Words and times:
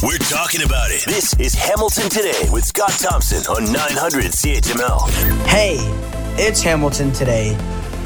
We're 0.00 0.16
talking 0.18 0.62
about 0.62 0.92
it. 0.92 1.04
This 1.06 1.34
is 1.40 1.54
Hamilton 1.54 2.08
Today 2.08 2.48
with 2.52 2.64
Scott 2.64 2.92
Thompson 2.92 3.44
on 3.52 3.72
900 3.72 4.26
CHML. 4.26 5.10
Hey, 5.44 5.74
it's 6.40 6.62
Hamilton 6.62 7.10
Today. 7.10 7.56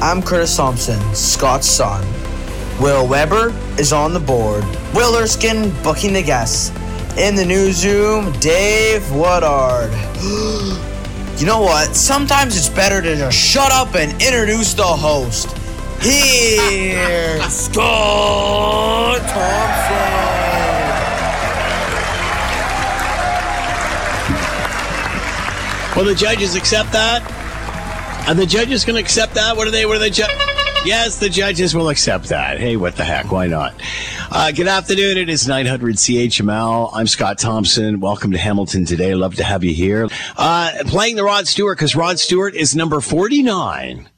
I'm 0.01 0.23
Curtis 0.23 0.57
Thompson, 0.57 0.99
Scott's 1.13 1.67
son. 1.67 2.03
Will 2.81 3.07
Weber 3.07 3.53
is 3.77 3.93
on 3.93 4.11
the 4.11 4.19
board. 4.19 4.63
Will 4.95 5.15
Erskine 5.15 5.69
booking 5.83 6.13
the 6.13 6.23
guests. 6.23 6.69
In 7.15 7.35
the 7.35 7.45
newsroom, 7.45 8.31
Dave 8.39 9.07
Woodard. 9.11 9.91
you 11.39 11.45
know 11.45 11.61
what? 11.61 11.95
Sometimes 11.95 12.57
it's 12.57 12.69
better 12.69 13.03
to 13.03 13.15
just 13.15 13.37
shut 13.37 13.71
up 13.71 13.93
and 13.93 14.19
introduce 14.19 14.73
the 14.73 14.83
host. 14.83 15.55
Here, 16.01 17.39
Scott 17.51 19.19
Thompson. 19.27 20.32
Will 25.95 26.05
the 26.05 26.15
judges 26.15 26.55
accept 26.55 26.91
that? 26.93 27.21
Are 28.27 28.33
the 28.33 28.47
judges 28.47 28.83
going 28.83 28.95
to 28.95 29.01
accept 29.01 29.35
that? 29.35 29.55
What 29.55 29.67
are 29.67 29.71
they? 29.71 29.85
What 29.85 29.97
are 29.97 29.99
the 29.99 30.09
judges? 30.09 30.35
Yes, 30.85 31.19
the 31.19 31.29
judges 31.29 31.75
will 31.75 31.89
accept 31.89 32.29
that. 32.29 32.59
Hey, 32.59 32.77
what 32.77 32.95
the 32.95 33.03
heck? 33.03 33.31
Why 33.31 33.45
not? 33.45 33.75
Uh, 34.31 34.51
good 34.51 34.67
afternoon. 34.67 35.19
It 35.19 35.29
is 35.29 35.47
900 35.47 35.95
CHML. 35.95 36.89
I'm 36.93 37.05
Scott 37.05 37.37
Thompson. 37.37 37.99
Welcome 37.99 38.31
to 38.31 38.39
Hamilton 38.39 38.85
today. 38.85 39.13
Love 39.13 39.35
to 39.35 39.43
have 39.43 39.63
you 39.63 39.71
here. 39.71 40.09
Uh, 40.35 40.71
playing 40.87 41.15
the 41.15 41.23
Rod 41.23 41.47
Stewart 41.47 41.77
because 41.77 41.95
Rod 41.95 42.17
Stewart 42.17 42.55
is 42.55 42.75
number 42.75 42.99
49 42.99 44.09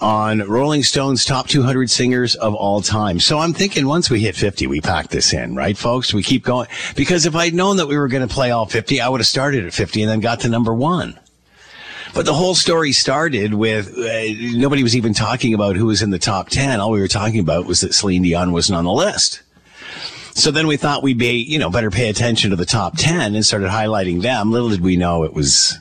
on 0.00 0.40
Rolling 0.40 0.82
Stone's 0.82 1.24
top 1.24 1.48
200 1.48 1.90
singers 1.90 2.34
of 2.34 2.54
all 2.54 2.82
time. 2.82 3.18
So 3.18 3.38
I'm 3.38 3.52
thinking 3.52 3.86
once 3.86 4.10
we 4.10 4.20
hit 4.20 4.36
50, 4.36 4.66
we 4.66 4.80
pack 4.80 5.08
this 5.08 5.32
in, 5.32 5.56
right, 5.56 5.76
folks? 5.76 6.12
We 6.12 6.22
keep 6.22 6.44
going. 6.44 6.68
Because 6.94 7.24
if 7.24 7.34
I'd 7.34 7.54
known 7.54 7.78
that 7.78 7.86
we 7.86 7.96
were 7.96 8.08
going 8.08 8.26
to 8.26 8.32
play 8.32 8.50
all 8.50 8.66
50, 8.66 9.00
I 9.00 9.08
would 9.08 9.20
have 9.20 9.26
started 9.26 9.64
at 9.64 9.72
50 9.72 10.02
and 10.02 10.10
then 10.10 10.20
got 10.20 10.40
to 10.40 10.48
number 10.48 10.74
one. 10.74 11.18
But 12.14 12.24
the 12.24 12.34
whole 12.34 12.54
story 12.54 12.92
started 12.92 13.54
with 13.54 13.96
uh, 13.98 14.56
nobody 14.56 14.82
was 14.82 14.96
even 14.96 15.12
talking 15.12 15.52
about 15.52 15.76
who 15.76 15.86
was 15.86 16.02
in 16.02 16.10
the 16.10 16.18
top 16.18 16.48
10. 16.48 16.80
All 16.80 16.90
we 16.90 17.00
were 17.00 17.08
talking 17.08 17.40
about 17.40 17.66
was 17.66 17.80
that 17.80 17.94
Celine 17.94 18.22
Dion 18.22 18.52
wasn't 18.52 18.78
on 18.78 18.84
the 18.84 18.92
list. 18.92 19.42
So 20.34 20.50
then 20.50 20.66
we 20.66 20.76
thought 20.76 21.02
we'd 21.02 21.18
be, 21.18 21.42
you 21.42 21.58
know, 21.58 21.70
better 21.70 21.90
pay 21.90 22.08
attention 22.10 22.50
to 22.50 22.56
the 22.56 22.66
top 22.66 22.94
10 22.98 23.34
and 23.34 23.44
started 23.44 23.70
highlighting 23.70 24.20
them. 24.20 24.50
Little 24.52 24.68
did 24.68 24.82
we 24.82 24.96
know 24.96 25.24
it 25.24 25.32
was. 25.32 25.78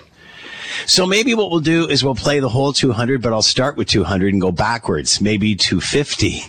So 0.85 1.05
maybe 1.05 1.33
what 1.33 1.51
we'll 1.51 1.59
do 1.59 1.87
is 1.87 2.03
we'll 2.03 2.15
play 2.15 2.39
the 2.39 2.49
whole 2.49 2.73
200, 2.73 3.21
but 3.21 3.33
I'll 3.33 3.41
start 3.41 3.77
with 3.77 3.87
200 3.87 4.33
and 4.33 4.41
go 4.41 4.51
backwards, 4.51 5.21
maybe 5.21 5.55
250. 5.55 6.43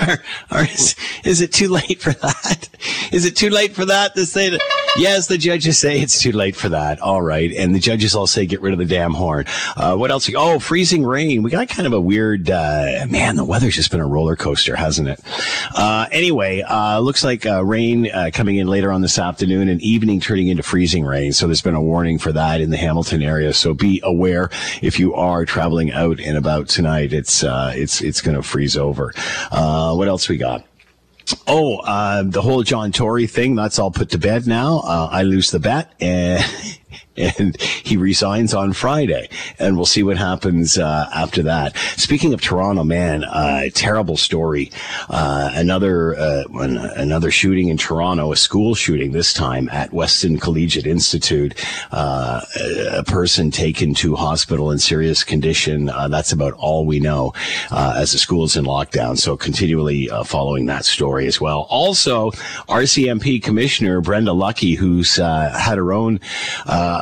Or, 0.00 0.22
or 0.52 0.64
is, 0.64 0.96
is, 1.24 1.40
it 1.40 1.52
too 1.52 1.68
late 1.68 2.00
for 2.00 2.12
that? 2.12 2.68
Is 3.12 3.24
it 3.24 3.36
too 3.36 3.50
late 3.50 3.74
for 3.74 3.84
that 3.84 4.14
to 4.14 4.26
say 4.26 4.50
that? 4.50 4.60
Yes, 4.96 5.28
the 5.28 5.38
judges 5.38 5.78
say 5.78 6.00
it's 6.00 6.20
too 6.20 6.32
late 6.32 6.56
for 6.56 6.68
that. 6.70 7.00
All 7.00 7.22
right. 7.22 7.52
And 7.52 7.74
the 7.74 7.78
judges 7.78 8.14
all 8.14 8.26
say 8.26 8.46
get 8.46 8.60
rid 8.60 8.72
of 8.72 8.78
the 8.78 8.84
damn 8.84 9.12
horn. 9.12 9.44
Uh, 9.76 9.96
what 9.96 10.10
else? 10.10 10.28
Oh, 10.34 10.58
freezing 10.58 11.04
rain. 11.04 11.42
We 11.42 11.50
got 11.50 11.68
kind 11.68 11.86
of 11.86 11.92
a 11.92 12.00
weird, 12.00 12.50
uh, 12.50 13.06
man, 13.08 13.36
the 13.36 13.44
weather's 13.44 13.76
just 13.76 13.90
been 13.90 14.00
a 14.00 14.06
roller 14.06 14.36
coaster, 14.36 14.74
hasn't 14.74 15.08
it? 15.08 15.20
Uh, 15.76 16.06
anyway, 16.10 16.62
uh, 16.62 16.98
looks 16.98 17.22
like 17.22 17.46
uh, 17.46 17.64
rain 17.64 18.10
uh, 18.10 18.30
coming 18.32 18.56
in 18.56 18.66
later 18.66 18.90
on 18.90 19.00
this 19.00 19.18
afternoon 19.18 19.68
and 19.68 19.80
evening 19.80 20.20
turning 20.20 20.48
into 20.48 20.62
freezing 20.62 21.04
rain. 21.04 21.32
So 21.32 21.46
there's 21.46 21.62
been 21.62 21.74
a 21.74 21.82
warning 21.82 22.18
for 22.18 22.32
that 22.32 22.60
in 22.60 22.70
the 22.70 22.76
Hamilton 22.76 23.22
area. 23.22 23.52
So 23.52 23.74
be 23.74 24.00
aware 24.02 24.50
if 24.82 24.98
you 24.98 25.14
are 25.14 25.44
traveling 25.44 25.92
out 25.92 26.20
and 26.20 26.36
about 26.36 26.68
tonight. 26.68 27.12
It's, 27.12 27.44
it's, 27.44 28.00
it's 28.00 28.20
going 28.20 28.36
to 28.36 28.42
freeze 28.42 28.76
over. 28.76 29.12
What 29.96 30.08
else 30.08 30.28
we 30.28 30.36
got? 30.36 30.64
Oh, 31.46 31.78
uh, 31.78 32.24
the 32.24 32.42
whole 32.42 32.62
John 32.62 32.92
Tory 32.92 33.26
thing, 33.26 33.54
that's 33.54 33.78
all 33.78 33.90
put 33.90 34.10
to 34.10 34.18
bed 34.18 34.46
now. 34.46 34.80
Uh, 34.80 35.08
I 35.10 35.22
lose 35.22 35.50
the 35.50 35.60
bet 35.60 35.92
and 36.00 36.44
and 37.20 37.60
he 37.60 37.96
resigns 37.96 38.54
on 38.54 38.72
Friday, 38.72 39.28
and 39.58 39.76
we'll 39.76 39.86
see 39.86 40.02
what 40.02 40.16
happens 40.16 40.78
uh, 40.78 41.08
after 41.14 41.42
that. 41.42 41.76
Speaking 41.96 42.32
of 42.32 42.40
Toronto, 42.40 42.84
man, 42.84 43.24
uh, 43.24 43.64
terrible 43.74 44.16
story. 44.16 44.70
Uh, 45.08 45.50
another 45.54 46.16
uh, 46.16 46.44
another 46.50 47.30
shooting 47.30 47.68
in 47.68 47.76
Toronto, 47.76 48.32
a 48.32 48.36
school 48.36 48.74
shooting 48.74 49.12
this 49.12 49.32
time 49.32 49.68
at 49.70 49.92
Weston 49.92 50.38
Collegiate 50.38 50.86
Institute. 50.86 51.54
Uh, 51.92 52.40
a 52.92 53.04
person 53.04 53.50
taken 53.50 53.94
to 53.94 54.16
hospital 54.16 54.70
in 54.70 54.78
serious 54.78 55.24
condition. 55.24 55.88
Uh, 55.88 56.08
that's 56.08 56.32
about 56.32 56.52
all 56.54 56.86
we 56.86 57.00
know 57.00 57.32
as 57.70 58.12
the 58.12 58.18
school 58.18 58.44
is 58.44 58.56
in 58.56 58.64
lockdown. 58.64 59.18
So 59.18 59.36
continually 59.36 60.08
following 60.24 60.66
that 60.66 60.84
story 60.84 61.26
as 61.26 61.40
well. 61.40 61.66
Also, 61.70 62.30
RCMP 62.68 63.42
Commissioner 63.42 64.00
Brenda 64.00 64.32
Lucki, 64.32 64.76
who's 64.76 65.16
had 65.16 65.76
her 65.76 65.92
own. 65.92 66.20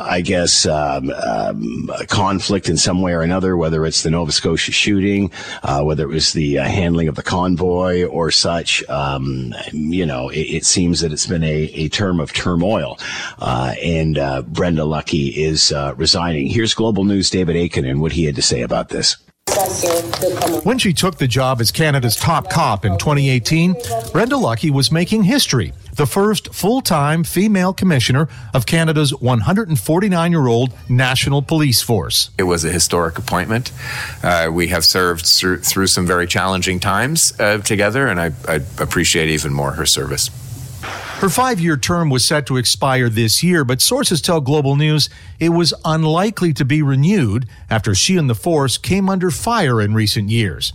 I 0.09 0.21
guess, 0.21 0.65
um, 0.65 1.11
um, 1.11 1.89
conflict 2.07 2.67
in 2.67 2.77
some 2.77 3.01
way 3.01 3.13
or 3.13 3.21
another, 3.21 3.55
whether 3.55 3.85
it's 3.85 4.01
the 4.01 4.09
Nova 4.09 4.31
Scotia 4.31 4.71
shooting, 4.71 5.31
uh, 5.63 5.83
whether 5.83 6.03
it 6.03 6.13
was 6.13 6.33
the 6.33 6.57
uh, 6.57 6.63
handling 6.63 7.07
of 7.07 7.15
the 7.15 7.23
convoy 7.23 8.05
or 8.05 8.31
such. 8.31 8.83
Um, 8.89 9.53
you 9.71 10.05
know, 10.05 10.29
it, 10.29 10.39
it, 10.39 10.65
seems 10.65 11.01
that 11.01 11.11
it's 11.11 11.27
been 11.27 11.43
a, 11.43 11.63
a 11.73 11.89
term 11.89 12.19
of 12.19 12.33
turmoil. 12.33 12.97
Uh, 13.37 13.75
and 13.83 14.17
uh, 14.17 14.41
Brenda 14.41 14.81
Lucki 14.81 15.35
is 15.35 15.71
uh, 15.71 15.93
resigning. 15.95 16.47
Here's 16.47 16.73
Global 16.73 17.03
News' 17.03 17.29
David 17.29 17.55
Akin 17.55 17.85
and 17.85 18.01
what 18.01 18.11
he 18.11 18.25
had 18.25 18.35
to 18.35 18.41
say 18.41 18.61
about 18.61 18.89
this. 18.89 19.17
When 20.63 20.77
she 20.77 20.93
took 20.93 21.17
the 21.17 21.27
job 21.27 21.59
as 21.59 21.69
Canada's 21.69 22.15
top 22.15 22.49
cop 22.49 22.85
in 22.85 22.97
2018, 22.97 23.75
Brenda 24.13 24.35
Lucki 24.35 24.71
was 24.71 24.89
making 24.89 25.23
history 25.23 25.73
the 25.95 26.05
first 26.05 26.53
full 26.53 26.81
time 26.81 27.25
female 27.25 27.73
commissioner 27.73 28.29
of 28.53 28.65
Canada's 28.65 29.13
149 29.19 30.31
year 30.31 30.47
old 30.47 30.73
National 30.87 31.41
Police 31.41 31.81
Force. 31.81 32.29
It 32.37 32.43
was 32.43 32.63
a 32.63 32.71
historic 32.71 33.17
appointment. 33.17 33.73
Uh, 34.23 34.49
we 34.49 34.67
have 34.67 34.85
served 34.85 35.25
through, 35.25 35.59
through, 35.59 35.87
some 35.87 36.07
very 36.07 36.25
challenging 36.27 36.79
times 36.79 37.37
uh, 37.39 37.57
together, 37.57 38.07
and 38.07 38.19
I, 38.19 38.31
I 38.47 38.61
appreciate 38.77 39.29
even 39.29 39.51
more 39.51 39.71
her 39.71 39.85
service. 39.85 40.29
Her 40.81 41.29
five 41.29 41.59
year 41.59 41.75
term 41.75 42.09
was 42.09 42.23
set 42.23 42.45
to 42.45 42.57
expire 42.57 43.09
this 43.09 43.43
year, 43.43 43.65
but 43.65 43.81
sources 43.81 44.21
tell 44.21 44.39
Global 44.39 44.75
News 44.75 45.09
it 45.39 45.49
was 45.49 45.73
unlikely 45.83 46.53
to 46.53 46.63
be 46.63 46.81
renewed 46.81 47.45
after 47.69 47.93
she 47.93 48.15
and 48.15 48.29
the 48.29 48.35
force 48.35 48.77
came 48.77 49.09
under 49.09 49.29
fire 49.29 49.81
in 49.81 49.93
recent 49.93 50.29
years. 50.29 50.71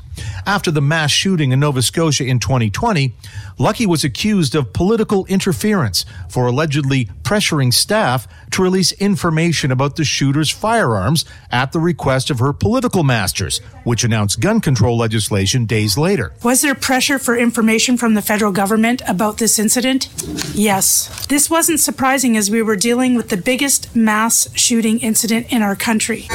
After 0.47 0.71
the 0.71 0.81
mass 0.81 1.11
shooting 1.11 1.53
in 1.53 1.61
Nova 1.61 1.83
Scotia 1.83 2.25
in 2.25 2.39
2020, 2.39 3.15
Lucki 3.59 3.87
was 3.87 4.05
accused 4.05 4.55
of 4.55 4.73
political 4.73 5.25
interference 5.27 6.05
for 6.29 6.47
allegedly 6.47 7.07
pressuring 7.23 7.73
staff 7.73 8.27
to 8.51 8.63
release 8.63 8.93
information 8.93 9.71
about 9.71 9.97
the 9.97 10.05
shooter's 10.05 10.51
firearms 10.51 11.25
at 11.51 11.73
the 11.73 11.81
request 11.81 12.31
of 12.31 12.39
her 12.39 12.53
political 12.53 13.03
masters, 13.03 13.59
which 13.85 14.05
announced 14.05 14.41
gun 14.41 14.61
control 14.61 14.97
legislation 14.97 15.65
days 15.65 15.97
later. 15.97 16.33
Was 16.43 16.63
there 16.63 16.75
pressure 16.75 17.19
for 17.19 17.37
information 17.37 17.97
from 17.97 18.15
the 18.15 18.23
federal 18.23 18.53
government 18.53 19.03
about 19.09 19.39
this 19.39 19.59
incident? 19.59 20.09
Yes. 20.55 21.27
This 21.27 21.49
wasn't 21.49 21.81
surprising 21.81 22.37
as 22.37 22.51
we 22.51 22.63
were 22.63 22.77
dealing 22.77 23.15
with 23.15 23.29
the 23.29 23.37
biggest 23.37 23.95
mass 23.95 24.49
shooting 24.55 24.99
incident 25.01 25.53
in 25.53 25.63
our 25.63 25.77
country. 25.77 26.29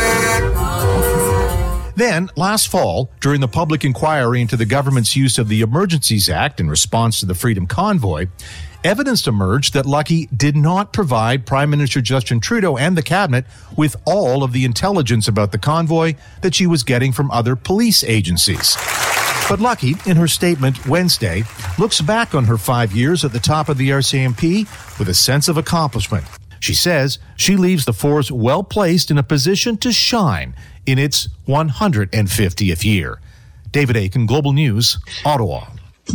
Then, 1.99 2.29
last 2.37 2.69
fall, 2.69 3.11
during 3.19 3.41
the 3.41 3.49
public 3.49 3.83
inquiry 3.83 4.39
into 4.39 4.55
the 4.55 4.65
government's 4.65 5.17
use 5.17 5.37
of 5.37 5.49
the 5.49 5.59
Emergencies 5.59 6.29
Act 6.29 6.61
in 6.61 6.69
response 6.69 7.19
to 7.19 7.25
the 7.25 7.35
Freedom 7.35 7.67
Convoy, 7.67 8.27
evidence 8.85 9.27
emerged 9.27 9.73
that 9.73 9.83
Lucki 9.83 10.29
did 10.33 10.55
not 10.55 10.93
provide 10.93 11.45
Prime 11.45 11.69
Minister 11.69 11.99
Justin 11.99 12.39
Trudeau 12.39 12.77
and 12.77 12.97
the 12.97 13.03
cabinet 13.03 13.43
with 13.75 13.97
all 14.05 14.45
of 14.45 14.53
the 14.53 14.63
intelligence 14.63 15.27
about 15.27 15.51
the 15.51 15.57
convoy 15.57 16.15
that 16.41 16.55
she 16.55 16.65
was 16.65 16.83
getting 16.83 17.11
from 17.11 17.29
other 17.31 17.57
police 17.57 18.01
agencies. 18.05 18.75
But 19.49 19.59
Lucki, 19.59 20.07
in 20.07 20.15
her 20.15 20.29
statement 20.29 20.87
Wednesday, 20.87 21.43
looks 21.77 21.99
back 21.99 22.33
on 22.33 22.45
her 22.45 22.57
five 22.57 22.93
years 22.93 23.25
at 23.25 23.33
the 23.33 23.41
top 23.41 23.67
of 23.67 23.77
the 23.77 23.89
RCMP 23.89 24.69
with 24.97 25.09
a 25.09 25.13
sense 25.13 25.49
of 25.49 25.57
accomplishment. 25.57 26.23
She 26.61 26.73
says 26.73 27.19
she 27.35 27.57
leaves 27.57 27.83
the 27.83 27.93
force 27.93 28.31
well 28.31 28.63
placed 28.63 29.11
in 29.11 29.17
a 29.17 29.23
position 29.23 29.75
to 29.77 29.91
shine 29.91 30.55
in 30.91 30.99
its 30.99 31.27
150th 31.47 32.83
year. 32.83 33.19
David 33.71 33.97
Akin, 33.97 34.25
Global 34.25 34.53
News, 34.53 34.97
Ottawa. 35.23 35.67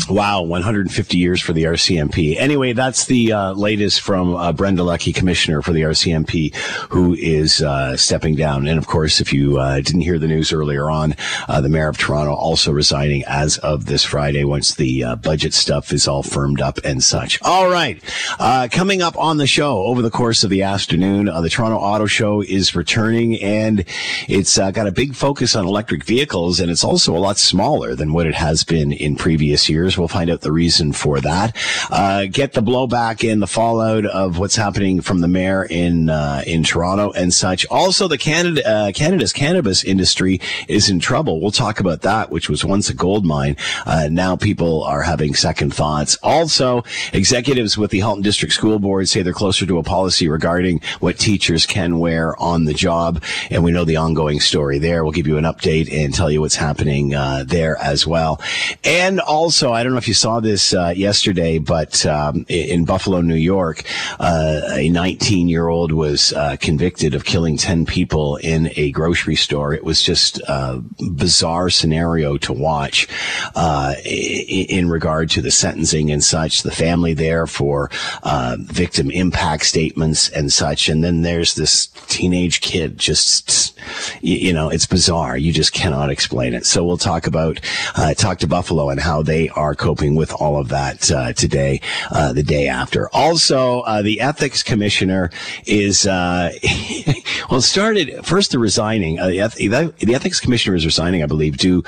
Wow, 0.09 0.43
150 0.43 1.17
years 1.17 1.41
for 1.41 1.55
the 1.55 1.65
RCMP. 1.65 2.37
Anyway, 2.37 2.75
that's 2.75 3.07
the 3.07 3.33
uh, 3.33 3.53
latest 3.53 4.03
from 4.03 4.35
uh, 4.35 4.53
Brenda 4.53 4.83
Lucki, 4.83 5.15
commissioner 5.15 5.63
for 5.63 5.73
the 5.73 5.81
RCMP, 5.81 6.55
who 6.91 7.15
is 7.15 7.63
uh, 7.63 7.97
stepping 7.97 8.35
down. 8.35 8.67
And 8.67 8.77
of 8.77 8.87
course, 8.87 9.21
if 9.21 9.33
you 9.33 9.59
uh, 9.59 9.77
didn't 9.77 10.03
hear 10.03 10.19
the 10.19 10.27
news 10.27 10.53
earlier 10.53 10.91
on, 10.91 11.15
uh, 11.49 11.63
the 11.63 11.71
mayor 11.71 11.89
of 11.89 11.97
Toronto 11.97 12.35
also 12.35 12.71
resigning 12.71 13.25
as 13.27 13.57
of 13.59 13.87
this 13.87 14.05
Friday 14.05 14.45
once 14.45 14.75
the 14.75 15.05
uh, 15.05 15.17
budget 15.17 15.55
stuff 15.55 15.91
is 15.91 16.07
all 16.07 16.23
firmed 16.23 16.61
up 16.61 16.79
and 16.85 17.03
such. 17.03 17.41
All 17.41 17.71
right, 17.71 18.03
coming 18.73 19.01
up 19.01 19.17
on 19.17 19.39
the 19.39 19.47
show 19.47 19.85
over 19.85 20.03
the 20.03 20.11
course 20.11 20.45
of 20.45 20.51
the 20.51 20.63
afternoon, 20.63 21.27
the 21.27 21.49
Toronto 21.49 21.79
Auto 21.79 22.07
Show 22.07 22.43
is 22.43 22.75
returning, 22.75 23.41
and 23.41 23.85
it's 24.29 24.59
got 24.59 24.87
a 24.87 24.93
big 24.93 25.15
focus 25.15 25.57
on 25.57 25.67
electric 25.67 26.05
vehicles, 26.05 26.61
and 26.61 26.71
it's 26.71 26.85
also 26.85 27.17
a 27.17 27.19
lot 27.19 27.39
smaller 27.39 27.95
than 27.95 28.13
what 28.13 28.27
it 28.27 28.35
has 28.35 28.65
been 28.65 28.93
in 28.93 29.17
previous 29.17 29.69
years 29.69 29.84
years. 29.85 29.99
We'll 29.99 30.09
find 30.09 30.31
out 30.31 30.41
the 30.41 30.53
reason 30.53 30.93
for 30.93 31.21
that. 31.21 31.57
Uh, 31.91 32.25
get 32.31 32.55
the 32.55 32.63
blowback 32.63 33.31
and 33.31 33.43
the 33.43 33.47
fallout 33.47 34.07
of 34.07 34.39
what's 34.39 34.57
happening 34.57 35.01
from 35.01 35.21
the 35.21 35.29
mayor 35.29 35.65
in 35.65 36.09
uh, 36.09 36.43
in 36.47 36.65
Toronto 36.65 37.13
and 37.13 37.33
such. 37.33 37.67
Also, 37.71 38.09
the 38.09 38.19
Canada 38.19 38.67
uh, 38.67 38.93
Canada's 38.93 39.33
cannabis 39.33 39.85
industry 39.85 40.41
is 40.69 40.89
in 40.89 41.01
trouble. 41.01 41.41
We'll 41.41 41.51
talk 41.51 41.81
about 41.81 42.03
that, 42.03 42.31
which 42.31 42.49
was 42.49 42.65
once 42.65 42.89
a 42.89 42.95
gold 42.95 43.25
mine. 43.25 43.57
Uh, 43.85 44.09
now 44.11 44.37
people 44.37 44.83
are 44.85 45.03
having 45.03 45.35
second 45.35 45.75
thoughts. 45.75 46.17
Also, 46.23 46.83
executives 47.13 47.77
with 47.77 47.91
the 47.91 48.01
Halton 48.01 48.23
District 48.23 48.55
School 48.55 48.79
Board 48.79 49.09
say 49.09 49.23
they're 49.23 49.33
closer 49.33 49.67
to 49.67 49.79
a 49.79 49.83
policy 49.83 50.29
regarding 50.29 50.81
what 51.01 51.19
teachers 51.19 51.67
can 51.67 51.99
wear 51.99 52.41
on 52.41 52.65
the 52.65 52.75
job, 52.75 53.23
and 53.51 53.63
we 53.63 53.73
know 53.73 53.85
the 53.85 53.97
ongoing 53.97 54.41
story 54.41 54.79
there. 54.79 55.05
We'll 55.05 55.13
give 55.13 55.27
you 55.27 55.37
an 55.37 55.45
update 55.45 55.93
and 55.93 56.15
tell 56.15 56.31
you 56.31 56.41
what's 56.41 56.57
happening 56.57 57.15
uh, 57.15 57.45
there 57.47 57.77
as 57.79 58.07
well. 58.07 58.41
And 58.83 59.21
also, 59.21 59.74
I 59.75 59.83
don't 59.83 59.93
know 59.93 59.99
if 59.99 60.09
you 60.09 60.15
saw 60.15 60.41
this 60.41 60.73
uh, 60.73 60.95
yesterday, 60.97 61.59
but 61.59 62.07
um, 62.07 62.47
in 62.49 62.85
Buffalo, 62.85 63.21
New 63.21 63.35
York, 63.35 63.83
uh, 64.21 64.61
a 64.73 64.89
19 64.89 65.49
year 65.49 65.69
old 65.69 65.91
was 65.91 66.33
uh, 66.33 66.57
convicted 66.61 67.15
of 67.15 67.25
killing 67.25 67.57
10 67.57 67.85
people 67.85 68.37
in 68.37 68.71
a 68.77 68.93
grocery 68.93 69.35
store. 69.35 69.75
It 69.75 69.83
was 69.83 70.03
just 70.03 70.39
a 70.47 70.83
bizarre 71.11 71.71
scenario 71.71 72.37
to 72.39 72.53
watch 72.53 73.09
uh, 73.57 73.95
in 74.05 74.89
regard 74.89 75.31
to 75.31 75.43
the 75.43 75.51
sentencing 75.51 76.11
and 76.11 76.23
such. 76.23 76.63
The 76.63 76.71
family 76.71 77.15
there 77.15 77.47
for 77.47 77.91
uh, 78.23 78.57
victim 78.61 79.11
impact 79.11 79.67
statements 79.67 80.29
and 80.29 80.53
such. 80.53 80.89
And 80.89 81.03
then 81.03 81.23
there's 81.23 81.55
this 81.55 81.89
teenage 82.07 82.61
kid 82.61 82.99
just, 82.99 83.77
you 84.21 84.53
know, 84.53 84.69
it's 84.69 84.87
bizarre. 84.87 85.37
You 85.37 85.53
just 85.53 85.73
cannot 85.73 86.11
explain 86.11 86.55
it. 86.55 86.65
So 86.65 86.85
we'll 86.85 86.97
talk 86.97 87.27
about, 87.27 87.61
uh, 87.97 88.15
talk 88.15 88.39
to 88.39 88.47
Buffalo 88.47 88.91
and 88.91 89.01
how 89.01 89.23
they 89.23 89.49
are 89.49 89.64
coping 89.73 90.17
with 90.17 90.33
all 90.33 90.59
of 90.59 90.69
that 90.69 91.11
uh, 91.13 91.33
today, 91.33 91.81
uh, 92.11 92.33
the 92.33 92.43
day 92.43 92.67
after. 92.67 93.09
Also, 93.11 93.83
uh, 93.83 94.03
the 94.03 94.21
ethics 94.21 94.63
commissioner 94.63 95.31
is, 95.65 96.09
uh, 96.09 96.53
well, 97.51 97.61
started 97.61 98.27
first 98.27 98.51
the 98.51 98.59
resigning. 98.59 99.21
Uh, 99.21 99.29
the, 99.29 99.95
the, 100.01 100.15
ethics 100.15 100.41
commissioner 100.41 100.75
is 100.75 100.85
resigning, 100.85 101.23
I 101.23 101.27
believe, 101.27 101.57
due 101.57 101.83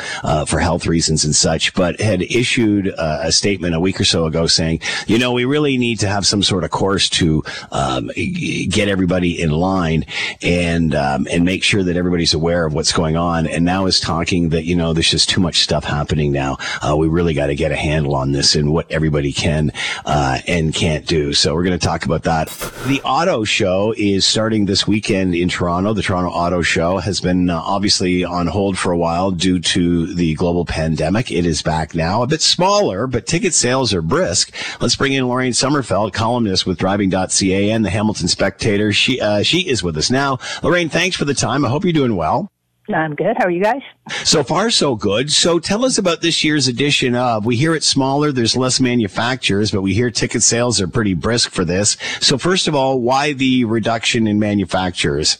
for 0.46 0.60
health 0.60 0.86
reasons 0.86 1.24
and 1.24 1.34
such, 1.34 1.74
but 1.74 2.00
had 2.00 2.22
issued 2.22 2.92
a 2.98 3.32
statement 3.32 3.74
a 3.74 3.80
week 3.80 4.00
or 4.00 4.04
so 4.04 4.26
ago 4.26 4.46
saying, 4.46 4.80
you 5.06 5.18
know, 5.18 5.32
we 5.32 5.44
really 5.44 5.76
need 5.76 5.98
to 6.00 6.08
have 6.08 6.26
some 6.26 6.42
sort 6.42 6.64
of 6.64 6.70
course 6.70 7.08
to 7.10 7.42
um, 7.72 8.10
get 8.14 8.88
everybody 8.88 9.40
in 9.40 9.50
line 9.50 10.04
and 10.42 10.94
um, 10.94 11.26
and 11.30 11.44
make 11.44 11.62
sure 11.62 11.82
that 11.82 11.96
everybody's 11.96 12.34
aware 12.34 12.66
of 12.66 12.74
what's 12.74 12.92
going 12.92 13.16
on. 13.16 13.46
And 13.46 13.64
now 13.64 13.86
is 13.86 14.00
talking 14.00 14.50
that 14.50 14.64
you 14.64 14.76
know 14.76 14.92
there's 14.92 15.10
just 15.10 15.28
too 15.28 15.40
much 15.40 15.60
stuff 15.60 15.84
happening 15.84 16.32
now. 16.32 16.56
We 16.96 17.08
really 17.08 17.34
got 17.34 17.48
to 17.48 17.54
get 17.56 17.72
a 17.72 17.76
handle 17.76 18.14
on 18.14 18.32
this 18.32 18.54
and 18.54 18.72
what 18.72 18.90
everybody 18.90 19.32
can 19.32 19.72
uh, 20.04 20.38
and 20.46 20.74
can't 20.74 21.06
do. 21.06 21.32
So 21.32 21.54
we're 21.54 21.64
going 21.64 21.78
to 21.78 21.86
talk 21.86 22.04
about 22.04 22.22
that. 22.24 22.48
The 22.86 23.00
auto 23.02 23.44
show 23.44 23.94
is 23.96 24.26
starting 24.26 24.66
this 24.66 24.86
weekend 24.86 25.34
in 25.34 25.48
Toronto. 25.48 25.92
The 25.92 26.02
Toronto 26.02 26.30
Auto 26.30 26.62
Show 26.62 26.98
has 26.98 27.20
been 27.20 27.50
uh, 27.50 27.60
obviously 27.60 28.24
on 28.24 28.46
hold 28.46 28.78
for 28.78 28.92
a 28.92 28.98
while 28.98 29.30
due 29.30 29.60
to 29.60 30.14
the 30.14 30.34
global 30.34 30.64
pandemic. 30.64 31.30
It 31.30 31.46
is 31.46 31.62
back 31.62 31.94
now, 31.94 32.22
a 32.22 32.26
bit 32.26 32.42
smaller, 32.42 33.06
but 33.06 33.26
ticket 33.26 33.54
sales 33.54 33.92
are 33.94 34.02
brisk. 34.02 34.54
Let's 34.80 34.96
bring 34.96 35.12
in 35.12 35.26
Lorraine 35.26 35.52
Sommerfeld, 35.52 36.12
columnist 36.12 36.66
with 36.66 36.78
Driving.ca 36.78 37.70
and 37.70 37.84
the 37.84 37.90
Hamilton 37.90 38.28
Spectator. 38.28 38.92
She 38.92 39.20
uh, 39.20 39.42
she 39.42 39.68
is 39.68 39.82
with 39.82 39.96
us 39.96 40.10
now. 40.10 40.38
Lorraine, 40.62 40.88
thanks 40.88 41.16
for 41.16 41.24
the 41.24 41.34
time. 41.34 41.64
I 41.64 41.68
hope 41.68 41.84
you're 41.84 41.92
doing 41.92 42.16
well. 42.16 42.50
I'm 42.92 43.14
good. 43.14 43.36
How 43.36 43.46
are 43.46 43.50
you 43.50 43.62
guys? 43.62 43.82
So 44.24 44.44
far, 44.44 44.70
so 44.70 44.94
good. 44.94 45.32
So 45.32 45.58
tell 45.58 45.84
us 45.84 45.98
about 45.98 46.20
this 46.20 46.44
year's 46.44 46.68
edition 46.68 47.14
of. 47.14 47.44
We 47.44 47.56
hear 47.56 47.74
it's 47.74 47.86
smaller, 47.86 48.30
there's 48.30 48.56
less 48.56 48.80
manufacturers, 48.80 49.70
but 49.70 49.82
we 49.82 49.92
hear 49.92 50.10
ticket 50.10 50.42
sales 50.42 50.80
are 50.80 50.86
pretty 50.86 51.14
brisk 51.14 51.50
for 51.50 51.64
this. 51.64 51.96
So 52.20 52.38
first 52.38 52.68
of 52.68 52.74
all, 52.74 53.00
why 53.00 53.32
the 53.32 53.64
reduction 53.64 54.26
in 54.26 54.38
manufacturers? 54.38 55.38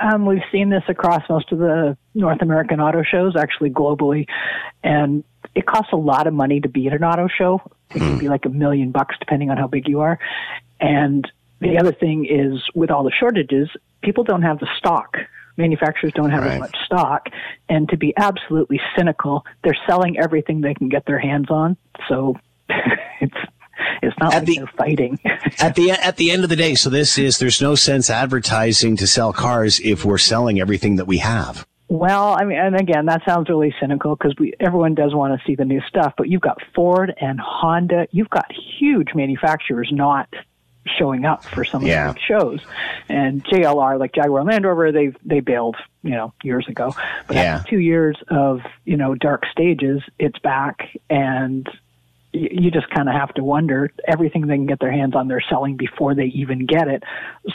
Um, 0.00 0.26
we've 0.26 0.42
seen 0.50 0.70
this 0.70 0.82
across 0.88 1.22
most 1.28 1.52
of 1.52 1.58
the 1.58 1.96
North 2.14 2.42
American 2.42 2.80
auto 2.80 3.02
shows, 3.02 3.36
actually 3.36 3.70
globally, 3.70 4.26
and 4.82 5.24
it 5.54 5.66
costs 5.66 5.92
a 5.92 5.96
lot 5.96 6.26
of 6.26 6.34
money 6.34 6.60
to 6.60 6.68
be 6.68 6.86
at 6.86 6.94
an 6.94 7.04
auto 7.04 7.28
show. 7.28 7.60
It 7.90 7.98
can 7.98 8.14
hmm. 8.14 8.18
be 8.18 8.28
like 8.28 8.44
a 8.46 8.50
million 8.50 8.90
bucks 8.90 9.16
depending 9.18 9.50
on 9.50 9.56
how 9.56 9.66
big 9.66 9.88
you 9.88 10.00
are. 10.00 10.18
And 10.80 11.30
the 11.60 11.78
other 11.78 11.92
thing 11.92 12.26
is 12.26 12.62
with 12.74 12.90
all 12.90 13.04
the 13.04 13.12
shortages, 13.12 13.68
people 14.02 14.24
don't 14.24 14.42
have 14.42 14.58
the 14.58 14.68
stock. 14.78 15.18
Manufacturers 15.56 16.12
don't 16.14 16.30
have 16.30 16.42
right. 16.42 16.52
as 16.54 16.60
much 16.60 16.76
stock. 16.84 17.26
And 17.68 17.88
to 17.90 17.96
be 17.96 18.14
absolutely 18.16 18.80
cynical, 18.96 19.44
they're 19.64 19.76
selling 19.86 20.18
everything 20.18 20.60
they 20.60 20.74
can 20.74 20.88
get 20.88 21.06
their 21.06 21.18
hands 21.18 21.50
on. 21.50 21.76
So 22.08 22.36
it's 23.20 23.36
it's 24.02 24.16
not 24.18 24.34
at 24.34 24.38
like 24.40 24.46
the, 24.46 24.56
they're 24.56 24.66
fighting. 24.76 25.18
at 25.58 25.74
the 25.74 25.90
at 25.90 26.16
the 26.16 26.30
end 26.30 26.44
of 26.44 26.50
the 26.50 26.56
day, 26.56 26.74
so 26.74 26.90
this 26.90 27.18
is 27.18 27.38
there's 27.38 27.60
no 27.60 27.74
sense 27.74 28.10
advertising 28.10 28.96
to 28.96 29.06
sell 29.06 29.32
cars 29.32 29.80
if 29.80 30.04
we're 30.04 30.18
selling 30.18 30.60
everything 30.60 30.96
that 30.96 31.06
we 31.06 31.18
have. 31.18 31.66
Well, 31.88 32.34
I 32.40 32.44
mean, 32.44 32.58
and 32.58 32.74
again, 32.74 33.06
that 33.06 33.20
sounds 33.26 33.50
really 33.50 33.74
cynical 33.78 34.16
because 34.16 34.34
we 34.38 34.54
everyone 34.60 34.94
does 34.94 35.14
want 35.14 35.38
to 35.38 35.46
see 35.46 35.56
the 35.56 35.64
new 35.64 35.80
stuff, 35.88 36.14
but 36.16 36.28
you've 36.28 36.40
got 36.40 36.58
Ford 36.74 37.12
and 37.20 37.38
Honda, 37.38 38.06
you've 38.10 38.30
got 38.30 38.46
huge 38.78 39.08
manufacturers 39.14 39.90
not 39.92 40.28
showing 40.86 41.24
up 41.24 41.44
for 41.44 41.64
some 41.64 41.84
yeah. 41.84 42.10
of 42.10 42.14
the 42.14 42.20
shows. 42.20 42.60
And 43.08 43.44
JLR, 43.44 43.98
like 43.98 44.14
Jaguar 44.14 44.44
Land 44.44 44.64
Rover, 44.64 44.92
they 44.92 45.12
they 45.24 45.40
bailed, 45.40 45.76
you 46.02 46.10
know, 46.10 46.32
years 46.42 46.66
ago. 46.68 46.94
But 47.26 47.36
yeah. 47.36 47.56
after 47.56 47.70
two 47.70 47.78
years 47.78 48.16
of 48.28 48.60
you 48.84 48.96
know 48.96 49.14
dark 49.14 49.44
stages, 49.50 50.02
it's 50.18 50.38
back, 50.38 50.96
and 51.08 51.68
you 52.32 52.70
just 52.70 52.88
kind 52.90 53.08
of 53.08 53.14
have 53.14 53.32
to 53.34 53.44
wonder 53.44 53.90
everything 54.08 54.46
they 54.46 54.56
can 54.56 54.66
get 54.66 54.80
their 54.80 54.92
hands 54.92 55.14
on 55.14 55.28
they're 55.28 55.44
selling 55.48 55.76
before 55.76 56.14
they 56.14 56.26
even 56.26 56.66
get 56.66 56.88
it. 56.88 57.02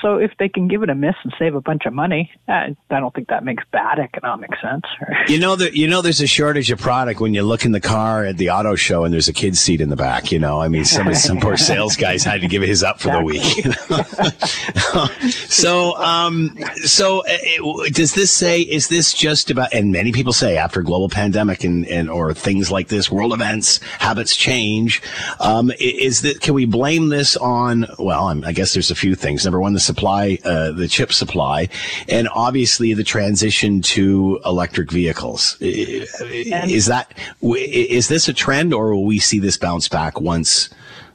So 0.02 0.18
if 0.18 0.32
they 0.40 0.50
can 0.50 0.68
give 0.68 0.84
it 0.84 0.90
a 0.90 0.96
miss 0.96 1.16
and 1.24 1.34
save 1.40 1.56
a 1.56 1.62
bunch 1.62 1.86
of 1.86 1.94
money 1.94 2.32
i 2.48 2.76
don't 2.90 3.14
think 3.14 3.28
that 3.28 3.44
makes 3.44 3.64
bad 3.72 4.00
economic 4.00 4.50
sense 4.62 4.84
you 5.28 5.40
know 5.40 5.56
that 5.56 5.76
you 5.76 5.88
know 5.88 6.02
there's 6.02 6.22
a 6.22 6.28
shortage 6.28 6.72
of 6.72 6.80
product 6.80 7.20
when 7.20 7.34
you 7.34 7.44
look 7.44 7.66
in 7.66 7.72
the 7.72 7.82
car 7.82 8.24
at 8.26 8.38
the 8.38 8.50
auto 8.50 8.76
show 8.76 9.04
and 9.04 9.14
there's 9.14 9.28
a 9.28 9.34
kid's 9.34 9.60
seat 9.60 9.82
in 9.82 9.90
the 9.90 9.96
back 9.96 10.32
you 10.32 10.40
know? 10.40 10.62
I 10.62 10.68
mean 10.68 10.86
some 10.86 11.14
some 11.16 11.40
poor 11.40 11.58
sales 11.70 11.96
guys 11.96 12.24
had 12.24 12.42
to 12.42 12.48
give 12.48 12.62
his 12.62 12.84
up 12.84 13.00
for 13.00 13.10
exactly. 13.10 13.40
the 13.40 13.70
week. 13.70 15.32
So 15.50 15.96
um 15.98 16.58
so 16.84 17.24
it, 17.26 17.94
does 17.94 18.14
this 18.14 18.32
say 18.32 18.62
is 18.62 18.88
this 18.88 19.14
just 19.14 19.50
about 19.50 19.74
and 19.74 19.92
many 19.92 20.12
people 20.12 20.34
say 20.34 20.58
after 20.58 20.82
global 20.82 21.10
pandemic 21.10 21.64
and, 21.64 21.86
and 21.88 22.10
or 22.10 22.34
things 22.34 22.72
like 22.72 22.88
this 22.88 23.12
world 23.12 23.34
events 23.34 23.80
habits 24.00 24.36
change 24.36 24.67
change. 24.68 25.02
Um, 25.40 25.72
is 25.80 26.22
that 26.22 26.42
can 26.42 26.54
we 26.54 26.66
blame 26.66 27.10
this 27.10 27.38
on? 27.38 27.86
Well, 28.00 28.28
I 28.46 28.52
guess 28.52 28.74
there's 28.74 28.92
a 28.92 28.96
few 28.96 29.16
things. 29.16 29.46
Number 29.46 29.60
one, 29.60 29.74
the 29.74 29.80
supply, 29.80 30.40
uh, 30.44 30.72
the 30.72 30.88
chip 30.88 31.14
supply, 31.14 31.70
and 32.10 32.28
obviously 32.34 32.94
the 32.94 33.04
transition 33.04 33.82
to 33.82 34.40
electric 34.46 34.92
vehicles. 34.92 35.58
Is 35.60 36.86
that 36.88 37.14
is 37.42 38.08
this 38.08 38.28
a 38.28 38.34
trend, 38.34 38.74
or 38.74 38.94
will 38.94 39.06
we 39.06 39.20
see 39.20 39.40
this 39.40 39.58
bounce 39.58 39.88
back 39.88 40.20
once? 40.20 40.70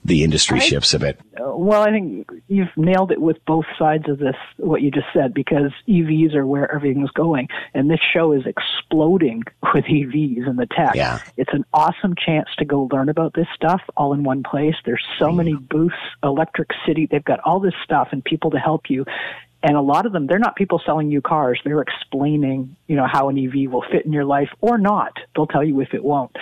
The 0.04 0.24
industry 0.24 0.58
I, 0.58 0.62
shifts 0.62 0.94
a 0.94 0.98
bit? 0.98 1.20
Well, 1.38 1.82
I 1.82 1.90
think 1.90 2.28
you've 2.48 2.76
nailed 2.76 3.12
it 3.12 3.20
with 3.20 3.36
both 3.46 3.66
sides 3.78 4.08
of 4.08 4.18
this, 4.18 4.34
what 4.56 4.82
you 4.82 4.90
just 4.90 5.06
said, 5.12 5.32
because 5.32 5.72
EVs 5.88 6.34
are 6.34 6.46
where 6.46 6.72
everything's 6.72 7.10
going. 7.10 7.48
And 7.74 7.90
this 7.90 8.00
show 8.12 8.32
is 8.32 8.42
exploding 8.46 9.42
with 9.74 9.84
EVs 9.84 10.48
and 10.48 10.58
the 10.58 10.66
tech. 10.66 10.94
Yeah. 10.94 11.20
It's 11.36 11.52
an 11.52 11.64
awesome 11.72 12.14
chance 12.14 12.48
to 12.58 12.64
go 12.64 12.88
learn 12.92 13.08
about 13.08 13.34
this 13.34 13.48
stuff 13.54 13.80
all 13.96 14.12
in 14.12 14.24
one 14.24 14.42
place. 14.42 14.74
There's 14.84 15.04
so 15.18 15.28
mm. 15.28 15.36
many 15.36 15.54
booths, 15.54 15.94
Electric 16.22 16.70
City, 16.86 17.06
they've 17.10 17.24
got 17.24 17.40
all 17.40 17.60
this 17.60 17.74
stuff 17.84 18.08
and 18.12 18.24
people 18.24 18.50
to 18.50 18.58
help 18.58 18.88
you. 18.88 19.04
And 19.62 19.76
a 19.76 19.80
lot 19.80 20.06
of 20.06 20.12
them, 20.12 20.26
they're 20.26 20.40
not 20.40 20.56
people 20.56 20.82
selling 20.84 21.10
you 21.10 21.20
cars. 21.20 21.60
They're 21.64 21.80
explaining, 21.80 22.74
you 22.88 22.96
know, 22.96 23.06
how 23.10 23.28
an 23.28 23.38
EV 23.38 23.70
will 23.70 23.84
fit 23.92 24.04
in 24.04 24.12
your 24.12 24.24
life 24.24 24.48
or 24.60 24.76
not. 24.76 25.12
They'll 25.36 25.46
tell 25.46 25.62
you 25.62 25.80
if 25.80 25.94
it 25.94 26.02
won't. 26.02 26.36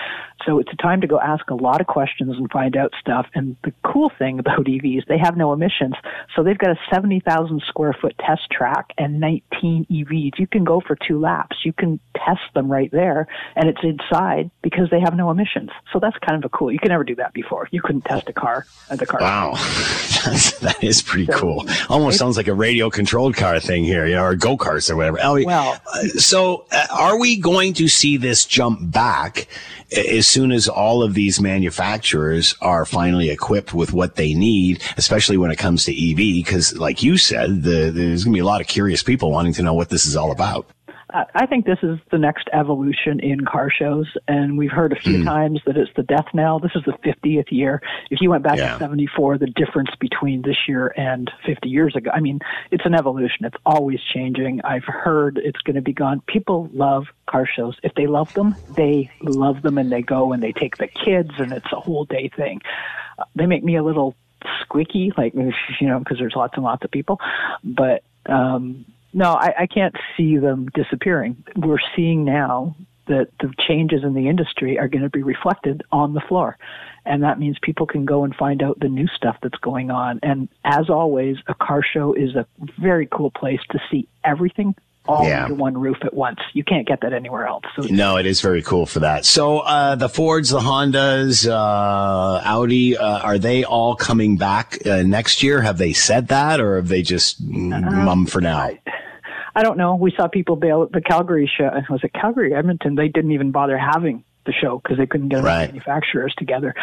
So 0.47 0.59
it's 0.59 0.73
a 0.73 0.76
time 0.76 1.00
to 1.02 1.06
go 1.06 1.20
ask 1.20 1.49
a 1.50 1.54
lot 1.54 1.80
of 1.80 1.87
questions 1.87 2.37
and 2.37 2.50
find 2.50 2.76
out 2.76 2.92
stuff. 3.00 3.26
And 3.35 3.56
the 3.64 3.73
cool 3.85 4.11
thing 4.18 4.38
about 4.38 4.64
EVs, 4.64 5.06
they 5.06 5.18
have 5.18 5.37
no 5.37 5.52
emissions. 5.52 5.94
So 6.35 6.42
they've 6.42 6.59
got 6.59 6.70
a 6.70 6.78
70,000 6.92 7.62
square 7.66 7.97
foot 8.00 8.14
test 8.18 8.42
track 8.50 8.90
and 8.99 9.20
19 9.20 9.87
EVs. 9.90 10.38
You 10.38 10.47
can 10.47 10.64
go 10.64 10.80
for 10.80 10.97
two 10.97 11.20
laps. 11.20 11.59
You 11.64 11.73
can 11.73 12.00
test 12.16 12.42
them 12.54 12.70
right 12.70 12.90
there 12.90 13.26
and 13.56 13.68
it's 13.68 13.80
inside 13.82 14.50
because 14.62 14.88
they 14.90 15.00
have 15.00 15.14
no 15.14 15.30
emissions. 15.30 15.70
So 15.92 15.99
that's 15.99 16.16
kind 16.18 16.42
of 16.42 16.44
a 16.44 16.56
cool. 16.56 16.73
You 16.73 16.78
can 16.78 16.88
never 16.88 17.04
do 17.04 17.14
that 17.16 17.32
before. 17.32 17.68
You 17.70 17.82
couldn't 17.82 18.04
test 18.04 18.28
a 18.28 18.32
car 18.32 18.66
at 18.88 18.99
the 18.99 19.06
car. 19.06 19.20
Wow. 19.20 19.52
that 20.62 20.78
is 20.80 21.02
pretty 21.02 21.26
so, 21.26 21.38
cool. 21.38 21.66
Almost 21.88 22.18
sounds 22.18 22.37
like 22.37 22.49
a 22.49 22.54
radio 22.54 22.90
controlled 22.90 23.37
car 23.37 23.61
thing 23.61 23.85
here, 23.85 24.06
you 24.06 24.14
know, 24.14 24.25
or 24.25 24.37
go 24.37 24.56
karts 24.56 24.90
or 24.90 24.97
whatever. 24.97 25.18
well, 25.44 25.80
uh, 25.92 26.02
so 26.16 26.66
uh, 26.73 26.87
are 26.90 27.18
we 27.18 27.37
going 27.37 27.75
to 27.75 27.88
see 27.88 28.16
this 28.16 28.44
jump 28.44 28.90
back 28.90 29.49
as 29.92 30.28
soon 30.28 30.52
as 30.52 30.68
all 30.68 31.02
of 31.02 31.14
these 31.14 31.40
manufacturers 31.40 32.54
are 32.61 32.85
finally 32.85 33.30
equipped 33.30 33.75
with 33.75 33.92
what 33.92 34.16
they 34.16 34.35
need, 34.35 34.82
especially 34.97 35.37
when 35.37 35.50
it 35.50 35.56
comes 35.56 35.85
to 35.85 36.11
EV, 36.11 36.16
because 36.16 36.76
like 36.78 37.02
you 37.02 37.16
said, 37.16 37.62
the, 37.62 37.90
there's 37.90 38.25
going 38.25 38.32
to 38.32 38.37
be 38.37 38.40
a 38.40 38.44
lot 38.44 38.61
of 38.61 38.66
curious 38.66 39.02
people 39.02 39.30
wanting 39.30 39.52
to 39.54 39.62
know 39.62 39.75
what 39.75 39.88
this 39.88 40.06
is 40.06 40.16
all 40.16 40.32
about. 40.32 40.66
I 41.12 41.47
think 41.47 41.67
this 41.67 41.79
is 41.83 41.99
the 42.11 42.19
next 42.19 42.49
evolution 42.52 43.21
in 43.21 43.45
car 43.45 43.71
shows, 43.71 44.07
and 44.29 44.57
we've 44.57 44.71
heard 44.71 44.93
a 44.93 44.97
few 44.97 45.19
mm. 45.19 45.25
times 45.25 45.61
that 45.67 45.76
it's 45.76 45.90
the 45.97 46.02
death 46.02 46.26
knell. 46.35 46.59
This 46.59 46.73
is 46.75 46.83
the 46.85 46.93
50th 46.93 47.50
year. 47.50 47.83
If 48.11 48.21
you 48.21 48.31
went 48.31 48.43
back 48.43 48.59
yeah. 48.59 48.75
to 48.75 48.79
74, 48.79 49.38
the 49.38 49.47
difference 49.47 49.90
between 49.99 50.43
this 50.43 50.57
year 50.69 50.93
and 50.97 51.31
50 51.47 51.69
years 51.69 51.97
ago, 51.97 52.11
I 52.12 52.21
mean, 52.21 52.40
it's 52.71 52.85
an 52.87 52.95
evolution. 52.95 53.45
It's 53.45 53.57
always 53.67 54.00
changing. 54.00 54.61
I've 54.62 54.85
heard 54.85 55.38
it's 55.38 55.61
going 55.62 55.76
to 55.76 55.83
be 55.83 55.93
gone. 55.93 56.23
People 56.26 56.69
love 56.73 57.07
car 57.26 57.47
shows. 57.47 57.76
If 57.83 57.95
they 57.95 58.07
love 58.07 58.33
them, 58.35 58.55
they 58.76 59.11
love 59.23 59.62
them, 59.62 59.79
and 59.79 59.90
they 59.90 60.02
go 60.02 60.33
and 60.33 60.43
they 60.43 60.52
take 60.52 60.76
the 60.76 60.88
kids, 60.88 61.31
and 61.38 61.52
it's 61.52 61.73
a 61.73 61.81
whole 61.81 62.05
day 62.05 62.31
thing. 62.35 62.61
Uh, 63.19 63.25
they 63.35 63.47
make 63.47 63.64
me 63.64 63.76
a 63.76 63.83
little 63.83 64.14
squeaky, 64.61 65.12
like 65.17 65.35
you 65.81 65.88
know, 65.88 65.99
because 65.99 66.19
there's 66.19 66.37
lots 66.37 66.55
and 66.55 66.64
lots 66.64 66.85
of 66.85 66.90
people, 66.90 67.21
but. 67.64 68.02
um 68.26 68.85
no, 69.12 69.35
I, 69.35 69.55
I 69.61 69.67
can't 69.67 69.95
see 70.17 70.37
them 70.37 70.69
disappearing. 70.75 71.43
We're 71.57 71.79
seeing 71.97 72.25
now 72.25 72.76
that 73.07 73.29
the 73.40 73.52
changes 73.67 74.05
in 74.05 74.14
the 74.14 74.29
industry 74.29 74.79
are 74.79 74.88
going 74.88 75.02
to 75.02 75.11
be 75.11 75.23
reflected 75.23 75.83
on 75.90 76.14
the 76.14 76.21
floor. 76.21 76.57
And 77.05 77.23
that 77.25 77.40
means 77.40 77.57
people 77.61 77.87
can 77.87 78.05
go 78.05 78.25
and 78.25 78.35
find 78.35 78.62
out 78.62 78.79
the 78.79 78.88
new 78.88 79.09
stuff 79.09 79.37
that's 79.43 79.59
going 79.59 79.90
on. 79.90 80.21
And 80.23 80.49
as 80.64 80.88
always, 80.88 81.37
a 81.49 81.55
car 81.55 81.83
show 81.83 82.12
is 82.12 82.37
a 82.37 82.47
very 82.81 83.09
cool 83.11 83.31
place 83.31 83.61
to 83.71 83.81
see 83.90 84.07
everything 84.23 84.76
all 85.07 85.26
yeah. 85.26 85.45
under 85.45 85.54
one 85.54 85.76
roof 85.76 85.97
at 86.02 86.14
once. 86.14 86.38
You 86.52 86.64
can't 86.64 86.87
get 86.87 87.00
that 87.02 87.12
anywhere 87.12 87.47
else. 87.47 87.64
So 87.76 87.88
no, 87.88 88.16
it 88.16 88.26
is 88.26 88.40
very 88.40 88.62
cool 88.62 88.87
for 88.87 89.00
that. 89.00 89.25
So 89.25 89.59
uh, 89.61 89.97
the 89.97 90.09
Fords, 90.09 90.50
the 90.50 90.61
Hondas, 90.61 91.49
uh, 91.49 92.42
Audi, 92.45 92.97
uh, 92.97 93.19
are 93.21 93.38
they 93.38 93.64
all 93.64 93.97
coming 93.97 94.37
back 94.37 94.78
uh, 94.87 95.02
next 95.02 95.42
year? 95.42 95.62
Have 95.62 95.78
they 95.78 95.92
said 95.92 96.28
that, 96.28 96.61
or 96.61 96.76
have 96.76 96.88
they 96.88 97.02
just 97.02 97.40
mum 97.40 98.26
for 98.26 98.40
now? 98.40 98.59
I, 98.59 98.80
I 99.54 99.62
don't 99.62 99.78
know. 99.78 99.97
We 99.97 100.12
saw 100.16 100.28
people 100.28 100.57
bail 100.57 100.83
at 100.83 100.92
the 100.92 101.00
Calgary 101.00 101.50
show. 101.52 101.71
Was 101.88 102.00
it 102.04 102.12
Calgary, 102.12 102.54
Edmonton? 102.54 102.95
They 102.95 103.09
didn't 103.09 103.33
even 103.33 103.50
bother 103.50 103.76
having 103.76 104.25
the 104.47 104.52
show 104.52 104.78
because 104.78 104.99
they 104.99 105.07
couldn't 105.07 105.28
get 105.28 105.42
right. 105.42 105.66
manufacturers 105.66 106.35
together. 106.38 106.75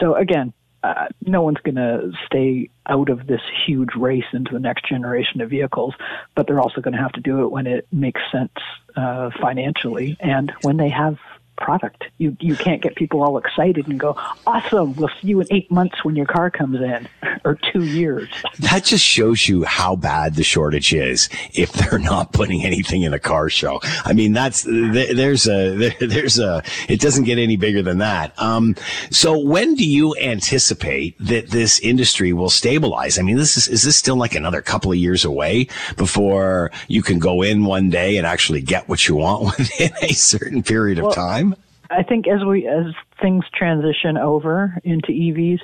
So 0.00 0.14
again, 0.14 0.52
uh, 0.82 1.06
no 1.24 1.42
one's 1.42 1.58
going 1.58 1.76
to 1.76 2.10
stay 2.26 2.68
out 2.86 3.08
of 3.08 3.26
this 3.26 3.40
huge 3.66 3.94
race 3.96 4.24
into 4.32 4.52
the 4.52 4.58
next 4.58 4.86
generation 4.86 5.40
of 5.40 5.50
vehicles, 5.50 5.94
but 6.34 6.46
they're 6.46 6.60
also 6.60 6.80
going 6.80 6.94
to 6.94 7.00
have 7.00 7.12
to 7.12 7.20
do 7.20 7.44
it 7.44 7.50
when 7.50 7.66
it 7.66 7.86
makes 7.92 8.20
sense 8.32 8.52
uh, 8.96 9.30
financially. 9.40 10.16
And 10.20 10.52
when 10.62 10.76
they 10.76 10.88
have 10.88 11.18
product. 11.62 12.04
You 12.18 12.36
you 12.40 12.56
can't 12.56 12.82
get 12.82 12.96
people 12.96 13.22
all 13.22 13.38
excited 13.38 13.86
and 13.88 13.98
go, 13.98 14.16
"Awesome! 14.46 14.94
We'll 14.96 15.08
see 15.20 15.28
you 15.28 15.40
in 15.40 15.46
eight 15.50 15.70
months 15.70 16.04
when 16.04 16.16
your 16.16 16.26
car 16.26 16.50
comes 16.50 16.80
in, 16.80 17.08
or 17.44 17.58
two 17.72 17.84
years." 17.84 18.28
That 18.58 18.84
just 18.84 19.04
shows 19.04 19.48
you 19.48 19.64
how 19.64 19.96
bad 19.96 20.34
the 20.34 20.42
shortage 20.42 20.92
is. 20.92 21.28
If 21.54 21.72
they're 21.72 21.98
not 21.98 22.32
putting 22.32 22.64
anything 22.64 23.02
in 23.02 23.14
a 23.14 23.18
car 23.18 23.48
show, 23.48 23.80
I 24.04 24.12
mean, 24.12 24.32
that's 24.32 24.66
there's 24.66 25.48
a 25.48 25.90
there's 26.00 26.38
a 26.38 26.62
it 26.88 27.00
doesn't 27.00 27.24
get 27.24 27.38
any 27.38 27.56
bigger 27.56 27.82
than 27.82 27.98
that. 27.98 28.38
Um, 28.40 28.74
so 29.10 29.38
when 29.38 29.74
do 29.74 29.88
you 29.88 30.16
anticipate 30.16 31.16
that 31.18 31.50
this 31.50 31.78
industry 31.80 32.32
will 32.32 32.50
stabilize? 32.50 33.18
I 33.18 33.22
mean, 33.22 33.36
this 33.36 33.56
is 33.56 33.68
is 33.68 33.82
this 33.84 33.96
still 33.96 34.16
like 34.16 34.34
another 34.34 34.60
couple 34.60 34.90
of 34.90 34.98
years 34.98 35.24
away 35.24 35.68
before 35.96 36.70
you 36.88 37.02
can 37.02 37.18
go 37.18 37.42
in 37.42 37.64
one 37.64 37.88
day 37.88 38.16
and 38.16 38.26
actually 38.26 38.60
get 38.60 38.88
what 38.88 39.06
you 39.08 39.16
want 39.16 39.44
within 39.58 39.92
a 40.02 40.12
certain 40.12 40.62
period 40.62 40.98
of 40.98 41.04
well, 41.04 41.12
time? 41.12 41.51
I 41.92 42.02
think 42.02 42.26
as 42.26 42.44
we 42.44 42.66
as 42.66 42.94
things 43.20 43.44
transition 43.54 44.16
over 44.16 44.78
into 44.84 45.08
EVs, 45.08 45.60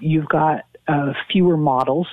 you've 0.00 0.28
got 0.28 0.64
uh, 0.88 1.12
fewer 1.30 1.56
models 1.56 2.06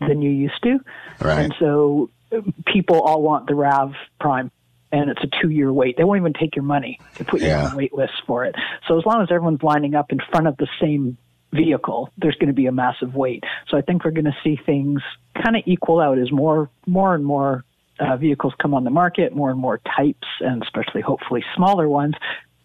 than 0.00 0.22
you 0.22 0.30
used 0.30 0.62
to, 0.62 0.78
right. 1.20 1.44
and 1.44 1.54
so 1.58 2.08
uh, 2.32 2.40
people 2.66 3.00
all 3.00 3.22
want 3.22 3.46
the 3.46 3.54
Rav 3.54 3.92
Prime. 4.18 4.50
And 4.92 5.08
it's 5.08 5.22
a 5.22 5.28
two-year 5.40 5.72
wait. 5.72 5.96
They 5.96 6.02
won't 6.02 6.18
even 6.18 6.32
take 6.32 6.56
your 6.56 6.64
money 6.64 6.98
to 7.14 7.24
put 7.24 7.42
you 7.42 7.46
yeah. 7.46 7.66
on 7.66 7.72
a 7.74 7.76
wait 7.76 7.94
list 7.94 8.14
for 8.26 8.44
it. 8.44 8.56
So 8.88 8.98
as 8.98 9.06
long 9.06 9.22
as 9.22 9.28
everyone's 9.30 9.62
lining 9.62 9.94
up 9.94 10.10
in 10.10 10.18
front 10.32 10.48
of 10.48 10.56
the 10.56 10.66
same 10.80 11.16
vehicle, 11.52 12.10
there's 12.18 12.34
going 12.34 12.48
to 12.48 12.52
be 12.52 12.66
a 12.66 12.72
massive 12.72 13.14
wait. 13.14 13.44
So 13.68 13.76
I 13.76 13.82
think 13.82 14.04
we're 14.04 14.10
going 14.10 14.24
to 14.24 14.36
see 14.42 14.58
things 14.66 15.00
kind 15.40 15.56
of 15.56 15.62
equal 15.66 16.00
out 16.00 16.18
as 16.18 16.32
more, 16.32 16.70
more 16.86 17.14
and 17.14 17.24
more 17.24 17.64
uh, 18.00 18.16
vehicles 18.16 18.52
come 18.60 18.74
on 18.74 18.84
the 18.84 18.90
market, 18.90 19.34
more 19.34 19.50
and 19.50 19.60
more 19.60 19.78
types, 19.96 20.26
and 20.40 20.62
especially 20.62 21.02
hopefully 21.02 21.44
smaller 21.54 21.88
ones, 21.88 22.14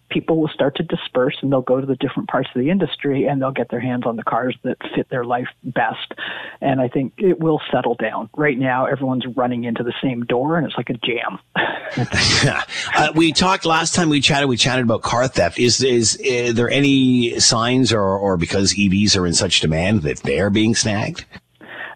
people 0.10 0.40
will 0.40 0.50
start 0.50 0.76
to 0.76 0.84
disperse 0.84 1.36
and 1.42 1.52
they'll 1.52 1.62
go 1.62 1.80
to 1.80 1.86
the 1.86 1.96
different 1.96 2.30
parts 2.30 2.50
of 2.54 2.62
the 2.62 2.70
industry 2.70 3.26
and 3.26 3.42
they'll 3.42 3.52
get 3.52 3.70
their 3.70 3.80
hands 3.80 4.04
on 4.06 4.16
the 4.16 4.24
cars 4.24 4.56
that 4.64 4.78
fit 4.96 5.10
their 5.10 5.24
life 5.24 5.48
best. 5.64 6.14
And 6.62 6.80
I 6.80 6.88
think 6.88 7.14
it 7.18 7.40
will 7.40 7.62
settle 7.72 7.96
down. 7.96 8.30
Right 8.36 8.58
now, 8.58 8.86
everyone's 8.86 9.26
running 9.36 9.64
into 9.64 9.84
the 9.84 9.94
same 10.02 10.26
door 10.26 10.58
and 10.58 10.66
it's 10.66 10.76
like 10.78 10.90
a 10.90 10.94
jam. 10.94 11.40
uh, 12.96 13.12
we 13.16 13.32
talked 13.32 13.66
last 13.66 13.96
time 13.96 14.10
we 14.10 14.22
chatted, 14.22 14.50
we 14.50 14.58
chatted 14.58 14.86
about 14.86 15.02
car 15.02 15.28
theft. 15.28 15.60
Is, 15.60 15.82
is, 15.84 16.16
is 16.18 16.56
there 16.56 16.70
any 16.70 17.40
signs 17.40 17.92
or, 17.94 18.04
or 18.04 18.38
because 18.38 18.74
EVs 18.74 19.18
are 19.18 19.26
in 19.26 19.34
such 19.34 19.60
demand 19.62 20.04
that 20.04 20.18
they're 20.18 20.50
being 20.50 20.76
snagged? 20.76 21.26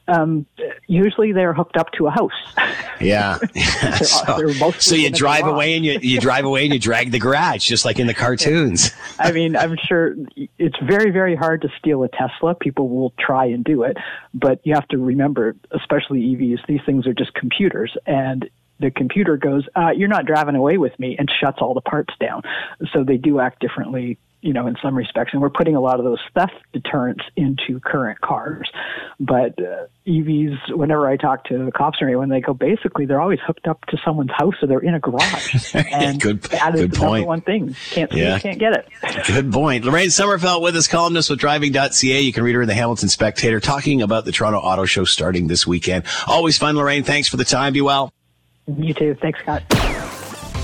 Um, 0.09 0.45
usually 0.87 1.31
they're 1.31 1.53
hooked 1.53 1.77
up 1.77 1.91
to 1.93 2.07
a 2.07 2.11
house. 2.11 2.31
Yeah. 2.99 3.37
they're, 3.53 3.93
so, 4.03 4.37
they're 4.37 4.71
so 4.73 4.95
you 4.95 5.09
drive 5.09 5.45
away 5.45 5.75
and 5.75 5.85
you, 5.85 5.99
you 6.01 6.19
drive 6.19 6.45
away 6.45 6.65
and 6.65 6.73
you 6.73 6.79
drag 6.79 7.11
the 7.11 7.19
garage, 7.19 7.65
just 7.65 7.85
like 7.85 7.99
in 7.99 8.07
the 8.07 8.13
cartoons. 8.13 8.91
I 9.19 9.31
mean, 9.31 9.55
I'm 9.55 9.77
sure 9.87 10.15
it's 10.57 10.77
very, 10.83 11.11
very 11.11 11.35
hard 11.35 11.61
to 11.61 11.69
steal 11.77 12.03
a 12.03 12.09
Tesla. 12.09 12.55
People 12.55 12.89
will 12.89 13.13
try 13.19 13.45
and 13.45 13.63
do 13.63 13.83
it, 13.83 13.97
but 14.33 14.59
you 14.63 14.73
have 14.73 14.87
to 14.89 14.97
remember, 14.97 15.55
especially 15.71 16.21
EVs, 16.21 16.65
these 16.67 16.81
things 16.85 17.05
are 17.07 17.13
just 17.13 17.33
computers, 17.33 17.95
and 18.05 18.49
the 18.79 18.91
computer 18.91 19.35
goes, 19.35 19.67
uh, 19.75 19.89
"You're 19.89 20.07
not 20.07 20.25
driving 20.25 20.55
away 20.55 20.77
with 20.77 20.97
me," 20.99 21.15
and 21.19 21.29
shuts 21.39 21.57
all 21.59 21.73
the 21.73 21.81
parts 21.81 22.13
down. 22.19 22.43
So 22.93 23.03
they 23.03 23.17
do 23.17 23.39
act 23.39 23.59
differently 23.59 24.17
you 24.41 24.53
know, 24.53 24.67
in 24.67 24.75
some 24.81 24.95
respects, 24.95 25.33
and 25.33 25.41
we're 25.41 25.49
putting 25.49 25.75
a 25.75 25.81
lot 25.81 25.99
of 25.99 26.05
those 26.05 26.19
theft 26.33 26.53
deterrents 26.71 27.23
into 27.35 27.79
current 27.81 28.21
cars. 28.21 28.69
But 29.19 29.61
uh, 29.61 29.87
EVs, 30.07 30.75
whenever 30.75 31.07
I 31.07 31.17
talk 31.17 31.43
to 31.45 31.69
cops 31.75 32.01
or 32.01 32.05
anyone, 32.05 32.29
they 32.29 32.39
go 32.39 32.53
basically 32.53 33.05
they're 33.05 33.19
always 33.19 33.39
hooked 33.45 33.67
up 33.67 33.85
to 33.87 33.97
someone's 34.03 34.31
house 34.31 34.55
or 34.61 34.67
they're 34.67 34.79
in 34.79 34.93
a 34.93 34.99
garage. 34.99 35.75
And 35.91 36.21
good, 36.21 36.41
that 36.43 36.75
is 36.75 36.81
good 36.81 36.91
the 36.91 36.97
point. 36.97 37.11
number 37.13 37.27
one 37.27 37.41
thing. 37.41 37.75
Can't 37.89 38.11
see 38.11 38.21
yeah. 38.21 38.35
it, 38.35 38.41
can't 38.41 38.59
get 38.59 38.73
it. 38.73 38.87
good 39.27 39.51
point. 39.51 39.83
Lorraine 39.83 40.09
Sommerfeld 40.09 40.61
with 40.61 40.75
us, 40.75 40.87
columnist 40.87 41.29
with 41.29 41.39
driving.ca. 41.39 42.21
You 42.21 42.33
can 42.33 42.43
read 42.43 42.55
her 42.55 42.61
in 42.61 42.67
the 42.67 42.73
Hamilton 42.73 43.09
Spectator 43.09 43.59
talking 43.59 44.01
about 44.01 44.25
the 44.25 44.31
Toronto 44.31 44.59
Auto 44.59 44.85
Show 44.85 45.03
starting 45.05 45.47
this 45.47 45.65
weekend. 45.65 46.05
Always 46.27 46.57
fun, 46.57 46.75
Lorraine. 46.75 47.03
Thanks 47.03 47.27
for 47.27 47.37
the 47.37 47.45
time. 47.45 47.73
Be 47.73 47.81
well. 47.81 48.13
You 48.67 48.93
too. 48.93 49.15
Thanks, 49.19 49.39
Scott. 49.39 49.63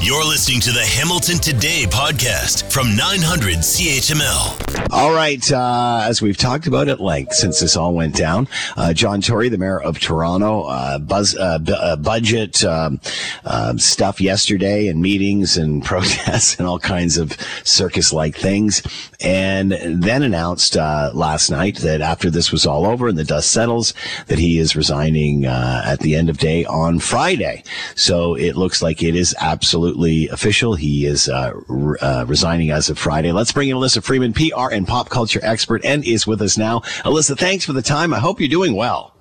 You're 0.01 0.23
listening 0.23 0.59
to 0.61 0.71
the 0.71 0.83
Hamilton 0.85 1.37
Today 1.39 1.85
podcast 1.87 2.71
from 2.71 2.95
900 2.95 3.57
CHML. 3.57 4.91
All 4.91 5.11
right. 5.13 5.51
Uh, 5.51 6.01
as 6.07 6.21
we've 6.21 6.37
talked 6.37 6.67
about 6.67 6.87
at 6.89 6.99
length 6.99 7.33
since 7.33 7.59
this 7.59 7.75
all 7.75 7.93
went 7.95 8.15
down, 8.15 8.47
uh, 8.77 8.93
John 8.93 9.19
Tory, 9.21 9.49
the 9.49 9.57
mayor 9.57 9.81
of 9.81 9.99
Toronto, 9.99 10.63
uh, 10.63 10.99
buzz, 10.99 11.35
uh, 11.35 11.57
b- 11.57 11.73
uh, 11.75 11.95
budget 11.95 12.63
um, 12.63 12.99
um, 13.45 13.79
stuff 13.79 14.21
yesterday 14.21 14.87
and 14.89 15.01
meetings 15.01 15.57
and 15.57 15.83
protests 15.85 16.59
and 16.59 16.67
all 16.67 16.77
kinds 16.77 17.17
of 17.17 17.31
circus 17.63 18.13
like 18.13 18.35
things. 18.35 18.83
And 19.21 19.71
then 19.71 20.21
announced 20.21 20.77
uh, 20.77 21.11
last 21.15 21.49
night 21.49 21.77
that 21.77 22.01
after 22.01 22.29
this 22.29 22.51
was 22.51 22.67
all 22.67 22.85
over 22.85 23.07
and 23.07 23.17
the 23.17 23.23
dust 23.23 23.49
settles, 23.51 23.95
that 24.27 24.37
he 24.37 24.59
is 24.59 24.75
resigning 24.75 25.45
at 25.45 25.99
the 26.01 26.15
end 26.15 26.29
of 26.29 26.37
day 26.37 26.63
on 26.65 26.99
Friday. 26.99 27.63
So 27.95 28.35
it 28.35 28.55
looks 28.55 28.83
like 28.83 29.01
it 29.01 29.15
is 29.15 29.33
absolutely 29.39 29.85
absolutely 29.86 30.27
official. 30.30 30.74
He 30.74 31.06
is 31.06 31.30
uh, 31.30 31.54
re- 31.68 31.98
uh, 32.01 32.25
resigning 32.25 32.72
as 32.72 32.89
of 32.89 32.98
Friday. 32.98 33.32
Let's 33.32 33.51
bring 33.51 33.70
in 33.70 33.77
Alyssa 33.77 34.04
Freeman, 34.04 34.34
PR 34.34 34.72
and 34.72 34.88
pop 34.88 35.10
culture 35.10 35.39
expert, 35.44 35.86
and 35.86 36.04
is 36.04 36.25
with 36.25 36.42
us 36.42 36.58
now. 36.58 36.80
Alyssa, 37.04 37.38
thanks 37.38 37.65
for 37.65 37.74
the 37.74 37.84
time. 37.84 38.12
I 38.12 38.20
hope 38.20 38.39
you're 38.39 38.50
doing 38.50 38.75
well. 38.75 39.14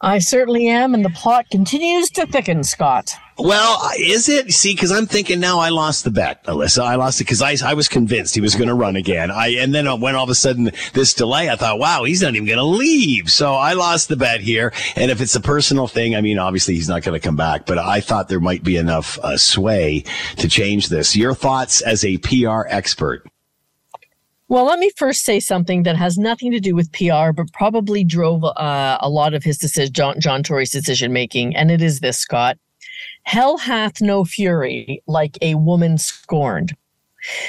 I 0.00 0.18
certainly 0.18 0.68
am, 0.68 0.94
and 0.94 1.04
the 1.04 1.10
plot 1.10 1.50
continues 1.50 2.10
to 2.10 2.26
thicken, 2.26 2.64
Scott. 2.64 3.14
Well, 3.40 3.80
is 3.96 4.28
it? 4.28 4.52
See, 4.52 4.74
because 4.74 4.90
I'm 4.90 5.06
thinking 5.06 5.38
now 5.38 5.60
I 5.60 5.68
lost 5.68 6.02
the 6.02 6.10
bet, 6.10 6.42
Alyssa. 6.44 6.82
I 6.82 6.96
lost 6.96 7.20
it 7.20 7.24
because 7.24 7.40
I, 7.40 7.56
I 7.64 7.74
was 7.74 7.86
convinced 7.86 8.34
he 8.34 8.40
was 8.40 8.56
going 8.56 8.66
to 8.66 8.74
run 8.74 8.96
again. 8.96 9.30
I 9.30 9.50
and 9.50 9.72
then 9.72 10.00
when 10.00 10.16
all 10.16 10.24
of 10.24 10.30
a 10.30 10.34
sudden 10.34 10.72
this 10.92 11.14
delay, 11.14 11.48
I 11.48 11.54
thought, 11.54 11.78
wow, 11.78 12.02
he's 12.02 12.20
not 12.20 12.34
even 12.34 12.46
going 12.46 12.58
to 12.58 12.64
leave. 12.64 13.30
So 13.30 13.54
I 13.54 13.74
lost 13.74 14.08
the 14.08 14.16
bet 14.16 14.40
here. 14.40 14.72
And 14.96 15.12
if 15.12 15.20
it's 15.20 15.36
a 15.36 15.40
personal 15.40 15.86
thing, 15.86 16.16
I 16.16 16.20
mean, 16.20 16.40
obviously 16.40 16.74
he's 16.74 16.88
not 16.88 17.02
going 17.02 17.18
to 17.18 17.24
come 17.24 17.36
back. 17.36 17.64
But 17.64 17.78
I 17.78 18.00
thought 18.00 18.28
there 18.28 18.40
might 18.40 18.64
be 18.64 18.76
enough 18.76 19.20
uh, 19.20 19.36
sway 19.36 20.04
to 20.38 20.48
change 20.48 20.88
this. 20.88 21.14
Your 21.14 21.34
thoughts 21.34 21.80
as 21.80 22.04
a 22.04 22.18
PR 22.18 22.62
expert? 22.68 23.24
Well, 24.50 24.64
let 24.64 24.78
me 24.78 24.90
first 24.96 25.24
say 25.24 25.40
something 25.40 25.82
that 25.82 25.96
has 25.96 26.16
nothing 26.16 26.52
to 26.52 26.60
do 26.60 26.74
with 26.74 26.90
PR, 26.92 27.32
but 27.32 27.52
probably 27.52 28.02
drove 28.02 28.44
uh, 28.44 28.96
a 28.98 29.08
lot 29.08 29.34
of 29.34 29.44
his 29.44 29.58
decision, 29.58 29.92
John, 29.92 30.20
John 30.20 30.42
Tory's 30.42 30.70
decision 30.70 31.12
making, 31.12 31.54
and 31.54 31.70
it 31.70 31.82
is 31.82 32.00
this, 32.00 32.18
Scott. 32.18 32.56
Hell 33.24 33.58
hath 33.58 34.00
no 34.00 34.24
fury 34.24 35.02
like 35.06 35.36
a 35.42 35.56
woman 35.56 35.98
scorned. 35.98 36.74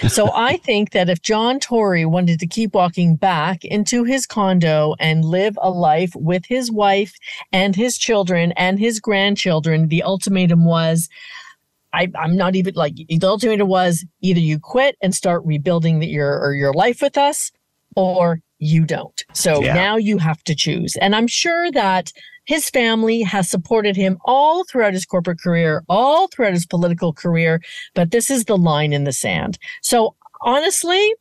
So 0.10 0.30
I 0.36 0.58
think 0.58 0.92
that 0.92 1.10
if 1.10 1.22
John 1.22 1.62
Tory 1.62 2.06
wanted 2.06 2.38
to 2.42 2.48
keep 2.48 2.74
walking 2.74 3.16
back 3.16 3.64
into 3.64 4.04
his 4.04 4.26
condo 4.26 4.96
and 5.00 5.24
live 5.24 5.58
a 5.62 5.70
life 5.70 6.12
with 6.16 6.46
his 6.48 6.70
wife 6.70 7.14
and 7.54 7.78
his 7.78 7.98
children 7.98 8.52
and 8.58 8.78
his 8.78 9.00
grandchildren, 9.00 9.88
the 9.88 10.04
ultimatum 10.04 10.66
was 10.66 11.08
I, 11.94 12.08
I'm 12.18 12.36
not 12.36 12.56
even 12.56 12.76
like 12.76 12.96
the 12.96 13.20
ultimatum 13.24 13.68
was 13.68 14.06
either 14.22 14.40
you 14.40 14.60
quit 14.60 14.96
and 15.02 15.14
start 15.16 15.44
rebuilding 15.46 16.00
the, 16.00 16.08
your 16.08 16.40
or 16.40 16.54
your 16.54 16.74
life 16.74 17.02
with 17.02 17.18
us, 17.18 17.52
or 17.96 18.42
you 18.60 18.86
don't. 18.86 19.24
So 19.34 19.64
Yeah. 19.64 19.74
now 19.74 19.98
you 19.98 20.18
have 20.18 20.44
to 20.44 20.56
choose. 20.56 20.96
And 20.98 21.16
I'm 21.16 21.28
sure 21.28 21.72
that 21.72 22.12
his 22.46 22.70
family 22.70 23.22
has 23.22 23.50
supported 23.50 23.96
him 23.96 24.18
all 24.26 24.66
throughout 24.66 24.94
his 24.94 25.06
corporate 25.06 25.40
career, 25.40 25.84
all 25.88 26.28
throughout 26.28 26.54
his 26.54 26.66
political 26.66 27.14
career, 27.14 27.62
but 27.94 28.12
this 28.12 28.30
is 28.30 28.46
the 28.46 28.58
line 28.58 28.92
in 28.92 29.04
the 29.04 29.14
sand. 29.14 29.58
So 29.82 30.16
honestly, 30.42 31.14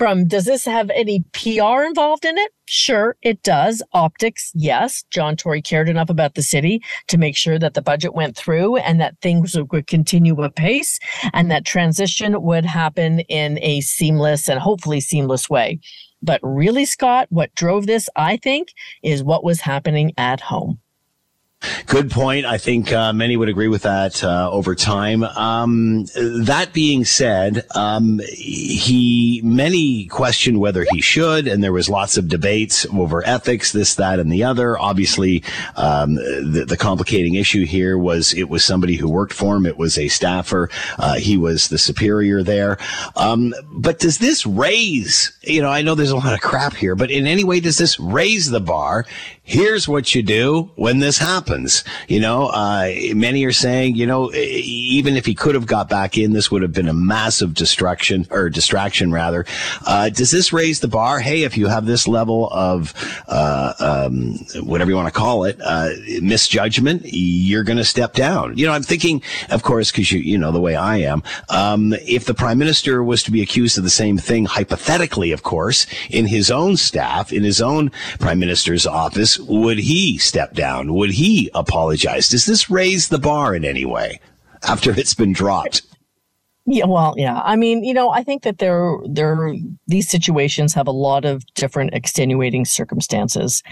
from 0.00 0.26
does 0.26 0.46
this 0.46 0.64
have 0.64 0.88
any 0.94 1.22
PR 1.34 1.82
involved 1.84 2.24
in 2.24 2.38
it? 2.38 2.52
Sure, 2.64 3.18
it 3.20 3.42
does. 3.42 3.82
Optics, 3.92 4.50
yes. 4.54 5.04
John 5.10 5.36
Tory 5.36 5.60
cared 5.60 5.90
enough 5.90 6.08
about 6.08 6.36
the 6.36 6.42
city 6.42 6.80
to 7.08 7.18
make 7.18 7.36
sure 7.36 7.58
that 7.58 7.74
the 7.74 7.82
budget 7.82 8.14
went 8.14 8.34
through 8.34 8.76
and 8.76 8.98
that 8.98 9.20
things 9.20 9.54
would 9.70 9.86
continue 9.86 10.40
apace 10.42 10.98
and 11.34 11.50
that 11.50 11.66
transition 11.66 12.40
would 12.40 12.64
happen 12.64 13.20
in 13.28 13.58
a 13.60 13.82
seamless 13.82 14.48
and 14.48 14.58
hopefully 14.58 15.00
seamless 15.00 15.50
way. 15.50 15.78
But 16.22 16.40
really, 16.42 16.86
Scott, 16.86 17.26
what 17.28 17.54
drove 17.54 17.86
this, 17.86 18.08
I 18.16 18.38
think, 18.38 18.72
is 19.02 19.22
what 19.22 19.44
was 19.44 19.60
happening 19.60 20.14
at 20.16 20.40
home. 20.40 20.78
Good 21.86 22.10
point. 22.10 22.46
I 22.46 22.56
think 22.56 22.90
uh, 22.90 23.12
many 23.12 23.36
would 23.36 23.50
agree 23.50 23.68
with 23.68 23.82
that 23.82 24.24
uh, 24.24 24.50
over 24.50 24.74
time. 24.74 25.24
Um, 25.24 26.06
that 26.14 26.70
being 26.72 27.04
said, 27.04 27.66
um, 27.74 28.20
he 28.32 29.42
many 29.44 30.06
questioned 30.06 30.58
whether 30.58 30.86
he 30.90 31.02
should, 31.02 31.46
and 31.46 31.62
there 31.62 31.72
was 31.72 31.90
lots 31.90 32.16
of 32.16 32.28
debates 32.28 32.86
over 32.86 33.26
ethics, 33.26 33.72
this, 33.72 33.96
that, 33.96 34.18
and 34.18 34.32
the 34.32 34.42
other. 34.42 34.78
Obviously, 34.78 35.42
um, 35.76 36.14
the, 36.14 36.64
the 36.66 36.78
complicating 36.78 37.34
issue 37.34 37.66
here 37.66 37.98
was 37.98 38.32
it 38.32 38.48
was 38.48 38.64
somebody 38.64 38.96
who 38.96 39.10
worked 39.10 39.34
for 39.34 39.56
him. 39.56 39.66
It 39.66 39.76
was 39.76 39.98
a 39.98 40.08
staffer. 40.08 40.70
Uh, 40.98 41.16
he 41.16 41.36
was 41.36 41.68
the 41.68 41.78
superior 41.78 42.42
there. 42.42 42.78
Um, 43.16 43.52
but 43.70 43.98
does 43.98 44.18
this 44.18 44.46
raise? 44.46 45.36
You 45.42 45.60
know, 45.60 45.70
I 45.70 45.82
know 45.82 45.94
there's 45.94 46.10
a 46.10 46.16
lot 46.16 46.32
of 46.32 46.40
crap 46.40 46.74
here, 46.74 46.94
but 46.94 47.10
in 47.10 47.26
any 47.26 47.44
way, 47.44 47.60
does 47.60 47.76
this 47.76 48.00
raise 48.00 48.50
the 48.50 48.60
bar? 48.60 49.04
Here's 49.50 49.88
what 49.88 50.14
you 50.14 50.22
do 50.22 50.70
when 50.76 51.00
this 51.00 51.18
happens. 51.18 51.82
You 52.06 52.20
know, 52.20 52.46
uh, 52.46 52.92
many 53.16 53.44
are 53.46 53.50
saying, 53.50 53.96
you 53.96 54.06
know, 54.06 54.32
even 54.32 55.16
if 55.16 55.26
he 55.26 55.34
could 55.34 55.56
have 55.56 55.66
got 55.66 55.88
back 55.88 56.16
in, 56.16 56.32
this 56.32 56.52
would 56.52 56.62
have 56.62 56.72
been 56.72 56.86
a 56.86 56.94
massive 56.94 57.52
destruction 57.54 58.28
or 58.30 58.48
distraction 58.48 59.10
rather. 59.10 59.44
Uh, 59.84 60.08
does 60.08 60.30
this 60.30 60.52
raise 60.52 60.78
the 60.78 60.86
bar? 60.86 61.18
Hey, 61.18 61.42
if 61.42 61.56
you 61.56 61.66
have 61.66 61.84
this 61.84 62.06
level 62.06 62.48
of, 62.52 62.94
uh, 63.26 63.72
um, 63.80 64.34
whatever 64.64 64.88
you 64.88 64.96
want 64.96 65.12
to 65.12 65.18
call 65.18 65.42
it, 65.42 65.58
uh, 65.64 65.88
misjudgment, 66.22 67.02
you're 67.06 67.64
going 67.64 67.76
to 67.76 67.84
step 67.84 68.12
down. 68.12 68.56
You 68.56 68.66
know, 68.66 68.72
I'm 68.72 68.84
thinking, 68.84 69.20
of 69.50 69.64
course, 69.64 69.90
because 69.90 70.12
you, 70.12 70.20
you 70.20 70.38
know, 70.38 70.52
the 70.52 70.60
way 70.60 70.76
I 70.76 70.98
am, 70.98 71.24
um, 71.48 71.92
if 72.06 72.24
the 72.24 72.34
prime 72.34 72.58
minister 72.58 73.02
was 73.02 73.24
to 73.24 73.32
be 73.32 73.42
accused 73.42 73.78
of 73.78 73.82
the 73.82 73.90
same 73.90 74.16
thing, 74.16 74.44
hypothetically, 74.44 75.32
of 75.32 75.42
course, 75.42 75.88
in 76.08 76.26
his 76.26 76.52
own 76.52 76.76
staff, 76.76 77.32
in 77.32 77.42
his 77.42 77.60
own 77.60 77.90
prime 78.20 78.38
minister's 78.38 78.86
office, 78.86 79.39
would 79.40 79.78
he 79.78 80.18
step 80.18 80.54
down? 80.54 80.94
Would 80.94 81.10
he 81.10 81.50
apologize? 81.54 82.28
Does 82.28 82.46
this 82.46 82.70
raise 82.70 83.08
the 83.08 83.18
bar 83.18 83.54
in 83.54 83.64
any 83.64 83.84
way 83.84 84.20
after 84.62 84.90
it's 84.90 85.14
been 85.14 85.32
dropped? 85.32 85.82
Yeah, 86.66 86.84
well, 86.84 87.14
yeah. 87.16 87.40
I 87.42 87.56
mean, 87.56 87.82
you 87.82 87.94
know, 87.94 88.10
I 88.10 88.22
think 88.22 88.42
that 88.42 88.58
there, 88.58 88.96
there, 89.08 89.54
these 89.86 90.08
situations 90.08 90.74
have 90.74 90.86
a 90.86 90.92
lot 90.92 91.24
of 91.24 91.44
different 91.54 91.94
extenuating 91.94 92.64
circumstances. 92.64 93.62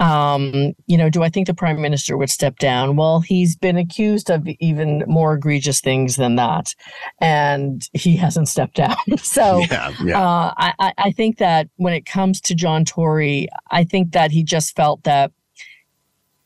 Um, 0.00 0.72
you 0.86 0.96
know, 0.96 1.08
do 1.08 1.22
I 1.22 1.28
think 1.28 1.46
the 1.46 1.54
prime 1.54 1.80
minister 1.80 2.16
would 2.16 2.30
step 2.30 2.58
down? 2.58 2.96
Well, 2.96 3.20
he's 3.20 3.56
been 3.56 3.76
accused 3.76 4.28
of 4.30 4.46
even 4.58 5.04
more 5.06 5.34
egregious 5.34 5.80
things 5.80 6.16
than 6.16 6.34
that, 6.36 6.74
and 7.20 7.88
he 7.92 8.16
hasn't 8.16 8.48
stepped 8.48 8.74
down. 8.74 8.96
so, 9.18 9.60
Yeah, 9.70 9.92
yeah. 10.02 10.20
Uh, 10.20 10.52
I, 10.56 10.92
I- 10.98 11.10
think 11.12 11.38
that 11.38 11.68
when 11.76 11.94
it 11.94 12.06
comes 12.06 12.40
to 12.40 12.56
John 12.56 12.84
Tory, 12.84 13.46
I 13.70 13.84
think 13.84 14.12
that 14.12 14.32
he 14.32 14.42
just 14.42 14.74
felt 14.74 15.04
that. 15.04 15.30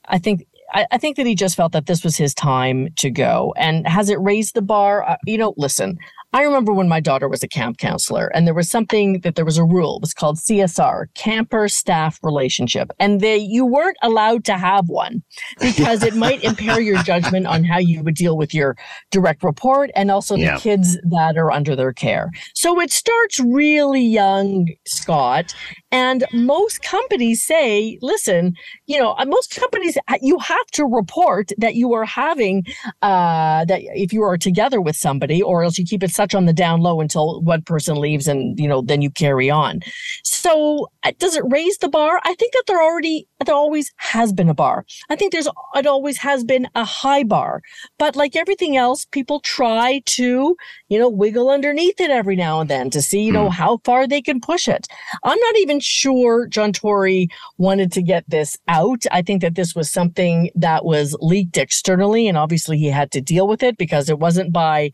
I 0.07 0.19
think 0.19 0.47
I, 0.73 0.87
I 0.91 0.99
think 0.99 1.17
that 1.17 1.25
he 1.27 1.35
just 1.35 1.57
felt 1.57 1.73
that 1.73 1.87
this 1.87 2.05
was 2.05 2.17
his 2.17 2.35
time 2.35 2.89
to 2.97 3.11
go. 3.11 3.55
And 3.57 3.87
has 3.89 4.11
it 4.11 4.21
raised 4.21 4.55
the 4.55 4.63
bar? 4.63 5.09
Uh, 5.09 5.17
you 5.27 5.39
know, 5.39 5.55
listen, 5.57 5.99
I 6.35 6.43
remember 6.43 6.75
when 6.75 6.89
my 6.89 7.01
daughter 7.01 7.27
was 7.29 7.43
a 7.43 7.49
camp 7.49 7.79
counselor, 7.79 8.27
and 8.35 8.47
there 8.47 8.53
was 8.55 8.71
something 8.71 9.21
that 9.21 9.35
there 9.35 9.47
was 9.47 9.57
a 9.57 9.65
rule. 9.65 9.97
It 9.97 10.03
was 10.03 10.13
called 10.13 10.37
CSR, 10.37 11.07
camper 11.15 11.69
staff 11.69 12.19
relationship, 12.23 12.91
and 12.99 13.21
they 13.23 13.39
you 13.39 13.65
weren't 13.65 13.97
allowed 14.03 14.45
to 14.45 14.59
have 14.59 14.89
one 14.89 15.23
because 15.61 16.03
it 16.03 16.15
might 16.15 16.45
impair 16.45 16.81
your 16.81 17.03
judgment 17.03 17.47
on 17.47 17.65
how 17.65 17.79
you 17.79 18.03
would 18.03 18.15
deal 18.15 18.37
with 18.37 18.53
your 18.53 18.77
direct 19.11 19.43
report 19.43 19.91
and 19.97 20.11
also 20.11 20.35
the 20.37 20.43
Yeah. 20.43 20.59
kids 20.59 20.99
that 21.11 21.39
are 21.39 21.51
under 21.51 21.75
their 21.75 21.93
care. 21.95 22.31
So 22.55 22.79
it 22.81 22.91
starts 22.93 23.41
really 23.41 24.03
young, 24.05 24.67
Scott, 24.87 25.55
and 25.91 26.25
most 26.33 26.83
companies 26.83 27.45
say, 27.45 27.99
listen, 28.03 28.55
you 28.87 28.99
know, 28.99 29.15
uh, 29.19 29.25
most 29.25 29.57
companies 29.57 29.97
uh, 30.09 30.19
you 30.21 30.39
have 30.39 30.67
to 30.73 30.85
report 30.85 31.51
that 31.57 31.77
you 31.77 31.95
are 31.95 32.05
having 32.05 32.65
uh, 33.03 33.65
that 33.65 33.81
if 33.83 34.13
you 34.13 34.23
are 34.23 34.37
together 34.37 34.81
with 34.81 34.97
somebody, 34.97 35.43
or 35.43 35.63
else 35.63 35.79
you 35.79 35.85
keep 35.85 36.03
it 36.03 36.11
such 36.11 36.35
on 36.35 36.45
the 36.45 36.53
down 36.53 36.81
low 36.81 37.01
until 37.01 37.41
one 37.43 37.63
person 37.63 37.97
leaves, 37.97 38.29
and 38.29 38.59
you 38.59 38.69
know 38.69 38.83
then 38.83 39.01
you 39.01 39.11
carry 39.11 39.49
on. 39.49 39.81
So 40.25 40.89
uh, 41.05 41.13
does 41.19 41.37
it 41.37 41.45
raise 41.49 41.79
the 41.79 41.89
bar? 41.89 42.21
I 42.25 42.35
think 42.35 42.53
that 42.53 42.65
they're 42.67 42.83
already 42.83 43.27
there 43.47 43.55
always 43.55 43.93
has 43.97 44.33
been 44.33 44.49
a 44.49 44.55
bar. 44.55 44.85
I 45.09 45.17
think 45.17 45.33
there's 45.33 45.49
it 45.75 45.87
always 45.87 46.19
has 46.19 46.45
been 46.45 46.69
a 46.75 46.85
high 46.85 47.23
bar, 47.23 47.63
but 47.99 48.17
like 48.17 48.37
everything 48.37 48.77
else, 48.77 49.05
people 49.07 49.41
try 49.41 50.03
to 50.07 50.57
you 50.89 50.99
know 50.99 51.09
wiggle 51.09 51.51
underneath 51.51 52.01
it 52.01 52.11
every 52.11 52.37
now 52.37 52.61
and 52.61 52.71
then 52.71 52.91
to 52.91 53.03
see 53.03 53.23
you 53.23 53.33
know 53.33 53.51
how 53.51 53.79
far 53.85 54.07
they 54.07 54.23
can 54.23 54.41
push 54.41 54.69
it. 54.69 54.87
I'm 55.25 55.39
not 55.39 55.57
even 55.57 55.81
sure 55.81 56.47
John 56.47 56.73
Tory 56.73 57.29
wanted 57.59 57.93
to 57.93 58.03
get 58.03 58.29
this 58.29 58.57
out. 58.69 59.05
I 59.13 59.23
think 59.23 59.43
that 59.43 59.55
this 59.55 59.75
was 59.75 59.91
something 59.91 60.51
that 60.55 60.85
was 60.85 61.17
leaked 61.21 61.57
externally, 61.57 62.29
and 62.29 62.37
obviously 62.37 62.79
he 62.79 62.89
had 62.89 63.11
to 63.13 63.21
deal 63.21 63.47
with 63.47 63.63
it 63.63 63.79
because 63.79 64.09
it 64.09 64.19
wasn't 64.19 64.53
by 64.53 64.93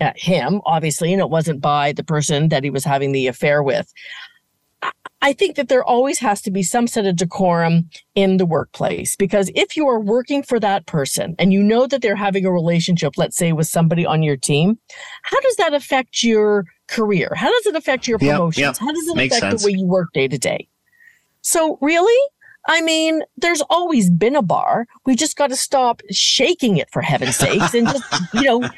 uh, 0.00 0.12
him, 0.16 0.60
obviously, 0.66 1.12
and 1.12 1.20
it 1.20 1.30
wasn't 1.30 1.60
by 1.60 1.92
the 1.92 2.04
person 2.04 2.48
that 2.48 2.64
he 2.64 2.70
was 2.70 2.84
having 2.84 3.12
the 3.12 3.26
affair 3.26 3.62
with. 3.62 3.92
I- 5.28 5.32
think 5.32 5.56
that 5.56 5.68
there 5.68 5.82
always 5.84 6.18
has 6.20 6.40
to 6.42 6.50
be 6.50 6.62
some 6.62 6.86
sort 6.86 7.06
of 7.06 7.16
decorum 7.16 7.88
in 8.14 8.36
the 8.36 8.46
workplace 8.46 9.16
because 9.16 9.50
if 9.54 9.76
you 9.76 9.86
are 9.88 9.98
working 10.00 10.42
for 10.42 10.60
that 10.60 10.86
person 10.86 11.34
and 11.38 11.52
you 11.52 11.62
know 11.62 11.86
that 11.86 12.02
they're 12.02 12.14
having 12.16 12.46
a 12.46 12.52
relationship, 12.52 13.14
let's 13.16 13.36
say 13.36 13.52
with 13.52 13.66
somebody 13.66 14.06
on 14.06 14.22
your 14.22 14.36
team, 14.36 14.78
how 15.22 15.40
does 15.40 15.56
that 15.56 15.74
affect 15.74 16.22
your 16.22 16.64
career? 16.88 17.32
How 17.34 17.50
does 17.50 17.66
it 17.66 17.74
affect 17.74 18.06
your 18.06 18.18
Yep, 18.20 18.30
promotions? 18.30 18.60
yep. 18.60 18.76
How 18.78 18.92
does 18.92 19.08
it 19.08 19.16
Makes 19.16 19.36
affect 19.38 19.50
sense. 19.52 19.62
the 19.62 19.66
way 19.72 19.76
you 19.78 19.86
work 19.86 20.08
day 20.12 20.28
to 20.28 20.38
day? 20.38 20.68
So, 21.42 21.78
really? 21.80 22.28
I 22.66 22.80
mean, 22.80 23.22
there's 23.36 23.60
always 23.68 24.08
been 24.10 24.36
a 24.36 24.42
bar. 24.42 24.86
We 25.04 25.16
just 25.16 25.36
got 25.36 25.48
to 25.50 25.56
stop 25.56 26.00
shaking 26.10 26.76
it 26.78 26.88
for 26.90 27.02
heaven's 27.02 27.36
sakes 27.36 27.74
and 27.74 27.86
just, 27.88 28.04
you 28.32 28.44
know, 28.44 28.68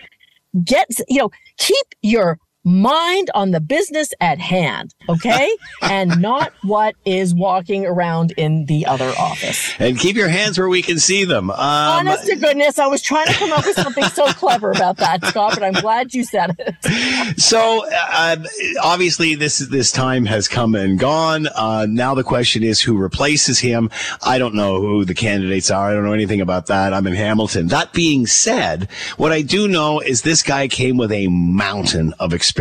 get, 0.65 0.89
you 1.09 1.19
know, 1.21 1.31
keep 1.59 1.87
your 2.03 2.39
mind 2.67 3.31
on 3.33 3.53
the 3.53 3.61
business 3.61 4.13
at 4.21 4.41
hand, 4.41 4.93
okay? 5.09 5.57
and 5.83 6.21
not 6.21 6.53
what 6.65 6.97
is 7.05 7.33
walking 7.33 7.87
around 7.87 8.33
in 8.33 8.67
the 8.67 8.85
other 8.85 9.13
office. 9.19 9.73
And 9.79 9.97
keep 9.97 10.17
your 10.17 10.29
hands 10.29 10.59
where 10.59 10.69
we 10.69 10.83
can 10.83 10.99
see 10.99 11.25
them. 11.25 11.51
Um, 11.51 11.57
Honest 11.59 12.27
to 12.27 12.35
goodness, 12.35 12.81
I 12.81 12.89
was 12.89 13.03
trying 13.03 13.29
to 13.29 13.35
come 13.35 13.53
up 13.53 13.65
with 13.65 13.77
something 13.77 14.05
so 14.07 14.27
clever 14.33 14.73
about 14.73 14.97
that, 14.97 15.25
Scott, 15.27 15.55
but 15.55 15.63
I'm 15.63 15.81
glad 15.81 16.13
you 16.13 16.25
said 16.25 16.57
it. 16.59 17.41
So 17.41 17.87
uh, 17.89 18.37
obviously, 18.83 19.37
this 19.37 19.59
this 19.59 19.93
time 19.93 20.27
has 20.27 20.49
come 20.49 20.75
and 20.75 20.99
gone. 20.99 21.47
Uh, 21.55 21.87
now 21.89 22.15
the 22.15 22.25
question 22.25 22.65
is 22.65 22.81
who 22.81 22.97
replaces 22.97 23.61
him. 23.61 23.91
I 24.25 24.39
don't 24.39 24.55
know 24.55 24.81
who 24.81 25.05
the 25.05 25.15
candidates 25.15 25.71
are. 25.71 25.91
I 25.91 25.93
don't 25.95 26.05
know 26.05 26.13
anything 26.13 26.41
about 26.41 26.67
that. 26.67 26.93
I'm 26.93 27.07
in 27.07 27.15
Hamilton. 27.15 27.69
That 27.69 27.93
being 27.93 28.27
said, 28.27 28.89
what 29.17 29.31
I 29.31 29.43
do 29.43 29.69
know 29.69 30.01
is 30.01 30.23
this 30.23 30.43
guy 30.43 30.67
came 30.67 30.97
with 30.97 31.13
a 31.13 31.29
mountain 31.29 32.13
of 32.19 32.33
experience 32.33 32.56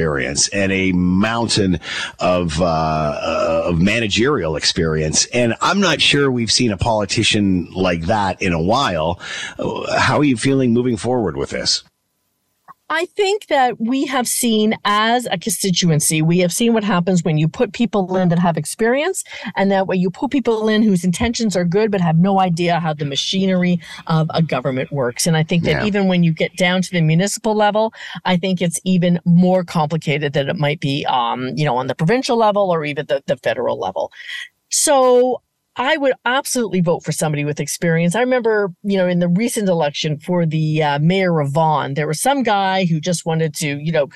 and 0.49 0.71
a 0.71 0.91
mountain 0.91 1.79
of 2.19 2.62
uh, 2.62 2.65
uh, 2.65 3.63
of 3.65 3.81
managerial 3.81 4.55
experience, 4.55 5.25
and 5.27 5.55
I'm 5.62 5.79
not 5.79 6.01
sure 6.01 6.29
we've 6.29 6.51
seen 6.51 6.71
a 6.71 6.77
politician 6.77 7.71
like 7.73 8.03
that 8.03 8.41
in 8.41 8.53
a 8.53 8.62
while. 8.62 9.19
Uh, 9.58 9.99
How 9.99 10.19
are 10.19 10.23
you 10.23 10.38
feeling 10.38 10.73
moving 10.73 10.97
forward 10.97 11.38
with 11.38 11.49
this? 11.49 11.84
I 12.89 13.06
think 13.06 13.48
that 13.48 13.80
we 13.80 14.06
have 14.06 14.28
seen 14.28 14.76
as 14.86 15.26
a 15.32 15.39
constituency, 15.39 16.21
we 16.21 16.38
have 16.39 16.54
seen 16.54 16.74
what 16.74 16.84
happens 16.84 17.24
when 17.24 17.38
you 17.38 17.48
put 17.48 17.74
people 17.74 18.15
in 18.15 18.30
that 18.30 18.38
have 18.38 18.58
experience 18.58 19.24
and 19.56 19.71
that 19.71 19.88
when 19.88 20.00
you 20.00 20.12
put 20.12 20.30
people 20.30 20.69
in 20.69 20.84
whose 20.84 21.04
intentions 21.04 21.56
are 21.56 21.65
good 21.65 21.89
but 21.89 22.00
have 22.00 22.19
no 22.19 22.39
idea 22.39 22.80
how 22.80 22.93
the 22.93 23.06
machinery 23.06 23.80
of 24.06 24.30
a 24.36 24.43
government 24.43 24.91
works. 24.91 25.26
And 25.26 25.36
I 25.36 25.41
think 25.41 25.63
that 25.63 25.82
Yeah. 25.82 25.86
even 25.86 26.08
when 26.08 26.21
you 26.24 26.32
get 26.32 26.56
down 26.58 26.84
to 26.84 26.91
the 26.91 27.02
municipal 27.02 27.56
level, 27.56 27.91
I 28.24 28.38
think 28.38 28.62
it's 28.62 28.80
even 28.84 29.19
more 29.26 29.63
complicated 29.63 30.34
than 30.34 30.48
it 30.48 30.58
might 30.58 30.80
be, 30.80 31.06
um, 31.08 31.50
you 31.56 31.65
know, 31.65 31.78
on 31.78 31.88
the 31.88 31.95
provincial 31.95 32.38
level 32.38 32.69
or 32.69 32.86
even 32.86 33.08
the, 33.08 33.24
the 33.26 33.38
federal 33.38 33.80
level. 33.80 34.12
So 34.69 35.41
I 35.78 35.98
would 35.98 36.14
absolutely 36.24 36.80
vote 36.82 37.04
for 37.04 37.12
somebody 37.12 37.44
with 37.44 37.60
experience. 37.60 38.16
I 38.16 38.22
remember, 38.22 38.74
you 38.84 38.98
know, 38.98 39.08
in 39.08 39.20
the 39.20 39.28
recent 39.28 39.68
election 39.68 40.18
for 40.20 40.46
the 40.46 40.82
uh, 40.82 41.00
mayor 41.00 41.40
of 41.40 41.52
Vaughan, 41.52 41.96
there 41.96 42.08
was 42.08 42.22
some 42.22 42.44
guy 42.44 42.86
who 42.86 43.02
just 43.02 43.26
wanted 43.26 43.54
to, 43.56 43.78
you 43.80 43.92
know, 43.92 44.08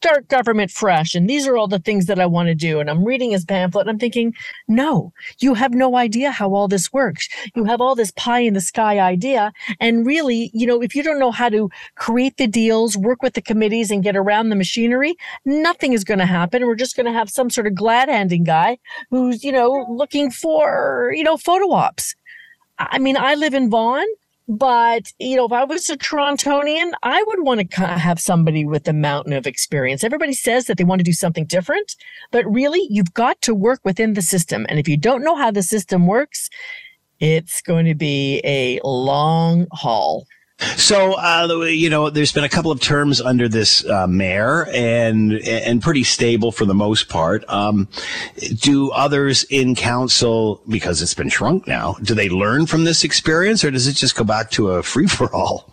start 0.00 0.28
government 0.28 0.70
fresh. 0.70 1.16
And 1.16 1.28
these 1.28 1.46
are 1.48 1.56
all 1.56 1.66
the 1.66 1.80
things 1.80 2.06
that 2.06 2.20
I 2.20 2.26
want 2.26 2.46
to 2.46 2.54
do. 2.54 2.78
And 2.78 2.88
I'm 2.88 3.04
reading 3.04 3.32
his 3.32 3.44
pamphlet 3.44 3.82
and 3.82 3.90
I'm 3.90 3.98
thinking, 3.98 4.32
no, 4.68 5.12
you 5.40 5.54
have 5.54 5.74
no 5.74 5.96
idea 5.96 6.30
how 6.30 6.54
all 6.54 6.68
this 6.68 6.92
works. 6.92 7.28
You 7.56 7.64
have 7.64 7.80
all 7.80 7.96
this 7.96 8.12
pie 8.12 8.40
in 8.40 8.54
the 8.54 8.60
sky 8.60 9.00
idea. 9.00 9.52
And 9.80 10.06
really, 10.06 10.52
you 10.54 10.68
know, 10.68 10.80
if 10.80 10.94
you 10.94 11.02
don't 11.02 11.18
know 11.18 11.32
how 11.32 11.48
to 11.48 11.68
create 11.96 12.36
the 12.36 12.46
deals, 12.46 12.96
work 12.96 13.22
with 13.22 13.34
the 13.34 13.42
committees 13.42 13.90
and 13.90 14.04
get 14.04 14.16
around 14.16 14.50
the 14.50 14.56
machinery, 14.56 15.16
nothing 15.44 15.92
is 15.92 16.04
going 16.04 16.20
to 16.20 16.26
happen. 16.26 16.64
We're 16.64 16.76
just 16.76 16.94
going 16.94 17.06
to 17.06 17.12
have 17.12 17.28
some 17.28 17.50
sort 17.50 17.66
of 17.66 17.74
glad 17.74 18.08
handing 18.08 18.44
guy 18.44 18.78
who's, 19.10 19.42
you 19.42 19.50
know, 19.50 19.84
looking 19.90 20.30
for, 20.30 21.12
you 21.16 21.24
know, 21.24 21.36
photo 21.36 21.72
ops. 21.72 22.14
I 22.78 23.00
mean, 23.00 23.16
I 23.16 23.34
live 23.34 23.52
in 23.52 23.68
Vaughan. 23.68 24.06
But, 24.48 25.12
you 25.18 25.36
know, 25.36 25.44
if 25.44 25.52
I 25.52 25.64
was 25.64 25.90
a 25.90 25.96
Torontonian, 25.98 26.92
I 27.02 27.22
would 27.26 27.42
want 27.42 27.70
to 27.70 27.86
have 27.86 28.18
somebody 28.18 28.64
with 28.64 28.88
a 28.88 28.94
mountain 28.94 29.34
of 29.34 29.46
experience. 29.46 30.02
Everybody 30.02 30.32
says 30.32 30.64
that 30.66 30.78
they 30.78 30.84
want 30.84 31.00
to 31.00 31.04
do 31.04 31.12
something 31.12 31.44
different, 31.44 31.96
but 32.30 32.50
really, 32.50 32.86
you've 32.88 33.12
got 33.12 33.42
to 33.42 33.54
work 33.54 33.80
within 33.84 34.14
the 34.14 34.22
system. 34.22 34.64
And 34.70 34.78
if 34.78 34.88
you 34.88 34.96
don't 34.96 35.22
know 35.22 35.36
how 35.36 35.50
the 35.50 35.62
system 35.62 36.06
works, 36.06 36.48
it's 37.20 37.60
going 37.60 37.84
to 37.86 37.94
be 37.94 38.40
a 38.42 38.80
long 38.84 39.66
haul. 39.72 40.26
So, 40.76 41.12
uh, 41.18 41.66
you 41.66 41.88
know, 41.88 42.10
there's 42.10 42.32
been 42.32 42.44
a 42.44 42.48
couple 42.48 42.72
of 42.72 42.80
terms 42.80 43.20
under 43.20 43.48
this 43.48 43.84
uh, 43.86 44.06
mayor, 44.08 44.66
and 44.72 45.32
and 45.32 45.80
pretty 45.80 46.02
stable 46.02 46.50
for 46.50 46.64
the 46.64 46.74
most 46.74 47.08
part. 47.08 47.44
Um, 47.48 47.88
do 48.56 48.90
others 48.90 49.44
in 49.44 49.76
council, 49.76 50.60
because 50.68 51.00
it's 51.00 51.14
been 51.14 51.28
shrunk 51.28 51.68
now, 51.68 51.94
do 52.02 52.14
they 52.14 52.28
learn 52.28 52.66
from 52.66 52.84
this 52.84 53.04
experience, 53.04 53.64
or 53.64 53.70
does 53.70 53.86
it 53.86 53.94
just 53.94 54.16
go 54.16 54.24
back 54.24 54.50
to 54.52 54.70
a 54.70 54.82
free 54.82 55.06
for 55.06 55.32
all? 55.34 55.72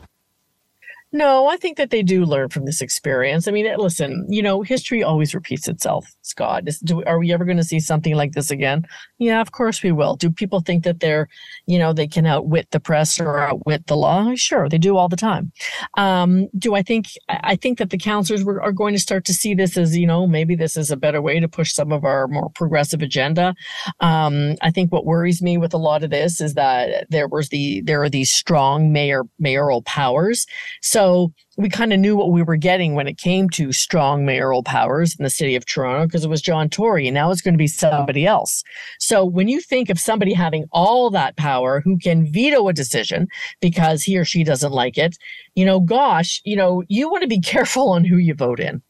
No, 1.11 1.47
I 1.47 1.55
think 1.55 1.77
that 1.77 1.91
they 1.91 2.03
do 2.03 2.25
learn 2.25 2.49
from 2.49 2.65
this 2.65 2.81
experience. 2.81 3.47
I 3.47 3.51
mean, 3.51 3.73
listen, 3.77 4.25
you 4.27 4.43
know, 4.43 4.63
history 4.63 5.01
always 5.01 5.33
repeats 5.33 5.69
itself. 5.69 6.05
Scott, 6.23 6.67
is, 6.67 6.79
do, 6.79 7.05
are 7.05 7.19
we 7.19 7.31
ever 7.31 7.45
going 7.45 7.55
to 7.55 7.63
see 7.63 7.79
something 7.79 8.15
like 8.15 8.33
this 8.33 8.51
again? 8.51 8.85
Yeah, 9.17 9.39
of 9.39 9.53
course 9.53 9.81
we 9.81 9.93
will. 9.93 10.17
Do 10.17 10.29
people 10.29 10.59
think 10.59 10.83
that 10.83 10.99
they're, 10.99 11.29
you 11.67 11.79
know, 11.79 11.93
they 11.93 12.07
can 12.07 12.25
outwit 12.25 12.69
the 12.71 12.79
press 12.79 13.19
or 13.19 13.39
outwit 13.39 13.87
the 13.87 13.97
law? 13.97 14.33
Sure, 14.35 14.69
they 14.69 14.77
do 14.77 14.97
all 14.97 15.09
the 15.09 15.15
time. 15.15 15.51
Um, 15.97 16.47
do 16.57 16.75
I 16.75 16.81
think? 16.81 17.07
I 17.29 17.55
think 17.55 17.77
that 17.77 17.89
the 17.89 17.97
councillors 17.97 18.43
were, 18.43 18.61
are 18.61 18.71
going 18.71 18.93
to 18.93 18.99
start 18.99 19.25
to 19.25 19.33
see 19.33 19.53
this 19.53 19.77
as, 19.77 19.97
you 19.97 20.07
know, 20.07 20.27
maybe 20.27 20.55
this 20.55 20.77
is 20.77 20.91
a 20.91 20.97
better 20.97 21.21
way 21.21 21.39
to 21.39 21.47
push 21.47 21.73
some 21.73 21.91
of 21.91 22.03
our 22.03 22.27
more 22.27 22.49
progressive 22.49 23.01
agenda. 23.01 23.55
Um, 23.99 24.55
I 24.61 24.71
think 24.71 24.91
what 24.91 25.05
worries 25.05 25.41
me 25.41 25.57
with 25.57 25.73
a 25.73 25.77
lot 25.77 26.03
of 26.03 26.09
this 26.09 26.41
is 26.41 26.53
that 26.53 27.07
there 27.09 27.27
was 27.27 27.49
the 27.49 27.81
there 27.81 28.01
are 28.03 28.09
these 28.09 28.31
strong 28.31 28.91
mayor 28.91 29.23
mayoral 29.39 29.81
powers. 29.83 30.45
So 30.81 31.33
we 31.57 31.69
kind 31.69 31.93
of 31.93 31.99
knew 31.99 32.15
what 32.15 32.31
we 32.31 32.43
were 32.43 32.55
getting 32.55 32.95
when 32.95 33.07
it 33.07 33.17
came 33.17 33.49
to 33.51 33.71
strong 33.71 34.25
mayoral 34.25 34.63
powers 34.63 35.15
in 35.17 35.23
the 35.23 35.29
city 35.29 35.55
of 35.55 35.65
Toronto 35.65 36.05
because 36.05 36.25
it 36.25 36.29
was 36.29 36.41
John 36.41 36.69
Tory 36.69 37.07
and 37.07 37.15
now 37.15 37.31
it's 37.31 37.41
going 37.41 37.53
to 37.53 37.59
be 37.59 37.67
somebody 37.67 38.25
else. 38.25 38.63
So 38.99 39.23
when 39.23 39.47
you 39.47 39.61
think 39.61 39.89
of 39.89 39.99
somebody 39.99 40.33
having 40.33 40.65
all 40.71 41.09
that 41.11 41.37
power 41.37 41.81
who 41.81 41.97
can 41.97 42.31
veto 42.31 42.67
a 42.67 42.73
decision 42.73 43.27
because 43.61 44.03
he 44.03 44.17
or 44.17 44.25
she 44.25 44.43
doesn't 44.43 44.71
like 44.71 44.97
it, 44.97 45.17
you 45.55 45.65
know, 45.65 45.79
gosh, 45.79 46.41
you 46.43 46.55
know, 46.55 46.83
you 46.87 47.09
want 47.09 47.21
to 47.21 47.27
be 47.27 47.39
careful 47.41 47.89
on 47.89 48.03
who 48.03 48.17
you 48.17 48.33
vote 48.33 48.59
in. 48.59 48.81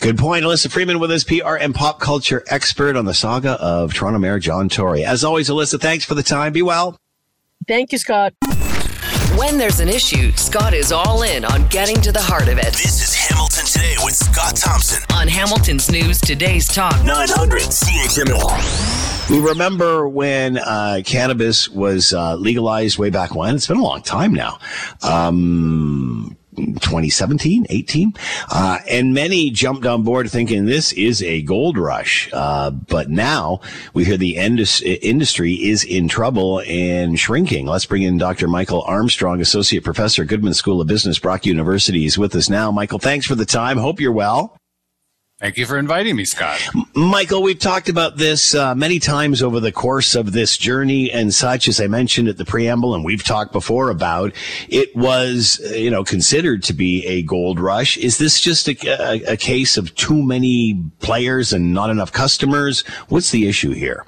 Good 0.00 0.18
point. 0.18 0.44
Alyssa 0.44 0.70
Freeman 0.70 1.00
with 1.00 1.10
us, 1.10 1.24
PR 1.24 1.56
and 1.56 1.74
pop 1.74 1.98
culture 1.98 2.44
expert 2.48 2.94
on 2.94 3.06
the 3.06 3.14
saga 3.14 3.52
of 3.60 3.92
Toronto 3.92 4.18
Mayor 4.18 4.38
John 4.38 4.68
Tory. 4.68 5.04
As 5.04 5.24
always, 5.24 5.48
Alyssa, 5.48 5.80
thanks 5.80 6.04
for 6.04 6.14
the 6.14 6.22
time. 6.22 6.52
Be 6.52 6.62
well. 6.62 6.96
Thank 7.66 7.90
you, 7.92 7.98
Scott. 7.98 8.34
When 9.38 9.56
there's 9.56 9.78
an 9.78 9.88
issue, 9.88 10.32
Scott 10.32 10.74
is 10.74 10.90
all 10.90 11.22
in 11.22 11.44
on 11.44 11.68
getting 11.68 11.94
to 12.00 12.10
the 12.10 12.20
heart 12.20 12.48
of 12.48 12.58
it. 12.58 12.72
This 12.72 13.00
is 13.00 13.14
Hamilton 13.14 13.64
Today 13.66 13.94
with 14.02 14.16
Scott 14.16 14.56
Thompson 14.56 15.00
on 15.14 15.28
Hamilton's 15.28 15.88
News 15.92 16.20
Today's 16.20 16.66
Talk 16.66 17.04
900 17.04 17.60
CHML. 17.60 19.30
We 19.30 19.38
remember 19.38 20.08
when 20.08 20.58
uh, 20.58 21.02
cannabis 21.06 21.68
was 21.68 22.12
uh, 22.12 22.34
legalized 22.34 22.98
way 22.98 23.10
back 23.10 23.36
when. 23.36 23.54
It's 23.54 23.68
been 23.68 23.76
a 23.76 23.82
long 23.82 24.02
time 24.02 24.34
now. 24.34 24.58
Um, 25.02 26.36
2017, 26.66 27.66
18. 27.68 28.12
Uh, 28.50 28.78
and 28.88 29.14
many 29.14 29.50
jumped 29.50 29.86
on 29.86 30.02
board 30.02 30.30
thinking 30.30 30.64
this 30.64 30.92
is 30.92 31.22
a 31.22 31.42
gold 31.42 31.78
rush. 31.78 32.28
Uh, 32.32 32.70
but 32.70 33.10
now 33.10 33.60
we 33.94 34.04
hear 34.04 34.16
the 34.16 34.36
indus- 34.36 34.82
industry 34.82 35.54
is 35.54 35.84
in 35.84 36.08
trouble 36.08 36.62
and 36.66 37.18
shrinking. 37.18 37.66
Let's 37.66 37.86
bring 37.86 38.02
in 38.02 38.18
Dr. 38.18 38.48
Michael 38.48 38.82
Armstrong, 38.82 39.40
Associate 39.40 39.82
Professor, 39.82 40.24
Goodman 40.24 40.54
School 40.54 40.80
of 40.80 40.86
Business, 40.86 41.18
Brock 41.18 41.46
University, 41.46 42.04
is 42.04 42.18
with 42.18 42.34
us 42.34 42.48
now. 42.48 42.70
Michael, 42.70 42.98
thanks 42.98 43.26
for 43.26 43.34
the 43.34 43.46
time. 43.46 43.78
Hope 43.78 44.00
you're 44.00 44.12
well. 44.12 44.57
Thank 45.40 45.56
you 45.56 45.66
for 45.66 45.78
inviting 45.78 46.16
me, 46.16 46.24
Scott. 46.24 46.60
Michael, 46.96 47.42
we've 47.44 47.60
talked 47.60 47.88
about 47.88 48.16
this 48.16 48.56
uh, 48.56 48.74
many 48.74 48.98
times 48.98 49.40
over 49.40 49.60
the 49.60 49.70
course 49.70 50.16
of 50.16 50.32
this 50.32 50.58
journey 50.58 51.12
and 51.12 51.32
such, 51.32 51.68
as 51.68 51.80
I 51.80 51.86
mentioned 51.86 52.26
at 52.26 52.38
the 52.38 52.44
preamble, 52.44 52.92
and 52.92 53.04
we've 53.04 53.22
talked 53.22 53.52
before 53.52 53.90
about 53.90 54.32
it 54.68 54.94
was, 54.96 55.60
uh, 55.64 55.74
you 55.74 55.92
know, 55.92 56.02
considered 56.02 56.64
to 56.64 56.72
be 56.72 57.06
a 57.06 57.22
gold 57.22 57.60
rush. 57.60 57.96
Is 57.98 58.18
this 58.18 58.40
just 58.40 58.66
a, 58.66 58.76
a, 58.84 59.34
a 59.34 59.36
case 59.36 59.76
of 59.76 59.94
too 59.94 60.20
many 60.24 60.82
players 60.98 61.52
and 61.52 61.72
not 61.72 61.90
enough 61.90 62.10
customers? 62.10 62.80
What's 63.08 63.30
the 63.30 63.46
issue 63.46 63.70
here? 63.70 64.06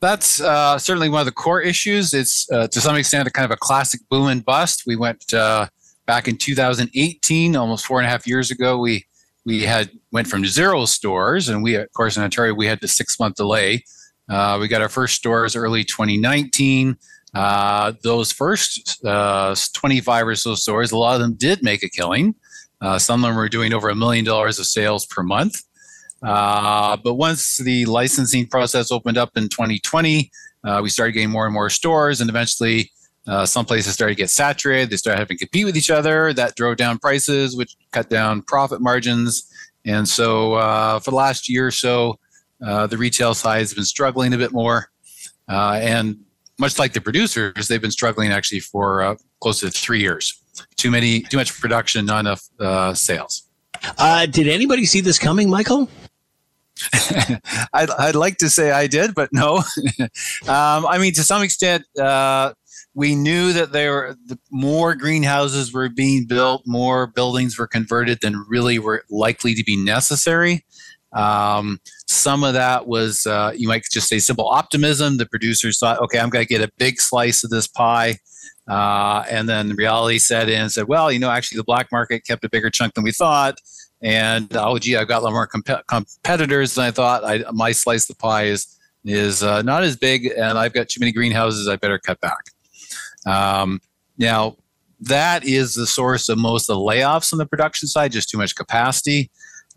That's 0.00 0.40
uh, 0.40 0.78
certainly 0.78 1.10
one 1.10 1.20
of 1.20 1.26
the 1.26 1.32
core 1.32 1.60
issues. 1.60 2.14
It's 2.14 2.50
uh, 2.50 2.66
to 2.68 2.80
some 2.80 2.96
extent 2.96 3.28
a 3.28 3.30
kind 3.30 3.44
of 3.44 3.50
a 3.50 3.58
classic 3.58 4.00
boom 4.08 4.28
and 4.28 4.42
bust. 4.42 4.84
We 4.86 4.96
went 4.96 5.34
uh, 5.34 5.68
back 6.06 6.28
in 6.28 6.38
2018, 6.38 7.56
almost 7.56 7.84
four 7.84 7.98
and 7.98 8.06
a 8.06 8.10
half 8.10 8.26
years 8.26 8.50
ago. 8.50 8.78
We 8.78 9.04
we 9.44 9.62
had 9.62 9.90
went 10.10 10.26
from 10.26 10.44
zero 10.46 10.84
stores, 10.86 11.48
and 11.48 11.62
we, 11.62 11.74
of 11.74 11.92
course, 11.92 12.16
in 12.16 12.22
Ontario, 12.22 12.54
we 12.54 12.66
had 12.66 12.80
the 12.80 12.88
six 12.88 13.18
month 13.18 13.36
delay. 13.36 13.84
Uh, 14.28 14.58
we 14.60 14.68
got 14.68 14.80
our 14.80 14.88
first 14.88 15.16
stores 15.16 15.54
early 15.54 15.84
2019. 15.84 16.96
Uh, 17.34 17.92
those 18.02 18.32
first 18.32 19.04
uh, 19.04 19.54
25 19.74 20.28
or 20.28 20.34
so 20.34 20.54
stores, 20.54 20.92
a 20.92 20.96
lot 20.96 21.14
of 21.14 21.20
them 21.20 21.34
did 21.34 21.62
make 21.62 21.82
a 21.82 21.88
killing. 21.88 22.34
Uh, 22.80 22.98
some 22.98 23.22
of 23.22 23.28
them 23.28 23.36
were 23.36 23.48
doing 23.48 23.72
over 23.74 23.88
a 23.88 23.94
million 23.94 24.24
dollars 24.24 24.58
of 24.58 24.66
sales 24.66 25.06
per 25.06 25.22
month. 25.22 25.62
Uh, 26.22 26.96
but 26.96 27.14
once 27.14 27.58
the 27.58 27.84
licensing 27.86 28.46
process 28.46 28.90
opened 28.90 29.18
up 29.18 29.36
in 29.36 29.48
2020, 29.48 30.30
uh, 30.64 30.80
we 30.82 30.88
started 30.88 31.12
getting 31.12 31.30
more 31.30 31.44
and 31.44 31.52
more 31.52 31.68
stores, 31.68 32.20
and 32.20 32.30
eventually 32.30 32.90
uh, 33.26 33.46
some 33.46 33.64
places 33.64 33.94
started 33.94 34.14
to 34.14 34.22
get 34.22 34.30
saturated. 34.30 34.90
They 34.90 34.96
started 34.96 35.20
having 35.20 35.38
to 35.38 35.44
compete 35.44 35.64
with 35.64 35.76
each 35.76 35.90
other. 35.90 36.32
That 36.32 36.56
drove 36.56 36.76
down 36.76 36.98
prices, 36.98 37.56
which 37.56 37.76
cut 37.90 38.10
down 38.10 38.42
profit 38.42 38.80
margins. 38.80 39.50
And 39.86 40.08
so, 40.08 40.54
uh, 40.54 41.00
for 41.00 41.10
the 41.10 41.16
last 41.16 41.48
year 41.48 41.66
or 41.66 41.70
so, 41.70 42.18
uh, 42.64 42.86
the 42.86 42.98
retail 42.98 43.34
side 43.34 43.60
has 43.60 43.74
been 43.74 43.84
struggling 43.84 44.32
a 44.34 44.38
bit 44.38 44.52
more. 44.52 44.90
Uh, 45.48 45.78
and 45.82 46.18
much 46.58 46.78
like 46.78 46.92
the 46.92 47.00
producers, 47.00 47.68
they've 47.68 47.82
been 47.82 47.90
struggling 47.90 48.30
actually 48.30 48.60
for 48.60 49.02
uh, 49.02 49.14
close 49.40 49.60
to 49.60 49.70
three 49.70 50.00
years. 50.00 50.40
Too 50.76 50.90
many, 50.90 51.20
too 51.20 51.36
much 51.36 51.58
production, 51.60 52.06
not 52.06 52.20
enough 52.20 52.42
uh, 52.60 52.94
sales. 52.94 53.48
did 54.30 54.48
anybody 54.48 54.84
see 54.84 55.00
this 55.00 55.18
coming, 55.18 55.50
Michael? 55.50 55.88
I'd, 57.72 57.90
I'd, 57.90 58.14
like 58.14 58.38
to 58.38 58.48
say 58.48 58.70
I 58.70 58.86
did, 58.86 59.14
but 59.14 59.32
no. 59.32 59.56
um, 60.48 60.86
I 60.86 60.98
mean, 60.98 61.12
to 61.14 61.22
some 61.22 61.42
extent, 61.42 61.84
uh, 61.98 62.52
we 62.94 63.14
knew 63.14 63.52
that 63.52 63.72
there 63.72 63.92
were 63.92 64.16
the, 64.26 64.38
more 64.50 64.94
greenhouses 64.94 65.72
were 65.72 65.88
being 65.88 66.26
built, 66.26 66.62
more 66.66 67.08
buildings 67.08 67.58
were 67.58 67.66
converted 67.66 68.20
than 68.22 68.44
really 68.48 68.78
were 68.78 69.04
likely 69.10 69.54
to 69.54 69.64
be 69.64 69.76
necessary. 69.76 70.64
Um, 71.12 71.80
some 72.06 72.42
of 72.44 72.54
that 72.54 72.86
was, 72.86 73.26
uh, 73.26 73.52
you 73.56 73.68
might 73.68 73.84
just 73.90 74.08
say, 74.08 74.18
simple 74.18 74.48
optimism. 74.48 75.16
The 75.16 75.26
producers 75.26 75.78
thought, 75.78 76.00
okay, 76.00 76.18
I'm 76.18 76.28
going 76.30 76.44
to 76.44 76.48
get 76.48 76.60
a 76.60 76.72
big 76.78 77.00
slice 77.00 77.44
of 77.44 77.50
this 77.50 77.66
pie. 77.66 78.18
Uh, 78.66 79.24
and 79.28 79.48
then 79.48 79.74
reality 79.76 80.18
set 80.18 80.48
in 80.48 80.62
and 80.62 80.72
said, 80.72 80.88
well, 80.88 81.12
you 81.12 81.18
know, 81.18 81.30
actually 81.30 81.58
the 81.58 81.64
black 81.64 81.92
market 81.92 82.24
kept 82.26 82.44
a 82.44 82.48
bigger 82.48 82.70
chunk 82.70 82.94
than 82.94 83.04
we 83.04 83.12
thought. 83.12 83.58
And 84.02 84.54
oh, 84.56 84.78
gee, 84.78 84.96
I've 84.96 85.08
got 85.08 85.20
a 85.20 85.24
lot 85.24 85.32
more 85.32 85.46
comp- 85.46 85.86
competitors 85.86 86.74
than 86.74 86.84
I 86.84 86.90
thought. 86.90 87.24
I, 87.24 87.44
my 87.52 87.72
slice 87.72 88.08
of 88.08 88.16
the 88.16 88.20
pie 88.20 88.44
is 88.44 88.66
is 89.04 89.42
uh, 89.42 89.60
not 89.60 89.82
as 89.82 89.96
big, 89.96 90.26
and 90.26 90.58
I've 90.58 90.72
got 90.72 90.88
too 90.88 90.98
many 90.98 91.12
greenhouses. 91.12 91.68
I 91.68 91.76
better 91.76 91.98
cut 91.98 92.20
back. 92.20 92.53
Um, 93.26 93.80
now, 94.18 94.56
that 95.00 95.44
is 95.44 95.74
the 95.74 95.86
source 95.86 96.28
of 96.28 96.38
most 96.38 96.68
of 96.68 96.76
the 96.76 96.80
layoffs 96.80 97.32
on 97.32 97.38
the 97.38 97.46
production 97.46 97.88
side, 97.88 98.12
just 98.12 98.30
too 98.30 98.38
much 98.38 98.54
capacity. 98.54 99.30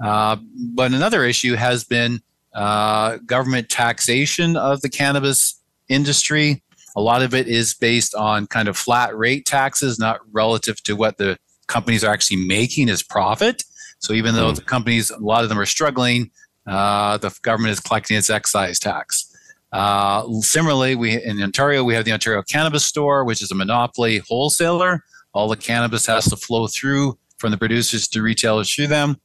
Uh, 0.04 0.38
but 0.74 0.92
another 0.92 1.26
issue 1.26 1.56
has 1.56 1.84
been 1.84 2.22
uh, 2.54 3.18
government 3.26 3.70
taxation 3.70 4.56
of 4.56 4.82
the 4.82 4.90
cannabis 4.90 5.62
industry. 5.90 6.64
A 6.96 7.02
lot 7.02 7.22
of 7.22 7.34
it 7.34 7.48
is 7.48 7.74
based 7.74 8.16
on 8.16 8.48
kind 8.48 8.68
of 8.68 8.78
flat 8.78 9.16
rate 9.16 9.46
taxes, 9.46 10.00
not 10.00 10.20
relative 10.32 10.82
to 10.84 10.96
what 10.96 11.18
the 11.18 11.38
companies 11.68 12.04
are 12.04 12.12
actually 12.12 12.48
making 12.48 12.90
as 12.90 13.04
profit. 13.04 13.64
So 14.00 14.14
even 14.14 14.36
though 14.36 14.50
hmm. 14.50 14.56
the 14.56 14.62
companies, 14.62 15.10
a 15.10 15.20
lot 15.20 15.44
of 15.44 15.50
them 15.50 15.60
are 15.60 15.66
struggling, 15.66 16.32
uh, 16.66 17.18
the 17.18 17.36
government 17.42 17.72
is 17.72 17.80
collecting 17.80 18.18
its 18.18 18.30
excise 18.30 18.80
tax. 18.80 19.34
Uh, 19.72 20.26
similarly, 20.40 20.96
we 20.96 21.22
in 21.24 21.42
Ontario 21.42 21.84
we 21.84 21.94
have 21.94 22.06
the 22.06 22.14
Ontario 22.14 22.42
Cannabis 22.42 22.86
Store, 22.86 23.24
which 23.24 23.42
is 23.42 23.52
a 23.52 23.56
monopoly 23.56 24.22
wholesaler. 24.28 25.04
All 25.34 25.48
the 25.48 25.58
cannabis 25.58 26.06
has 26.06 26.26
to 26.30 26.36
flow 26.38 26.68
through 26.68 27.18
from 27.38 27.52
the 27.52 27.58
producers 27.58 28.08
to 28.08 28.22
retailers 28.22 28.74
through 28.74 28.88
them, 28.88 29.18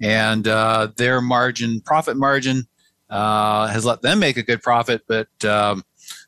and 0.00 0.48
uh, 0.48 0.88
their 0.96 1.20
margin, 1.20 1.80
profit 1.80 2.16
margin, 2.16 2.66
uh, 3.10 3.66
has 3.68 3.84
let 3.84 4.02
them 4.02 4.18
make 4.18 4.36
a 4.36 4.42
good 4.42 4.62
profit, 4.62 5.02
but 5.06 5.28
um, 5.44 5.84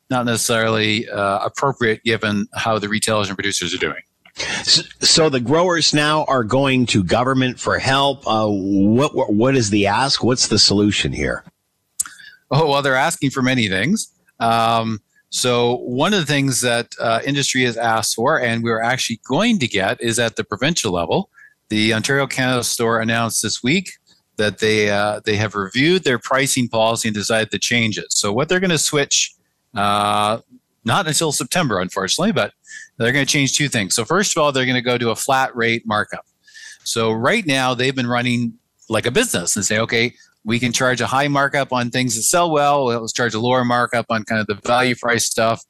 not 0.09 0.25
necessarily 0.25 1.09
uh, 1.09 1.39
appropriate 1.39 2.03
given 2.03 2.47
how 2.53 2.77
the 2.77 2.87
retailers 2.87 3.27
and 3.27 3.37
producers 3.37 3.73
are 3.73 3.79
doing. 3.79 4.01
So 4.35 5.29
the 5.29 5.39
growers 5.39 5.93
now 5.93 6.25
are 6.25 6.43
going 6.43 6.85
to 6.87 7.03
government 7.03 7.59
for 7.59 7.79
help. 7.79 8.27
Uh, 8.27 8.47
what 8.47 9.33
what 9.33 9.55
is 9.55 9.69
the 9.69 9.87
ask? 9.87 10.23
What's 10.23 10.49
the 10.49 10.59
solution 10.59 11.13
here? 11.13 11.43
Oh 12.51 12.69
well, 12.69 12.81
they're 12.81 12.95
asking 12.95 13.31
for 13.31 13.41
many 13.41 13.67
things. 13.69 14.11
Um, 14.39 14.99
so 15.29 15.77
one 15.77 16.13
of 16.13 16.19
the 16.19 16.25
things 16.25 16.61
that 16.61 16.93
uh, 16.99 17.19
industry 17.25 17.63
has 17.63 17.77
asked 17.77 18.15
for, 18.15 18.39
and 18.39 18.63
we're 18.63 18.81
actually 18.81 19.19
going 19.27 19.59
to 19.59 19.67
get, 19.67 19.99
is 20.01 20.19
at 20.19 20.35
the 20.35 20.43
provincial 20.43 20.93
level. 20.93 21.29
The 21.69 21.93
Ontario 21.93 22.27
Cannabis 22.27 22.69
Store 22.69 23.01
announced 23.01 23.41
this 23.41 23.63
week 23.63 23.89
that 24.37 24.59
they 24.59 24.89
uh, 24.89 25.21
they 25.25 25.35
have 25.35 25.55
reviewed 25.55 26.03
their 26.03 26.19
pricing 26.19 26.67
policy 26.67 27.07
and 27.07 27.15
decided 27.15 27.51
to 27.51 27.59
change 27.59 27.97
it. 27.97 28.11
So 28.11 28.31
what 28.31 28.49
they're 28.49 28.59
going 28.59 28.69
to 28.69 28.77
switch, 28.77 29.33
uh, 29.73 30.39
not 30.83 31.07
until 31.07 31.31
September, 31.31 31.79
unfortunately, 31.79 32.31
but 32.31 32.53
they're 32.97 33.11
going 33.11 33.25
to 33.25 33.31
change 33.31 33.57
two 33.57 33.67
things. 33.67 33.95
So 33.95 34.05
first 34.05 34.37
of 34.37 34.41
all, 34.41 34.51
they're 34.51 34.65
going 34.65 34.75
to 34.75 34.81
go 34.81 34.97
to 34.97 35.09
a 35.09 35.15
flat 35.15 35.55
rate 35.55 35.83
markup. 35.85 36.25
So 36.83 37.11
right 37.11 37.45
now 37.45 37.73
they've 37.73 37.95
been 37.95 38.07
running 38.07 38.53
like 38.89 39.05
a 39.05 39.11
business 39.11 39.55
and 39.55 39.65
say, 39.65 39.79
okay, 39.79 40.13
we 40.45 40.59
can 40.59 40.71
charge 40.71 41.01
a 41.01 41.07
high 41.07 41.27
markup 41.27 41.73
on 41.73 41.89
things 41.89 42.15
that 42.15 42.21
sell 42.21 42.51
well. 42.51 42.85
Let's 42.85 43.11
charge 43.11 43.33
a 43.33 43.39
lower 43.39 43.65
markup 43.65 44.05
on 44.09 44.23
kind 44.23 44.39
of 44.39 44.47
the 44.47 44.55
value 44.65 44.95
price 44.95 45.25
stuff. 45.25 45.63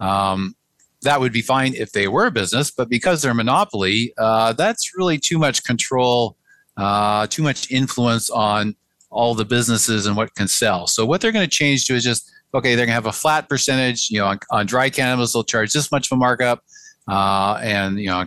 Um, 0.00 0.56
that 1.02 1.20
would 1.20 1.32
be 1.32 1.42
fine 1.42 1.74
if 1.74 1.92
they 1.92 2.08
were 2.08 2.26
a 2.26 2.30
business, 2.30 2.70
but 2.70 2.88
because 2.88 3.22
they're 3.22 3.30
a 3.30 3.34
monopoly, 3.34 4.12
uh, 4.18 4.52
that's 4.52 4.96
really 4.96 5.18
too 5.18 5.38
much 5.38 5.62
control, 5.62 6.36
uh, 6.76 7.28
too 7.28 7.42
much 7.42 7.70
influence 7.70 8.28
on 8.28 8.74
all 9.10 9.34
the 9.34 9.44
businesses 9.44 10.06
and 10.06 10.16
what 10.16 10.34
can 10.34 10.48
sell. 10.48 10.88
So 10.88 11.06
what 11.06 11.20
they're 11.20 11.32
going 11.32 11.48
to 11.48 11.50
change 11.50 11.86
to 11.86 11.94
is 11.94 12.02
just 12.02 12.30
okay, 12.54 12.74
they're 12.74 12.86
going 12.86 12.88
to 12.88 12.94
have 12.94 13.06
a 13.06 13.12
flat 13.12 13.48
percentage. 13.48 14.08
You 14.10 14.20
know, 14.20 14.26
on, 14.26 14.40
on 14.50 14.66
dry 14.66 14.90
cannabis, 14.90 15.32
they'll 15.32 15.44
charge 15.44 15.72
this 15.72 15.92
much 15.92 16.10
of 16.10 16.16
a 16.16 16.18
markup, 16.18 16.64
uh, 17.06 17.60
and 17.62 18.00
you 18.00 18.08
know, 18.08 18.24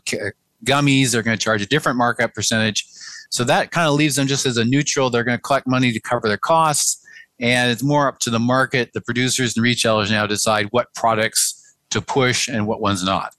gummies 0.63 1.11
they're 1.11 1.23
going 1.23 1.37
to 1.37 1.43
charge 1.43 1.61
a 1.61 1.65
different 1.65 1.97
markup 1.97 2.33
percentage. 2.33 2.85
So 3.29 3.43
that 3.43 3.71
kind 3.71 3.87
of 3.87 3.93
leaves 3.93 4.15
them 4.15 4.27
just 4.27 4.45
as 4.45 4.57
a 4.57 4.65
neutral. 4.65 5.09
They're 5.09 5.23
going 5.23 5.37
to 5.37 5.41
collect 5.41 5.67
money 5.67 5.91
to 5.91 5.99
cover 5.99 6.27
their 6.27 6.37
costs, 6.37 7.05
and 7.39 7.71
it's 7.71 7.83
more 7.83 8.07
up 8.07 8.19
to 8.19 8.29
the 8.29 8.39
market, 8.39 8.91
the 8.93 9.01
producers 9.01 9.55
and 9.55 9.63
retailers 9.63 10.11
now 10.11 10.25
decide 10.25 10.67
what 10.71 10.93
products 10.95 11.77
to 11.91 12.01
push 12.01 12.47
and 12.47 12.67
what 12.67 12.81
ones 12.81 13.03
not. 13.03 13.33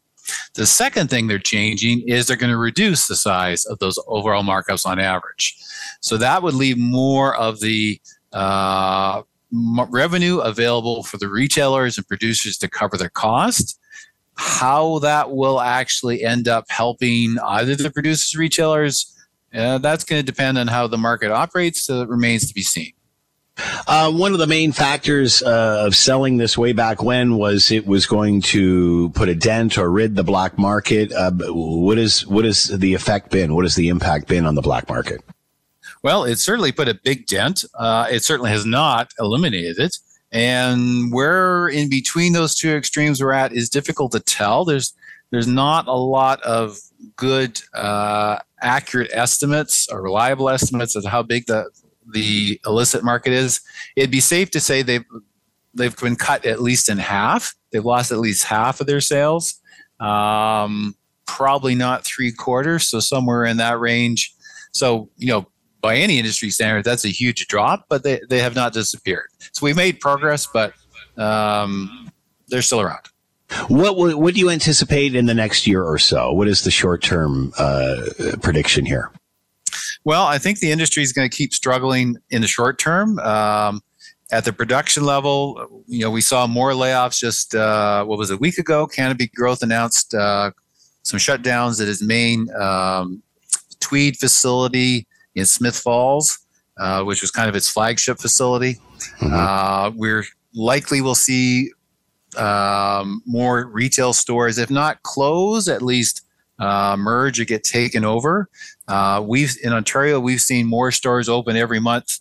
The 0.54 0.66
second 0.66 1.10
thing 1.10 1.26
they're 1.26 1.38
changing 1.38 2.08
is 2.08 2.26
they're 2.26 2.36
going 2.36 2.52
to 2.52 2.58
reduce 2.58 3.08
the 3.08 3.16
size 3.16 3.64
of 3.66 3.78
those 3.78 3.98
overall 4.06 4.42
markups 4.42 4.86
on 4.86 4.98
average. 4.98 5.56
So 6.00 6.16
that 6.18 6.42
would 6.42 6.54
leave 6.54 6.78
more 6.78 7.36
of 7.36 7.60
the 7.60 8.00
uh, 8.32 9.22
revenue 9.52 10.38
available 10.38 11.02
for 11.02 11.16
the 11.16 11.28
retailers 11.28 11.98
and 11.98 12.06
producers 12.06 12.56
to 12.58 12.68
cover 12.68 12.96
their 12.96 13.10
cost. 13.10 13.78
How 14.36 15.00
that 15.00 15.32
will 15.32 15.60
actually 15.60 16.22
end 16.22 16.48
up 16.48 16.64
helping 16.68 17.36
either 17.44 17.74
the 17.74 17.90
producers, 17.90 18.34
retailers, 18.36 19.16
uh, 19.54 19.78
that's 19.78 20.04
going 20.04 20.20
to 20.20 20.26
depend 20.26 20.58
on 20.58 20.68
how 20.68 20.86
the 20.86 20.98
market 20.98 21.30
operates. 21.30 21.82
So 21.82 22.02
it 22.02 22.08
remains 22.08 22.48
to 22.48 22.54
be 22.54 22.62
seen. 22.62 22.92
Uh, 23.86 24.10
one 24.10 24.32
of 24.32 24.38
the 24.38 24.46
main 24.46 24.72
factors 24.72 25.42
uh, 25.42 25.84
of 25.86 25.94
selling 25.94 26.38
this 26.38 26.56
way 26.56 26.72
back 26.72 27.02
when 27.02 27.36
was 27.36 27.70
it 27.70 27.86
was 27.86 28.06
going 28.06 28.40
to 28.40 29.10
put 29.10 29.28
a 29.28 29.34
dent 29.34 29.76
or 29.76 29.90
rid 29.90 30.16
the 30.16 30.24
black 30.24 30.58
market. 30.58 31.12
Uh, 31.12 31.30
what 31.32 31.98
is 31.98 32.26
what 32.26 32.44
has 32.44 32.64
the 32.64 32.94
effect 32.94 33.30
been? 33.30 33.54
What 33.54 33.64
has 33.64 33.74
the 33.74 33.88
impact 33.88 34.28
been 34.28 34.46
on 34.46 34.54
the 34.54 34.62
black 34.62 34.88
market? 34.88 35.22
Well, 36.02 36.24
it 36.24 36.36
certainly 36.36 36.72
put 36.72 36.88
a 36.88 36.94
big 36.94 37.26
dent. 37.26 37.64
Uh, 37.74 38.06
it 38.10 38.24
certainly 38.24 38.50
has 38.50 38.64
not 38.64 39.12
eliminated 39.18 39.78
it. 39.78 39.98
And 40.32 41.12
where 41.12 41.68
in 41.68 41.90
between 41.90 42.32
those 42.32 42.54
two 42.54 42.70
extremes 42.70 43.20
we're 43.20 43.32
at 43.32 43.52
is 43.52 43.68
difficult 43.68 44.12
to 44.12 44.20
tell. 44.20 44.64
There's 44.64 44.94
there's 45.30 45.46
not 45.46 45.86
a 45.86 45.92
lot 45.92 46.42
of 46.42 46.76
good, 47.16 47.60
uh, 47.72 48.38
accurate 48.62 49.10
estimates 49.12 49.88
or 49.90 50.02
reliable 50.02 50.50
estimates 50.50 50.96
of 50.96 51.04
how 51.04 51.22
big 51.22 51.46
the 51.46 51.70
the 52.12 52.60
illicit 52.66 53.04
market 53.04 53.32
is. 53.32 53.60
It'd 53.96 54.10
be 54.10 54.20
safe 54.20 54.50
to 54.52 54.60
say 54.60 54.82
they've 54.82 55.04
they've 55.74 55.96
been 55.96 56.16
cut 56.16 56.44
at 56.44 56.60
least 56.60 56.88
in 56.88 56.98
half. 56.98 57.54
They've 57.72 57.84
lost 57.84 58.10
at 58.10 58.18
least 58.18 58.44
half 58.44 58.80
of 58.80 58.86
their 58.86 59.00
sales. 59.00 59.60
Um, 60.00 60.96
probably 61.26 61.74
not 61.74 62.04
three 62.04 62.32
quarters, 62.32 62.88
so 62.88 63.00
somewhere 63.00 63.44
in 63.44 63.58
that 63.58 63.78
range. 63.78 64.34
So 64.72 65.10
you 65.16 65.28
know, 65.28 65.46
by 65.80 65.96
any 65.96 66.18
industry 66.18 66.50
standard, 66.50 66.84
that's 66.84 67.04
a 67.04 67.08
huge 67.08 67.46
drop, 67.46 67.86
but 67.88 68.02
they, 68.02 68.20
they 68.28 68.40
have 68.40 68.54
not 68.54 68.72
disappeared. 68.72 69.28
So 69.52 69.64
we 69.64 69.72
made 69.72 70.00
progress, 70.00 70.46
but 70.52 70.74
um, 71.16 72.10
they're 72.48 72.62
still 72.62 72.80
around. 72.80 73.09
What, 73.68 73.96
what 73.96 74.34
do 74.34 74.40
you 74.40 74.50
anticipate 74.50 75.14
in 75.14 75.26
the 75.26 75.34
next 75.34 75.66
year 75.66 75.82
or 75.82 75.98
so? 75.98 76.32
What 76.32 76.48
is 76.48 76.62
the 76.62 76.70
short 76.70 77.02
term 77.02 77.52
uh, 77.58 77.96
prediction 78.42 78.86
here? 78.86 79.10
Well, 80.04 80.24
I 80.24 80.38
think 80.38 80.60
the 80.60 80.70
industry 80.70 81.02
is 81.02 81.12
going 81.12 81.28
to 81.28 81.36
keep 81.36 81.52
struggling 81.52 82.16
in 82.30 82.42
the 82.42 82.48
short 82.48 82.78
term. 82.78 83.18
Um, 83.18 83.82
at 84.32 84.44
the 84.44 84.52
production 84.52 85.04
level, 85.04 85.82
you 85.86 86.00
know, 86.00 86.10
we 86.10 86.20
saw 86.20 86.46
more 86.46 86.70
layoffs 86.70 87.18
just 87.18 87.54
uh, 87.54 88.04
what 88.04 88.18
was 88.18 88.30
it, 88.30 88.34
a 88.34 88.36
week 88.38 88.58
ago. 88.58 88.86
Canopy 88.86 89.28
Growth 89.34 89.62
announced 89.62 90.14
uh, 90.14 90.52
some 91.02 91.18
shutdowns 91.18 91.82
at 91.82 91.88
its 91.88 92.02
main 92.02 92.48
um, 92.54 93.22
Tweed 93.80 94.16
facility 94.16 95.06
in 95.34 95.46
Smith 95.46 95.76
Falls, 95.76 96.38
uh, 96.78 97.02
which 97.02 97.22
was 97.22 97.30
kind 97.30 97.48
of 97.48 97.56
its 97.56 97.68
flagship 97.68 98.18
facility. 98.18 98.74
Mm-hmm. 99.20 99.32
Uh, 99.32 99.90
we're 99.96 100.24
likely 100.54 101.00
will 101.00 101.14
see 101.14 101.72
um, 102.36 103.22
more 103.26 103.66
retail 103.66 104.12
stores, 104.12 104.58
if 104.58 104.70
not 104.70 105.02
close, 105.02 105.68
at 105.68 105.82
least 105.82 106.26
uh, 106.58 106.96
merge 106.96 107.40
or 107.40 107.44
get 107.44 107.64
taken 107.64 108.04
over. 108.04 108.48
Uh, 108.86 109.24
we've 109.26 109.56
in 109.62 109.72
Ontario, 109.72 110.20
we've 110.20 110.40
seen 110.40 110.66
more 110.66 110.92
stores 110.92 111.28
open 111.28 111.56
every 111.56 111.80
month, 111.80 112.20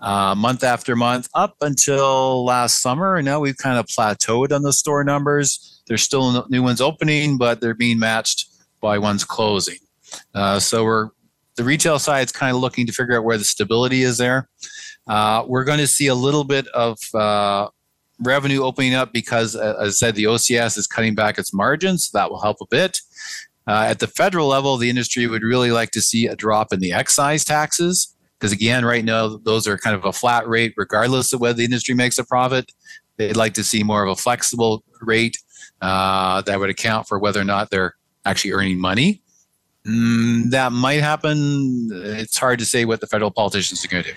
uh, 0.00 0.34
month 0.34 0.62
after 0.62 0.94
month, 0.96 1.28
up 1.34 1.56
until 1.60 2.44
last 2.44 2.82
summer, 2.82 3.16
and 3.16 3.24
now 3.24 3.40
we've 3.40 3.56
kind 3.56 3.78
of 3.78 3.86
plateaued 3.86 4.52
on 4.52 4.62
the 4.62 4.72
store 4.72 5.04
numbers. 5.04 5.82
There's 5.86 6.02
still 6.02 6.46
new 6.48 6.62
ones 6.62 6.80
opening, 6.80 7.38
but 7.38 7.60
they're 7.60 7.74
being 7.74 7.98
matched 7.98 8.46
by 8.80 8.98
ones 8.98 9.24
closing. 9.24 9.78
Uh, 10.34 10.58
so 10.58 10.84
we're 10.84 11.10
the 11.56 11.64
retail 11.64 11.98
side 11.98 12.24
is 12.24 12.32
kind 12.32 12.54
of 12.54 12.60
looking 12.62 12.86
to 12.86 12.92
figure 12.92 13.16
out 13.16 13.24
where 13.24 13.36
the 13.36 13.44
stability 13.44 14.02
is 14.02 14.16
there. 14.16 14.48
Uh, 15.06 15.44
we're 15.46 15.64
going 15.64 15.78
to 15.78 15.86
see 15.86 16.06
a 16.06 16.14
little 16.14 16.44
bit 16.44 16.66
of 16.68 16.98
uh, 17.14 17.68
revenue 18.20 18.62
opening 18.62 18.94
up 18.94 19.12
because, 19.12 19.56
as 19.56 19.76
I 19.78 19.90
said, 19.90 20.14
the 20.14 20.24
OCS 20.24 20.76
is 20.76 20.86
cutting 20.86 21.14
back 21.14 21.38
its 21.38 21.52
margins. 21.52 22.08
So 22.08 22.18
that 22.18 22.30
will 22.30 22.40
help 22.40 22.58
a 22.60 22.66
bit. 22.66 23.00
Uh, 23.66 23.84
at 23.88 23.98
the 23.98 24.06
federal 24.06 24.48
level, 24.48 24.76
the 24.76 24.90
industry 24.90 25.26
would 25.26 25.42
really 25.42 25.70
like 25.70 25.90
to 25.92 26.00
see 26.00 26.26
a 26.26 26.36
drop 26.36 26.72
in 26.72 26.80
the 26.80 26.92
excise 26.92 27.44
taxes 27.44 28.14
because, 28.38 28.52
again, 28.52 28.84
right 28.84 29.04
now 29.04 29.38
those 29.44 29.66
are 29.66 29.76
kind 29.76 29.94
of 29.94 30.04
a 30.04 30.12
flat 30.12 30.48
rate 30.48 30.74
regardless 30.76 31.32
of 31.32 31.40
whether 31.40 31.54
the 31.54 31.64
industry 31.64 31.94
makes 31.94 32.18
a 32.18 32.24
profit. 32.24 32.72
They'd 33.16 33.36
like 33.36 33.54
to 33.54 33.64
see 33.64 33.82
more 33.82 34.02
of 34.02 34.10
a 34.10 34.16
flexible 34.16 34.82
rate 35.02 35.36
uh, 35.82 36.40
that 36.42 36.58
would 36.58 36.70
account 36.70 37.06
for 37.06 37.18
whether 37.18 37.40
or 37.40 37.44
not 37.44 37.70
they're 37.70 37.94
actually 38.24 38.52
earning 38.52 38.80
money. 38.80 39.22
Mm, 39.86 40.50
that 40.50 40.72
might 40.72 41.00
happen. 41.00 41.88
It's 41.92 42.38
hard 42.38 42.58
to 42.58 42.64
say 42.64 42.84
what 42.84 43.00
the 43.00 43.06
federal 43.06 43.30
politicians 43.30 43.84
are 43.84 43.88
going 43.88 44.04
to 44.04 44.10
do. 44.10 44.16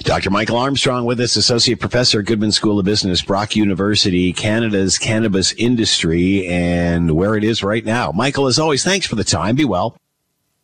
Dr. 0.00 0.30
Michael 0.30 0.56
Armstrong 0.56 1.04
with 1.04 1.20
us, 1.20 1.36
Associate 1.36 1.78
Professor, 1.78 2.22
Goodman 2.22 2.52
School 2.52 2.78
of 2.78 2.84
Business, 2.84 3.22
Brock 3.22 3.56
University, 3.56 4.32
Canada's 4.32 4.98
cannabis 4.98 5.52
industry, 5.52 6.46
and 6.46 7.16
where 7.16 7.36
it 7.36 7.44
is 7.44 7.62
right 7.62 7.84
now. 7.84 8.12
Michael, 8.12 8.46
as 8.46 8.58
always, 8.58 8.84
thanks 8.84 9.06
for 9.06 9.16
the 9.16 9.24
time. 9.24 9.56
Be 9.56 9.64
well. 9.64 9.96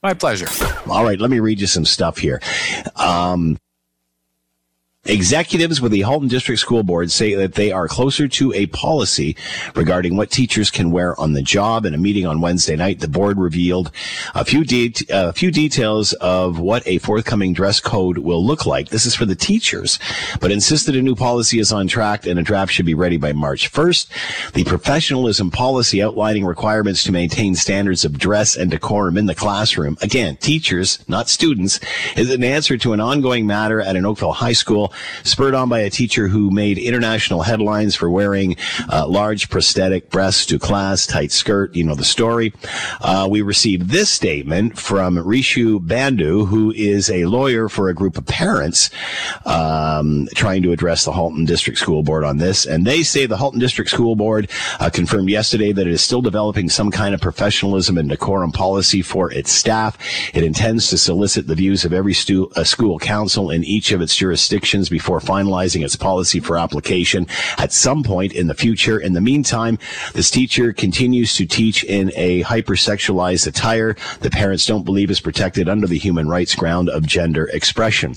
My 0.03 0.15
pleasure. 0.15 0.49
All 0.89 1.05
right, 1.05 1.21
let 1.21 1.31
me 1.31 1.41
read 1.41 1.61
you 1.61 1.67
some 1.67 1.85
stuff 1.85 2.19
here. 2.19 2.41
Um, 2.97 3.59
Executives 5.11 5.81
with 5.81 5.93
the 5.93 6.03
Halton 6.03 6.29
District 6.29 6.61
School 6.61 6.83
Board 6.83 7.11
say 7.11 7.35
that 7.35 7.55
they 7.55 7.73
are 7.73 7.89
closer 7.89 8.29
to 8.29 8.53
a 8.53 8.67
policy 8.67 9.37
regarding 9.75 10.17
what 10.17 10.31
teachers 10.31 10.71
can 10.71 10.91
wear 10.91 11.19
on 11.21 11.33
the 11.33 11.43
job. 11.43 11.85
In 11.85 11.95
a 11.95 11.99
meeting 11.99 12.27
on 12.27 12.41
Wednesday 12.41 12.77
night, 12.77 13.01
the 13.01 13.09
board 13.09 13.39
revealed 13.39 13.91
a 14.35 14.45
few, 14.45 14.65
de- 14.65 14.95
a 15.11 15.33
few 15.33 15.51
details 15.51 16.13
of 16.15 16.59
what 16.61 16.87
a 16.87 16.99
forthcoming 16.99 17.53
dress 17.53 17.81
code 17.81 18.19
will 18.19 18.45
look 18.45 18.67
like. 18.67 18.91
This 18.91 19.05
is 19.05 19.15
for 19.15 19.25
the 19.25 19.35
teachers, 19.35 19.99
but 20.41 20.53
insisted 20.53 20.95
a 20.95 21.03
new 21.03 21.17
policy 21.17 21.59
is 21.59 21.73
on 21.73 21.89
track 21.89 22.27
and 22.27 22.39
a 22.39 22.43
draft 22.43 22.73
should 22.73 22.87
be 22.87 22.95
ready 22.95 23.17
by 23.17 23.33
March 23.33 23.73
1st. 23.73 24.53
The 24.53 24.65
professionalism 24.65 25.51
policy 25.51 26.03
outlining 26.03 26.45
requirements 26.45 27.03
to 27.05 27.13
maintain 27.13 27.57
standards 27.57 28.05
of 28.05 28.17
dress 28.17 28.57
and 28.57 28.71
decorum 28.71 29.19
in 29.19 29.27
the 29.27 29.35
classroom. 29.35 29.99
Again, 30.03 30.37
teachers, 30.37 31.01
not 31.09 31.29
students, 31.29 31.81
is 32.17 32.33
an 32.33 32.45
answer 32.45 32.79
to 32.79 32.93
an 32.93 33.01
ongoing 33.01 33.47
matter 33.47 33.81
at 33.81 33.97
an 33.97 34.07
Oakville 34.07 34.33
high 34.33 34.53
school 34.53 34.71
school, 34.71 34.93
spurred 35.25 35.55
on 35.55 35.69
by 35.69 35.81
a 35.81 35.91
teacher 35.91 36.29
who 36.29 36.51
made 36.51 36.79
international 36.79 37.43
headlines 37.43 37.95
for 37.95 38.11
wearing 38.11 38.57
uh, 38.91 39.07
large 39.07 39.49
prosthetic 39.49 40.11
breasts 40.11 40.47
to 40.47 40.59
class, 40.59 41.07
tight 41.07 41.33
skirt. 41.33 41.75
You 41.75 41.85
know 41.85 41.95
the 41.95 42.05
story. 42.05 42.53
Uh, 43.01 43.29
we 43.31 43.43
received 43.43 43.91
this 43.91 44.11
statement 44.11 44.79
from 44.79 45.17
Rishu 45.17 45.79
Bandhu, 45.79 46.47
who 46.47 46.73
is 46.73 47.11
a 47.11 47.25
lawyer 47.27 47.69
for 47.69 47.89
a 47.89 47.95
group 47.95 48.17
of 48.17 48.27
parents 48.27 48.91
um, 49.45 50.29
trying 50.35 50.63
to 50.63 50.73
address 50.73 51.05
the 51.05 51.13
Halton 51.13 51.45
District 51.45 51.79
School 51.79 52.03
Board 52.03 52.25
on 52.25 52.39
this. 52.39 52.67
And 52.67 52.87
they 52.87 53.03
say 53.03 53.27
the 53.27 53.37
Halton 53.37 53.61
District 53.61 53.91
School 53.91 54.17
Board 54.17 54.51
uh, 54.79 54.91
confirmed 54.91 55.29
yesterday 55.29 55.73
that 55.73 55.87
it 55.87 55.93
is 55.93 56.03
still 56.03 56.23
developing 56.23 56.69
some 56.69 56.91
kind 56.91 57.15
of 57.15 57.21
professionalism 57.21 57.99
and 57.99 58.09
decorum 58.09 58.53
policy 58.53 59.03
for 59.03 59.33
its 59.33 59.51
staff. 59.51 59.99
It 60.35 60.45
intends 60.45 60.89
to 60.89 60.99
solicit 60.99 61.47
the 61.47 61.55
views 61.55 61.85
of 61.85 61.93
every 61.93 62.15
stu- 62.15 62.51
uh, 62.57 62.65
school 62.65 62.99
council 62.99 63.51
in 63.51 63.65
each 63.65 63.93
of 63.93 64.01
its 64.01 64.17
jurisdictions 64.17 64.80
before 64.89 65.21
finalizing 65.21 65.85
its 65.85 65.97
policy 65.97 66.41
for 66.41 66.57
application 66.57 67.27
at 67.59 67.73
some 67.73 68.03
point 68.03 68.33
in 68.33 68.47
the 68.47 68.55
future. 68.55 68.99
In 68.99 69.13
the 69.13 69.21
meantime, 69.21 69.79
this 70.15 70.31
teacher 70.31 70.73
continues 70.73 71.35
to 71.35 71.47
teach 71.47 71.85
in 71.85 72.13
a 72.17 72.43
hypersexualized 72.43 73.47
attire 73.47 73.97
the 74.21 74.31
parents 74.31 74.67
don't 74.67 74.85
believe 74.85 75.11
is 75.11 75.21
protected 75.21 75.69
under 75.69 75.87
the 75.87 75.99
human 75.99 76.29
rights 76.29 76.55
ground 76.55 76.89
of 76.89 77.07
gender 77.07 77.49
expression. 77.53 78.15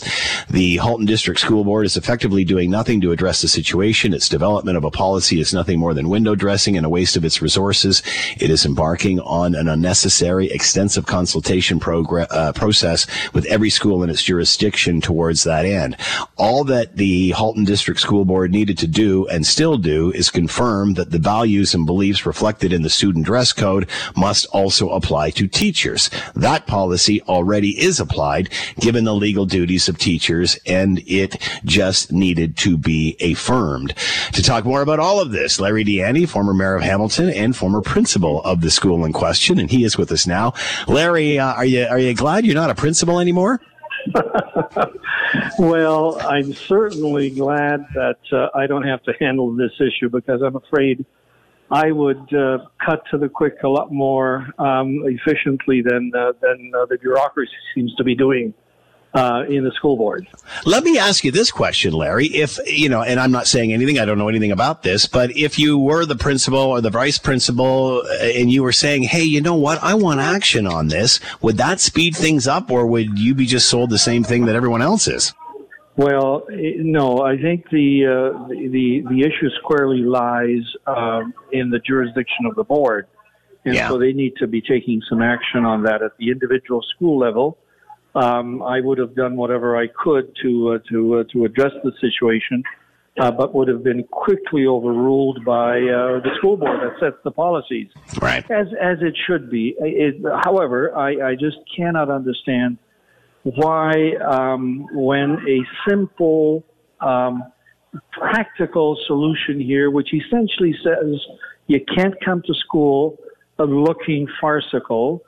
The 0.50 0.78
Halton 0.78 1.06
District 1.06 1.40
School 1.40 1.64
Board 1.64 1.86
is 1.86 1.98
effectively 1.98 2.44
doing 2.44 2.70
nothing 2.70 3.02
to 3.02 3.12
address 3.12 3.42
the 3.42 3.48
situation. 3.48 4.14
Its 4.14 4.30
development 4.30 4.78
of 4.78 4.84
a 4.84 4.92
policy 4.92 5.40
is 5.40 5.54
nothing 5.54 5.80
more 5.80 5.94
than 5.94 6.10
window 6.10 6.36
dressing 6.36 6.78
and 6.78 6.86
a 6.86 6.90
waste 6.90 7.18
of 7.18 7.26
its 7.26 7.42
resources. 7.42 8.04
It 8.40 8.50
is 8.50 8.66
embarking 8.66 9.20
on 9.22 9.56
an 9.56 9.68
unnecessary, 9.68 10.52
extensive 10.52 11.06
consultation 11.06 11.80
progr- 11.80 12.28
uh, 12.30 12.54
process 12.54 13.08
with 13.34 13.46
every 13.46 13.70
school 13.70 14.04
in 14.04 14.10
its 14.10 14.24
jurisdiction 14.24 15.02
towards 15.02 15.44
that 15.44 15.66
end. 15.66 15.98
All 16.38 16.53
that 16.62 16.98
the 16.98 17.32
Halton 17.32 17.64
District 17.64 18.00
School 18.00 18.26
Board 18.26 18.52
needed 18.52 18.78
to 18.78 18.88
do 18.88 19.28
and 19.30 19.46
still 19.46 19.78
do 19.78 20.12
is 20.12 20.30
confirm 20.30 20.94
that 20.94 21.10
the 21.10 21.18
values 21.18 21.74
and 21.74 21.86
beliefs 21.86 22.26
reflected 22.26 22.72
in 22.72 22.84
the 22.84 22.90
student 22.90 23.26
dress 23.26 23.52
code 23.52 23.90
must 24.16 24.46
also 24.48 24.90
apply 24.90 25.32
to 25.32 25.48
teachers. 25.48 26.12
That 26.36 26.68
policy 26.68 27.22
already 27.24 27.72
is 27.82 28.00
applied 28.00 28.50
given 28.80 29.04
the 29.04 29.16
legal 29.16 29.48
duties 29.48 29.90
of 29.90 29.98
teachers 29.98 30.60
and 30.68 31.02
it 31.08 31.38
just 31.66 32.12
needed 32.12 32.56
to 32.58 32.78
be 32.78 33.18
affirmed. 33.20 33.96
To 34.34 34.44
talk 34.44 34.66
more 34.66 34.84
about 34.84 35.00
all 35.00 35.20
of 35.20 35.32
this, 35.32 35.60
Larry 35.60 35.84
Di 35.84 35.98
Ianni, 35.98 36.30
former 36.30 36.54
mayor 36.54 36.76
of 36.76 36.84
Hamilton 36.84 37.30
and 37.30 37.56
former 37.56 37.82
principal 37.82 38.44
of 38.44 38.62
the 38.62 38.70
school 38.70 39.06
in 39.06 39.14
question, 39.14 39.60
and 39.60 39.72
he 39.72 39.84
is 39.84 39.98
with 39.98 40.12
us 40.12 40.28
now. 40.28 40.54
Larry, 40.88 41.40
uh, 41.40 41.54
are 41.54 41.66
you 41.66 41.86
are 41.86 42.00
you 42.00 42.14
glad 42.14 42.46
you're 42.46 42.56
not 42.56 42.70
a 42.70 42.76
principal 42.76 43.20
anymore? 43.20 43.62
well, 45.60 46.20
I'm 46.22 46.54
certainly 46.54 47.30
glad 47.30 47.86
that 47.96 48.20
uh, 48.32 48.48
I 48.56 48.68
don't 48.68 48.84
have 48.84 49.04
to 49.04 49.14
handle 49.20 49.56
this 49.56 49.72
issue 49.80 50.10
because 50.10 50.42
I'm 50.42 50.56
afraid 50.56 51.06
I 51.72 51.92
would 51.92 52.34
uh, 52.34 52.60
cut 52.86 53.04
to 53.12 53.18
the 53.18 53.30
quick 53.30 53.64
a 53.64 53.68
lot 53.68 53.92
more 53.92 54.48
um, 54.60 55.04
efficiently 55.06 55.82
than 55.82 56.12
uh, 56.16 56.34
than 56.42 56.72
uh, 56.76 56.86
the 56.86 56.98
bureaucracy 56.98 57.52
seems 57.74 57.96
to 57.96 58.04
be 58.04 58.16
doing 58.16 58.54
uh, 59.14 59.44
in 59.48 59.64
the 59.64 59.72
school 59.72 59.96
board. 59.96 60.28
Let 60.66 60.84
me 60.84 60.98
ask 60.98 61.24
you 61.24 61.32
this 61.32 61.52
question, 61.52 61.94
Larry. 61.94 62.28
If, 62.28 62.58
you 62.66 62.90
know, 62.90 63.04
and 63.04 63.20
I'm 63.20 63.32
not 63.32 63.48
saying 63.48 63.72
anything, 63.72 64.00
I 64.00 64.06
don't 64.06 64.18
know 64.18 64.30
anything 64.30 64.52
about 64.52 64.84
this, 64.84 65.06
but 65.06 65.36
if 65.36 65.60
you 65.60 65.78
were 65.78 66.06
the 66.06 66.16
principal 66.16 66.60
or 66.60 66.82
the 66.82 66.90
vice 66.90 67.18
principal 67.20 68.04
uh, 68.06 68.24
and 68.24 68.52
you 68.52 68.64
were 68.64 68.72
saying, 68.72 69.04
hey, 69.04 69.24
you 69.24 69.42
know 69.42 69.56
what, 69.56 69.82
I 69.84 69.94
want 69.94 70.20
action 70.20 70.66
on 70.66 70.88
this, 70.88 71.20
would 71.42 71.58
that 71.58 71.80
speed 71.80 72.16
things 72.16 72.48
up 72.48 72.72
or 72.72 72.88
would 72.88 73.20
you 73.20 73.36
be 73.36 73.46
just 73.46 73.70
sold 73.70 73.90
the 73.90 74.00
same 74.00 74.24
thing 74.24 74.46
that 74.46 74.56
everyone 74.56 74.82
else 74.82 75.08
is? 75.08 75.34
Well, 75.96 76.48
no, 76.50 77.20
I 77.20 77.38
think 77.38 77.70
the 77.70 78.08
uh, 78.08 78.48
the 78.48 79.04
the 79.08 79.22
issue 79.22 79.48
squarely 79.62 80.02
lies 80.02 80.64
um, 80.88 81.36
in 81.52 81.70
the 81.70 81.78
jurisdiction 81.78 82.48
of 82.48 82.56
the 82.56 82.64
board, 82.64 83.06
and 83.64 83.76
yeah. 83.76 83.90
so 83.90 84.00
they 84.00 84.12
need 84.12 84.34
to 84.38 84.48
be 84.48 84.60
taking 84.60 85.04
some 85.08 85.22
action 85.22 85.66
on 85.66 85.84
that 85.84 86.02
at 86.02 86.18
the 86.18 86.32
individual 86.32 86.82
school 86.96 87.20
level 87.20 87.60
um, 88.16 88.62
I 88.62 88.80
would 88.80 88.98
have 88.98 89.16
done 89.16 89.36
whatever 89.36 89.78
I 89.78 89.88
could 89.88 90.36
to 90.42 90.74
uh, 90.74 90.90
to 90.90 91.16
uh, 91.16 91.24
to 91.34 91.46
address 91.46 91.72
the 91.84 91.92
situation, 92.00 92.64
uh, 93.20 93.32
but 93.32 93.54
would 93.56 93.68
have 93.68 93.84
been 93.84 94.04
quickly 94.06 94.68
overruled 94.68 95.44
by 95.44 95.78
uh, 95.78 96.20
the 96.22 96.30
school 96.38 96.58
board 96.58 96.80
that 96.82 97.00
sets 97.00 97.18
the 97.24 97.32
policies, 97.32 97.88
right? 98.22 98.50
As 98.52 98.68
as 98.80 98.98
it 99.02 99.16
should 99.26 99.50
be. 99.50 99.76
It, 99.80 100.24
however, 100.44 100.96
I, 100.96 101.32
I 101.32 101.36
just 101.36 101.58
cannot 101.76 102.10
understand 102.10 102.78
why, 103.44 104.14
um, 104.26 104.88
when 104.94 105.32
a 105.48 105.90
simple, 105.90 106.64
um, 107.02 107.44
practical 108.12 108.98
solution 109.06 109.60
here, 109.60 109.92
which 109.92 110.14
essentially 110.14 110.74
says 110.84 111.20
you 111.68 111.80
can't 111.98 112.16
come 112.24 112.42
to 112.46 112.54
school 112.54 113.18
looking 113.60 114.28
farcical, 114.42 115.22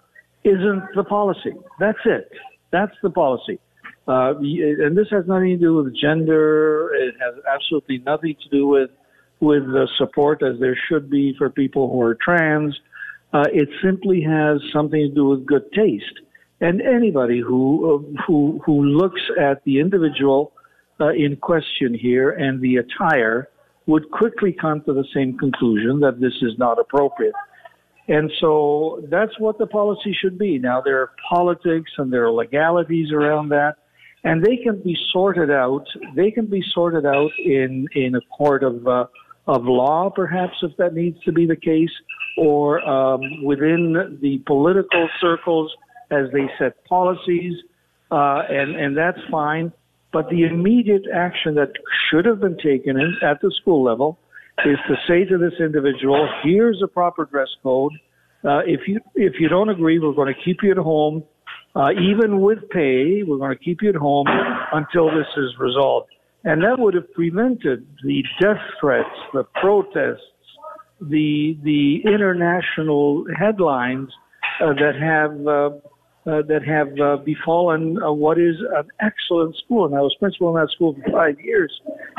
isn't 0.43 0.83
the 0.95 1.03
policy. 1.03 1.53
That's 1.79 1.99
it. 2.05 2.31
That's 2.75 2.97
the 3.01 3.09
policy. 3.09 3.57
Uh, 4.05 4.33
and 4.37 4.97
this 4.97 5.07
has 5.09 5.23
nothing 5.27 5.51
to 5.57 5.57
do 5.57 5.75
with 5.75 5.95
gender. 5.95 6.93
It 6.93 7.15
has 7.23 7.35
absolutely 7.51 7.99
nothing 8.05 8.35
to 8.43 8.49
do 8.49 8.67
with 8.67 8.89
with 9.39 9.63
the 9.77 9.87
support 9.97 10.43
as 10.43 10.59
there 10.59 10.77
should 10.87 11.09
be 11.09 11.33
for 11.37 11.49
people 11.49 11.89
who 11.91 12.01
are 12.01 12.15
trans. 12.15 12.73
Uh, 13.33 13.43
it 13.53 13.69
simply 13.83 14.21
has 14.21 14.59
something 14.73 15.01
to 15.07 15.13
do 15.13 15.25
with 15.25 15.45
good 15.45 15.65
taste. 15.73 16.17
And 16.59 16.81
anybody 16.81 17.39
who 17.39 17.63
uh, 17.91 18.21
who 18.27 18.61
who 18.65 18.83
looks 18.83 19.21
at 19.39 19.63
the 19.63 19.79
individual 19.79 20.51
uh, 20.99 21.13
in 21.25 21.37
question 21.37 21.93
here 21.93 22.29
and 22.31 22.61
the 22.61 22.75
attire 22.83 23.49
would 23.85 24.05
quickly 24.11 24.51
come 24.51 24.81
to 24.81 24.93
the 24.93 25.05
same 25.13 25.37
conclusion 25.37 26.01
that 26.01 26.19
this 26.19 26.35
is 26.41 26.53
not 26.57 26.77
appropriate. 26.77 27.37
And 28.07 28.31
so 28.39 29.03
that's 29.09 29.37
what 29.39 29.57
the 29.57 29.65
policy 29.65 30.15
should 30.19 30.37
be. 30.37 30.59
Now, 30.59 30.81
there 30.81 31.01
are 31.01 31.11
politics 31.27 31.91
and 31.97 32.13
there 32.13 32.25
are 32.25 32.31
legalities 32.31 33.11
around 33.11 33.49
that, 33.49 33.77
and 34.23 34.43
they 34.43 34.57
can 34.57 34.81
be 34.81 34.95
sorted 35.11 35.49
out. 35.49 35.85
They 36.15 36.29
can 36.29 36.45
be 36.45 36.63
sorted 36.73 37.05
out 37.05 37.31
in, 37.43 37.87
in 37.95 38.15
a 38.15 38.21
court 38.35 38.63
of, 38.63 38.87
uh, 38.87 39.05
of 39.47 39.65
law, 39.65 40.09
perhaps, 40.09 40.53
if 40.61 40.75
that 40.77 40.93
needs 40.93 41.21
to 41.23 41.31
be 41.31 41.47
the 41.47 41.55
case, 41.55 41.89
or 42.37 42.87
um, 42.87 43.43
within 43.43 44.19
the 44.21 44.37
political 44.45 45.09
circles 45.19 45.73
as 46.11 46.27
they 46.31 46.47
set 46.59 46.83
policies, 46.85 47.53
uh, 48.11 48.43
and, 48.49 48.75
and 48.75 48.95
that's 48.95 49.19
fine. 49.31 49.71
But 50.13 50.29
the 50.29 50.43
immediate 50.43 51.03
action 51.13 51.55
that 51.55 51.71
should 52.09 52.25
have 52.25 52.39
been 52.39 52.57
taken 52.57 52.99
in, 52.99 53.17
at 53.23 53.41
the 53.41 53.51
school 53.59 53.83
level 53.83 54.19
is 54.63 54.77
to 54.87 54.95
say 55.07 55.25
to 55.25 55.37
this 55.37 55.53
individual, 55.59 56.27
here's 56.43 56.81
a 56.83 56.87
proper 56.87 57.25
dress 57.25 57.49
code. 57.61 57.91
Uh, 58.43 58.59
if 58.65 58.81
you 58.87 58.99
if 59.15 59.33
you 59.39 59.49
don't 59.49 59.69
agree, 59.69 59.99
we're 59.99 60.13
going 60.13 60.33
to 60.33 60.41
keep 60.43 60.57
you 60.61 60.71
at 60.71 60.77
home, 60.77 61.23
uh, 61.75 61.89
even 61.91 62.41
with 62.41 62.59
pay. 62.69 63.23
We're 63.23 63.37
going 63.37 63.57
to 63.57 63.63
keep 63.63 63.81
you 63.81 63.89
at 63.89 63.95
home 63.95 64.27
until 64.71 65.07
this 65.07 65.27
is 65.35 65.51
resolved, 65.59 66.09
and 66.43 66.61
that 66.61 66.77
would 66.77 66.93
have 66.93 67.11
prevented 67.13 67.87
the 68.03 68.23
death 68.39 68.61
threats, 68.79 69.09
the 69.33 69.43
protests, 69.59 70.21
the 71.01 71.57
the 71.63 72.01
international 72.05 73.25
headlines 73.37 74.09
uh, 74.61 74.73
that 74.73 74.93
have 75.01 75.31
uh, 76.25 76.41
that 76.43 76.63
have 76.63 76.99
uh, 76.99 77.17
befallen 77.23 78.01
uh, 78.01 78.11
what 78.11 78.39
is 78.39 78.55
an 78.75 78.87
excellent 78.99 79.55
school. 79.57 79.85
And 79.85 79.95
I 79.95 80.01
was 80.01 80.15
principal 80.19 80.55
in 80.55 80.61
that 80.61 80.71
school 80.71 80.95
for 80.95 81.11
five 81.11 81.39
years, 81.39 81.71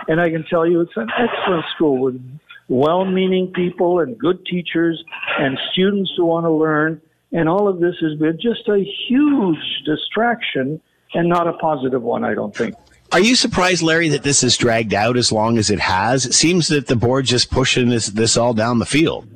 and 0.08 0.20
I 0.20 0.30
can 0.30 0.44
tell 0.44 0.66
you 0.66 0.80
it's 0.80 0.96
an 0.96 1.08
excellent 1.18 1.64
school 1.74 1.98
with 2.00 2.20
well-meaning 2.68 3.52
people 3.54 4.00
and 4.00 4.18
good 4.18 4.44
teachers 4.46 5.02
and 5.38 5.58
students 5.72 6.10
who 6.16 6.26
want 6.26 6.46
to 6.46 6.50
learn. 6.50 7.00
And 7.32 7.48
all 7.48 7.68
of 7.68 7.80
this 7.80 7.96
has 8.00 8.18
been 8.18 8.38
just 8.40 8.68
a 8.68 8.84
huge 9.08 9.58
distraction 9.84 10.80
and 11.14 11.28
not 11.28 11.48
a 11.48 11.52
positive 11.54 12.02
one, 12.02 12.24
I 12.24 12.34
don't 12.34 12.54
think. 12.54 12.74
Are 13.12 13.20
you 13.20 13.36
surprised, 13.36 13.82
Larry, 13.82 14.08
that 14.10 14.22
this 14.22 14.42
has 14.42 14.56
dragged 14.56 14.92
out 14.92 15.16
as 15.16 15.30
long 15.30 15.58
as 15.58 15.70
it 15.70 15.78
has? 15.78 16.26
It 16.26 16.34
seems 16.34 16.68
that 16.68 16.86
the 16.86 16.96
board 16.96 17.24
just 17.24 17.50
pushing 17.50 17.88
this 17.88 18.06
this 18.08 18.36
all 18.36 18.52
down 18.52 18.78
the 18.78 18.86
field. 18.86 19.28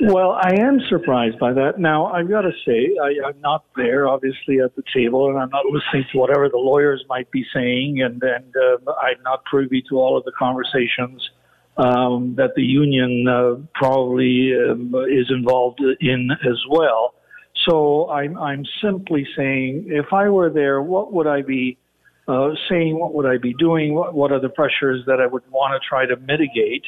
Well, 0.00 0.38
I 0.40 0.54
am 0.60 0.78
surprised 0.88 1.40
by 1.40 1.52
that. 1.54 1.80
Now, 1.80 2.06
I've 2.06 2.28
got 2.28 2.42
to 2.42 2.52
say, 2.64 2.96
I, 3.02 3.28
am 3.28 3.40
not 3.40 3.64
there, 3.74 4.06
obviously, 4.06 4.60
at 4.60 4.76
the 4.76 4.84
table, 4.94 5.28
and 5.28 5.38
I'm 5.38 5.50
not 5.50 5.64
listening 5.66 6.04
to 6.12 6.18
whatever 6.18 6.48
the 6.48 6.58
lawyers 6.58 7.04
might 7.08 7.28
be 7.32 7.44
saying, 7.52 8.00
and, 8.02 8.22
and 8.22 8.54
uh, 8.56 8.92
I'm 8.92 9.20
not 9.24 9.44
privy 9.44 9.82
to 9.88 9.96
all 9.96 10.16
of 10.16 10.24
the 10.24 10.30
conversations 10.38 11.28
um, 11.78 12.34
that 12.36 12.54
the 12.54 12.62
union 12.62 13.26
uh, 13.28 13.54
probably 13.74 14.52
um, 14.54 14.94
is 15.10 15.30
involved 15.30 15.80
in 16.00 16.30
as 16.48 16.62
well. 16.70 17.14
So 17.68 18.08
I'm, 18.08 18.38
I'm 18.38 18.64
simply 18.80 19.26
saying, 19.36 19.86
if 19.88 20.12
I 20.12 20.28
were 20.28 20.48
there, 20.50 20.80
what 20.80 21.12
would 21.12 21.26
I 21.26 21.42
be 21.42 21.76
uh, 22.28 22.50
saying? 22.68 22.98
What 22.98 23.14
would 23.14 23.26
I 23.26 23.38
be 23.38 23.54
doing? 23.54 23.94
What, 23.94 24.14
what 24.14 24.30
are 24.30 24.40
the 24.40 24.48
pressures 24.48 25.04
that 25.06 25.20
I 25.20 25.26
would 25.26 25.42
want 25.50 25.80
to 25.80 25.88
try 25.88 26.06
to 26.06 26.16
mitigate? 26.16 26.84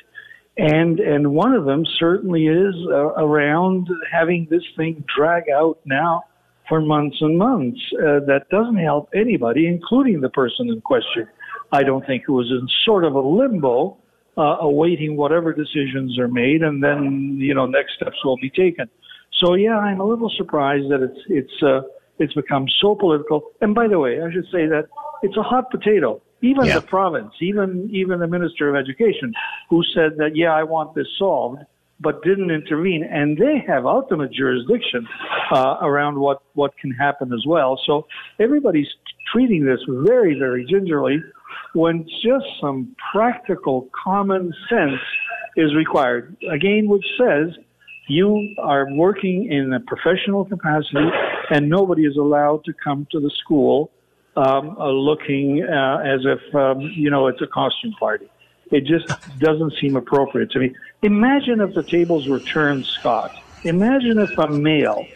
And 0.56 1.00
and 1.00 1.32
one 1.32 1.52
of 1.52 1.64
them 1.64 1.84
certainly 1.98 2.46
is 2.46 2.74
uh, 2.88 3.14
around 3.14 3.88
having 4.10 4.46
this 4.50 4.62
thing 4.76 5.04
drag 5.16 5.44
out 5.50 5.78
now 5.84 6.24
for 6.68 6.80
months 6.80 7.16
and 7.20 7.38
months. 7.38 7.80
Uh, 7.94 8.20
that 8.26 8.46
doesn't 8.50 8.76
help 8.76 9.08
anybody, 9.14 9.66
including 9.66 10.20
the 10.20 10.28
person 10.30 10.68
in 10.68 10.80
question. 10.80 11.26
I 11.72 11.82
don't 11.82 12.04
think 12.06 12.24
it 12.28 12.32
was 12.32 12.50
in 12.50 12.66
sort 12.84 13.04
of 13.04 13.14
a 13.14 13.20
limbo, 13.20 13.96
uh, 14.36 14.56
awaiting 14.60 15.16
whatever 15.16 15.52
decisions 15.52 16.18
are 16.18 16.28
made, 16.28 16.62
and 16.62 16.82
then 16.82 17.36
you 17.38 17.54
know 17.54 17.66
next 17.66 17.94
steps 17.94 18.16
will 18.24 18.38
be 18.38 18.50
taken. 18.50 18.88
So 19.40 19.54
yeah, 19.54 19.78
I'm 19.78 20.00
a 20.00 20.04
little 20.04 20.30
surprised 20.36 20.90
that 20.90 21.02
it's 21.02 21.20
it's 21.28 21.62
uh, 21.62 21.82
it's 22.18 22.34
become 22.34 22.66
so 22.80 22.94
political. 22.94 23.50
And 23.60 23.74
by 23.74 23.88
the 23.88 23.98
way, 23.98 24.20
I 24.20 24.32
should 24.32 24.46
say 24.46 24.66
that 24.66 24.88
it's 25.22 25.36
a 25.36 25.42
hot 25.42 25.70
potato. 25.70 26.20
Even 26.42 26.66
Yeah. 26.66 26.76
the 26.76 26.82
province, 26.82 27.32
even 27.40 27.88
even 27.92 28.18
the 28.20 28.26
minister 28.26 28.68
of 28.70 28.76
education, 28.76 29.32
who 29.68 29.82
said 29.94 30.16
that 30.16 30.34
yeah, 30.34 30.54
I 30.54 30.62
want 30.62 30.94
this 30.94 31.06
solved, 31.18 31.60
but 32.00 32.22
didn't 32.22 32.50
intervene, 32.50 33.04
and 33.04 33.36
they 33.36 33.58
have 33.66 33.84
ultimate 33.84 34.32
jurisdiction 34.32 35.06
uh, 35.52 35.76
around 35.82 36.18
what 36.18 36.42
what 36.54 36.72
can 36.78 36.92
happen 36.92 37.32
as 37.32 37.44
well. 37.46 37.78
So 37.86 38.06
everybody's 38.38 38.88
treating 39.32 39.64
this 39.64 39.80
very 39.88 40.38
very 40.38 40.64
gingerly, 40.64 41.22
when 41.74 42.06
just 42.22 42.46
some 42.60 42.96
practical 43.12 43.88
common 44.04 44.52
sense 44.68 45.00
is 45.56 45.74
required. 45.74 46.36
Again, 46.50 46.88
which 46.88 47.04
says 47.18 47.48
you 48.08 48.54
are 48.58 48.86
working 48.94 49.52
in 49.52 49.72
a 49.72 49.80
professional 49.80 50.44
capacity, 50.44 51.08
and 51.50 51.68
nobody 51.68 52.06
is 52.06 52.16
allowed 52.16 52.64
to 52.64 52.72
come 52.82 53.06
to 53.12 53.20
the 53.20 53.30
school 53.42 53.90
um, 54.36 54.76
uh, 54.78 54.88
looking 54.90 55.62
uh, 55.62 56.02
as 56.04 56.20
if 56.24 56.54
um, 56.54 56.80
you 56.80 57.10
know 57.10 57.26
it's 57.26 57.42
a 57.42 57.46
costume 57.46 57.92
party. 57.98 58.28
It 58.70 58.84
just 58.84 59.06
doesn't 59.38 59.74
seem 59.80 59.96
appropriate 59.96 60.52
to 60.52 60.60
me. 60.60 60.74
Imagine 61.02 61.60
if 61.60 61.74
the 61.74 61.82
tables 61.82 62.28
were 62.28 62.38
turned, 62.38 62.86
Scott. 62.86 63.34
Imagine 63.64 64.18
if 64.18 64.38
a 64.38 64.48
male 64.48 65.06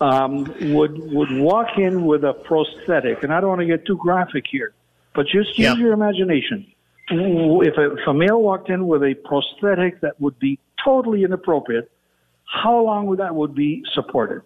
um, 0.00 0.44
would 0.74 0.98
would 1.12 1.32
walk 1.32 1.78
in 1.78 2.04
with 2.04 2.24
a 2.24 2.34
prosthetic, 2.34 3.22
and 3.22 3.32
I 3.32 3.40
don't 3.40 3.48
want 3.48 3.60
to 3.60 3.66
get 3.66 3.86
too 3.86 3.96
graphic 3.96 4.44
here, 4.50 4.74
but 5.14 5.26
just 5.26 5.58
use 5.58 5.78
your 5.78 5.92
imagination. 5.92 6.66
If 7.08 7.76
a, 7.76 7.92
if 7.96 8.06
a 8.06 8.14
male 8.14 8.40
walked 8.40 8.70
in 8.70 8.86
with 8.86 9.02
a 9.02 9.14
prosthetic 9.14 10.00
that 10.00 10.20
would 10.20 10.38
be 10.38 10.58
totally 10.82 11.22
inappropriate, 11.22 11.90
how 12.44 12.80
long 12.80 13.06
would 13.06 13.18
that 13.18 13.34
would 13.34 13.54
be 13.54 13.84
supported? 13.94 14.42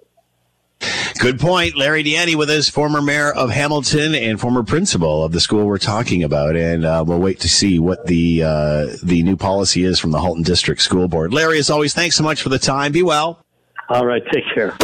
Good 1.19 1.41
point. 1.41 1.77
Larry 1.77 2.05
Di 2.05 2.15
Ianni 2.15 2.37
with 2.37 2.49
us, 2.49 2.69
former 2.69 3.03
mayor 3.03 3.33
of 3.33 3.51
Hamilton 3.51 4.15
and 4.15 4.41
former 4.41 4.63
principal 4.63 5.25
of 5.25 5.33
the 5.33 5.41
school 5.41 5.67
we're 5.67 5.79
talking 5.79 6.23
about. 6.23 6.55
And 6.55 6.85
uh, 6.85 7.03
we'll 7.07 7.19
wait 7.19 7.41
to 7.41 7.49
see 7.49 7.81
what 7.81 8.07
the 8.07 8.45
uh, 8.45 8.87
the 9.03 9.25
new 9.25 9.37
policy 9.37 9.83
is 9.83 9.99
from 9.99 10.13
the 10.13 10.21
Halton 10.21 10.45
District 10.45 10.81
School 10.81 11.09
Board. 11.09 11.35
Larry, 11.35 11.59
as 11.59 11.71
always, 11.71 11.93
thanks 11.93 12.15
so 12.15 12.23
much 12.23 12.41
for 12.41 12.51
the 12.51 12.59
time. 12.59 12.93
Be 12.93 13.03
well. 13.03 13.45
All 13.89 14.07
right, 14.07 14.23
take 14.33 14.45
care. 14.55 14.77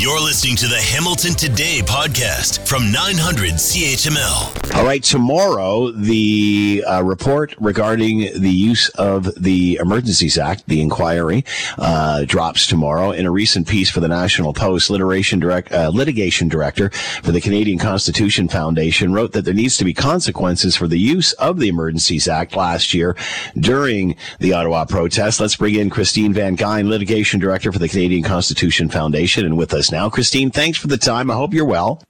You're 0.00 0.18
listening 0.18 0.56
to 0.56 0.66
the 0.66 0.80
Hamilton 0.80 1.34
Today 1.34 1.82
podcast 1.84 2.66
from 2.66 2.90
900 2.90 3.50
CHML. 3.50 4.74
All 4.74 4.84
right, 4.86 5.02
tomorrow, 5.02 5.90
the 5.90 6.82
uh, 6.86 7.02
report 7.02 7.54
regarding 7.60 8.40
the 8.40 8.50
use 8.50 8.88
of 8.90 9.28
the 9.34 9.76
Emergencies 9.78 10.38
Act, 10.38 10.64
the 10.68 10.80
inquiry, 10.80 11.44
uh, 11.76 12.24
drops 12.24 12.66
tomorrow. 12.66 13.10
In 13.10 13.26
a 13.26 13.30
recent 13.30 13.68
piece 13.68 13.90
for 13.90 14.00
the 14.00 14.08
National 14.08 14.54
Post, 14.54 14.88
litigation, 14.88 15.38
direct, 15.38 15.70
uh, 15.70 15.90
litigation 15.92 16.48
director 16.48 16.88
for 17.22 17.32
the 17.32 17.40
Canadian 17.42 17.78
Constitution 17.78 18.48
Foundation 18.48 19.12
wrote 19.12 19.32
that 19.32 19.44
there 19.44 19.52
needs 19.52 19.76
to 19.76 19.84
be 19.84 19.92
consequences 19.92 20.76
for 20.76 20.88
the 20.88 20.98
use 20.98 21.34
of 21.34 21.58
the 21.58 21.68
Emergencies 21.68 22.26
Act 22.26 22.56
last 22.56 22.94
year 22.94 23.16
during 23.58 24.16
the 24.38 24.54
Ottawa 24.54 24.86
protest. 24.86 25.40
Let's 25.40 25.56
bring 25.56 25.74
in 25.74 25.90
Christine 25.90 26.32
Van 26.32 26.56
Geyn, 26.56 26.88
litigation 26.88 27.38
director 27.38 27.70
for 27.70 27.78
the 27.78 27.88
Canadian 27.88 28.22
Constitution 28.22 28.88
Foundation, 28.88 29.44
and 29.44 29.58
with 29.58 29.74
us 29.74 29.89
now. 29.90 30.08
Christine, 30.10 30.50
thanks 30.50 30.78
for 30.78 30.88
the 30.88 30.96
time. 30.96 31.30
I 31.30 31.34
hope 31.34 31.54
you're 31.54 31.64
well. 31.64 32.02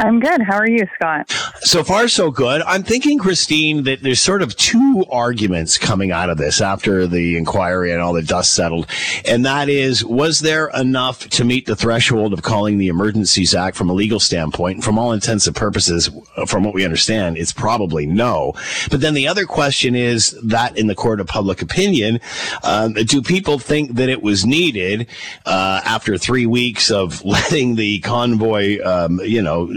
I'm 0.00 0.18
good. 0.18 0.40
How 0.40 0.56
are 0.56 0.68
you, 0.68 0.86
Scott? 0.94 1.30
So 1.60 1.84
far, 1.84 2.08
so 2.08 2.30
good. 2.30 2.62
I'm 2.62 2.82
thinking, 2.82 3.18
Christine, 3.18 3.82
that 3.82 4.02
there's 4.02 4.18
sort 4.18 4.40
of 4.40 4.56
two 4.56 5.04
arguments 5.10 5.76
coming 5.76 6.10
out 6.10 6.30
of 6.30 6.38
this 6.38 6.62
after 6.62 7.06
the 7.06 7.36
inquiry 7.36 7.92
and 7.92 8.00
all 8.00 8.14
the 8.14 8.22
dust 8.22 8.54
settled. 8.54 8.86
And 9.26 9.44
that 9.44 9.68
is, 9.68 10.02
was 10.02 10.40
there 10.40 10.70
enough 10.70 11.28
to 11.28 11.44
meet 11.44 11.66
the 11.66 11.76
threshold 11.76 12.32
of 12.32 12.40
calling 12.40 12.78
the 12.78 12.88
Emergencies 12.88 13.54
Act 13.54 13.76
from 13.76 13.90
a 13.90 13.92
legal 13.92 14.18
standpoint? 14.18 14.82
From 14.82 14.98
all 14.98 15.12
intents 15.12 15.46
and 15.46 15.54
purposes, 15.54 16.08
from 16.46 16.64
what 16.64 16.72
we 16.72 16.82
understand, 16.82 17.36
it's 17.36 17.52
probably 17.52 18.06
no. 18.06 18.54
But 18.90 19.02
then 19.02 19.12
the 19.12 19.28
other 19.28 19.44
question 19.44 19.94
is 19.94 20.30
that 20.42 20.78
in 20.78 20.86
the 20.86 20.94
court 20.94 21.20
of 21.20 21.26
public 21.26 21.60
opinion, 21.60 22.20
um, 22.62 22.94
do 22.94 23.20
people 23.20 23.58
think 23.58 23.96
that 23.96 24.08
it 24.08 24.22
was 24.22 24.46
needed 24.46 25.08
uh, 25.44 25.82
after 25.84 26.16
three 26.16 26.46
weeks 26.46 26.90
of 26.90 27.22
letting 27.30 27.74
the 27.74 27.98
convoy, 27.98 28.82
um, 28.82 29.20
you 29.20 29.42
know, 29.42 29.68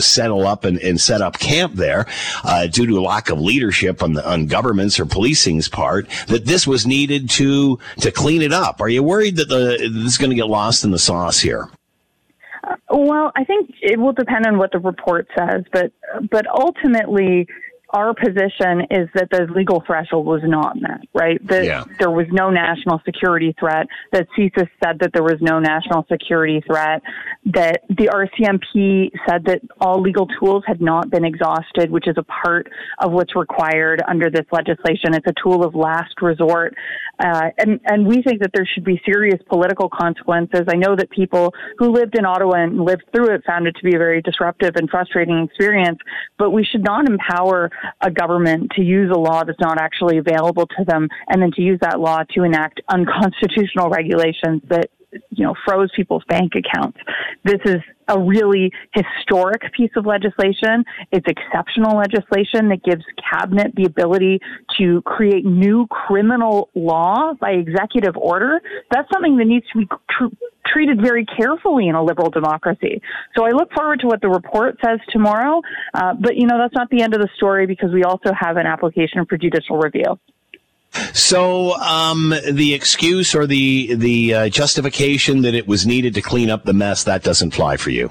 settle 0.00 0.46
up 0.46 0.64
and, 0.64 0.78
and 0.78 1.00
set 1.00 1.20
up 1.20 1.38
camp 1.38 1.74
there 1.74 2.06
uh, 2.44 2.66
due 2.66 2.86
to 2.86 2.98
a 2.98 3.00
lack 3.00 3.30
of 3.30 3.40
leadership 3.40 4.02
on 4.02 4.14
the 4.14 4.28
on 4.28 4.46
government's 4.46 4.98
or 4.98 5.06
policing's 5.06 5.68
part 5.68 6.08
that 6.28 6.44
this 6.46 6.66
was 6.66 6.86
needed 6.86 7.30
to 7.30 7.78
to 8.00 8.10
clean 8.10 8.42
it 8.42 8.52
up. 8.52 8.80
Are 8.80 8.88
you 8.88 9.02
worried 9.02 9.36
that 9.36 9.48
the 9.48 9.76
this 9.92 10.12
is 10.12 10.18
going 10.18 10.30
to 10.30 10.36
get 10.36 10.48
lost 10.48 10.84
in 10.84 10.90
the 10.90 10.98
sauce 10.98 11.40
here? 11.40 11.68
Well, 12.90 13.32
I 13.36 13.44
think 13.44 13.70
it 13.80 13.98
will 13.98 14.12
depend 14.12 14.46
on 14.46 14.58
what 14.58 14.72
the 14.72 14.78
report 14.78 15.28
says, 15.36 15.64
but 15.72 15.92
but 16.30 16.46
ultimately, 16.48 17.46
our 17.96 18.12
position 18.12 18.82
is 18.90 19.08
that 19.14 19.30
the 19.30 19.46
legal 19.54 19.82
threshold 19.86 20.26
was 20.26 20.42
not 20.44 20.78
met. 20.78 21.00
Right? 21.14 21.40
That 21.48 21.64
Yeah. 21.64 21.84
there 21.98 22.10
was 22.10 22.26
no 22.30 22.50
national 22.50 23.00
security 23.06 23.54
threat. 23.58 23.86
That 24.12 24.28
CSIS 24.36 24.68
said 24.84 24.98
that 24.98 25.14
there 25.14 25.22
was 25.22 25.40
no 25.40 25.58
national 25.58 26.04
security 26.12 26.60
threat. 26.60 27.00
That 27.46 27.84
the 27.88 28.10
RCMP 28.10 29.10
said 29.26 29.44
that 29.46 29.62
all 29.80 30.02
legal 30.02 30.26
tools 30.38 30.62
had 30.66 30.82
not 30.82 31.08
been 31.08 31.24
exhausted, 31.24 31.90
which 31.90 32.06
is 32.06 32.18
a 32.18 32.22
part 32.24 32.68
of 32.98 33.12
what's 33.12 33.34
required 33.34 34.02
under 34.06 34.28
this 34.28 34.44
legislation. 34.52 35.14
It's 35.14 35.26
a 35.26 35.34
tool 35.42 35.64
of 35.64 35.74
last 35.74 36.20
resort, 36.20 36.74
uh, 37.18 37.50
and 37.58 37.80
and 37.84 38.06
we 38.06 38.22
think 38.22 38.40
that 38.40 38.50
there 38.52 38.66
should 38.66 38.84
be 38.84 39.00
serious 39.04 39.40
political 39.48 39.88
consequences. 39.88 40.62
I 40.68 40.76
know 40.76 40.96
that 40.96 41.10
people 41.10 41.54
who 41.78 41.90
lived 41.90 42.16
in 42.16 42.24
Ottawa 42.24 42.56
and 42.56 42.84
lived 42.84 43.04
through 43.14 43.34
it 43.34 43.42
found 43.46 43.66
it 43.66 43.76
to 43.76 43.82
be 43.82 43.94
a 43.94 43.98
very 43.98 44.20
disruptive 44.20 44.76
and 44.76 44.88
frustrating 44.90 45.44
experience. 45.44 45.98
But 46.38 46.50
we 46.50 46.64
should 46.64 46.84
not 46.84 47.08
empower 47.08 47.70
a 48.00 48.10
government 48.10 48.72
to 48.76 48.82
use 48.82 49.10
a 49.10 49.18
law 49.18 49.44
that's 49.44 49.60
not 49.60 49.78
actually 49.78 50.18
available 50.18 50.66
to 50.78 50.84
them, 50.84 51.08
and 51.28 51.40
then 51.40 51.52
to 51.52 51.62
use 51.62 51.78
that 51.80 52.00
law 52.00 52.22
to 52.34 52.42
enact 52.42 52.80
unconstitutional 52.88 53.88
regulations 53.88 54.62
that 54.68 54.90
you 55.30 55.44
know 55.44 55.54
froze 55.64 55.90
people's 55.96 56.24
bank 56.28 56.52
accounts. 56.54 56.98
This 57.44 57.60
is 57.64 57.76
a 58.08 58.18
really 58.18 58.72
historic 58.92 59.62
piece 59.72 59.90
of 59.96 60.06
legislation. 60.06 60.84
It's 61.12 61.26
exceptional 61.26 61.96
legislation 61.96 62.68
that 62.68 62.82
gives 62.84 63.04
cabinet 63.30 63.72
the 63.74 63.84
ability 63.84 64.40
to 64.78 65.02
create 65.02 65.44
new 65.44 65.86
criminal 65.88 66.70
law 66.74 67.32
by 67.40 67.52
executive 67.52 68.16
order. 68.16 68.60
That's 68.90 69.08
something 69.12 69.36
that 69.38 69.46
needs 69.46 69.66
to 69.72 69.78
be 69.78 69.86
tr- 69.86 70.34
treated 70.66 71.00
very 71.00 71.24
carefully 71.24 71.88
in 71.88 71.94
a 71.94 72.02
liberal 72.02 72.30
democracy. 72.30 73.00
So 73.36 73.44
I 73.44 73.50
look 73.50 73.72
forward 73.72 74.00
to 74.00 74.06
what 74.06 74.20
the 74.20 74.28
report 74.28 74.76
says 74.84 74.98
tomorrow. 75.10 75.60
Uh, 75.94 76.14
but 76.14 76.36
you 76.36 76.46
know 76.46 76.58
that's 76.58 76.74
not 76.74 76.90
the 76.90 77.02
end 77.02 77.14
of 77.14 77.20
the 77.20 77.28
story 77.36 77.66
because 77.66 77.90
we 77.92 78.04
also 78.04 78.30
have 78.38 78.56
an 78.56 78.66
application 78.66 79.24
for 79.28 79.36
judicial 79.36 79.78
review. 79.78 80.18
So 81.12 81.74
um, 81.74 82.34
the 82.50 82.74
excuse 82.74 83.34
or 83.34 83.46
the 83.46 83.94
the 83.94 84.34
uh, 84.34 84.48
justification 84.48 85.42
that 85.42 85.54
it 85.54 85.66
was 85.66 85.86
needed 85.86 86.14
to 86.14 86.22
clean 86.22 86.50
up 86.50 86.64
the 86.64 86.72
mess 86.72 87.04
that 87.04 87.22
doesn't 87.22 87.52
fly 87.52 87.76
for 87.76 87.90
you. 87.90 88.10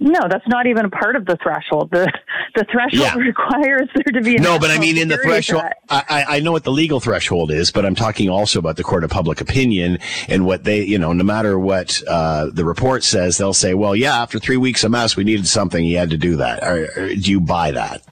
No, 0.00 0.20
that's 0.30 0.46
not 0.46 0.66
even 0.68 0.84
a 0.84 0.90
part 0.90 1.16
of 1.16 1.26
the 1.26 1.36
threshold. 1.42 1.90
The 1.90 2.10
the 2.54 2.64
threshold 2.70 3.02
Yeah. 3.02 3.14
requires 3.16 3.88
there 3.94 4.12
to 4.12 4.20
be 4.20 4.36
a 4.36 4.40
No, 4.40 4.58
but 4.58 4.70
I 4.70 4.78
mean 4.78 4.96
in 4.96 5.08
the 5.08 5.18
threshold. 5.18 5.64
I, 5.90 6.04
I 6.08 6.36
I 6.36 6.40
know 6.40 6.52
what 6.52 6.62
the 6.64 6.70
legal 6.70 7.00
threshold 7.00 7.50
is, 7.50 7.70
but 7.72 7.84
I'm 7.84 7.96
talking 7.96 8.28
also 8.28 8.60
about 8.60 8.76
the 8.76 8.84
court 8.84 9.02
of 9.02 9.10
public 9.10 9.40
opinion 9.40 9.98
and 10.28 10.46
what 10.46 10.62
they, 10.64 10.82
you 10.84 10.98
know, 10.98 11.12
no 11.12 11.24
matter 11.24 11.58
what 11.58 12.00
uh, 12.06 12.46
the 12.52 12.64
report 12.64 13.02
says, 13.02 13.38
they'll 13.38 13.52
say, 13.52 13.74
well, 13.74 13.96
yeah, 13.96 14.22
after 14.22 14.38
three 14.38 14.56
weeks 14.56 14.84
of 14.84 14.92
mess, 14.92 15.16
we 15.16 15.24
needed 15.24 15.48
something. 15.48 15.84
You 15.84 15.98
had 15.98 16.10
to 16.10 16.16
do 16.16 16.36
that. 16.36 16.62
Or, 16.62 16.88
or 16.96 17.08
do 17.08 17.30
you 17.30 17.40
buy 17.40 17.72
that? 17.72 18.02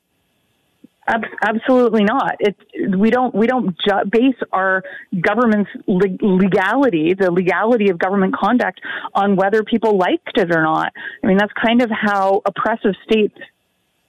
Ab- 1.08 1.22
absolutely 1.42 2.02
not. 2.02 2.36
It's 2.40 2.58
we 2.98 3.10
don't 3.10 3.34
we 3.34 3.46
don't 3.46 3.76
ju- 3.78 4.10
base 4.10 4.34
our 4.52 4.82
government's 5.20 5.70
leg- 5.86 6.20
legality, 6.20 7.14
the 7.14 7.30
legality 7.30 7.90
of 7.90 7.98
government 7.98 8.34
conduct, 8.36 8.80
on 9.14 9.36
whether 9.36 9.62
people 9.62 9.96
liked 9.96 10.36
it 10.36 10.50
or 10.54 10.62
not. 10.62 10.92
I 11.22 11.26
mean, 11.26 11.36
that's 11.36 11.52
kind 11.64 11.80
of 11.80 11.90
how 11.90 12.42
oppressive 12.44 12.94
states 13.08 13.36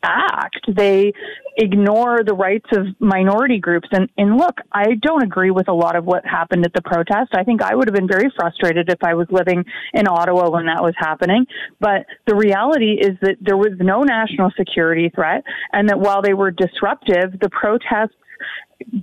act. 0.04 0.60
They 0.68 1.14
ignore 1.58 2.24
the 2.24 2.34
rights 2.34 2.70
of 2.74 2.88
minority 3.00 3.60
groups. 3.60 3.88
And, 3.92 4.10
and 4.18 4.38
look, 4.38 4.60
I 4.72 4.96
don't 5.02 5.24
agree 5.24 5.52
with 5.52 5.68
a 5.68 5.74
lot 5.74 5.96
of 5.96 6.06
what 6.06 6.26
happened 6.26 6.66
at 6.66 6.74
the 6.74 6.82
protest. 6.82 7.32
I 7.34 7.44
think 7.44 7.62
I 7.62 7.76
would 7.76 7.88
have 7.88 7.96
been 7.96 8.08
very 8.08 8.32
frustrated 8.36 8.90
if 8.90 9.04
I 9.04 9.16
was 9.16 9.28
living 9.32 9.66
in 9.94 10.08
Ottawa 10.08 10.50
when 10.50 10.68
that 10.68 10.82
was 10.82 10.94
happening. 10.98 11.46
But 11.80 12.06
the 12.28 12.36
reality 12.36 12.98
is 13.00 13.18
that 13.22 13.38
there 13.42 13.58
was 13.58 13.72
no 13.80 14.04
national 14.04 14.52
security 14.56 15.10
threat, 15.14 15.44
and 15.74 15.90
that 15.90 16.00
while 16.00 16.22
they 16.22 16.34
were 16.34 16.52
disruptive, 16.52 17.40
the 17.42 17.50
protests 17.50 18.16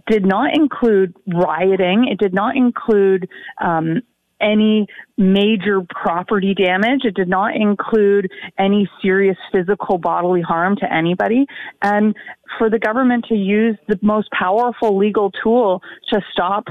did 0.08 0.24
not 0.24 0.56
include 0.56 1.14
rioting. 1.26 2.06
It 2.10 2.18
did 2.18 2.32
not 2.32 2.56
include 2.56 3.28
um, 3.60 4.02
any 4.44 4.86
major 5.16 5.80
property 5.88 6.54
damage. 6.54 7.00
It 7.04 7.14
did 7.14 7.28
not 7.28 7.56
include 7.56 8.30
any 8.58 8.88
serious 9.00 9.36
physical 9.50 9.98
bodily 9.98 10.42
harm 10.42 10.76
to 10.76 10.92
anybody. 10.92 11.46
And 11.82 12.14
for 12.58 12.68
the 12.68 12.78
government 12.78 13.24
to 13.30 13.34
use 13.34 13.76
the 13.88 13.98
most 14.02 14.28
powerful 14.32 14.96
legal 14.98 15.30
tool 15.42 15.82
to 16.10 16.20
stop 16.32 16.64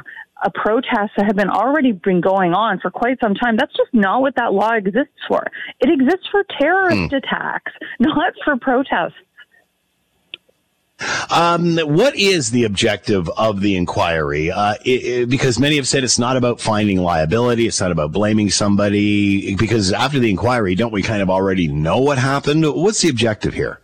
a 0.45 0.51
protest 0.51 1.11
that 1.15 1.25
had 1.25 1.37
been 1.37 1.49
already 1.49 1.93
been 1.93 2.19
going 2.19 2.53
on 2.53 2.79
for 2.79 2.91
quite 2.91 3.17
some 3.23 3.33
time. 3.33 3.55
That's 3.57 3.71
just 3.77 3.93
not 3.93 4.21
what 4.21 4.35
that 4.35 4.51
law 4.53 4.73
exists 4.73 5.13
for. 5.27 5.41
It 5.79 5.89
exists 5.89 6.27
for 6.29 6.43
terrorist 6.59 7.11
Hmm. 7.11 7.15
attacks, 7.15 7.71
not 7.99 8.33
for 8.43 8.57
protests. 8.57 9.13
Um, 11.29 11.77
what 11.79 12.15
is 12.15 12.51
the 12.51 12.63
objective 12.63 13.29
of 13.37 13.61
the 13.61 13.75
inquiry? 13.75 14.51
Uh, 14.51 14.75
it, 14.85 14.89
it- 15.03 15.29
because 15.29 15.59
many 15.59 15.75
have 15.77 15.87
said 15.87 16.03
it's 16.03 16.19
not 16.19 16.37
about 16.37 16.59
finding 16.59 16.99
liability, 17.01 17.67
it's 17.67 17.79
not 17.81 17.91
about 17.91 18.11
blaming 18.11 18.49
somebody. 18.49 19.55
Because 19.55 19.91
after 19.91 20.19
the 20.19 20.29
inquiry, 20.29 20.75
don't 20.75 20.91
we 20.93 21.01
kind 21.01 21.21
of 21.21 21.29
already 21.29 21.67
know 21.67 21.97
what 21.99 22.17
happened? 22.17 22.63
What's 22.73 23.01
the 23.01 23.09
objective 23.09 23.53
here? 23.53 23.79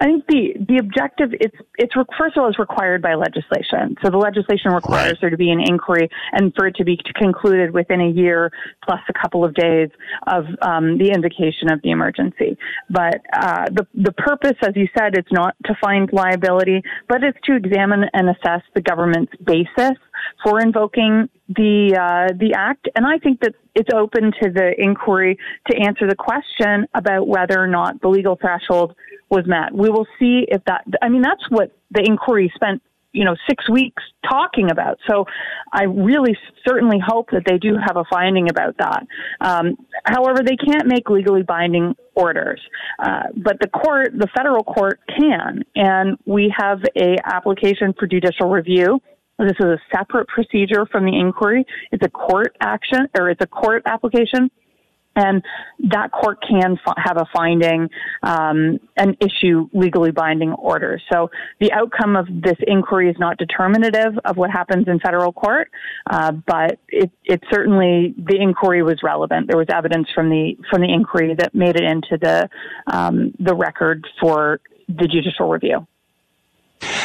I 0.00 0.04
think 0.04 0.26
the 0.28 0.52
the 0.68 0.78
objective 0.78 1.30
it's 1.32 1.56
it's 1.76 1.96
re- 1.96 2.04
first 2.16 2.36
of 2.36 2.42
all 2.42 2.48
it's 2.48 2.58
required 2.58 3.02
by 3.02 3.14
legislation. 3.14 3.96
So 4.02 4.10
the 4.10 4.18
legislation 4.18 4.72
requires 4.72 5.18
there 5.20 5.30
to 5.30 5.36
be 5.36 5.50
an 5.50 5.60
inquiry 5.60 6.08
and 6.32 6.52
for 6.54 6.66
it 6.66 6.76
to 6.76 6.84
be 6.84 6.98
concluded 7.16 7.72
within 7.72 8.00
a 8.00 8.08
year 8.08 8.52
plus 8.84 9.00
a 9.08 9.12
couple 9.12 9.44
of 9.44 9.54
days 9.54 9.90
of 10.26 10.44
um, 10.62 10.98
the 10.98 11.10
invocation 11.10 11.70
of 11.72 11.82
the 11.82 11.90
emergency. 11.90 12.56
But 12.88 13.22
uh, 13.32 13.64
the 13.72 13.86
the 13.94 14.12
purpose, 14.12 14.56
as 14.62 14.72
you 14.76 14.86
said, 14.96 15.16
it's 15.16 15.32
not 15.32 15.56
to 15.66 15.74
find 15.80 16.08
liability, 16.12 16.82
but 17.08 17.24
it's 17.24 17.38
to 17.46 17.56
examine 17.56 18.04
and 18.12 18.30
assess 18.30 18.62
the 18.74 18.80
government's 18.80 19.32
basis 19.44 19.98
for 20.44 20.60
invoking 20.60 21.28
the 21.48 21.96
uh, 21.98 22.32
the 22.38 22.54
act. 22.54 22.88
And 22.94 23.04
I 23.06 23.18
think 23.18 23.40
that 23.40 23.54
it's 23.74 23.90
open 23.94 24.32
to 24.42 24.50
the 24.50 24.72
inquiry 24.78 25.38
to 25.70 25.76
answer 25.76 26.06
the 26.06 26.16
question 26.16 26.86
about 26.94 27.26
whether 27.26 27.58
or 27.58 27.68
not 27.68 28.00
the 28.00 28.08
legal 28.08 28.36
threshold 28.36 28.94
was 29.30 29.44
met. 29.46 29.72
We 29.74 29.90
will 29.90 30.06
see 30.18 30.46
if 30.48 30.62
that. 30.66 30.84
I 31.02 31.08
mean, 31.08 31.22
that's 31.22 31.42
what 31.50 31.72
the 31.90 32.02
inquiry 32.04 32.52
spent. 32.54 32.82
You 33.12 33.24
know, 33.24 33.36
six 33.48 33.68
weeks 33.70 34.02
talking 34.28 34.70
about. 34.70 34.98
So, 35.10 35.24
I 35.72 35.84
really 35.84 36.36
certainly 36.68 36.98
hope 37.04 37.30
that 37.32 37.42
they 37.46 37.56
do 37.56 37.74
have 37.74 37.96
a 37.96 38.04
finding 38.12 38.50
about 38.50 38.76
that. 38.78 39.06
Um, 39.40 39.76
however, 40.04 40.42
they 40.44 40.56
can't 40.56 40.86
make 40.86 41.08
legally 41.08 41.42
binding 41.42 41.96
orders, 42.14 42.60
uh, 42.98 43.24
but 43.34 43.56
the 43.60 43.68
court, 43.68 44.12
the 44.16 44.28
federal 44.36 44.62
court, 44.62 45.00
can. 45.08 45.62
And 45.74 46.18
we 46.26 46.54
have 46.56 46.80
a 46.96 47.16
application 47.24 47.94
for 47.98 48.06
judicial 48.06 48.50
review 48.50 49.00
this 49.38 49.56
is 49.60 49.66
a 49.66 49.78
separate 49.94 50.26
procedure 50.26 50.84
from 50.90 51.04
the 51.04 51.16
inquiry. 51.16 51.64
It's 51.92 52.04
a 52.04 52.10
court 52.10 52.56
action 52.60 53.06
or 53.16 53.30
it's 53.30 53.40
a 53.40 53.46
court 53.46 53.82
application. 53.86 54.50
And 55.18 55.42
that 55.90 56.12
court 56.12 56.38
can 56.48 56.78
f- 56.86 56.94
have 56.96 57.16
a 57.16 57.26
finding 57.34 57.88
um, 58.22 58.78
and 58.96 59.16
issue 59.20 59.68
legally 59.72 60.12
binding 60.12 60.52
orders. 60.52 61.02
So 61.12 61.30
the 61.60 61.72
outcome 61.72 62.14
of 62.14 62.26
this 62.28 62.56
inquiry 62.66 63.10
is 63.10 63.16
not 63.18 63.36
determinative 63.36 64.12
of 64.24 64.36
what 64.36 64.50
happens 64.50 64.86
in 64.86 65.00
federal 65.00 65.32
court, 65.32 65.70
uh, 66.08 66.32
but 66.46 66.78
it, 66.88 67.10
it 67.24 67.42
certainly 67.52 68.14
the 68.16 68.36
inquiry 68.40 68.82
was 68.82 69.00
relevant. 69.02 69.48
There 69.48 69.58
was 69.58 69.66
evidence 69.72 70.08
from 70.14 70.28
the 70.30 70.56
from 70.70 70.82
the 70.82 70.92
inquiry 70.92 71.34
that 71.36 71.54
made 71.54 71.76
it 71.76 71.84
into 71.84 72.16
the 72.20 72.48
um, 72.86 73.34
the 73.40 73.54
record 73.54 74.06
for 74.20 74.60
the 74.88 75.06
judicial 75.06 75.48
review. 75.48 75.86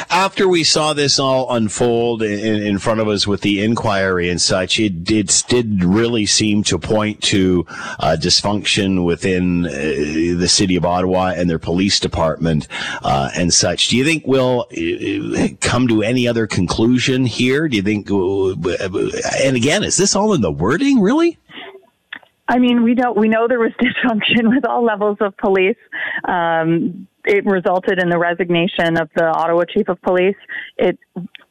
After 0.09 0.47
we 0.47 0.63
saw 0.63 0.93
this 0.93 1.17
all 1.17 1.53
unfold 1.55 2.21
in, 2.21 2.61
in 2.61 2.77
front 2.77 2.99
of 2.99 3.07
us 3.07 3.25
with 3.25 3.41
the 3.41 3.63
inquiry 3.63 4.29
and 4.29 4.39
such, 4.39 4.79
it 4.79 5.03
did, 5.03 5.31
did 5.47 5.83
really 5.83 6.25
seem 6.25 6.63
to 6.63 6.77
point 6.77 7.21
to 7.23 7.65
uh, 7.99 8.15
dysfunction 8.19 9.05
within 9.05 9.65
uh, 9.65 9.69
the 10.39 10.47
city 10.47 10.75
of 10.75 10.85
Ottawa 10.85 11.33
and 11.35 11.49
their 11.49 11.59
police 11.59 11.99
department 11.99 12.67
uh, 13.01 13.29
and 13.35 13.53
such. 13.53 13.87
Do 13.87 13.97
you 13.97 14.05
think 14.05 14.25
we'll 14.27 14.67
uh, 14.71 15.47
come 15.61 15.87
to 15.87 16.03
any 16.03 16.27
other 16.27 16.47
conclusion 16.47 17.25
here? 17.25 17.67
Do 17.67 17.77
you 17.77 17.83
think, 17.83 18.09
and 18.09 19.57
again, 19.57 19.83
is 19.83 19.97
this 19.97 20.15
all 20.15 20.33
in 20.33 20.41
the 20.41 20.51
wording, 20.51 21.01
really? 21.01 21.37
I 22.47 22.59
mean, 22.59 22.83
we 22.83 22.93
don't. 22.93 23.17
We 23.17 23.29
know 23.29 23.47
there 23.47 23.59
was 23.59 23.71
dysfunction 23.81 24.53
with 24.53 24.65
all 24.65 24.83
levels 24.83 25.17
of 25.21 25.35
police. 25.37 25.77
Um, 26.25 27.07
it 27.25 27.45
resulted 27.45 28.01
in 28.01 28.09
the 28.09 28.17
resignation 28.17 28.97
of 28.97 29.09
the 29.15 29.25
Ottawa 29.25 29.63
chief 29.65 29.87
of 29.89 30.01
police. 30.01 30.35
It. 30.77 30.97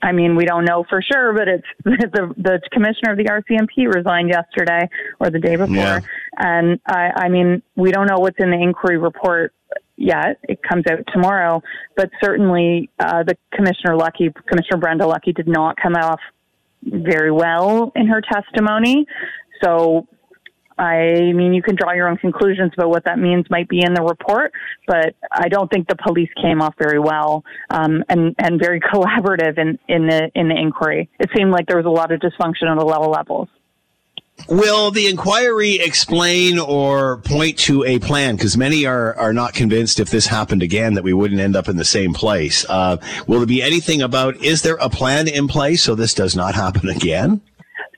I 0.02 0.12
mean, 0.12 0.36
we 0.36 0.44
don't 0.44 0.64
know 0.64 0.84
for 0.88 1.00
sure, 1.02 1.32
but 1.32 1.48
it's 1.48 1.66
the 1.84 2.34
the 2.36 2.60
commissioner 2.72 3.12
of 3.12 3.18
the 3.18 3.24
RCMP 3.24 3.92
resigned 3.94 4.28
yesterday 4.30 4.88
or 5.20 5.30
the 5.30 5.38
day 5.38 5.56
before, 5.56 5.74
Yeah. 5.76 6.00
and 6.36 6.80
I, 6.86 7.10
I 7.16 7.28
mean, 7.28 7.62
we 7.76 7.92
don't 7.92 8.06
know 8.06 8.18
what's 8.18 8.38
in 8.38 8.50
the 8.50 8.60
inquiry 8.60 8.98
report 8.98 9.54
yet. 9.96 10.38
It 10.44 10.60
comes 10.62 10.84
out 10.90 10.98
tomorrow, 11.12 11.62
but 11.96 12.10
certainly 12.22 12.90
uh, 12.98 13.22
the 13.22 13.36
commissioner 13.52 13.94
Lucki, 13.96 14.34
Commissioner 14.46 14.78
Brenda 14.80 15.04
Lucki, 15.04 15.34
did 15.34 15.48
not 15.48 15.76
come 15.80 15.94
off 15.94 16.20
very 16.82 17.30
well 17.30 17.92
in 17.94 18.06
her 18.08 18.20
testimony. 18.20 19.06
So, 19.62 20.08
I 20.82 21.32
mean, 21.32 21.54
you 21.54 21.62
can 21.62 21.76
draw 21.76 21.92
your 21.92 22.08
own 22.08 22.16
conclusions 22.16 22.72
about 22.76 22.90
what 22.90 23.04
that 23.04 23.16
means 23.18 23.46
might 23.50 23.68
be 23.68 23.82
in 23.84 23.94
the 23.94 24.02
report, 24.02 24.52
but 24.88 25.14
I 25.30 25.48
don't 25.48 25.70
think 25.70 25.86
the 25.86 25.94
police 25.94 26.30
came 26.42 26.60
off 26.60 26.74
very 26.76 26.98
well 26.98 27.44
um, 27.70 28.02
and 28.08 28.34
and 28.38 28.60
very 28.60 28.80
collaborative 28.92 29.58
in, 29.58 29.78
in 29.88 30.08
the 30.08 30.30
in 30.34 30.48
the 30.48 30.56
inquiry. 30.56 31.08
It 31.20 31.30
seemed 31.36 31.52
like 31.52 31.66
there 31.68 31.76
was 31.76 31.86
a 31.86 31.90
lot 31.90 32.10
of 32.10 32.20
dysfunction 32.20 32.68
on 32.68 32.78
the 32.78 32.84
level 32.84 33.10
levels. 33.10 33.48
Will 34.48 34.90
the 34.90 35.06
inquiry 35.06 35.74
explain 35.74 36.58
or 36.58 37.18
point 37.18 37.58
to 37.60 37.84
a 37.84 38.00
plan? 38.00 38.34
Because 38.34 38.56
many 38.56 38.86
are, 38.86 39.14
are 39.14 39.32
not 39.32 39.54
convinced 39.54 40.00
if 40.00 40.10
this 40.10 40.26
happened 40.26 40.62
again 40.62 40.94
that 40.94 41.04
we 41.04 41.12
wouldn't 41.12 41.40
end 41.40 41.54
up 41.54 41.68
in 41.68 41.76
the 41.76 41.84
same 41.84 42.12
place. 42.12 42.66
Uh, 42.68 42.96
will 43.28 43.38
there 43.38 43.46
be 43.46 43.62
anything 43.62 44.02
about, 44.02 44.36
is 44.42 44.62
there 44.62 44.76
a 44.76 44.88
plan 44.88 45.28
in 45.28 45.46
place 45.46 45.82
so 45.82 45.94
this 45.94 46.14
does 46.14 46.34
not 46.34 46.54
happen 46.54 46.88
again? 46.96 47.40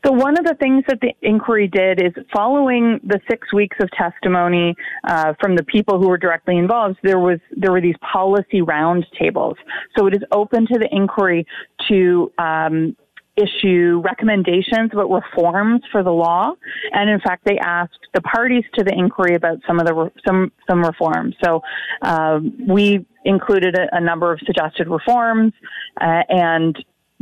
So 0.05 0.13
one 0.13 0.37
of 0.39 0.45
the 0.45 0.55
things 0.61 0.85
that 0.89 1.01
the 1.01 1.15
inquiry 1.23 1.67
did 1.67 2.03
is 2.03 2.13
following 2.35 3.01
the 3.05 3.21
six 3.31 3.53
weeks 3.53 3.77
of 3.81 3.91
testimony 3.93 4.75
uh, 5.09 5.33
from 5.41 5.57
the 5.57 5.65
people 5.65 5.99
who 5.99 6.09
were 6.09 6.19
directly 6.19 6.59
involved, 6.59 6.99
there 7.03 7.19
was 7.19 7.39
there 7.57 7.73
were 7.73 7.81
these 7.81 7.97
policy 8.13 8.61
roundtables. 8.61 9.55
So 9.97 10.07
it 10.07 10.15
is 10.15 10.23
open 10.31 10.67
to 10.67 10.79
the 10.79 10.89
inquiry 10.91 11.47
to 11.89 12.31
um, 12.39 12.97
issue 13.37 14.03
recommendations 14.05 14.91
about 14.93 15.11
reforms 15.11 15.83
for 15.91 16.03
the 16.03 16.11
law, 16.11 16.53
and 16.93 17.09
in 17.09 17.21
fact, 17.21 17.45
they 17.45 17.59
asked 17.59 17.99
the 18.13 18.21
parties 18.21 18.65
to 18.75 18.85
the 18.85 18.93
inquiry 18.93 19.35
about 19.35 19.59
some 19.67 19.81
of 19.81 19.87
the 19.87 19.95
re- 19.95 20.11
some 20.27 20.53
some 20.69 20.83
reforms. 20.83 21.35
So 21.43 21.63
um, 22.03 22.55
we 22.69 23.07
included 23.25 23.75
a, 23.77 23.97
a 23.97 24.01
number 24.01 24.33
of 24.33 24.39
suggested 24.47 24.89
reforms, 24.89 25.53
uh, 26.01 26.23
and 26.29 26.77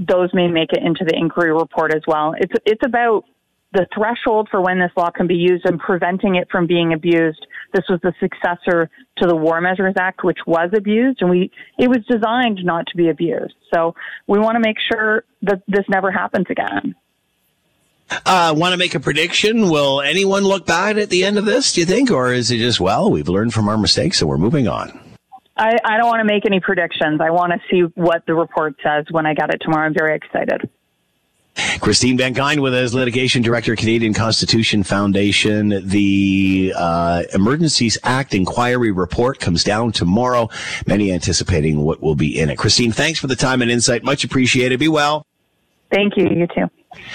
those 0.06 0.30
may 0.32 0.48
make 0.48 0.72
it 0.72 0.82
into 0.82 1.04
the 1.04 1.16
inquiry 1.16 1.52
report 1.52 1.94
as 1.94 2.02
well. 2.06 2.34
It's 2.38 2.52
it's 2.66 2.84
about 2.84 3.24
the 3.72 3.86
threshold 3.94 4.48
for 4.50 4.60
when 4.60 4.78
this 4.78 4.90
law 4.96 5.10
can 5.10 5.26
be 5.26 5.34
used 5.34 5.64
and 5.64 5.80
preventing 5.80 6.34
it 6.34 6.48
from 6.50 6.66
being 6.66 6.92
abused. 6.92 7.46
This 7.72 7.84
was 7.88 8.00
the 8.02 8.12
successor 8.20 8.90
to 9.16 9.26
the 9.26 9.34
War 9.34 9.60
Measures 9.60 9.94
Act, 9.98 10.22
which 10.22 10.38
was 10.46 10.70
abused, 10.76 11.22
and 11.22 11.30
we 11.30 11.50
it 11.78 11.88
was 11.88 12.04
designed 12.08 12.60
not 12.64 12.86
to 12.88 12.96
be 12.96 13.08
abused. 13.08 13.54
So 13.72 13.94
we 14.26 14.38
want 14.38 14.56
to 14.56 14.60
make 14.60 14.76
sure 14.92 15.24
that 15.42 15.62
this 15.66 15.84
never 15.88 16.10
happens 16.10 16.46
again. 16.50 16.94
Uh, 18.26 18.54
Want 18.54 18.72
to 18.72 18.76
make 18.78 18.94
a 18.94 19.00
prediction? 19.00 19.70
Will 19.70 20.02
anyone 20.02 20.44
look 20.44 20.66
bad 20.66 20.98
at 20.98 21.08
the 21.08 21.24
end 21.24 21.38
of 21.38 21.46
this, 21.46 21.72
do 21.72 21.80
you 21.80 21.86
think? 21.86 22.10
Or 22.10 22.32
is 22.32 22.50
it 22.50 22.58
just, 22.58 22.78
well, 22.78 23.10
we've 23.10 23.28
learned 23.28 23.54
from 23.54 23.68
our 23.68 23.78
mistakes 23.78 24.20
and 24.20 24.28
we're 24.28 24.36
moving 24.38 24.68
on? 24.68 25.01
I, 25.56 25.76
I 25.84 25.96
don't 25.98 26.06
want 26.06 26.20
to 26.20 26.24
make 26.24 26.46
any 26.46 26.60
predictions. 26.60 27.20
I 27.20 27.30
want 27.30 27.52
to 27.52 27.60
see 27.70 27.82
what 27.94 28.24
the 28.26 28.34
report 28.34 28.76
says 28.82 29.04
when 29.10 29.26
I 29.26 29.34
get 29.34 29.52
it 29.52 29.60
tomorrow. 29.60 29.86
I'm 29.86 29.94
very 29.94 30.16
excited. 30.16 30.68
Christine 31.80 32.16
Van 32.16 32.34
Geyn 32.34 32.62
with 32.62 32.72
us, 32.72 32.94
litigation 32.94 33.42
director, 33.42 33.76
Canadian 33.76 34.14
Constitution 34.14 34.82
Foundation. 34.82 35.86
The 35.86 36.72
uh, 36.74 37.24
Emergencies 37.34 37.98
Act 38.02 38.32
inquiry 38.32 38.90
report 38.90 39.38
comes 39.38 39.62
down 39.62 39.92
tomorrow. 39.92 40.48
Many 40.86 41.12
anticipating 41.12 41.80
what 41.80 42.02
will 42.02 42.14
be 42.14 42.38
in 42.38 42.48
it. 42.48 42.56
Christine, 42.56 42.92
thanks 42.92 43.18
for 43.18 43.26
the 43.26 43.36
time 43.36 43.60
and 43.60 43.70
insight. 43.70 44.02
Much 44.02 44.24
appreciated. 44.24 44.80
Be 44.80 44.88
well. 44.88 45.26
Thank 45.92 46.16
you. 46.16 46.28
You 46.30 46.46
too. 46.46 46.70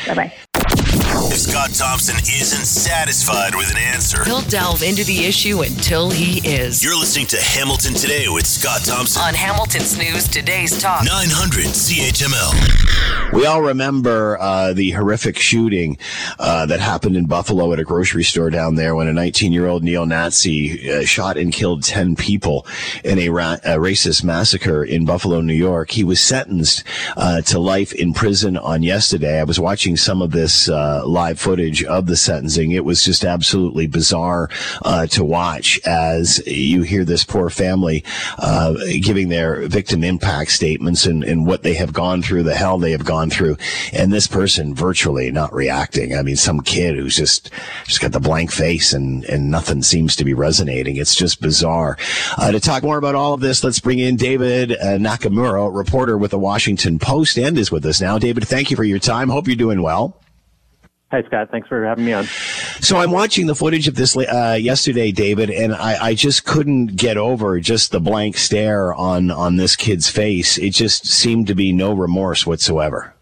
Bye 0.06 0.14
bye. 0.14 1.54
If 1.68 1.76
Scott 1.76 1.90
Thompson 1.90 2.16
isn't 2.20 2.66
satisfied 2.66 3.54
with 3.54 3.70
an 3.70 3.78
answer, 3.78 4.24
He'll 4.24 4.42
delve 4.42 4.84
into 4.84 5.04
the 5.04 5.26
issue 5.26 5.64
until 5.64 6.10
he 6.10 6.40
is. 6.48 6.82
you're 6.82 6.98
listening 6.98 7.28
to 7.28 7.38
Hamilton 7.42 7.94
Today 7.94 8.30
with 8.30 8.48
Scott 8.48 8.86
Thompson. 8.86 9.22
On 9.22 9.34
Hamilton's 9.34 9.98
News 9.98 10.30
Today's 10.30 10.82
Talk. 10.82 11.04
900 11.04 11.66
CHML. 11.66 13.34
We 13.34 13.46
all 13.46 13.62
remember 13.62 14.38
uh, 14.40 14.72
the 14.72 14.92
horrific 14.92 15.38
shooting 15.38 15.98
uh, 16.40 16.66
that 16.68 16.80
happened 16.80 17.18
in 17.18 17.26
Buffalo 17.26 17.74
at 17.74 17.80
a 17.80 17.84
grocery 17.84 18.24
store 18.24 18.50
down 18.50 18.76
there 18.76 18.96
when 18.96 19.08
a 19.10 19.14
19 19.14 19.52
year 19.52 19.68
old 19.68 19.84
neo 19.84 20.06
Nazi 20.06 20.90
uh, 20.90 21.04
shot 21.04 21.36
and 21.38 21.52
killed 21.52 21.84
10 21.84 22.16
people 22.16 22.66
in 23.04 23.20
a, 23.20 23.28
ra- 23.28 23.58
a 23.66 23.76
racist 23.78 24.24
massacre 24.24 24.86
in 24.86 25.04
Buffalo, 25.06 25.42
New 25.42 25.54
York. 25.54 25.92
He 25.92 26.06
was 26.06 26.22
sentenced 26.22 26.86
uh, 27.18 27.42
to 27.42 27.60
life 27.60 27.92
in 27.92 28.14
prison 28.14 28.56
on 28.56 28.84
yesterday. 28.84 29.42
I 29.42 29.44
was 29.44 29.60
watching 29.60 29.98
some 29.98 30.22
of 30.22 30.32
this 30.32 30.70
uh, 30.70 31.06
live 31.06 31.38
footage. 31.38 31.57
Footage 31.58 31.84
of 31.86 32.06
the 32.06 32.16
sentencing. 32.16 32.70
It 32.70 32.86
was 32.86 33.04
just 33.04 33.26
absolutely 33.26 33.88
bizarre 33.88 34.48
uh, 34.86 35.08
to 35.08 35.24
watch 35.24 35.80
as 35.88 36.46
you 36.46 36.84
hear 36.84 37.04
this 37.04 37.24
poor 37.24 37.50
family 37.50 38.04
uh, 38.38 38.76
giving 39.02 39.30
their 39.30 39.68
victim 39.68 40.04
impact 40.04 40.52
statements 40.52 41.08
and, 41.08 41.24
and 41.24 41.48
what 41.48 41.64
they 41.64 41.74
have 41.74 41.94
gone 41.94 42.22
through, 42.22 42.44
the 42.44 42.54
hell 42.54 42.78
they 42.78 42.92
have 42.92 43.06
gone 43.06 43.32
through, 43.32 43.58
and 43.92 44.14
this 44.14 44.28
person 44.28 44.76
virtually 44.76 45.32
not 45.32 45.52
reacting. 45.52 46.16
I 46.16 46.22
mean, 46.22 46.36
some 46.36 46.62
kid 46.62 46.96
who's 46.96 47.16
just 47.16 47.50
just 47.86 48.02
got 48.02 48.12
the 48.12 48.20
blank 48.20 48.52
face 48.52 48.94
and 48.94 49.26
and 49.26 49.50
nothing 49.50 49.82
seems 49.82 50.16
to 50.18 50.24
be 50.24 50.36
resonating. 50.36 50.98
It's 50.98 51.16
just 51.16 51.42
bizarre. 51.42 51.98
Uh, 52.38 52.52
to 52.52 52.60
talk 52.60 52.84
more 52.84 53.00
about 53.00 53.16
all 53.16 53.34
of 53.34 53.42
this, 53.42 53.64
let's 53.64 53.80
bring 53.80 53.98
in 53.98 54.16
David 54.16 54.74
uh, 54.74 55.00
Nakamura, 55.00 55.76
reporter 55.76 56.20
with 56.20 56.30
the 56.30 56.38
Washington 56.38 57.00
Post, 57.00 57.40
and 57.40 57.58
is 57.58 57.72
with 57.72 57.84
us 57.84 58.00
now. 58.00 58.20
David, 58.20 58.48
thank 58.48 58.70
you 58.70 58.78
for 58.78 58.84
your 58.84 59.00
time. 59.00 59.30
Hope 59.30 59.48
you're 59.48 59.56
doing 59.56 59.82
well. 59.82 60.22
Hi, 61.10 61.24
Scott. 61.24 61.50
Thanks 61.52 61.70
for 61.70 61.86
having 61.86 62.04
me 62.04 62.12
on. 62.12 62.26
So 62.26 62.98
I'm 62.98 63.12
watching 63.12 63.48
the 63.48 63.56
footage 63.56 63.88
of 63.88 63.96
this 63.96 64.18
uh, 64.18 64.58
yesterday, 64.60 65.14
David, 65.14 65.50
and 65.50 65.74
I, 65.74 66.08
I, 66.08 66.14
just 66.14 66.44
couldn't 66.44 66.98
get 66.98 67.16
over 67.16 67.62
just 67.62 67.92
the 67.92 68.02
blank 68.02 68.38
stare 68.38 68.94
on 68.94 69.32
on 69.32 69.56
this 69.56 69.78
kid's 69.78 70.10
face. 70.10 70.58
It 70.58 70.72
just 70.72 71.08
seemed 71.08 71.48
to 71.48 71.56
be 71.56 71.72
no 71.72 71.94
remorse 71.94 72.46
whatsoever. 72.46 73.14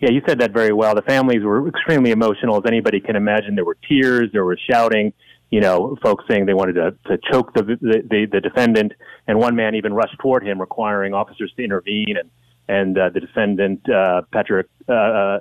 Yeah, 0.00 0.10
you 0.10 0.22
said 0.26 0.40
that 0.40 0.52
very 0.52 0.72
well. 0.72 0.96
The 0.96 1.02
families 1.02 1.44
were 1.44 1.68
extremely 1.68 2.10
emotional, 2.10 2.56
as 2.56 2.64
anybody 2.66 3.00
can 3.00 3.14
imagine. 3.14 3.54
There 3.54 3.64
were 3.64 3.78
tears, 3.88 4.30
there 4.32 4.44
was 4.44 4.58
shouting. 4.68 5.12
You 5.50 5.60
know, 5.60 5.96
folks 6.02 6.24
saying 6.28 6.46
they 6.46 6.54
wanted 6.54 6.74
to, 6.74 6.96
to 7.06 7.18
choke 7.30 7.54
the, 7.54 7.62
the, 7.62 8.02
the 8.10 8.26
the 8.30 8.40
defendant, 8.40 8.92
and 9.28 9.38
one 9.38 9.54
man 9.54 9.76
even 9.76 9.94
rushed 9.94 10.18
toward 10.18 10.44
him, 10.44 10.60
requiring 10.60 11.14
officers 11.14 11.52
to 11.56 11.64
intervene. 11.64 12.16
And 12.18 12.30
and 12.68 12.98
uh, 12.98 13.10
the 13.10 13.20
defendant, 13.20 13.88
uh, 13.88 14.22
Patrick. 14.32 14.66
Uh, 14.88 14.92
uh, 14.92 15.38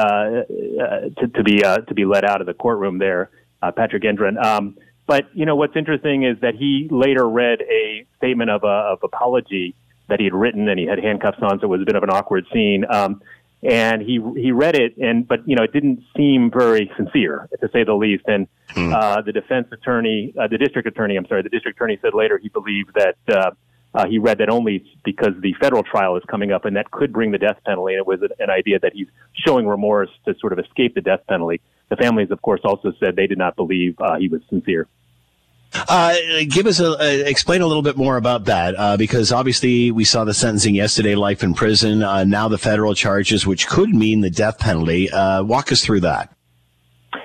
to, 0.00 1.30
to, 1.34 1.42
be 1.42 1.64
uh, 1.64 1.78
to 1.78 1.94
be 1.94 2.04
let 2.04 2.24
out 2.24 2.40
of 2.40 2.46
the 2.46 2.54
courtroom 2.54 2.98
there, 2.98 3.30
Patrick 3.76 4.02
Gendron. 4.02 4.42
Um, 4.42 4.76
but 5.06 5.26
you 5.34 5.46
know 5.46 5.56
what's 5.56 5.76
interesting 5.76 6.24
is 6.24 6.38
that 6.40 6.54
he 6.54 6.88
later 6.90 7.28
read 7.28 7.60
a 7.62 8.06
statement 8.18 8.50
of, 8.50 8.64
of 8.64 8.98
apology 9.02 9.74
that 10.08 10.18
he 10.18 10.24
had 10.24 10.34
written, 10.34 10.68
and 10.68 10.78
he 10.78 10.86
had 10.86 10.98
handcuffs 10.98 11.38
on, 11.42 11.58
so 11.60 11.64
it 11.64 11.68
was 11.68 11.82
a 11.82 11.84
bit 11.84 11.96
of 11.96 12.02
an 12.02 12.10
awkward 12.10 12.46
scene. 12.52 12.84
Um, 12.88 13.22
and 13.62 14.02
he 14.02 14.20
he 14.36 14.52
read 14.52 14.76
it, 14.76 14.96
and 14.98 15.26
but 15.26 15.46
you 15.48 15.56
know 15.56 15.62
it 15.62 15.72
didn't 15.72 16.02
seem 16.16 16.50
very 16.50 16.90
sincere, 16.96 17.48
to 17.60 17.68
say 17.72 17.84
the 17.84 17.94
least. 17.94 18.24
And 18.26 18.46
hmm. 18.70 18.92
uh, 18.92 19.22
the 19.22 19.32
defense 19.32 19.68
attorney, 19.72 20.34
uh, 20.38 20.46
the 20.48 20.58
district 20.58 20.86
attorney, 20.86 21.16
I'm 21.16 21.26
sorry, 21.26 21.42
the 21.42 21.48
district 21.48 21.78
attorney 21.78 21.98
said 22.02 22.14
later 22.14 22.38
he 22.38 22.48
believed 22.48 22.94
that 22.94 23.16
uh, 23.28 23.50
uh, 23.94 24.06
he 24.06 24.18
read 24.18 24.38
that 24.38 24.50
only 24.50 24.84
because 25.04 25.32
the 25.40 25.54
federal 25.60 25.82
trial 25.82 26.16
is 26.16 26.22
coming 26.28 26.52
up 26.52 26.64
and 26.64 26.76
that 26.76 26.90
could 26.90 27.12
bring 27.12 27.30
the 27.32 27.38
death 27.38 27.58
penalty. 27.64 27.94
And 27.94 28.00
it 28.00 28.06
was 28.06 28.20
an 28.38 28.50
idea 28.50 28.78
that 28.80 28.92
he's 28.94 29.08
showing 29.32 29.66
remorse 29.66 30.10
to 30.26 30.34
sort 30.38 30.52
of 30.52 30.58
escape 30.58 30.94
the 30.94 31.00
death 31.00 31.20
penalty. 31.28 31.60
The 31.88 31.96
families, 31.96 32.30
of 32.30 32.42
course, 32.42 32.60
also 32.64 32.92
said 33.00 33.16
they 33.16 33.26
did 33.26 33.38
not 33.38 33.56
believe 33.56 33.96
uh, 34.00 34.18
he 34.18 34.28
was 34.28 34.42
sincere. 34.50 34.86
Uh, 35.88 36.14
give 36.48 36.66
us 36.66 36.80
a, 36.80 36.92
uh, 36.92 37.04
explain 37.26 37.60
a 37.60 37.66
little 37.66 37.82
bit 37.82 37.96
more 37.96 38.16
about 38.16 38.44
that 38.46 38.74
uh, 38.78 38.96
because 38.96 39.32
obviously 39.32 39.90
we 39.90 40.04
saw 40.04 40.24
the 40.24 40.34
sentencing 40.34 40.74
yesterday, 40.74 41.14
life 41.14 41.42
in 41.42 41.54
prison. 41.54 42.02
Uh, 42.02 42.24
now 42.24 42.48
the 42.48 42.58
federal 42.58 42.94
charges, 42.94 43.46
which 43.46 43.66
could 43.66 43.90
mean 43.90 44.20
the 44.20 44.30
death 44.30 44.58
penalty. 44.58 45.10
Uh, 45.10 45.42
walk 45.42 45.72
us 45.72 45.84
through 45.84 46.00
that. 46.00 46.32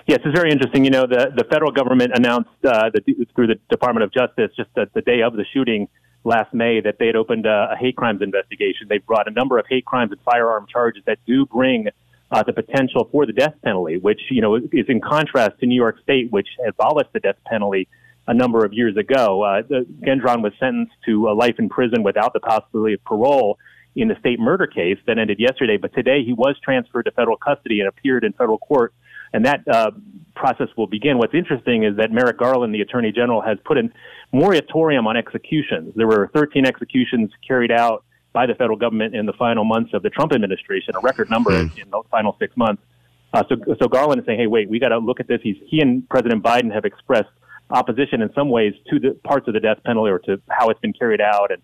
Yes, 0.08 0.20
it's 0.26 0.36
very 0.36 0.52
interesting. 0.52 0.84
You 0.84 0.92
know, 0.92 1.06
the 1.06 1.32
the 1.36 1.44
federal 1.46 1.72
government 1.72 2.12
announced 2.16 2.50
uh, 2.66 2.90
the, 2.94 3.26
through 3.36 3.48
the 3.48 3.60
Department 3.70 4.04
of 4.04 4.12
Justice 4.12 4.52
just 4.58 4.70
the, 4.76 4.90
the 4.94 5.02
day 5.02 5.22
of 5.22 5.34
the 5.34 5.46
shooting 5.54 5.88
last 6.24 6.54
May 6.54 6.82
that 6.82 6.98
they 7.00 7.08
had 7.08 7.16
opened 7.16 7.46
a, 7.46 7.70
a 7.74 7.78
hate 7.78 7.96
crimes 7.96 8.22
investigation. 8.22 8.88
They 8.90 9.00
brought 9.00 9.28
a 9.28 9.32
number 9.32 9.58
of 9.58 9.66
hate 9.68 9.86
crimes 9.86 10.12
and 10.12 10.22
firearm 10.22 10.68
charges 10.72 11.04
that 11.06 11.20
do 11.26 11.46
bring 11.46 11.88
uh, 12.32 12.44
the 12.44 12.54
potential 12.54 13.10
for 13.12 13.26
the 13.26 13.34
death 13.34 13.56
penalty, 13.64 13.98
which 13.98 14.22
you 14.30 14.42
know 14.42 14.56
is 14.56 14.86
in 14.88 15.02
contrast 15.02 15.60
to 15.60 15.66
New 15.66 15.76
York 15.76 16.00
State, 16.02 16.32
which 16.32 16.48
abolished 16.68 17.12
the 17.14 17.20
death 17.20 17.38
penalty 17.46 17.88
a 18.28 18.34
number 18.34 18.64
of 18.64 18.74
years 18.74 18.96
ago. 18.98 19.44
Uh, 19.44 19.62
Gendron 20.02 20.42
was 20.42 20.54
sentenced 20.60 20.94
to 21.06 21.30
a 21.30 21.34
life 21.34 21.56
in 21.58 21.70
prison 21.70 22.04
without 22.04 22.34
the 22.34 22.40
possibility 22.40 22.94
of 22.94 23.04
parole 23.04 23.58
in 23.96 24.08
the 24.08 24.16
state 24.20 24.40
murder 24.40 24.68
case 24.68 24.98
that 25.06 25.18
ended 25.18 25.40
yesterday. 25.40 25.78
But 25.78 25.94
today 25.94 26.24
he 26.24 26.34
was 26.34 26.56
transferred 26.64 27.04
to 27.04 27.12
federal 27.12 27.36
custody 27.36 27.80
and 27.80 27.90
appeared 27.90 28.24
in 28.24 28.32
federal 28.34 28.58
court 28.58 28.94
and 29.34 29.46
that 29.46 29.68
uh, 29.68 29.92
process 30.36 30.68
will 30.78 30.88
begin. 30.88 31.18
What's 31.18 31.34
interesting 31.34 31.84
is 31.84 31.98
that 31.98 32.12
Merrick 32.12 32.38
Garland, 32.38 32.74
the 32.74 32.82
Attorney 32.82 33.12
General, 33.12 33.42
has 33.42 33.58
put 33.66 33.78
a 33.78 33.84
moratorium 34.32 35.08
on 35.08 35.18
executions. 35.18 35.94
There 35.96 36.08
were 36.08 36.30
13 36.34 36.66
executions 36.66 37.32
carried 37.48 37.72
out 37.72 38.04
by 38.34 38.46
the 38.46 38.56
federal 38.56 38.78
government 38.78 39.16
in 39.16 39.26
the 39.26 39.34
final 39.34 39.64
months 39.64 39.94
of 39.94 40.04
the 40.04 40.10
Trump 40.10 40.34
administration, 40.34 40.96
a 40.96 41.00
record 41.00 41.30
number 41.30 41.52
mm. 41.52 41.78
in 41.78 41.90
the 41.90 42.02
final 42.10 42.36
six 42.40 42.56
months. 42.56 42.82
Uh, 43.34 43.44
so, 43.48 43.56
so 43.80 43.88
Garland 43.88 44.20
is 44.20 44.26
saying, 44.26 44.40
"Hey, 44.40 44.48
wait, 44.48 44.70
we 44.70 44.80
got 44.80 44.90
to 44.90 44.98
look 44.98 45.20
at 45.20 45.28
this." 45.28 45.40
He's, 45.42 45.56
he 45.66 45.80
and 45.80 46.08
President 46.10 46.44
Biden 46.44 46.74
have 46.74 46.86
expressed 46.86 47.30
opposition 47.70 48.22
in 48.22 48.32
some 48.34 48.50
ways 48.50 48.74
to 48.90 49.00
the 49.00 49.18
parts 49.24 49.48
of 49.48 49.54
the 49.54 49.60
death 49.60 49.78
penalty 49.86 50.12
or 50.12 50.20
to 50.20 50.42
how 50.50 50.70
it's 50.70 50.80
been 50.82 50.94
carried 50.94 51.22
out, 51.22 51.52
and 51.52 51.62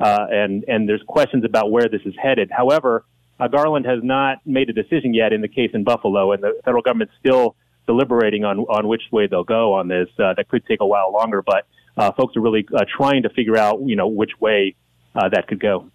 uh, 0.00 0.26
and 0.30 0.64
and 0.66 0.88
there's 0.88 1.02
questions 1.06 1.44
about 1.44 1.70
where 1.70 1.88
this 1.88 2.00
is 2.06 2.14
headed. 2.20 2.50
However, 2.50 3.04
uh, 3.40 3.48
Garland 3.48 3.86
has 3.86 4.00
not 4.02 4.38
made 4.44 4.68
a 4.70 4.72
decision 4.72 5.14
yet 5.14 5.32
in 5.32 5.40
the 5.40 5.48
case 5.48 5.70
in 5.74 5.84
Buffalo, 5.84 6.32
and 6.32 6.42
the 6.42 6.60
federal 6.64 6.82
government's 6.82 7.14
still 7.18 7.56
deliberating 7.86 8.44
on 8.44 8.60
on 8.60 8.86
which 8.86 9.02
way 9.10 9.26
they'll 9.26 9.44
go 9.44 9.74
on 9.74 9.88
this. 9.88 10.08
Uh, 10.18 10.34
that 10.34 10.48
could 10.48 10.64
take 10.66 10.80
a 10.80 10.86
while 10.86 11.12
longer, 11.12 11.42
but 11.42 11.66
uh, 11.96 12.12
folks 12.12 12.36
are 12.36 12.40
really 12.40 12.66
uh, 12.74 12.84
trying 12.96 13.22
to 13.22 13.30
figure 13.30 13.56
out, 13.56 13.80
you 13.84 13.96
know, 13.96 14.08
which 14.08 14.32
way 14.40 14.74
uh, 15.14 15.28
that 15.28 15.48
could 15.48 15.60
go. 15.60 15.90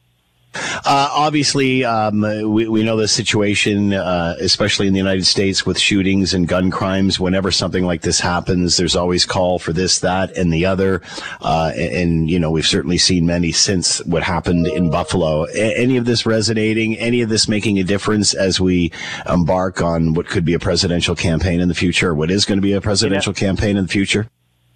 Uh, 0.55 1.09
obviously, 1.11 1.83
um, 1.83 2.21
we, 2.21 2.67
we 2.67 2.83
know 2.83 2.97
the 2.97 3.07
situation, 3.07 3.93
uh, 3.93 4.35
especially 4.39 4.87
in 4.87 4.93
the 4.93 4.99
United 4.99 5.25
States 5.25 5.65
with 5.65 5.77
shootings 5.77 6.33
and 6.33 6.47
gun 6.47 6.71
crimes. 6.71 7.19
Whenever 7.19 7.51
something 7.51 7.85
like 7.85 8.01
this 8.01 8.19
happens, 8.19 8.77
there's 8.77 8.95
always 8.95 9.25
call 9.25 9.59
for 9.59 9.73
this, 9.73 9.99
that, 9.99 10.35
and 10.37 10.53
the 10.53 10.65
other. 10.65 11.01
Uh, 11.41 11.71
and, 11.75 11.93
and, 11.93 12.29
you 12.29 12.39
know, 12.39 12.51
we've 12.51 12.65
certainly 12.65 12.97
seen 12.97 13.25
many 13.25 13.51
since 13.51 14.03
what 14.05 14.23
happened 14.23 14.67
in 14.67 14.89
Buffalo. 14.89 15.45
A- 15.47 15.77
any 15.77 15.97
of 15.97 16.05
this 16.05 16.25
resonating? 16.25 16.97
Any 16.97 17.21
of 17.21 17.29
this 17.29 17.47
making 17.47 17.79
a 17.79 17.83
difference 17.83 18.33
as 18.33 18.59
we 18.59 18.91
embark 19.27 19.81
on 19.81 20.13
what 20.13 20.27
could 20.27 20.45
be 20.45 20.53
a 20.53 20.59
presidential 20.59 21.15
campaign 21.15 21.59
in 21.59 21.67
the 21.67 21.75
future? 21.75 22.13
What 22.13 22.31
is 22.31 22.45
going 22.45 22.57
to 22.57 22.61
be 22.61 22.73
a 22.73 22.81
presidential 22.81 23.33
yeah. 23.33 23.39
campaign 23.39 23.77
in 23.77 23.85
the 23.85 23.91
future? 23.91 24.29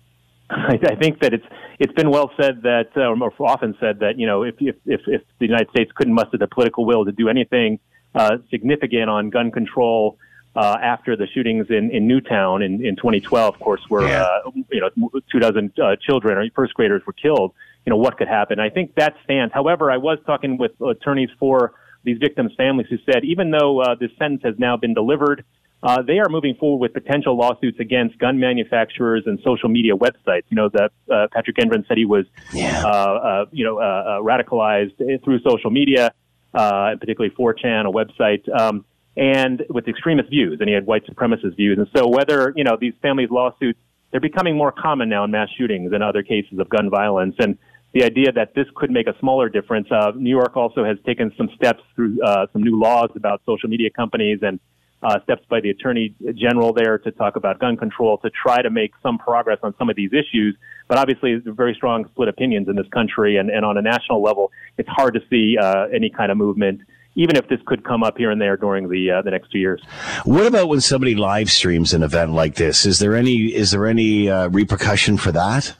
I, 0.49 0.79
I 0.83 0.95
think 0.95 1.19
that 1.19 1.33
it's 1.33 1.45
it's 1.79 1.93
been 1.93 2.09
well 2.09 2.29
said 2.39 2.61
that, 2.63 2.89
uh, 2.97 3.09
or 3.09 3.31
often 3.39 3.75
said 3.79 3.99
that, 3.99 4.19
you 4.19 4.27
know, 4.27 4.43
if, 4.43 4.55
if, 4.59 4.75
if, 4.85 5.01
if 5.07 5.21
the 5.39 5.45
United 5.45 5.69
States 5.69 5.91
couldn't 5.95 6.13
muster 6.13 6.37
the 6.37 6.47
political 6.47 6.85
will 6.85 7.05
to 7.05 7.11
do 7.11 7.29
anything 7.29 7.79
uh, 8.13 8.37
significant 8.49 9.09
on 9.09 9.29
gun 9.29 9.49
control 9.49 10.17
uh, 10.55 10.77
after 10.81 11.15
the 11.15 11.25
shootings 11.27 11.67
in, 11.69 11.89
in 11.91 12.05
Newtown 12.05 12.61
in, 12.61 12.85
in 12.85 12.97
2012, 12.97 13.53
of 13.53 13.59
course, 13.61 13.81
where, 13.87 14.07
yeah. 14.07 14.23
uh, 14.23 14.51
you 14.71 14.81
know, 14.81 15.09
two 15.31 15.39
dozen 15.39 15.71
uh, 15.81 15.95
children 16.05 16.37
or 16.37 16.45
first 16.53 16.73
graders 16.73 17.01
were 17.05 17.13
killed, 17.13 17.53
you 17.85 17.91
know, 17.91 17.97
what 17.97 18.17
could 18.17 18.27
happen? 18.27 18.59
I 18.59 18.69
think 18.69 18.95
that 18.95 19.15
stands. 19.23 19.53
However, 19.53 19.89
I 19.89 19.97
was 19.97 20.17
talking 20.25 20.57
with 20.57 20.71
attorneys 20.81 21.29
for 21.39 21.73
these 22.03 22.17
victims' 22.17 22.51
families 22.57 22.87
who 22.89 22.97
said 23.05 23.23
even 23.23 23.51
though 23.51 23.81
uh, 23.81 23.95
this 23.95 24.11
sentence 24.17 24.41
has 24.43 24.55
now 24.57 24.75
been 24.75 24.93
delivered, 24.93 25.45
uh, 25.81 26.01
they 26.01 26.19
are 26.19 26.27
moving 26.27 26.55
forward 26.55 26.79
with 26.79 26.93
potential 26.93 27.37
lawsuits 27.37 27.79
against 27.79 28.17
gun 28.19 28.39
manufacturers 28.39 29.23
and 29.25 29.39
social 29.43 29.69
media 29.69 29.93
websites. 29.93 30.43
You 30.49 30.55
know, 30.55 30.69
that 30.69 30.91
uh, 31.09 31.27
Patrick 31.31 31.55
Gendron 31.55 31.87
said 31.87 31.97
he 31.97 32.05
was, 32.05 32.25
yeah. 32.53 32.83
uh, 32.85 32.89
uh 32.89 33.45
you 33.51 33.63
know, 33.63 33.79
uh, 33.79 33.81
uh, 33.81 34.19
radicalized 34.21 34.97
through 35.23 35.39
social 35.39 35.69
media, 35.69 36.11
particularly 36.53 37.33
4chan, 37.33 37.87
a 37.87 37.91
website, 37.91 38.59
um, 38.59 38.83
and 39.15 39.63
with 39.69 39.87
extremist 39.87 40.29
views, 40.29 40.59
and 40.59 40.67
he 40.67 40.75
had 40.75 40.85
white 40.85 41.05
supremacist 41.05 41.55
views. 41.55 41.77
And 41.77 41.87
so, 41.95 42.07
whether 42.07 42.53
you 42.57 42.65
know 42.65 42.77
these 42.79 42.93
families' 43.01 43.29
lawsuits, 43.31 43.79
they're 44.11 44.19
becoming 44.19 44.57
more 44.57 44.73
common 44.73 45.07
now 45.07 45.23
in 45.23 45.31
mass 45.31 45.49
shootings 45.57 45.93
and 45.93 46.03
other 46.03 46.23
cases 46.23 46.59
of 46.59 46.67
gun 46.67 46.89
violence, 46.89 47.35
and 47.39 47.57
the 47.93 48.03
idea 48.03 48.31
that 48.33 48.53
this 48.53 48.67
could 48.75 48.91
make 48.91 49.07
a 49.07 49.17
smaller 49.19 49.47
difference. 49.47 49.87
Uh 49.89 50.11
New 50.13 50.29
York 50.29 50.57
also 50.57 50.83
has 50.83 50.97
taken 51.05 51.31
some 51.37 51.49
steps 51.55 51.81
through 51.95 52.21
uh 52.21 52.47
some 52.51 52.63
new 52.63 52.77
laws 52.77 53.09
about 53.15 53.41
social 53.45 53.69
media 53.69 53.89
companies 53.89 54.39
and 54.41 54.59
uh, 55.01 55.19
steps 55.23 55.43
by 55.49 55.61
the 55.61 55.69
attorney 55.69 56.13
general 56.35 56.73
there 56.73 56.97
to 56.97 57.11
talk 57.11 57.35
about 57.35 57.59
gun 57.59 57.77
control 57.77 58.17
to 58.17 58.29
try 58.29 58.61
to 58.61 58.69
make 58.69 58.91
some 59.01 59.17
progress 59.17 59.59
on 59.63 59.73
some 59.77 59.89
of 59.89 59.95
these 59.95 60.11
issues. 60.11 60.57
But 60.87 60.97
obviously, 60.97 61.41
very 61.45 61.73
strong 61.73 62.05
split 62.11 62.27
opinions 62.27 62.67
in 62.67 62.75
this 62.75 62.87
country, 62.89 63.37
and, 63.37 63.49
and 63.49 63.63
on 63.63 63.77
a 63.77 63.81
national 63.81 64.21
level, 64.21 64.51
it's 64.77 64.89
hard 64.89 65.13
to 65.13 65.21
see 65.29 65.57
uh, 65.57 65.85
any 65.93 66.09
kind 66.09 66.31
of 66.31 66.37
movement. 66.37 66.81
Even 67.15 67.35
if 67.35 67.47
this 67.49 67.59
could 67.65 67.83
come 67.83 68.03
up 68.03 68.17
here 68.17 68.31
and 68.31 68.39
there 68.39 68.55
during 68.55 68.87
the 68.87 69.11
uh, 69.11 69.21
the 69.21 69.31
next 69.31 69.51
two 69.51 69.57
years. 69.57 69.81
What 70.25 70.45
about 70.45 70.69
when 70.69 70.79
somebody 70.79 71.15
live 71.15 71.49
streams 71.49 71.93
an 71.93 72.03
event 72.03 72.31
like 72.33 72.55
this? 72.55 72.85
Is 72.85 72.99
there 72.99 73.15
any 73.15 73.53
is 73.53 73.71
there 73.71 73.87
any 73.87 74.29
uh, 74.29 74.47
repercussion 74.49 75.17
for 75.17 75.31
that? 75.31 75.75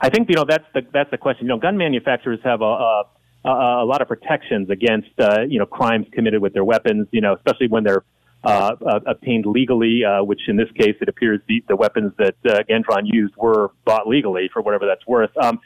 I 0.00 0.10
think 0.10 0.28
you 0.28 0.36
know 0.36 0.44
that's 0.46 0.66
the 0.74 0.82
that's 0.92 1.10
the 1.10 1.18
question. 1.18 1.46
You 1.46 1.48
know, 1.48 1.58
gun 1.58 1.76
manufacturers 1.76 2.40
have 2.44 2.60
a, 2.60 2.64
a 2.64 3.04
uh, 3.44 3.48
a 3.48 3.84
lot 3.84 4.02
of 4.02 4.08
protections 4.08 4.70
against 4.70 5.10
uh, 5.18 5.42
you 5.48 5.58
know 5.58 5.66
crimes 5.66 6.06
committed 6.12 6.40
with 6.40 6.52
their 6.52 6.64
weapons. 6.64 7.08
You 7.10 7.20
know, 7.20 7.34
especially 7.34 7.68
when 7.68 7.84
they're 7.84 8.04
uh, 8.44 8.74
uh, 8.84 9.00
obtained 9.06 9.46
legally, 9.46 10.04
uh, 10.04 10.22
which 10.24 10.40
in 10.48 10.56
this 10.56 10.70
case 10.72 10.96
it 11.00 11.08
appears 11.08 11.40
the, 11.48 11.62
the 11.68 11.76
weapons 11.76 12.12
that 12.18 12.34
uh, 12.44 12.62
Gendron 12.68 13.02
used 13.04 13.34
were 13.36 13.70
bought 13.84 14.08
legally 14.08 14.50
for 14.52 14.62
whatever 14.62 14.86
that's 14.86 15.06
worth. 15.06 15.30
Um, 15.40 15.60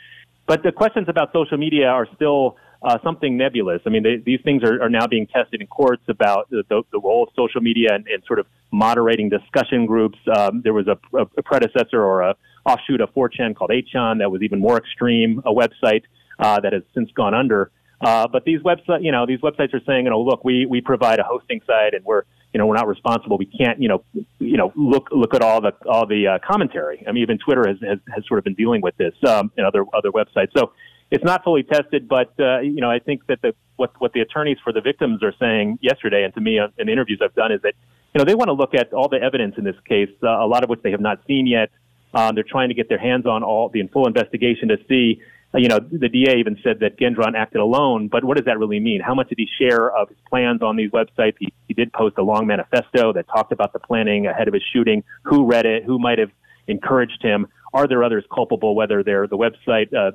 but 0.47 0.63
the 0.63 0.73
questions 0.73 1.09
about 1.09 1.33
social 1.33 1.57
media 1.57 1.87
are 1.87 2.07
still 2.15 2.57
uh, 2.83 2.99
something 3.03 3.37
nebulous. 3.37 3.81
I 3.87 3.89
mean, 3.89 4.03
they, 4.03 4.17
these 4.17 4.41
things 4.45 4.63
are, 4.63 4.83
are 4.83 4.91
now 4.91 5.07
being 5.07 5.27
tested 5.27 5.61
in 5.61 5.67
courts 5.67 6.03
about 6.09 6.51
the, 6.51 6.65
the, 6.69 6.83
the 6.93 7.01
role 7.01 7.25
of 7.25 7.31
social 7.35 7.61
media 7.61 7.95
and, 7.95 8.07
and 8.07 8.23
sort 8.27 8.39
of 8.39 8.47
moderating 8.71 9.29
discussion 9.29 9.87
groups. 9.87 10.19
Um, 10.37 10.61
there 10.63 10.75
was 10.75 10.87
a, 10.87 10.99
a, 11.17 11.43
predecessor 11.43 12.03
or 12.03 12.23
a 12.23 12.37
offshoot 12.67 13.01
of 13.01 13.13
4chan 13.15 13.57
called 13.57 13.71
8chan 13.71 14.19
that 14.19 14.31
was 14.31 14.43
even 14.43 14.61
more 14.61 14.77
extreme, 14.77 15.41
a 15.47 15.53
website 15.53 16.03
uh, 16.39 16.61
that 16.61 16.73
has 16.73 16.83
since 16.95 17.11
gone 17.13 17.35
under. 17.35 17.71
Uh, 18.01 18.29
but 18.29 18.45
these 18.45 18.61
website, 18.61 19.03
you 19.03 19.11
know, 19.11 19.25
these 19.27 19.41
websites 19.41 19.73
are 19.73 19.81
saying, 19.87 20.05
you 20.05 20.11
know, 20.11 20.21
look, 20.21 20.45
we, 20.45 20.67
we 20.67 20.81
provide 20.81 21.19
a 21.19 21.23
hosting 21.23 21.61
site 21.67 21.95
and 21.95 22.05
we're, 22.05 22.25
you 22.53 22.59
know, 22.59 22.67
we're 22.67 22.77
not 22.77 22.87
responsible. 22.87 23.39
We 23.39 23.47
can't, 23.47 23.81
you 23.81 23.89
know, 23.89 24.05
you 24.39 24.57
know, 24.57 24.73
look 24.77 25.09
look 25.11 25.35
at 25.35 25.43
all 25.43 25.61
the 25.61 25.73
all 25.89 26.07
the 26.07 26.27
uh, 26.27 26.39
commentary. 26.47 27.03
I 27.07 27.13
mean, 27.13 27.23
even 27.23 27.39
Twitter 27.39 27.67
has, 27.67 27.79
has 27.81 27.99
has 28.15 28.27
sort 28.27 28.39
of 28.39 28.45
been 28.45 28.55
dealing 28.55 28.83
with 28.83 28.97
this 28.97 29.15
um, 29.27 29.51
and 29.57 29.67
other 29.67 29.85
other 29.95 30.11
websites. 30.11 30.53
So 30.57 30.73
it's 31.11 31.25
not 31.25 31.45
fully 31.45 31.63
tested, 31.63 32.09
but 32.09 32.33
uh, 32.39 32.61
you 32.61 32.81
know, 32.81 32.91
I 32.91 32.99
think 32.99 33.27
that 33.27 33.41
the 33.43 33.55
what 33.77 33.93
what 34.01 34.13
the 34.13 34.21
attorneys 34.21 34.59
for 34.63 34.73
the 34.73 34.81
victims 34.81 35.23
are 35.23 35.35
saying 35.39 35.79
yesterday, 35.81 36.25
and 36.25 36.35
to 36.35 36.41
me 36.41 36.59
uh, 36.59 36.69
in 36.79 36.89
interviews 36.89 37.21
I've 37.23 37.35
done, 37.35 37.53
is 37.53 37.63
that 37.63 37.75
you 38.15 38.19
know 38.19 38.25
they 38.25 38.35
want 38.35 38.49
to 38.49 38.55
look 38.55 38.75
at 38.75 38.93
all 38.93 39.09
the 39.09 39.21
evidence 39.23 39.55
in 39.57 39.65
this 39.65 39.77
case, 39.89 40.11
uh, 40.23 40.29
a 40.29 40.47
lot 40.47 40.65
of 40.65 40.71
which 40.71 40.81
they 40.83 40.91
have 40.91 41.01
not 41.01 41.21
seen 41.27 41.47
yet. 41.47 41.71
Um, 42.15 42.35
they're 42.35 42.45
trying 42.45 42.71
to 42.71 42.75
get 42.75 42.89
their 42.89 42.99
hands 42.99 43.27
on 43.27 43.43
all 43.43 43.69
the 43.69 43.87
full 43.89 44.07
investigation 44.07 44.69
to 44.69 44.79
see. 44.89 45.21
Uh, 45.57 45.59
you 45.59 45.69
know, 45.69 45.79
the 45.79 46.09
DA 46.09 46.37
even 46.39 46.59
said 46.63 46.81
that 46.81 46.99
Gendron 46.99 47.35
acted 47.37 47.61
alone, 47.61 48.09
but 48.09 48.25
what 48.25 48.37
does 48.37 48.47
that 48.47 48.59
really 48.59 48.81
mean? 48.81 49.01
How 49.01 49.15
much 49.15 49.29
did 49.29 49.39
he 49.39 49.49
share 49.59 49.91
of 49.91 50.09
his 50.09 50.19
plans 50.29 50.63
on 50.63 50.77
these 50.77 50.91
websites? 50.91 51.35
He, 51.39 51.53
he 51.67 51.75
did 51.75 51.93
post 51.93 52.19
a 52.19 52.23
long 52.23 52.47
manifesto 52.47 53.13
that 53.15 53.27
talked 53.29 53.53
about 53.53 53.73
the 53.73 53.79
planning 53.79 54.27
ahead 54.27 54.49
of 54.49 54.55
his 54.55 54.63
shooting. 54.73 55.03
Who 55.23 55.47
read 55.47 55.67
it? 55.67 55.85
Who 55.85 55.99
might 55.99 56.19
have 56.19 56.31
encouraged 56.67 57.23
him? 57.23 57.47
Are 57.73 57.87
there 57.87 58.03
others 58.03 58.25
culpable, 58.35 58.75
whether 58.75 59.03
they're 59.03 59.27
the 59.27 59.37
website 59.37 59.93
uh, 59.95 60.13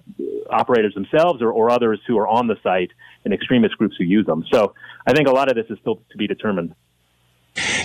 operators 0.49 0.93
themselves 0.93 1.41
or, 1.41 1.51
or 1.51 1.69
others 1.69 1.99
who 2.07 2.17
are 2.17 2.27
on 2.27 2.47
the 2.47 2.55
site 2.63 2.91
and 3.23 3.33
extremist 3.33 3.77
groups 3.77 3.95
who 3.97 4.03
use 4.03 4.25
them? 4.25 4.43
So 4.51 4.73
I 5.05 5.13
think 5.13 5.27
a 5.27 5.31
lot 5.31 5.49
of 5.49 5.55
this 5.55 5.65
is 5.69 5.77
still 5.79 6.01
to 6.11 6.17
be 6.17 6.27
determined. 6.27 6.73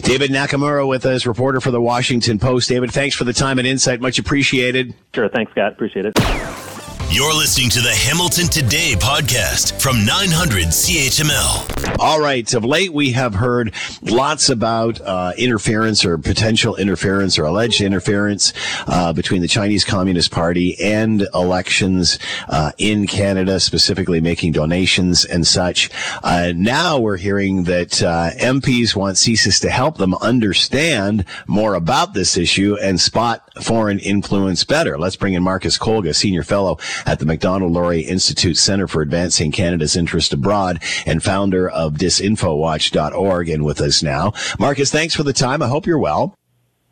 David 0.02 0.30
Nakamura 0.30 0.86
with 0.86 1.04
us, 1.04 1.26
reporter 1.26 1.61
for 1.61 1.72
the 1.72 1.80
Washington 1.80 2.38
Post. 2.38 2.68
David, 2.68 2.92
thanks 2.92 3.16
for 3.16 3.24
the 3.24 3.32
time 3.32 3.59
and 3.59 3.66
insight. 3.66 4.00
Much 4.00 4.18
appreciated. 4.18 4.94
Sure. 5.14 5.28
Thanks, 5.28 5.50
Scott. 5.52 5.72
Appreciate 5.72 6.07
it. 6.07 6.76
You're 7.09 7.32
listening 7.32 7.70
to 7.70 7.80
the 7.80 7.94
Hamilton 7.94 8.48
Today 8.48 8.94
podcast 8.98 9.80
from 9.80 10.04
900 10.04 10.66
CHML. 10.66 11.98
All 12.00 12.20
right. 12.20 12.52
Of 12.52 12.64
late, 12.64 12.92
we 12.92 13.12
have 13.12 13.34
heard 13.34 13.72
lots 14.02 14.50
about 14.50 15.00
uh, 15.00 15.32
interference 15.38 16.04
or 16.04 16.18
potential 16.18 16.76
interference 16.76 17.38
or 17.38 17.44
alleged 17.44 17.80
interference 17.80 18.52
uh, 18.86 19.12
between 19.12 19.40
the 19.40 19.48
Chinese 19.48 19.84
Communist 19.84 20.30
Party 20.30 20.76
and 20.82 21.26
elections 21.32 22.18
uh, 22.48 22.72
in 22.76 23.07
Canada, 23.07 23.61
specifically 23.61 24.20
making 24.20 24.52
donations 24.52 25.24
and 25.24 25.46
such. 25.46 25.90
Uh, 26.22 26.52
now 26.54 26.98
we're 26.98 27.16
hearing 27.16 27.64
that 27.64 28.02
uh, 28.02 28.30
MPs 28.32 28.94
want 28.96 29.16
CSIS 29.16 29.61
to 29.61 29.70
help 29.70 29.96
them 29.96 30.14
understand 30.16 31.24
more 31.46 31.74
about 31.74 32.12
this 32.12 32.36
issue 32.36 32.76
and 32.82 33.00
spot 33.00 33.48
foreign 33.62 34.00
influence 34.00 34.64
better. 34.64 34.98
Let's 34.98 35.16
bring 35.16 35.34
in 35.34 35.42
Marcus 35.42 35.78
Kolga, 35.78 36.14
senior 36.14 36.42
fellow 36.42 36.78
at 37.05 37.18
the 37.18 37.26
Macdonald-Laurier 37.26 38.09
Institute 38.09 38.57
Center 38.57 38.86
for 38.86 39.03
Advancing 39.03 39.53
Canada's 39.53 39.97
Interest 39.97 40.32
Abroad 40.32 40.82
and 41.05 41.22
founder 41.22 41.68
of 41.68 41.94
disinfowatch.org 41.94 43.49
and 43.49 43.64
with 43.64 43.80
us 43.80 44.03
now. 44.03 44.32
Marcus, 44.59 44.90
thanks 44.90 45.14
for 45.14 45.22
the 45.22 45.32
time. 45.32 45.62
I 45.62 45.68
hope 45.68 45.86
you're 45.86 45.99
well. 45.99 46.34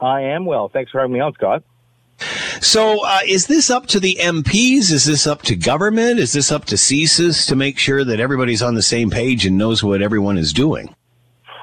I 0.00 0.22
am 0.22 0.44
well. 0.44 0.68
Thanks 0.68 0.90
for 0.90 1.00
having 1.00 1.14
me 1.14 1.20
on, 1.20 1.32
Scott. 1.34 1.62
So, 2.60 3.04
uh, 3.04 3.18
is 3.26 3.46
this 3.46 3.70
up 3.70 3.86
to 3.88 4.00
the 4.00 4.16
MPs? 4.20 4.92
Is 4.92 5.04
this 5.04 5.26
up 5.26 5.42
to 5.42 5.56
government? 5.56 6.20
Is 6.20 6.32
this 6.32 6.52
up 6.52 6.64
to 6.66 6.76
CSIS 6.76 7.48
to 7.48 7.56
make 7.56 7.78
sure 7.78 8.04
that 8.04 8.20
everybody's 8.20 8.62
on 8.62 8.74
the 8.74 8.82
same 8.82 9.10
page 9.10 9.44
and 9.44 9.58
knows 9.58 9.82
what 9.82 10.00
everyone 10.00 10.38
is 10.38 10.52
doing? 10.52 10.94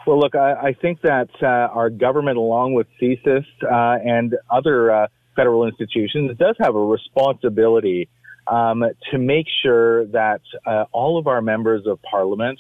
Well, 0.06 0.20
look, 0.20 0.36
I, 0.36 0.54
I 0.54 0.74
think 0.74 1.02
that 1.02 1.30
uh, 1.42 1.46
our 1.46 1.90
government, 1.90 2.38
along 2.38 2.74
with 2.74 2.88
CSIS 3.02 3.46
uh, 3.64 4.00
and 4.04 4.36
other 4.50 4.92
uh, 4.92 5.08
federal 5.36 5.66
institutions, 5.66 6.38
does 6.38 6.56
have 6.60 6.76
a 6.76 6.84
responsibility 6.84 8.10
um, 8.52 8.84
to 9.10 9.18
make 9.18 9.48
sure 9.64 10.06
that 10.08 10.42
uh, 10.66 10.84
all 10.92 11.18
of 11.18 11.26
our 11.26 11.42
members 11.42 11.88
of 11.88 12.00
parliament 12.04 12.60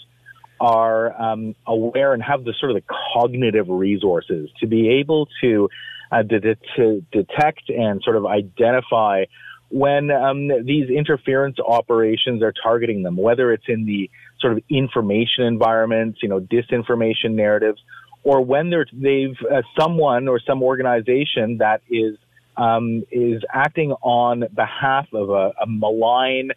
are 0.61 1.21
um, 1.21 1.53
aware 1.67 2.13
and 2.13 2.23
have 2.23 2.45
the 2.45 2.53
sort 2.59 2.71
of 2.71 2.77
the 2.77 2.93
cognitive 3.13 3.67
resources 3.67 4.49
to 4.61 4.67
be 4.67 4.89
able 5.01 5.27
to, 5.41 5.67
uh, 6.11 6.23
de- 6.23 6.55
to 6.77 7.05
detect 7.11 7.69
and 7.69 8.01
sort 8.03 8.15
of 8.15 8.25
identify 8.25 9.25
when 9.69 10.11
um, 10.11 10.47
these 10.65 10.89
interference 10.89 11.57
operations 11.59 12.41
are 12.41 12.53
targeting 12.63 13.03
them, 13.03 13.17
whether 13.17 13.51
it's 13.51 13.65
in 13.67 13.85
the 13.85 14.09
sort 14.39 14.53
of 14.53 14.63
information 14.69 15.43
environments, 15.43 16.19
you 16.21 16.29
know, 16.29 16.39
disinformation 16.39 17.31
narratives, 17.31 17.81
or 18.23 18.43
when 18.43 18.69
they've 18.93 19.35
uh, 19.51 19.61
someone 19.77 20.27
or 20.27 20.39
some 20.39 20.63
organization 20.63 21.57
that 21.57 21.81
is 21.89 22.17
um, 22.57 23.03
is 23.11 23.41
acting 23.53 23.91
on 24.01 24.43
behalf 24.53 25.07
of 25.13 25.29
a, 25.29 25.53
a 25.61 25.67
malign 25.67 26.51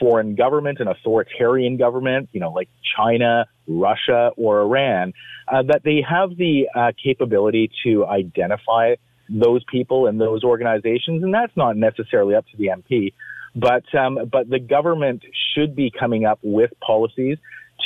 foreign 0.00 0.34
government, 0.34 0.80
an 0.80 0.88
authoritarian 0.88 1.76
government, 1.76 2.28
you 2.32 2.40
know, 2.40 2.50
like 2.50 2.68
China, 2.96 3.46
Russia, 3.66 4.30
or 4.36 4.62
Iran, 4.62 5.12
uh, 5.48 5.62
that 5.62 5.82
they 5.84 6.02
have 6.08 6.36
the 6.36 6.68
uh, 6.74 6.92
capability 7.02 7.70
to 7.84 8.06
identify 8.06 8.94
those 9.28 9.62
people 9.70 10.06
and 10.06 10.20
those 10.20 10.44
organizations, 10.44 11.22
and 11.22 11.32
that's 11.32 11.56
not 11.56 11.76
necessarily 11.76 12.34
up 12.34 12.44
to 12.48 12.56
the 12.56 12.66
MP, 12.66 13.12
but 13.54 13.84
um, 13.94 14.18
but 14.30 14.50
the 14.50 14.58
government 14.58 15.22
should 15.54 15.74
be 15.74 15.90
coming 15.90 16.24
up 16.24 16.38
with 16.42 16.70
policies 16.80 17.38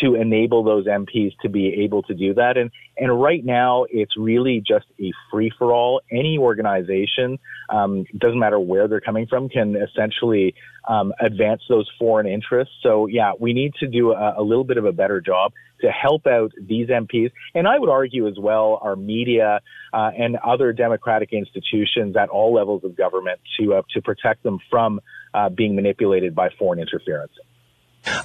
to 0.03 0.15
enable 0.15 0.63
those 0.63 0.87
MPs 0.87 1.33
to 1.43 1.49
be 1.49 1.83
able 1.85 2.03
to 2.05 2.15
do 2.15 2.35
that. 2.35 2.57
And 2.57 2.71
and 2.97 3.21
right 3.21 3.45
now, 3.45 3.87
it's 3.91 4.17
really 4.17 4.63
just 4.67 4.87
a 5.01 5.13
free 5.31 5.53
for 5.57 5.73
all. 5.73 6.01
Any 6.11 6.37
organization, 6.39 7.39
um, 7.69 8.05
doesn't 8.17 8.39
matter 8.39 8.59
where 8.59 8.89
they're 8.89 9.01
coming 9.01 9.27
from, 9.27 9.49
can 9.49 9.77
essentially 9.77 10.55
um, 10.89 11.13
advance 11.21 11.63
those 11.69 11.89
foreign 11.99 12.27
interests. 12.27 12.75
So 12.83 13.07
yeah, 13.07 13.33
we 13.39 13.53
need 13.53 13.75
to 13.81 13.87
do 13.87 14.13
a, 14.13 14.35
a, 14.39 14.43
little 14.43 14.65
bit 14.65 14.79
of 14.79 14.85
a 14.85 14.93
better 14.93 15.21
job 15.21 15.53
to 15.81 15.91
help 15.91 16.27
out 16.27 16.51
these 16.61 16.89
MPs, 16.89 17.31
and 17.55 17.69
I 17.69 17.79
would 17.79 17.91
argue 17.91 18.27
as 18.27 18.35
well 18.39 18.81
our 18.83 18.97
media 18.97 19.61
uh, 19.93 20.11
and 20.19 20.37
other 20.37 20.73
democratic 20.73 21.33
institutions 21.33 22.17
at 22.17 22.29
all 22.31 22.53
levels 22.53 22.83
of 22.85 22.97
government 22.97 23.41
to 23.61 23.75
uh, 23.75 23.83
to 23.95 24.03
protect 24.03 24.43
them 24.43 24.59
from 24.71 25.01
uh, 25.35 25.49
being 25.51 25.77
manipulated 25.77 26.35
by 26.35 26.49
foreign 26.59 26.81
interference. 26.81 27.33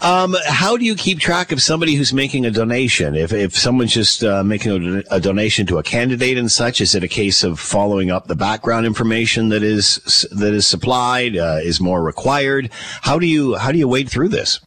Um, 0.01 0.35
how 0.47 0.77
do 0.77 0.85
you 0.85 0.95
keep 0.95 1.19
track 1.19 1.51
of 1.51 1.61
somebody 1.61 1.95
who's 1.95 2.13
making 2.13 2.45
a 2.45 2.51
donation? 2.51 3.15
If, 3.15 3.33
if 3.33 3.55
someone's 3.55 3.93
just 3.93 4.23
uh, 4.23 4.43
making 4.43 5.03
a, 5.11 5.15
a, 5.15 5.19
donation 5.19 5.65
to 5.67 5.77
a 5.77 5.83
candidate 5.83 6.37
and 6.37 6.51
such, 6.51 6.79
is 6.79 6.95
it 6.95 7.03
a 7.03 7.07
case 7.07 7.43
of 7.43 7.59
following 7.59 8.11
up 8.11 8.27
the 8.27 8.35
background 8.35 8.85
information 8.85 9.49
that 9.49 9.63
is 9.63 10.25
that 10.31 10.53
is 10.53 10.67
supplied? 10.67 11.35
Uh, 11.35 11.59
is 11.61 11.81
more 11.81 12.01
required? 12.01 12.69
How 13.01 13.19
do 13.19 13.25
you 13.25 13.55
how 13.55 13.71
do 13.71 13.77
you 13.77 13.87
wade 13.87 14.09
through 14.09 14.29
this? 14.29 14.59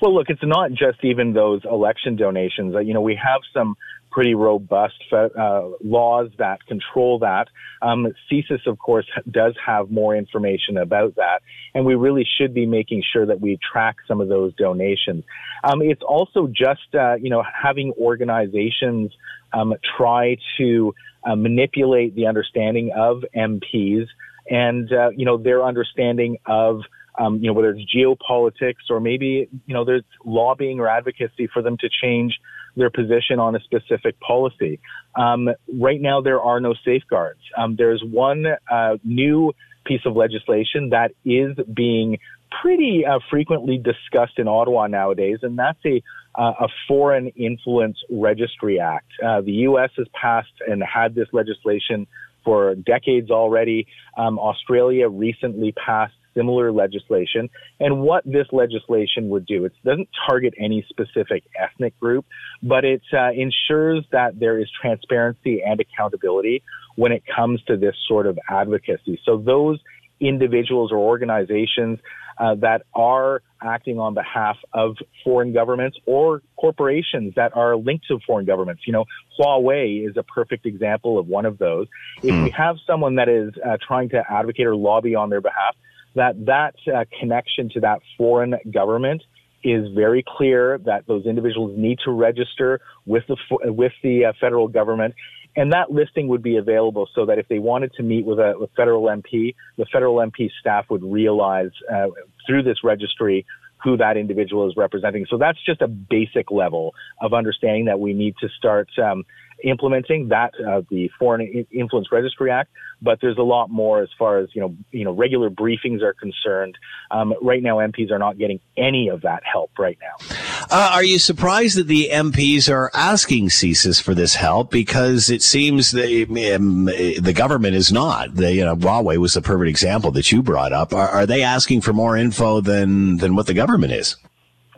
Well, 0.00 0.14
look, 0.14 0.30
it's 0.30 0.42
not 0.42 0.70
just 0.70 1.04
even 1.04 1.32
those 1.32 1.62
election 1.64 2.16
donations. 2.16 2.74
You 2.82 2.94
know, 2.94 3.02
we 3.02 3.16
have 3.16 3.42
some 3.52 3.76
pretty 4.10 4.34
robust 4.34 4.94
uh, 5.12 5.62
laws 5.82 6.30
that 6.38 6.64
control 6.66 7.18
that. 7.20 7.48
Um, 7.82 8.08
CSIS, 8.30 8.66
of 8.66 8.78
course, 8.78 9.06
does 9.30 9.54
have 9.64 9.90
more 9.90 10.16
information 10.16 10.76
about 10.76 11.16
that, 11.16 11.42
and 11.74 11.84
we 11.84 11.94
really 11.94 12.26
should 12.38 12.52
be 12.52 12.66
making 12.66 13.02
sure 13.12 13.26
that 13.26 13.40
we 13.40 13.58
track 13.72 13.96
some 14.06 14.20
of 14.20 14.28
those 14.28 14.54
donations. 14.54 15.24
Um, 15.64 15.82
it's 15.82 16.02
also 16.02 16.46
just, 16.46 16.94
uh, 16.94 17.14
you 17.14 17.30
know, 17.30 17.42
having 17.42 17.92
organizations 17.98 19.12
um, 19.52 19.74
try 19.96 20.36
to 20.58 20.94
uh, 21.24 21.36
manipulate 21.36 22.14
the 22.14 22.26
understanding 22.26 22.92
of 22.96 23.24
MPs 23.36 24.06
and, 24.48 24.92
uh, 24.92 25.10
you 25.10 25.24
know, 25.24 25.36
their 25.36 25.64
understanding 25.64 26.38
of 26.46 26.80
um, 27.18 27.36
you 27.36 27.48
know, 27.48 27.52
whether 27.52 27.70
it's 27.70 27.94
geopolitics 27.94 28.88
or 28.88 29.00
maybe, 29.00 29.48
you 29.66 29.74
know, 29.74 29.84
there's 29.84 30.04
lobbying 30.24 30.80
or 30.80 30.88
advocacy 30.88 31.48
for 31.52 31.60
them 31.60 31.76
to 31.78 31.88
change 32.02 32.38
their 32.76 32.90
position 32.90 33.38
on 33.38 33.56
a 33.56 33.60
specific 33.60 34.18
policy. 34.20 34.80
Um, 35.14 35.48
right 35.78 36.00
now, 36.00 36.20
there 36.20 36.40
are 36.40 36.60
no 36.60 36.74
safeguards. 36.84 37.40
Um, 37.56 37.76
there's 37.76 38.02
one 38.04 38.46
uh, 38.70 38.96
new 39.04 39.52
piece 39.84 40.02
of 40.04 40.16
legislation 40.16 40.90
that 40.90 41.12
is 41.24 41.56
being 41.74 42.18
pretty 42.62 43.04
uh, 43.06 43.18
frequently 43.30 43.78
discussed 43.78 44.38
in 44.38 44.48
Ottawa 44.48 44.86
nowadays, 44.86 45.38
and 45.42 45.58
that's 45.58 45.78
a 45.84 46.02
uh, 46.36 46.52
a 46.60 46.68
Foreign 46.86 47.26
Influence 47.28 47.98
Registry 48.08 48.78
Act. 48.78 49.10
Uh, 49.24 49.40
the 49.40 49.52
U.S. 49.66 49.90
has 49.96 50.06
passed 50.14 50.52
and 50.66 50.82
had 50.82 51.14
this 51.14 51.26
legislation 51.32 52.06
for 52.44 52.76
decades 52.76 53.30
already. 53.30 53.88
Um, 54.16 54.38
Australia 54.38 55.08
recently 55.08 55.72
passed 55.72 56.14
similar 56.40 56.72
legislation. 56.72 57.50
And 57.78 58.00
what 58.00 58.24
this 58.24 58.46
legislation 58.52 59.28
would 59.28 59.46
do, 59.46 59.64
it 59.66 59.72
doesn't 59.84 60.08
target 60.28 60.54
any 60.58 60.84
specific 60.88 61.44
ethnic 61.58 61.98
group, 62.00 62.24
but 62.62 62.84
it 62.84 63.02
uh, 63.12 63.30
ensures 63.32 64.04
that 64.12 64.38
there 64.38 64.58
is 64.58 64.68
transparency 64.80 65.62
and 65.64 65.80
accountability 65.80 66.62
when 66.96 67.12
it 67.12 67.22
comes 67.34 67.62
to 67.64 67.76
this 67.76 67.94
sort 68.08 68.26
of 68.26 68.38
advocacy. 68.48 69.20
So 69.24 69.36
those 69.36 69.78
individuals 70.20 70.92
or 70.92 70.98
organizations 70.98 71.98
uh, 72.38 72.54
that 72.56 72.82
are 72.94 73.42
acting 73.62 73.98
on 73.98 74.14
behalf 74.14 74.56
of 74.72 74.96
foreign 75.22 75.52
governments 75.52 75.98
or 76.06 76.42
corporations 76.58 77.34
that 77.36 77.54
are 77.54 77.76
linked 77.76 78.06
to 78.08 78.18
foreign 78.26 78.46
governments. 78.46 78.82
You 78.86 78.94
know, 78.94 79.04
Huawei 79.38 80.08
is 80.08 80.16
a 80.16 80.22
perfect 80.22 80.64
example 80.64 81.18
of 81.18 81.26
one 81.26 81.44
of 81.44 81.58
those. 81.58 81.86
If 82.22 82.44
we 82.44 82.50
have 82.50 82.76
someone 82.86 83.16
that 83.16 83.28
is 83.28 83.52
uh, 83.64 83.76
trying 83.86 84.08
to 84.10 84.22
advocate 84.28 84.66
or 84.66 84.74
lobby 84.74 85.14
on 85.14 85.28
their 85.28 85.42
behalf, 85.42 85.76
that 86.14 86.46
that 86.46 86.74
uh, 86.92 87.04
connection 87.18 87.68
to 87.70 87.80
that 87.80 88.00
foreign 88.16 88.56
government 88.72 89.22
is 89.62 89.88
very 89.94 90.24
clear 90.26 90.78
that 90.78 91.06
those 91.06 91.26
individuals 91.26 91.76
need 91.76 91.98
to 92.04 92.10
register 92.10 92.80
with 93.06 93.24
the 93.28 93.36
with 93.70 93.92
the 94.02 94.24
uh, 94.26 94.32
federal 94.40 94.68
government 94.68 95.14
and 95.56 95.72
that 95.72 95.90
listing 95.90 96.28
would 96.28 96.42
be 96.42 96.56
available 96.56 97.08
so 97.14 97.26
that 97.26 97.38
if 97.38 97.48
they 97.48 97.58
wanted 97.58 97.92
to 97.94 98.02
meet 98.02 98.24
with 98.24 98.38
a 98.38 98.68
federal 98.76 99.04
MP, 99.04 99.54
the 99.76 99.86
federal 99.92 100.16
MP 100.16 100.48
staff 100.60 100.86
would 100.90 101.02
realize 101.02 101.70
uh, 101.92 102.06
through 102.46 102.62
this 102.62 102.78
registry 102.84 103.44
who 103.82 103.96
that 103.96 104.16
individual 104.16 104.68
is 104.68 104.76
representing. 104.76 105.26
So 105.28 105.38
that's 105.38 105.58
just 105.64 105.80
a 105.80 105.88
basic 105.88 106.50
level 106.50 106.94
of 107.20 107.32
understanding 107.32 107.86
that 107.86 107.98
we 107.98 108.12
need 108.12 108.34
to 108.40 108.48
start 108.58 108.88
um, 109.02 109.24
implementing 109.64 110.28
that 110.28 110.52
uh, 110.60 110.82
the 110.90 111.10
Foreign 111.18 111.66
Influence 111.70 112.08
Registry 112.12 112.50
Act. 112.50 112.70
But 113.02 113.18
there's 113.22 113.38
a 113.38 113.42
lot 113.42 113.70
more 113.70 114.02
as 114.02 114.10
far 114.18 114.38
as 114.38 114.50
you 114.54 114.60
know, 114.60 114.76
you 114.90 115.04
know, 115.04 115.12
regular 115.12 115.48
briefings 115.48 116.02
are 116.02 116.12
concerned. 116.12 116.76
Um, 117.10 117.34
right 117.40 117.62
now, 117.62 117.78
MPs 117.78 118.10
are 118.10 118.18
not 118.18 118.36
getting 118.36 118.60
any 118.76 119.08
of 119.08 119.22
that 119.22 119.42
help 119.50 119.70
right 119.78 119.98
now. 120.02 120.26
Uh, 120.70 120.90
are 120.92 121.02
you 121.02 121.18
surprised 121.18 121.78
that 121.78 121.86
the 121.86 122.10
MPs 122.12 122.70
are 122.70 122.90
asking 122.92 123.48
CSIS 123.48 124.02
for 124.02 124.14
this 124.14 124.34
help? 124.34 124.70
Because 124.70 125.30
it 125.30 125.42
seems 125.42 125.92
the 125.92 126.24
um, 126.54 126.84
the 126.84 127.32
government 127.34 127.74
is 127.74 127.90
not. 127.90 128.34
The, 128.34 128.52
you 128.52 128.64
know, 128.64 128.76
Huawei 128.76 129.16
was 129.16 129.32
the 129.32 129.42
perfect 129.42 129.70
example 129.70 130.10
that 130.12 130.30
you 130.30 130.42
brought 130.42 130.72
up. 130.72 130.92
Are, 130.92 131.08
are 131.08 131.26
they 131.26 131.42
asking 131.42 131.80
for 131.80 131.94
more 131.94 132.18
info 132.18 132.60
than 132.60 133.16
than 133.16 133.34
what 133.34 133.46
the 133.46 133.54
government 133.54 133.92
is? 133.92 134.16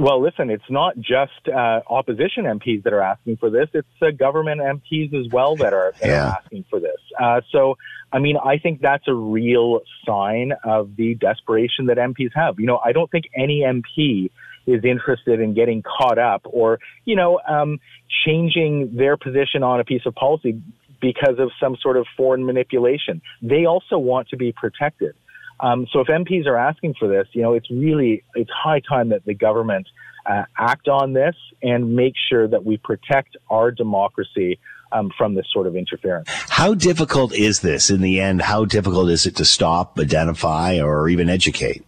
Well, 0.03 0.21
listen, 0.21 0.51
it's 0.51 0.69
not 0.69 0.99
just 0.99 1.47
uh, 1.47 1.81
opposition 1.89 2.43
MPs 2.43 2.83
that 2.83 2.93
are 2.93 3.01
asking 3.01 3.37
for 3.37 3.51
this. 3.51 3.69
It's 3.73 3.87
uh, 4.03 4.11
government 4.11 4.61
MPs 4.61 5.15
as 5.15 5.31
well 5.33 5.55
that 5.59 5.73
are, 5.73 5.95
that 6.01 6.09
Yeah. 6.09 6.25
are 6.25 6.39
asking 6.43 6.65
for 6.69 6.81
this. 6.81 6.99
Uh, 7.21 7.41
so, 7.53 7.77
I 8.13 8.19
mean, 8.19 8.37
I 8.37 8.59
think 8.59 8.81
that's 8.81 9.07
a 9.07 9.15
real 9.15 9.83
sign 10.05 10.55
of 10.65 10.97
the 10.97 11.15
desperation 11.15 11.87
that 11.87 11.99
MPs 11.99 12.33
have. 12.35 12.59
You 12.59 12.67
know, 12.67 12.81
I 12.85 12.91
don't 12.91 13.09
think 13.13 13.27
any 13.37 13.61
MP 13.61 14.31
is 14.67 14.85
interested 14.85 15.39
in 15.39 15.55
getting 15.55 15.85
caught 15.85 16.19
up 16.19 16.43
or, 16.47 16.81
you 17.05 17.15
know, 17.15 17.39
um, 17.49 17.79
changing 18.27 18.97
their 18.97 19.17
position 19.17 19.63
on 19.63 19.79
a 19.79 19.85
piece 19.85 20.03
of 20.05 20.17
policy 20.17 20.61
because 21.01 21.39
of 21.39 21.53
some 21.61 21.77
sort 21.81 21.97
of 21.97 22.07
foreign 22.17 22.45
manipulation. 22.45 23.23
They 23.41 23.67
also 23.67 23.99
want 23.99 24.31
to 24.31 24.37
be 24.37 24.51
protected. 24.51 25.15
Um, 25.63 25.87
so 25.93 26.01
if 26.01 26.09
MPs 26.09 26.47
are 26.47 26.57
asking 26.57 26.95
for 26.99 27.09
this, 27.09 27.29
you 27.33 27.43
know, 27.43 27.55
it's 27.55 27.71
really 27.71 28.25
it's 28.35 28.51
high 28.51 28.81
time 28.81 29.11
that 29.11 29.25
the 29.25 29.35
government 29.35 29.87
uh, 30.27 30.43
act 30.59 30.89
on 30.89 31.13
this 31.13 31.37
and 31.63 31.95
make 31.95 32.15
sure 32.29 32.49
that 32.49 32.65
we 32.65 32.77
protect 32.77 33.37
our 33.49 33.71
democracy 33.71 34.59
um, 34.91 35.11
from 35.17 35.35
this 35.35 35.47
sort 35.53 35.67
of 35.67 35.77
interference. 35.77 36.29
How 36.29 36.75
difficult 36.75 37.33
is 37.33 37.61
this 37.61 37.91
in 37.91 38.01
the 38.01 38.21
end? 38.21 38.43
How 38.43 38.65
difficult 38.65 39.09
is 39.09 39.25
it 39.25 39.37
to 39.37 39.45
stop, 39.45 39.99
identify, 39.99 40.81
or 40.81 41.09
even 41.09 41.29
educate? 41.29 41.85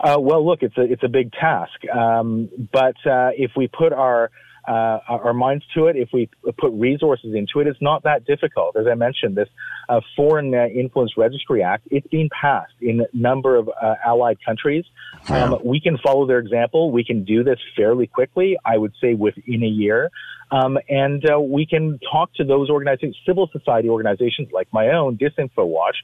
Uh, 0.00 0.18
well, 0.20 0.44
look, 0.46 0.62
it's 0.62 0.76
a 0.76 0.82
it's 0.82 1.02
a 1.02 1.08
big 1.08 1.32
task, 1.32 1.72
um, 1.92 2.48
but 2.72 2.94
uh, 3.06 3.30
if 3.36 3.52
we 3.56 3.66
put 3.66 3.92
our 3.92 4.30
uh, 4.66 4.98
our 5.08 5.32
minds 5.32 5.64
to 5.74 5.86
it, 5.86 5.96
if 5.96 6.08
we 6.12 6.28
put 6.58 6.72
resources 6.72 7.34
into 7.34 7.60
it, 7.60 7.66
it's 7.66 7.80
not 7.80 8.02
that 8.02 8.24
difficult. 8.24 8.76
As 8.76 8.86
I 8.90 8.94
mentioned, 8.94 9.36
this 9.36 9.48
uh, 9.88 10.00
Foreign 10.16 10.54
uh, 10.54 10.66
Influence 10.66 11.12
Registry 11.16 11.62
Act, 11.62 11.86
it's 11.90 12.06
been 12.08 12.28
passed 12.40 12.74
in 12.80 13.00
a 13.00 13.16
number 13.16 13.56
of 13.56 13.68
uh, 13.68 13.94
allied 14.04 14.38
countries. 14.44 14.84
Um, 15.28 15.58
we 15.64 15.80
can 15.80 15.98
follow 15.98 16.26
their 16.26 16.38
example. 16.38 16.90
We 16.90 17.04
can 17.04 17.24
do 17.24 17.44
this 17.44 17.58
fairly 17.76 18.06
quickly. 18.06 18.56
I 18.64 18.76
would 18.78 18.92
say 19.00 19.14
within 19.14 19.62
a 19.62 19.68
year. 19.68 20.10
Um, 20.50 20.78
and 20.88 21.28
uh, 21.28 21.40
we 21.40 21.66
can 21.66 21.98
talk 22.12 22.32
to 22.34 22.44
those 22.44 22.70
organizations, 22.70 23.16
civil 23.26 23.48
society 23.52 23.88
organizations 23.88 24.48
like 24.52 24.68
my 24.72 24.90
own, 24.90 25.18
Disinfo 25.18 25.66
Watch, 25.66 25.96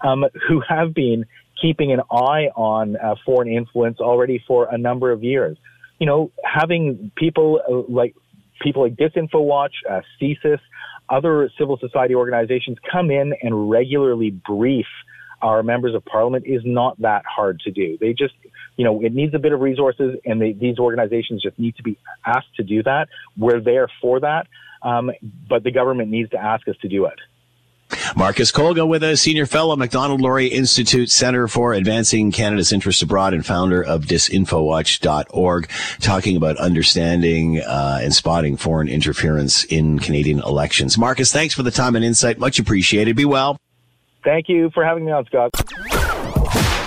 um, 0.00 0.24
who 0.48 0.62
have 0.66 0.94
been 0.94 1.26
keeping 1.60 1.92
an 1.92 2.00
eye 2.10 2.48
on 2.56 2.96
uh, 2.96 3.14
foreign 3.24 3.48
influence 3.48 3.98
already 4.00 4.42
for 4.46 4.68
a 4.72 4.78
number 4.78 5.12
of 5.12 5.22
years. 5.22 5.58
You 6.00 6.06
know, 6.06 6.32
having 6.42 7.12
people 7.14 7.60
uh, 7.68 7.92
like 7.92 8.16
people 8.60 8.82
like 8.82 8.96
Disinfo 8.96 9.44
Watch, 9.44 9.74
uh, 9.88 10.00
CSIS, 10.20 10.58
other 11.08 11.50
civil 11.58 11.78
society 11.78 12.14
organizations 12.14 12.78
come 12.90 13.10
in 13.10 13.34
and 13.42 13.70
regularly 13.70 14.30
brief 14.30 14.86
our 15.42 15.62
members 15.62 15.94
of 15.94 16.04
parliament 16.04 16.44
is 16.46 16.62
not 16.64 17.00
that 17.00 17.22
hard 17.24 17.60
to 17.60 17.70
do. 17.70 17.96
They 17.98 18.12
just, 18.12 18.34
you 18.76 18.84
know, 18.84 19.00
it 19.02 19.14
needs 19.14 19.34
a 19.34 19.38
bit 19.38 19.52
of 19.52 19.60
resources, 19.60 20.16
and 20.24 20.40
they, 20.40 20.52
these 20.52 20.78
organizations 20.78 21.42
just 21.42 21.58
need 21.58 21.76
to 21.76 21.82
be 21.82 21.98
asked 22.26 22.54
to 22.56 22.62
do 22.62 22.82
that. 22.82 23.08
We're 23.38 23.60
there 23.60 23.88
for 24.02 24.20
that, 24.20 24.46
um, 24.82 25.10
but 25.48 25.64
the 25.64 25.70
government 25.70 26.10
needs 26.10 26.30
to 26.30 26.38
ask 26.38 26.68
us 26.68 26.76
to 26.82 26.88
do 26.88 27.06
it. 27.06 27.18
Marcus 28.16 28.52
Kolga 28.52 28.86
with 28.86 29.02
us, 29.02 29.20
senior 29.20 29.46
fellow, 29.46 29.76
Macdonald-Laurier 29.76 30.52
Institute 30.52 31.10
Center 31.10 31.48
for 31.48 31.72
Advancing 31.72 32.32
Canada's 32.32 32.72
Interests 32.72 33.02
Abroad 33.02 33.34
and 33.34 33.44
founder 33.44 33.82
of 33.82 34.04
disinfowatch.org, 34.04 35.70
talking 36.00 36.36
about 36.36 36.56
understanding 36.58 37.60
uh, 37.60 38.00
and 38.02 38.14
spotting 38.14 38.56
foreign 38.56 38.88
interference 38.88 39.64
in 39.64 39.98
Canadian 39.98 40.40
elections. 40.40 40.98
Marcus, 40.98 41.32
thanks 41.32 41.54
for 41.54 41.62
the 41.62 41.70
time 41.70 41.96
and 41.96 42.04
insight. 42.04 42.38
Much 42.38 42.58
appreciated. 42.58 43.16
Be 43.16 43.24
well. 43.24 43.56
Thank 44.24 44.48
you 44.48 44.70
for 44.74 44.84
having 44.84 45.06
me 45.06 45.12
on, 45.12 45.24
Scott. 45.26 45.50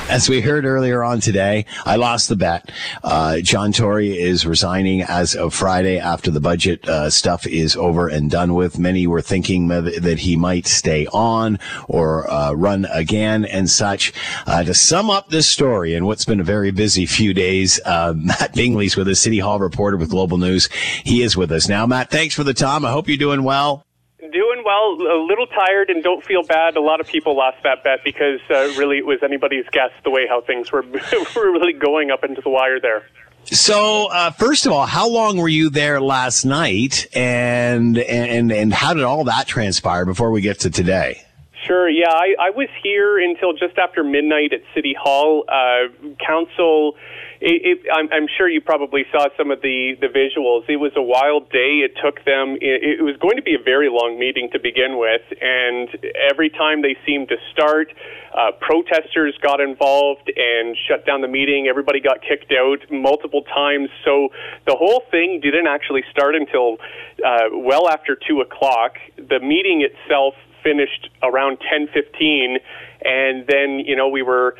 As 0.09 0.29
we 0.29 0.41
heard 0.41 0.65
earlier 0.65 1.01
on 1.01 1.21
today, 1.21 1.65
I 1.85 1.95
lost 1.95 2.27
the 2.27 2.35
bet. 2.35 2.71
Uh, 3.03 3.39
John 3.39 3.71
Tory 3.71 4.19
is 4.19 4.45
resigning 4.45 5.01
as 5.01 5.33
of 5.33 5.53
Friday 5.53 5.97
after 5.97 6.29
the 6.29 6.41
budget 6.41 6.87
uh, 6.87 7.09
stuff 7.09 7.47
is 7.47 7.75
over 7.75 8.09
and 8.09 8.29
done 8.29 8.53
with. 8.53 8.77
Many 8.77 9.07
were 9.07 9.21
thinking 9.21 9.69
that 9.69 10.19
he 10.19 10.35
might 10.35 10.67
stay 10.67 11.07
on 11.07 11.57
or 11.87 12.29
uh, 12.29 12.51
run 12.51 12.85
again 12.91 13.45
and 13.45 13.69
such. 13.69 14.13
Uh, 14.45 14.63
to 14.63 14.73
sum 14.73 15.09
up 15.09 15.29
this 15.29 15.47
story 15.47 15.95
and 15.95 16.05
what's 16.05 16.25
been 16.25 16.41
a 16.41 16.43
very 16.43 16.71
busy 16.71 17.05
few 17.05 17.33
days, 17.33 17.79
uh, 17.85 18.13
Matt 18.17 18.53
Bingley's 18.53 18.97
with 18.97 19.07
us, 19.07 19.19
City 19.19 19.39
Hall 19.39 19.57
reporter 19.57 19.97
with 19.97 20.09
Global 20.09 20.37
News. 20.37 20.67
He 21.03 21.23
is 21.23 21.37
with 21.37 21.51
us 21.51 21.69
now. 21.69 21.87
Matt, 21.87 22.11
thanks 22.11 22.35
for 22.35 22.43
the 22.43 22.53
time. 22.53 22.85
I 22.85 22.91
hope 22.91 23.07
you're 23.07 23.17
doing 23.17 23.43
well. 23.43 23.85
Doing 24.33 24.63
well, 24.65 24.97
a 24.99 25.21
little 25.23 25.45
tired, 25.45 25.91
and 25.91 26.03
don't 26.03 26.23
feel 26.23 26.41
bad. 26.41 26.75
A 26.75 26.81
lot 26.81 26.99
of 26.99 27.07
people 27.07 27.37
lost 27.37 27.57
that 27.63 27.83
bet 27.83 28.03
because 28.03 28.39
uh, 28.49 28.73
really 28.79 28.97
it 28.97 29.05
was 29.05 29.19
anybody's 29.21 29.65
guess 29.71 29.91
the 30.03 30.09
way 30.09 30.25
how 30.27 30.41
things 30.41 30.71
were 30.71 30.81
were 31.35 31.51
really 31.51 31.73
going 31.73 32.09
up 32.09 32.23
into 32.23 32.41
the 32.41 32.49
wire 32.49 32.79
there. 32.79 33.03
So, 33.45 34.07
uh, 34.07 34.31
first 34.31 34.65
of 34.65 34.71
all, 34.71 34.85
how 34.85 35.07
long 35.07 35.37
were 35.37 35.49
you 35.49 35.69
there 35.69 36.01
last 36.01 36.45
night, 36.45 37.07
and 37.13 37.97
and 37.97 38.51
and 38.51 38.73
how 38.73 38.93
did 38.93 39.03
all 39.03 39.25
that 39.25 39.45
transpire 39.47 40.05
before 40.05 40.31
we 40.31 40.41
get 40.41 40.61
to 40.61 40.69
today? 40.71 41.21
Sure. 41.65 41.89
Yeah, 41.89 42.09
I, 42.09 42.35
I 42.39 42.49
was 42.49 42.69
here 42.81 43.19
until 43.19 43.53
just 43.53 43.77
after 43.77 44.03
midnight 44.03 44.51
at 44.51 44.61
City 44.73 44.95
Hall. 44.99 45.45
Uh, 45.47 46.13
council. 46.25 46.95
It, 47.43 47.83
it, 47.83 47.91
I'm, 47.91 48.07
I'm 48.13 48.27
sure 48.37 48.47
you 48.47 48.61
probably 48.61 49.03
saw 49.11 49.27
some 49.35 49.51
of 49.51 49.59
the, 49.61 49.99
the 49.99 50.07
visuals. 50.07 50.63
It 50.69 50.79
was 50.79 50.93
a 50.95 51.03
wild 51.03 51.51
day. 51.51 51.83
It 51.83 51.91
took 51.99 52.23
them. 52.23 52.55
It, 52.63 53.03
it 53.03 53.03
was 53.03 53.19
going 53.19 53.35
to 53.35 53.43
be 53.43 53.51
a 53.53 53.59
very 53.59 53.91
long 53.91 54.15
meeting 54.17 54.47
to 54.55 54.59
begin 54.63 54.95
with, 54.95 55.27
and 55.43 55.91
every 56.31 56.49
time 56.49 56.81
they 56.81 56.95
seemed 57.05 57.27
to 57.27 57.37
start, 57.51 57.91
uh, 58.31 58.55
protesters 58.63 59.35
got 59.43 59.59
involved 59.59 60.31
and 60.31 60.77
shut 60.87 61.05
down 61.05 61.19
the 61.19 61.27
meeting. 61.27 61.67
Everybody 61.67 61.99
got 61.99 62.23
kicked 62.23 62.55
out 62.55 62.79
multiple 62.89 63.43
times. 63.43 63.89
So 64.07 64.31
the 64.63 64.79
whole 64.79 65.03
thing 65.11 65.41
didn't 65.43 65.67
actually 65.67 66.07
start 66.15 66.39
until 66.39 66.79
uh, 67.19 67.51
well 67.59 67.91
after 67.91 68.15
two 68.15 68.39
o'clock. 68.39 68.95
The 69.19 69.43
meeting 69.43 69.83
itself 69.83 70.35
finished 70.63 71.11
around 71.21 71.59
10:15 71.59 72.63
and 73.03 73.45
then 73.47 73.83
you 73.83 73.97
know 73.97 74.07
we 74.07 74.21
were 74.21 74.55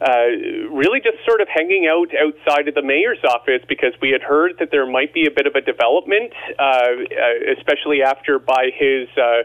uh, 0.00 0.70
really 0.70 1.00
just 1.00 1.18
sort 1.26 1.40
of 1.40 1.48
hanging 1.48 1.86
out 1.86 2.10
outside 2.18 2.68
of 2.68 2.74
the 2.74 2.82
mayor's 2.82 3.22
office 3.28 3.62
because 3.68 3.92
we 4.02 4.10
had 4.10 4.22
heard 4.22 4.52
that 4.58 4.70
there 4.70 4.86
might 4.86 5.14
be 5.14 5.26
a 5.26 5.30
bit 5.30 5.46
of 5.46 5.54
a 5.54 5.60
development, 5.60 6.32
uh, 6.58 6.62
uh, 6.62 7.54
especially 7.56 8.02
after 8.02 8.38
by 8.38 8.70
his. 8.74 9.08
Uh, 9.16 9.42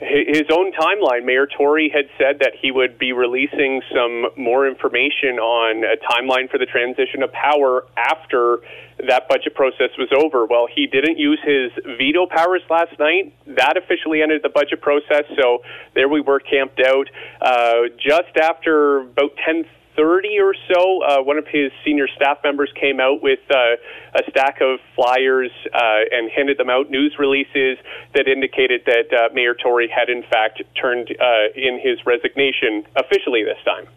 his 0.00 0.44
own 0.52 0.70
timeline, 0.72 1.24
Mayor 1.24 1.46
Tory 1.46 1.90
had 1.92 2.06
said 2.18 2.38
that 2.40 2.52
he 2.60 2.70
would 2.70 2.98
be 2.98 3.12
releasing 3.12 3.82
some 3.92 4.30
more 4.36 4.68
information 4.68 5.38
on 5.40 5.82
a 5.82 5.96
timeline 6.06 6.48
for 6.48 6.58
the 6.58 6.66
transition 6.66 7.22
of 7.22 7.32
power 7.32 7.84
after 7.96 8.58
that 9.06 9.28
budget 9.28 9.54
process 9.54 9.90
was 9.98 10.08
over. 10.14 10.46
Well, 10.46 10.68
he 10.72 10.86
didn't 10.86 11.18
use 11.18 11.40
his 11.42 11.72
veto 11.98 12.26
powers 12.26 12.62
last 12.70 12.98
night. 12.98 13.34
That 13.46 13.76
officially 13.76 14.22
ended 14.22 14.42
the 14.42 14.50
budget 14.50 14.80
process. 14.80 15.24
So 15.36 15.62
there 15.94 16.08
we 16.08 16.20
were 16.20 16.40
camped 16.40 16.80
out. 16.80 17.10
Uh, 17.40 17.90
just 17.98 18.36
after 18.40 18.98
about 18.98 19.34
10 19.44 19.64
30 19.98 20.38
or 20.40 20.54
so, 20.72 21.02
uh, 21.02 21.22
one 21.22 21.38
of 21.38 21.46
his 21.48 21.72
senior 21.84 22.06
staff 22.14 22.38
members 22.44 22.70
came 22.80 23.00
out 23.00 23.20
with 23.20 23.40
uh, 23.50 23.74
a 24.14 24.30
stack 24.30 24.60
of 24.60 24.78
flyers 24.94 25.50
uh, 25.74 25.78
and 26.12 26.30
handed 26.30 26.56
them 26.56 26.70
out, 26.70 26.88
news 26.88 27.16
releases 27.18 27.78
that 28.14 28.28
indicated 28.28 28.82
that 28.86 29.12
uh, 29.12 29.34
Mayor 29.34 29.54
Tory 29.54 29.88
had 29.88 30.08
in 30.08 30.22
fact 30.22 30.62
turned 30.80 31.10
uh, 31.10 31.50
in 31.56 31.80
his 31.82 31.98
resignation 32.06 32.86
officially 32.96 33.42
this 33.42 33.58
time. 33.64 33.88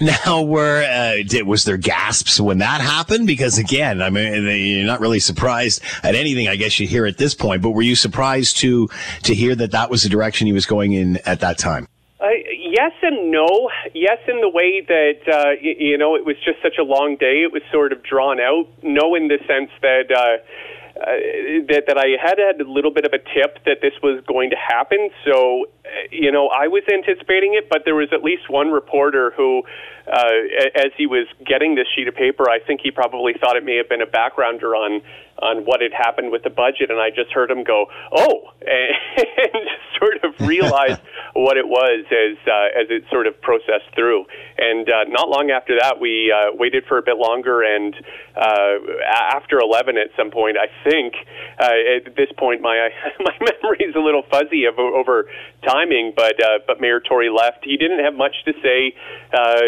Now, 0.00 0.42
were 0.42 0.84
uh, 0.84 1.24
did, 1.26 1.46
was 1.46 1.64
there 1.64 1.76
gasps 1.76 2.38
when 2.38 2.58
that 2.58 2.80
happened? 2.80 3.26
Because 3.26 3.58
again, 3.58 4.00
I 4.00 4.10
mean, 4.10 4.44
you're 4.44 4.86
not 4.86 5.00
really 5.00 5.18
surprised 5.18 5.82
at 6.04 6.14
anything, 6.14 6.46
I 6.46 6.54
guess 6.54 6.78
you 6.78 6.86
hear 6.86 7.06
at 7.06 7.18
this 7.18 7.34
point. 7.34 7.62
But 7.62 7.70
were 7.70 7.82
you 7.82 7.96
surprised 7.96 8.58
to 8.58 8.88
to 9.24 9.34
hear 9.34 9.56
that 9.56 9.72
that 9.72 9.90
was 9.90 10.04
the 10.04 10.08
direction 10.08 10.46
he 10.46 10.52
was 10.52 10.66
going 10.66 10.92
in 10.92 11.16
at 11.26 11.40
that 11.40 11.58
time? 11.58 11.88
Uh, 12.20 12.26
yes 12.78 12.92
and 13.02 13.30
no. 13.30 13.70
Yes, 13.94 14.18
in 14.28 14.40
the 14.40 14.52
way 14.60 14.70
that 14.94 15.20
uh, 15.26 15.52
y- 15.62 15.78
you 15.78 15.98
know 15.98 16.14
it 16.14 16.24
was 16.24 16.36
just 16.44 16.58
such 16.62 16.78
a 16.78 16.86
long 16.94 17.16
day. 17.18 17.42
It 17.46 17.52
was 17.52 17.62
sort 17.72 17.92
of 17.92 18.02
drawn 18.02 18.38
out. 18.40 18.66
No, 18.82 19.14
in 19.14 19.28
the 19.28 19.38
sense 19.52 19.70
that. 19.82 20.06
Uh, 20.14 20.38
uh, 20.98 21.14
that 21.70 21.84
that 21.86 21.96
I 21.96 22.18
had 22.20 22.38
had 22.42 22.60
a 22.60 22.68
little 22.68 22.90
bit 22.90 23.04
of 23.06 23.12
a 23.12 23.22
tip 23.22 23.62
that 23.66 23.78
this 23.80 23.94
was 24.02 24.20
going 24.26 24.50
to 24.50 24.56
happen. 24.58 25.10
So, 25.24 25.66
uh, 25.86 25.88
you 26.10 26.32
know, 26.32 26.48
I 26.48 26.66
was 26.66 26.82
anticipating 26.90 27.54
it, 27.54 27.70
but 27.70 27.82
there 27.84 27.94
was 27.94 28.08
at 28.10 28.24
least 28.24 28.50
one 28.50 28.72
reporter 28.72 29.30
who, 29.36 29.62
uh, 30.10 30.34
as 30.74 30.90
he 30.98 31.06
was 31.06 31.28
getting 31.46 31.76
this 31.76 31.86
sheet 31.94 32.08
of 32.08 32.16
paper, 32.16 32.50
I 32.50 32.58
think 32.58 32.80
he 32.82 32.90
probably 32.90 33.32
thought 33.38 33.54
it 33.54 33.62
may 33.64 33.76
have 33.76 33.88
been 33.88 34.02
a 34.02 34.10
backgrounder 34.10 34.74
on 34.74 35.00
on 35.40 35.64
what 35.64 35.80
had 35.80 35.92
happened 35.92 36.32
with 36.32 36.42
the 36.42 36.50
budget, 36.50 36.90
and 36.90 37.00
I 37.00 37.10
just 37.10 37.30
heard 37.32 37.50
him 37.50 37.64
go, 37.64 37.86
"Oh," 38.12 38.50
and 38.60 39.64
sort 39.98 40.24
of 40.24 40.34
realized 40.46 41.00
what 41.34 41.56
it 41.56 41.66
was 41.66 42.04
as 42.10 42.36
uh, 42.46 42.80
as 42.80 42.86
it 42.90 43.04
sort 43.10 43.26
of 43.26 43.40
processed 43.40 43.94
through. 43.94 44.24
And 44.58 44.88
uh, 44.88 45.04
not 45.08 45.28
long 45.28 45.50
after 45.50 45.78
that, 45.78 46.00
we 46.00 46.32
uh, 46.32 46.54
waited 46.54 46.84
for 46.88 46.98
a 46.98 47.02
bit 47.02 47.16
longer, 47.16 47.62
and 47.62 47.94
uh, 48.36 49.04
after 49.06 49.58
eleven, 49.60 49.96
at 49.96 50.10
some 50.16 50.30
point, 50.30 50.56
I 50.58 50.68
think 50.88 51.14
uh, 51.58 52.06
at 52.06 52.16
this 52.16 52.30
point, 52.36 52.60
my 52.60 52.90
my 53.20 53.34
memory 53.38 53.84
is 53.86 53.94
a 53.94 54.00
little 54.00 54.22
fuzzy 54.30 54.64
of, 54.64 54.78
over 54.78 55.28
timing, 55.66 56.12
but 56.14 56.34
uh, 56.42 56.58
but 56.66 56.80
Mayor 56.80 57.00
Tory 57.00 57.30
left. 57.30 57.64
He 57.64 57.76
didn't 57.76 58.04
have 58.04 58.14
much 58.14 58.34
to 58.46 58.52
say. 58.62 58.94
Uh, 59.32 59.60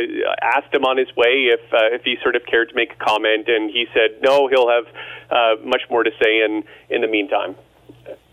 asked 0.43 0.73
him 0.73 0.85
on 0.85 0.97
his 0.97 1.09
way 1.17 1.53
if 1.53 1.61
uh, 1.73 1.95
if 1.95 2.03
he 2.03 2.17
sort 2.23 2.37
of 2.37 2.43
cared 2.47 2.69
to 2.71 2.75
make 2.75 2.93
a 2.93 3.05
comment, 3.05 3.49
and 3.49 3.71
he 3.71 3.87
said 3.93 4.23
no. 4.23 4.49
He'll 4.49 4.71
have 4.71 4.87
uh, 5.31 5.60
much 5.65 5.83
more 5.91 6.03
to 6.03 6.11
say 6.23 6.43
in 6.45 6.65
in 6.89 7.01
the 7.01 7.09
meantime. 7.09 7.55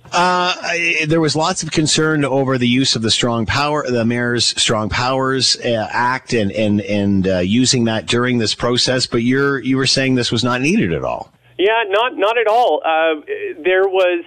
Uh, 0.10 0.56
I- 0.62 1.06
there 1.08 1.20
was 1.20 1.36
lots 1.36 1.64
of 1.64 1.72
concern 1.72 2.24
over 2.24 2.58
the 2.58 2.68
use 2.68 2.96
of 2.96 3.02
the 3.02 3.12
strong 3.12 3.46
power, 3.46 3.86
the 3.86 4.06
mayor's 4.06 4.46
strong 4.62 4.88
powers 4.90 5.58
uh, 5.66 5.88
act, 5.92 6.34
and 6.34 6.52
and 6.52 6.80
and 6.82 7.28
uh, 7.28 7.40
using 7.40 7.86
that 7.86 8.06
during 8.06 8.38
this 8.38 8.56
process. 8.56 9.06
But 9.06 9.24
you're 9.24 9.60
you 9.60 9.76
were 9.76 9.86
saying 9.88 10.16
this 10.16 10.32
was 10.32 10.44
not 10.46 10.62
needed 10.62 10.94
at 10.94 11.04
all. 11.04 11.32
Yeah, 11.58 11.84
not 11.90 12.16
not 12.16 12.38
at 12.38 12.48
all. 12.48 12.82
Uh, 12.86 13.22
there 13.62 13.88
was 13.88 14.24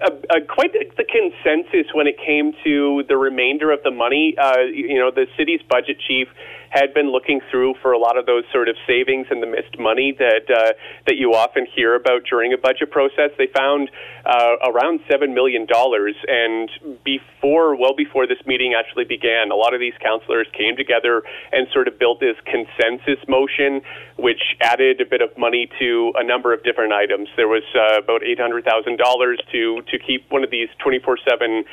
a, 0.00 0.36
a, 0.36 0.40
quite 0.42 0.72
the, 0.72 0.84
the 0.96 1.04
consensus 1.04 1.92
when 1.92 2.06
it 2.06 2.16
came 2.24 2.52
to 2.62 3.02
the 3.08 3.16
remainder 3.16 3.72
of 3.72 3.82
the 3.82 3.90
money. 3.90 4.36
Uh, 4.38 4.60
you 4.60 4.98
know, 4.98 5.10
the 5.10 5.26
city's 5.36 5.60
budget 5.62 5.98
chief 6.06 6.28
had 6.74 6.92
been 6.92 7.12
looking 7.12 7.40
through 7.50 7.74
for 7.80 7.92
a 7.92 7.98
lot 7.98 8.18
of 8.18 8.26
those 8.26 8.42
sort 8.52 8.68
of 8.68 8.74
savings 8.84 9.28
and 9.30 9.40
the 9.40 9.46
missed 9.46 9.78
money 9.78 10.10
that 10.18 10.50
uh, 10.50 10.72
that 11.06 11.16
you 11.16 11.32
often 11.34 11.66
hear 11.72 11.94
about 11.94 12.22
during 12.28 12.52
a 12.52 12.58
budget 12.58 12.90
process. 12.90 13.30
They 13.38 13.46
found 13.46 13.90
uh, 14.26 14.56
around 14.66 14.98
seven 15.08 15.34
million 15.34 15.66
dollars, 15.66 16.16
and 16.26 16.68
before, 17.04 17.76
well 17.76 17.94
before 17.94 18.26
this 18.26 18.42
meeting 18.44 18.74
actually 18.74 19.04
began, 19.04 19.52
a 19.52 19.54
lot 19.54 19.72
of 19.72 19.78
these 19.78 19.94
councillors 20.02 20.48
came 20.52 20.74
together 20.76 21.22
and 21.52 21.68
sort 21.72 21.86
of 21.86 21.96
built 21.98 22.18
this 22.18 22.36
consensus 22.44 23.22
motion, 23.28 23.80
which 24.18 24.42
added 24.60 25.00
a 25.00 25.06
bit 25.06 25.22
of 25.22 25.30
money 25.38 25.70
to 25.78 26.12
a 26.16 26.24
number 26.24 26.52
of 26.52 26.64
different 26.64 26.92
items. 26.92 27.28
There 27.36 27.48
was 27.48 27.62
uh, 27.74 28.02
about 28.02 28.24
eight 28.24 28.40
hundred 28.40 28.64
thousand 28.64 28.98
dollars 28.98 29.38
to 29.52 29.80
to 29.82 29.98
keep 29.98 30.26
one 30.30 30.42
of 30.42 30.50
these 30.50 30.68
twenty 30.82 30.98
four 30.98 31.18
seven 31.22 31.64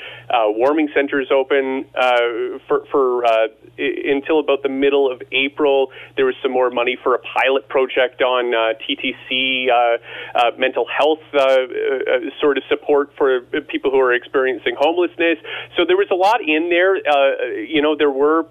warming 0.54 0.90
centers 0.94 1.30
open 1.34 1.86
uh, 1.96 2.60
for 2.68 2.86
for 2.92 3.26
uh, 3.26 3.48
until 3.78 4.40
about 4.40 4.62
the 4.62 4.70
middle 4.92 5.12
of 5.12 5.22
April. 5.32 5.92
There 6.18 6.26
was 6.26 6.36
some 6.44 6.52
more 6.52 6.70
money 6.70 6.98
for 7.02 7.16
a 7.16 7.20
pilot 7.20 7.68
project 7.70 8.22
on 8.22 8.54
uh, 8.54 8.74
TTC 8.84 9.70
uh, 9.70 9.98
uh, 10.36 10.52
mental 10.58 10.86
health 10.86 11.24
uh, 11.34 11.40
uh, 11.40 12.30
sort 12.42 12.58
of 12.58 12.64
support 12.68 13.12
for 13.18 13.42
people 13.70 13.92
who 13.92 14.00
are 14.00 14.14
experiencing 14.14 14.76
homelessness. 14.78 15.38
So 15.78 15.86
there 15.88 15.98
was 15.98 16.10
a 16.12 16.16
lot 16.16 16.42
in 16.42 16.70
there. 16.70 16.98
You 17.56 17.82
know, 17.82 17.96
there 17.96 18.12
were 18.12 18.46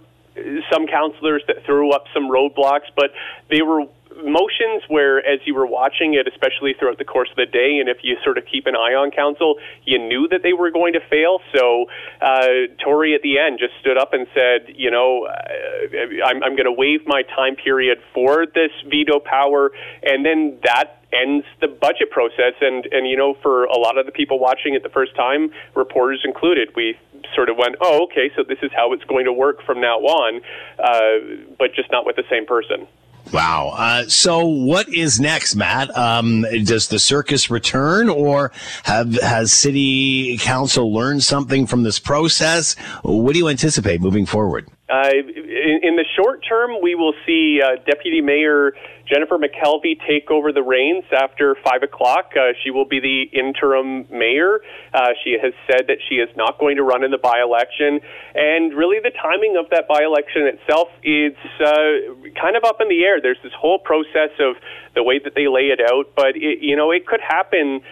some 0.72 0.86
councillors 0.86 1.42
that 1.48 1.66
threw 1.66 1.92
up 1.92 2.04
some 2.14 2.30
roadblocks, 2.30 2.88
but 2.96 3.10
they 3.50 3.60
were 3.60 3.82
motions 4.24 4.82
where, 4.88 5.18
as 5.18 5.40
you 5.44 5.54
were 5.54 5.66
watching 5.66 6.14
it, 6.14 6.26
especially 6.26 6.74
throughout 6.78 6.98
the 6.98 7.04
course 7.04 7.30
of 7.30 7.36
the 7.36 7.46
day, 7.46 7.78
and 7.78 7.88
if 7.88 7.98
you 8.02 8.16
sort 8.24 8.38
of 8.38 8.44
keep 8.46 8.66
an 8.66 8.74
eye 8.74 8.94
on 8.94 9.10
council, 9.10 9.56
you 9.84 9.98
knew 9.98 10.28
that 10.28 10.42
they 10.42 10.52
were 10.52 10.70
going 10.70 10.92
to 10.94 11.00
fail. 11.08 11.40
So 11.54 11.86
uh, 12.20 12.72
Tory 12.82 13.14
at 13.14 13.22
the 13.22 13.38
end 13.38 13.58
just 13.58 13.74
stood 13.80 13.98
up 13.98 14.12
and 14.12 14.26
said, 14.34 14.74
you 14.74 14.90
know, 14.90 15.26
uh, 15.26 16.26
I'm, 16.26 16.42
I'm 16.42 16.56
going 16.56 16.70
to 16.70 16.72
waive 16.72 17.06
my 17.06 17.22
time 17.22 17.56
period 17.56 17.98
for 18.14 18.46
this 18.46 18.70
veto 18.88 19.20
power, 19.20 19.72
and 20.02 20.24
then 20.24 20.58
that 20.64 21.00
ends 21.12 21.44
the 21.60 21.68
budget 21.68 22.10
process. 22.10 22.54
And 22.60 22.86
and 22.86 23.08
you 23.08 23.16
know, 23.16 23.34
for 23.42 23.64
a 23.64 23.78
lot 23.78 23.98
of 23.98 24.06
the 24.06 24.12
people 24.12 24.38
watching 24.38 24.74
it 24.74 24.82
the 24.82 24.88
first 24.90 25.14
time, 25.16 25.50
reporters 25.74 26.22
included, 26.24 26.70
we 26.76 26.96
sort 27.34 27.48
of 27.48 27.56
went, 27.56 27.76
oh, 27.80 28.04
okay, 28.04 28.30
so 28.36 28.42
this 28.42 28.58
is 28.62 28.70
how 28.74 28.92
it's 28.92 29.04
going 29.04 29.24
to 29.24 29.32
work 29.32 29.62
from 29.64 29.80
now 29.80 29.98
on, 29.98 30.40
uh, 30.78 31.52
but 31.58 31.74
just 31.74 31.90
not 31.90 32.06
with 32.06 32.16
the 32.16 32.24
same 32.30 32.46
person. 32.46 32.86
Wow. 33.32 33.74
Uh, 33.76 34.04
so 34.08 34.46
what 34.46 34.88
is 34.88 35.20
next, 35.20 35.54
Matt? 35.54 35.96
Um, 35.96 36.44
does 36.64 36.88
the 36.88 36.98
circus 36.98 37.50
return, 37.50 38.08
or 38.08 38.50
have 38.84 39.14
has 39.20 39.52
city 39.52 40.36
council 40.38 40.92
learned 40.92 41.22
something 41.22 41.66
from 41.66 41.84
this 41.84 41.98
process? 41.98 42.74
What 43.02 43.32
do 43.32 43.38
you 43.38 43.48
anticipate 43.48 44.00
moving 44.00 44.26
forward? 44.26 44.68
Uh, 44.90 45.10
in, 45.14 45.80
in 45.82 45.96
the 45.96 46.04
short 46.16 46.44
term, 46.46 46.82
we 46.82 46.94
will 46.94 47.14
see 47.26 47.60
uh, 47.62 47.76
Deputy 47.86 48.20
Mayor 48.20 48.72
Jennifer 49.10 49.38
McKelvie 49.38 49.98
take 50.06 50.30
over 50.30 50.52
the 50.52 50.62
reins 50.62 51.04
after 51.10 51.56
5 51.64 51.82
o'clock. 51.82 52.30
Uh, 52.36 52.52
she 52.62 52.70
will 52.70 52.84
be 52.84 53.00
the 53.00 53.22
interim 53.36 54.06
mayor. 54.10 54.60
Uh, 54.94 55.08
she 55.24 55.36
has 55.42 55.52
said 55.66 55.88
that 55.88 55.98
she 56.08 56.16
is 56.16 56.28
not 56.36 56.58
going 56.58 56.76
to 56.76 56.84
run 56.84 57.02
in 57.02 57.10
the 57.10 57.18
by 57.18 57.42
election. 57.42 58.00
And 58.34 58.72
really, 58.74 58.98
the 59.02 59.10
timing 59.10 59.56
of 59.58 59.68
that 59.70 59.88
by 59.88 60.04
election 60.04 60.46
itself 60.46 60.88
is 61.02 61.34
uh, 61.58 62.30
kind 62.40 62.56
of 62.56 62.64
up 62.64 62.80
in 62.80 62.88
the 62.88 63.02
air. 63.02 63.20
There's 63.20 63.42
this 63.42 63.52
whole 63.58 63.78
process 63.80 64.30
of 64.38 64.56
the 64.94 65.02
way 65.02 65.18
that 65.18 65.34
they 65.34 65.48
lay 65.48 65.74
it 65.74 65.80
out, 65.80 66.14
but 66.14 66.36
it, 66.36 66.62
you 66.62 66.76
know, 66.76 66.92
it 66.92 67.06
could 67.06 67.20
happen 67.20 67.82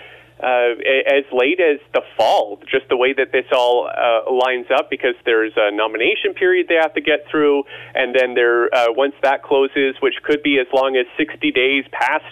uh, 0.41 0.79
as 1.07 1.25
late 1.33 1.61
as 1.61 1.81
the 1.93 2.03
fall, 2.17 2.61
just 2.71 2.89
the 2.89 2.97
way 2.97 3.13
that 3.13 3.33
this 3.33 3.47
all 3.53 3.89
uh, 3.89 4.31
lines 4.31 4.67
up, 4.75 4.91
because 4.91 5.15
there's 5.25 5.53
a 5.57 5.71
nomination 5.71 6.35
period 6.35 6.67
they 6.69 6.79
have 6.81 6.95
to 6.95 7.01
get 7.01 7.27
through, 7.31 7.65
and 7.95 8.15
then 8.15 8.35
there, 8.35 8.73
uh, 8.75 8.87
once 8.93 9.15
that 9.23 9.43
closes, 9.43 9.97
which 10.01 10.15
could 10.23 10.43
be 10.43 10.59
as 10.59 10.67
long 10.73 10.97
as 10.97 11.07
60 11.17 11.51
days 11.53 11.85
past 11.91 12.25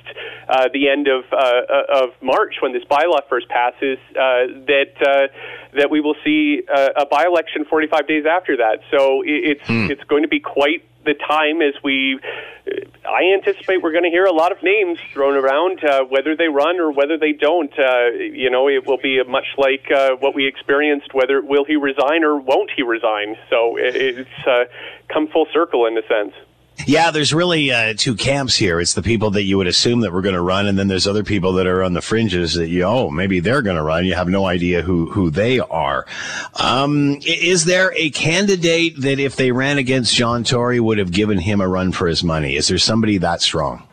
uh, 0.49 0.69
the 0.73 0.89
end 0.89 1.09
of 1.09 1.25
uh, 1.33 2.03
of 2.03 2.11
March 2.23 2.57
when 2.61 2.73
this 2.73 2.85
bylaw 2.85 3.21
first 3.29 3.49
passes, 3.49 3.99
uh, 4.11 4.47
that 4.67 4.95
uh, 5.03 5.27
that 5.77 5.91
we 5.91 6.01
will 6.01 6.17
see 6.25 6.63
uh, 6.73 6.91
a 6.97 7.07
by 7.07 7.25
election 7.25 7.65
45 7.65 8.07
days 8.07 8.25
after 8.27 8.57
that. 8.59 8.81
So 8.91 9.23
it, 9.23 9.59
it's 9.59 9.71
it's 9.91 10.05
going 10.05 10.23
to 10.23 10.29
be 10.29 10.41
quite 10.41 10.85
the 11.07 11.15
time 11.15 11.63
as 11.63 11.75
we 11.83 12.21
I 13.05 13.33
anticipate 13.35 13.83
we're 13.83 13.93
going 13.93 14.05
to 14.05 14.11
hear 14.11 14.25
a 14.25 14.33
lot 14.33 14.53
of 14.53 14.63
names 14.63 14.99
thrown 15.13 15.37
around, 15.37 15.83
uh, 15.85 16.05
whether 16.05 16.37
they 16.37 16.49
run 16.49 16.81
or 16.81 16.91
whether 16.91 17.17
they 17.17 17.33
don't. 17.33 17.73
Uh, 17.79 18.11
you 18.11 18.51
know, 18.51 18.69
it 18.69 18.87
will 18.87 18.99
be 18.99 19.23
much 19.25 19.47
like 19.57 19.91
uh, 19.91 20.17
what 20.17 20.35
we 20.35 20.47
experienced. 20.47 21.15
Whether 21.15 21.41
will 21.41 21.65
he 21.65 21.77
resign 21.77 22.25
or 22.25 22.37
won't 22.39 22.71
he 22.77 22.83
resign? 22.83 23.37
So 23.49 23.77
it, 23.77 23.97
it's 23.97 24.47
uh, 24.47 24.65
come 25.13 25.29
full 25.29 25.47
circle 25.53 25.87
in 25.87 25.97
a 25.97 26.03
sense. 26.09 26.35
Yeah, 26.85 27.11
there's 27.11 27.33
really 27.33 27.73
uh, 27.73 27.95
two 27.97 28.15
camps 28.15 28.55
here. 28.55 28.81
It's 28.81 28.95
the 28.95 29.03
people 29.03 29.31
that 29.31 29.45
you 29.45 29.57
would 29.57 29.67
assume 29.67 30.01
that 30.01 30.13
were 30.13 30.21
going 30.21 30.35
to 30.35 30.43
run, 30.43 30.67
and 30.67 30.79
then 30.79 30.89
there's 30.89 31.07
other 31.07 31.25
people 31.25 31.55
that 31.55 31.67
are 31.67 31.83
on 31.83 31.95
the 31.95 32.03
fringes 32.03 32.55
that 32.55 32.69
you, 32.69 32.83
oh, 32.85 33.11
maybe 33.11 33.41
they're 33.41 33.63
going 33.63 33.77
to 33.77 33.83
run. 33.83 34.05
You 34.05 34.15
have 34.15 34.29
no 34.29 34.47
idea 34.47 34.83
who 34.83 35.11
who 35.11 35.31
they 35.31 35.59
are. 35.59 36.07
Um, 36.55 37.19
is 37.25 37.65
there 37.65 37.93
a 37.97 38.11
candidate 38.11 39.01
that, 39.01 39.19
if 39.19 39.37
they 39.37 39.53
ran 39.53 39.79
against 39.79 40.15
John 40.15 40.45
Tory, 40.45 40.79
would 40.79 40.99
have 40.99 41.13
given 41.13 41.39
him 41.39 41.61
a 41.61 41.69
run 41.69 41.93
for 41.93 42.07
his 42.07 42.23
money? 42.23 42.57
Is 42.57 42.69
there 42.69 42.79
somebody 42.79 43.19
that 43.19 43.41
strong? 43.41 43.89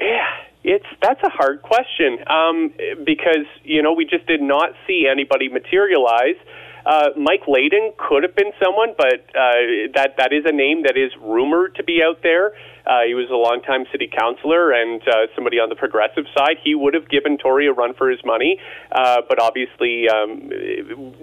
Yeah, 0.00 0.26
it's 0.64 0.86
that's 1.00 1.22
a 1.22 1.30
hard 1.30 1.62
question 1.62 2.18
um, 2.26 2.74
because 3.04 3.46
you 3.62 3.80
know 3.80 3.92
we 3.92 4.04
just 4.04 4.26
did 4.26 4.42
not 4.42 4.70
see 4.86 5.06
anybody 5.10 5.48
materialize. 5.48 6.36
Uh, 6.84 7.10
Mike 7.16 7.46
Layton 7.46 7.92
could 7.96 8.22
have 8.22 8.34
been 8.34 8.52
someone, 8.62 8.94
but 8.96 9.20
uh, 9.34 9.92
that 9.94 10.14
that 10.18 10.32
is 10.32 10.44
a 10.46 10.52
name 10.52 10.82
that 10.82 10.96
is 10.96 11.12
rumored 11.20 11.76
to 11.76 11.84
be 11.84 12.02
out 12.02 12.22
there. 12.22 12.54
Uh, 12.86 13.02
he 13.06 13.14
was 13.14 13.30
a 13.30 13.34
longtime 13.34 13.86
city 13.92 14.08
councilor 14.08 14.72
and 14.72 15.02
uh, 15.06 15.26
somebody 15.34 15.58
on 15.58 15.68
the 15.68 15.76
progressive 15.76 16.24
side. 16.36 16.56
He 16.62 16.74
would 16.74 16.94
have 16.94 17.08
given 17.08 17.38
Tory 17.38 17.66
a 17.66 17.72
run 17.72 17.94
for 17.94 18.10
his 18.10 18.20
money, 18.24 18.58
uh, 18.90 19.22
but 19.28 19.40
obviously 19.40 20.08
um, 20.08 20.50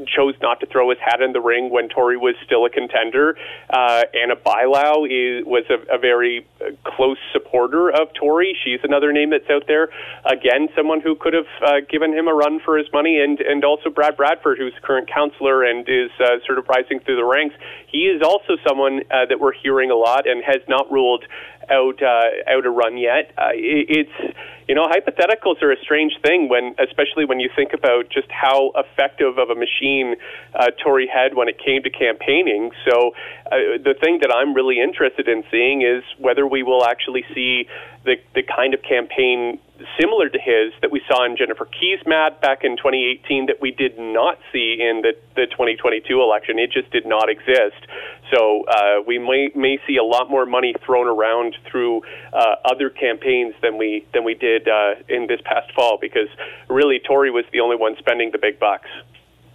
chose 0.07 0.35
not 0.41 0.59
to 0.61 0.65
throw 0.65 0.89
his 0.89 0.99
hat 0.99 1.21
in 1.21 1.33
the 1.33 1.41
ring 1.41 1.69
when 1.69 1.89
Tory 1.89 2.17
was 2.17 2.35
still 2.45 2.65
a 2.65 2.69
contender. 2.69 3.37
Uh, 3.69 4.03
Ana 4.13 4.35
Bailão 4.35 5.05
is, 5.05 5.45
was 5.45 5.65
a, 5.69 5.95
a 5.95 5.97
very 5.97 6.45
close 6.85 7.17
supporter 7.33 7.89
of 7.89 8.13
Tory. 8.13 8.57
She's 8.63 8.79
another 8.83 9.11
name 9.11 9.29
that's 9.31 9.49
out 9.49 9.63
there. 9.67 9.89
Again, 10.25 10.69
someone 10.75 11.01
who 11.01 11.15
could 11.15 11.33
have 11.33 11.49
uh, 11.63 11.81
given 11.89 12.13
him 12.13 12.27
a 12.27 12.33
run 12.33 12.59
for 12.63 12.77
his 12.77 12.87
money, 12.93 13.19
and 13.19 13.39
and 13.39 13.63
also 13.63 13.89
Brad 13.89 14.17
Bradford, 14.17 14.57
who's 14.57 14.73
current 14.81 15.09
councillor 15.09 15.63
and 15.63 15.87
is 15.87 16.11
uh, 16.19 16.39
sort 16.45 16.57
of 16.57 16.67
rising 16.67 16.99
through 16.99 17.15
the 17.15 17.25
ranks. 17.25 17.55
He 17.87 18.05
is 18.05 18.21
also 18.21 18.57
someone 18.67 19.01
uh, 19.11 19.25
that 19.27 19.39
we're 19.39 19.53
hearing 19.53 19.91
a 19.91 19.95
lot 19.95 20.27
and 20.27 20.43
has 20.43 20.61
not 20.67 20.91
ruled 20.91 21.25
out 21.69 22.01
uh, 22.01 22.51
out 22.51 22.65
a 22.65 22.69
run 22.69 22.97
yet. 22.97 23.31
Uh, 23.37 23.49
it, 23.53 24.07
it's 24.07 24.35
you 24.67 24.75
know 24.75 24.87
hypotheticals 24.87 25.61
are 25.61 25.71
a 25.71 25.79
strange 25.81 26.13
thing 26.21 26.49
when, 26.49 26.75
especially 26.79 27.25
when 27.25 27.39
you 27.39 27.49
think 27.55 27.73
about 27.73 28.09
just 28.09 28.27
how 28.29 28.71
effective 28.75 29.37
of 29.37 29.49
a 29.49 29.55
machine 29.55 30.15
uh, 30.53 30.67
Tory 30.83 31.07
had 31.07 31.35
when 31.35 31.47
it 31.47 31.57
came 31.63 31.83
to 31.83 31.89
campaigning. 31.89 32.71
So 32.89 33.11
uh, 33.51 33.77
the 33.83 33.95
thing 34.01 34.19
that 34.21 34.31
I'm 34.33 34.53
really 34.53 34.79
interested 34.79 35.27
in 35.27 35.43
seeing 35.51 35.81
is 35.81 36.03
whether 36.17 36.45
we 36.45 36.63
will 36.63 36.85
actually 36.85 37.25
see 37.33 37.67
the 38.05 38.15
the 38.35 38.43
kind 38.43 38.73
of 38.73 38.81
campaign 38.81 39.59
similar 39.99 40.29
to 40.29 40.39
his 40.39 40.73
that 40.81 40.91
we 40.91 41.01
saw 41.07 41.25
in 41.25 41.37
Jennifer 41.37 41.65
Keesmaat 41.65 42.41
back 42.41 42.63
in 42.63 42.77
2018 42.77 43.47
that 43.47 43.61
we 43.61 43.71
did 43.71 43.97
not 43.97 44.37
see 44.51 44.77
in 44.79 45.01
the, 45.01 45.13
the 45.35 45.47
2022 45.47 46.21
election. 46.21 46.59
It 46.59 46.71
just 46.71 46.91
did 46.91 47.05
not 47.05 47.29
exist. 47.29 47.87
So 48.33 48.65
uh, 48.65 49.01
we 49.05 49.17
may, 49.17 49.49
may 49.55 49.79
see 49.87 49.97
a 49.97 50.03
lot 50.03 50.29
more 50.29 50.45
money 50.45 50.75
thrown 50.85 51.07
around 51.07 51.57
through 51.69 52.01
uh, 52.33 52.55
other 52.65 52.89
campaigns 52.89 53.55
than 53.61 53.77
we 53.77 54.05
than 54.13 54.23
we 54.23 54.33
did 54.33 54.67
uh, 54.67 54.95
in 55.07 55.27
this 55.27 55.41
past 55.43 55.71
fall 55.73 55.97
because 55.99 56.29
really 56.69 56.99
Tory 56.99 57.31
was 57.31 57.45
the 57.51 57.59
only 57.59 57.75
one 57.75 57.95
spending 57.97 58.31
the 58.31 58.37
big 58.37 58.59
bucks. 58.59 58.89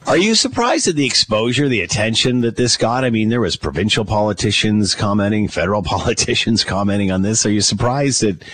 Are 0.07 0.18
you 0.18 0.34
surprised 0.34 0.86
at 0.86 0.96
the 0.96 1.07
exposure, 1.07 1.66
the 1.66 1.80
attention 1.80 2.42
that 2.42 2.57
this 2.57 2.76
got? 2.76 3.05
I 3.05 3.11
mean, 3.11 3.30
there 3.30 3.40
was 3.40 3.57
provincial 3.57 4.05
politicians 4.05 4.94
commenting, 4.94 5.48
federal 5.48 5.82
politicians 5.94 6.62
commenting 6.62 7.11
on 7.11 7.22
this. 7.22 7.46
Are 7.46 7.50
you 7.50 7.62
surprised 7.62 8.22
that 8.22 8.44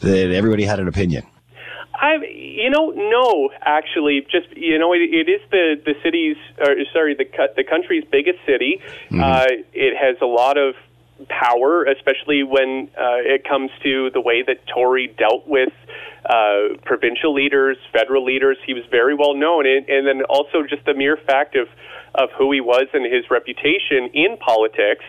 that 0.00 0.30
everybody 0.30 0.64
had 0.64 0.80
an 0.80 0.88
opinion? 0.88 1.26
I, 1.94 2.16
you 2.30 2.70
know, 2.70 2.90
no, 2.90 3.50
actually, 3.62 4.24
just 4.30 4.54
you 4.56 4.78
know, 4.78 4.92
it, 4.92 4.98
it 4.98 5.28
is 5.30 5.40
the 5.50 5.80
the 5.84 5.94
city's, 6.02 6.36
or 6.60 6.76
sorry, 6.92 7.14
the 7.14 7.24
the 7.56 7.64
country's 7.64 8.04
biggest 8.10 8.38
city. 8.44 8.80
Mm-hmm. 9.10 9.22
Uh, 9.22 9.46
it 9.72 9.96
has 9.96 10.16
a 10.20 10.26
lot 10.26 10.58
of 10.58 10.74
power, 11.28 11.84
especially 11.84 12.42
when 12.42 12.88
uh, 12.96 13.18
it 13.18 13.44
comes 13.44 13.70
to 13.82 14.10
the 14.12 14.20
way 14.20 14.42
that 14.46 14.66
Tory 14.72 15.14
dealt 15.18 15.46
with 15.46 15.72
uh, 16.28 16.76
provincial 16.84 17.34
leaders, 17.34 17.76
federal 17.92 18.24
leaders. 18.24 18.56
He 18.66 18.74
was 18.74 18.84
very 18.90 19.14
well 19.14 19.34
known, 19.34 19.66
and, 19.66 19.88
and 19.88 20.06
then 20.06 20.22
also 20.28 20.62
just 20.68 20.84
the 20.84 20.94
mere 20.94 21.16
fact 21.16 21.56
of 21.56 21.68
of 22.14 22.30
who 22.36 22.50
he 22.50 22.60
was 22.60 22.88
and 22.94 23.04
his 23.04 23.30
reputation 23.30 24.08
in 24.14 24.38
politics, 24.38 25.04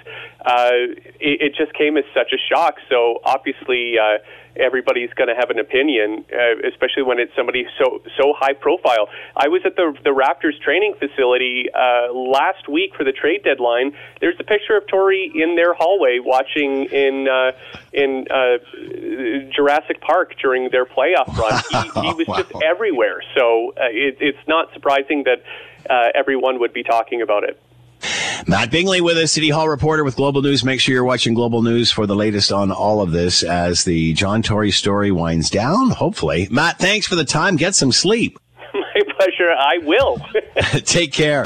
uh, 0.45 0.93
it, 1.19 1.41
it 1.41 1.55
just 1.55 1.73
came 1.73 1.97
as 1.97 2.03
such 2.13 2.33
a 2.33 2.37
shock. 2.37 2.75
So 2.89 3.19
obviously. 3.23 3.97
Uh, 3.97 4.19
everybody's 4.59 5.11
going 5.13 5.29
to 5.29 5.35
have 5.35 5.49
an 5.49 5.59
opinion, 5.59 6.25
uh, 6.31 6.67
especially 6.67 7.03
when 7.03 7.19
it's 7.19 7.35
somebody 7.35 7.65
so 7.77 8.01
so 8.17 8.33
high 8.37 8.53
profile. 8.53 9.09
I 9.35 9.47
was 9.47 9.61
at 9.65 9.75
the 9.75 9.93
the 10.03 10.11
Raptors 10.11 10.59
training 10.61 10.95
facility 10.99 11.67
uh, 11.73 12.13
last 12.13 12.67
week 12.67 12.95
for 12.95 13.03
the 13.03 13.11
trade 13.11 13.43
deadline. 13.43 13.95
There's 14.21 14.39
a 14.39 14.43
picture 14.43 14.77
of 14.77 14.87
Tory 14.87 15.31
in 15.33 15.55
their 15.55 15.73
hallway 15.73 16.19
watching 16.19 16.85
in 16.85 17.27
uh, 17.27 17.51
in 17.93 18.27
uh, 18.29 18.57
Jurassic 19.55 20.01
Park 20.01 20.35
during 20.41 20.69
their 20.69 20.85
playoff 20.85 21.35
run. 21.37 21.61
He, 21.71 22.07
he 22.07 22.13
was 22.19 22.27
wow. 22.27 22.37
just 22.37 22.51
everywhere. 22.63 23.21
So 23.35 23.73
uh, 23.77 23.85
it, 23.89 24.17
it's 24.19 24.47
not 24.47 24.71
surprising 24.73 25.23
that 25.23 25.43
uh, 25.89 26.09
everyone 26.13 26.59
would 26.59 26.73
be 26.73 26.83
talking 26.83 27.21
about 27.21 27.43
it. 27.43 27.59
Matt 28.47 28.71
Bingley 28.71 29.01
with 29.01 29.17
us, 29.17 29.31
City 29.31 29.49
Hall 29.49 29.67
reporter 29.69 30.03
with 30.03 30.15
Global 30.15 30.41
News. 30.41 30.63
Make 30.63 30.79
sure 30.79 30.93
you're 30.93 31.03
watching 31.03 31.33
Global 31.33 31.61
News 31.61 31.91
for 31.91 32.05
the 32.07 32.15
latest 32.15 32.51
on 32.51 32.71
all 32.71 33.01
of 33.01 33.11
this 33.11 33.43
as 33.43 33.83
the 33.83 34.13
John 34.13 34.41
Tory 34.41 34.71
story 34.71 35.11
winds 35.11 35.49
down, 35.49 35.89
hopefully. 35.89 36.47
Matt, 36.49 36.79
thanks 36.79 37.07
for 37.07 37.15
the 37.15 37.25
time. 37.25 37.55
Get 37.55 37.75
some 37.75 37.91
sleep. 37.91 38.39
My 38.73 39.01
pleasure. 39.17 39.51
I 39.51 39.77
will. 39.83 40.21
Take 40.85 41.11
care. 41.11 41.43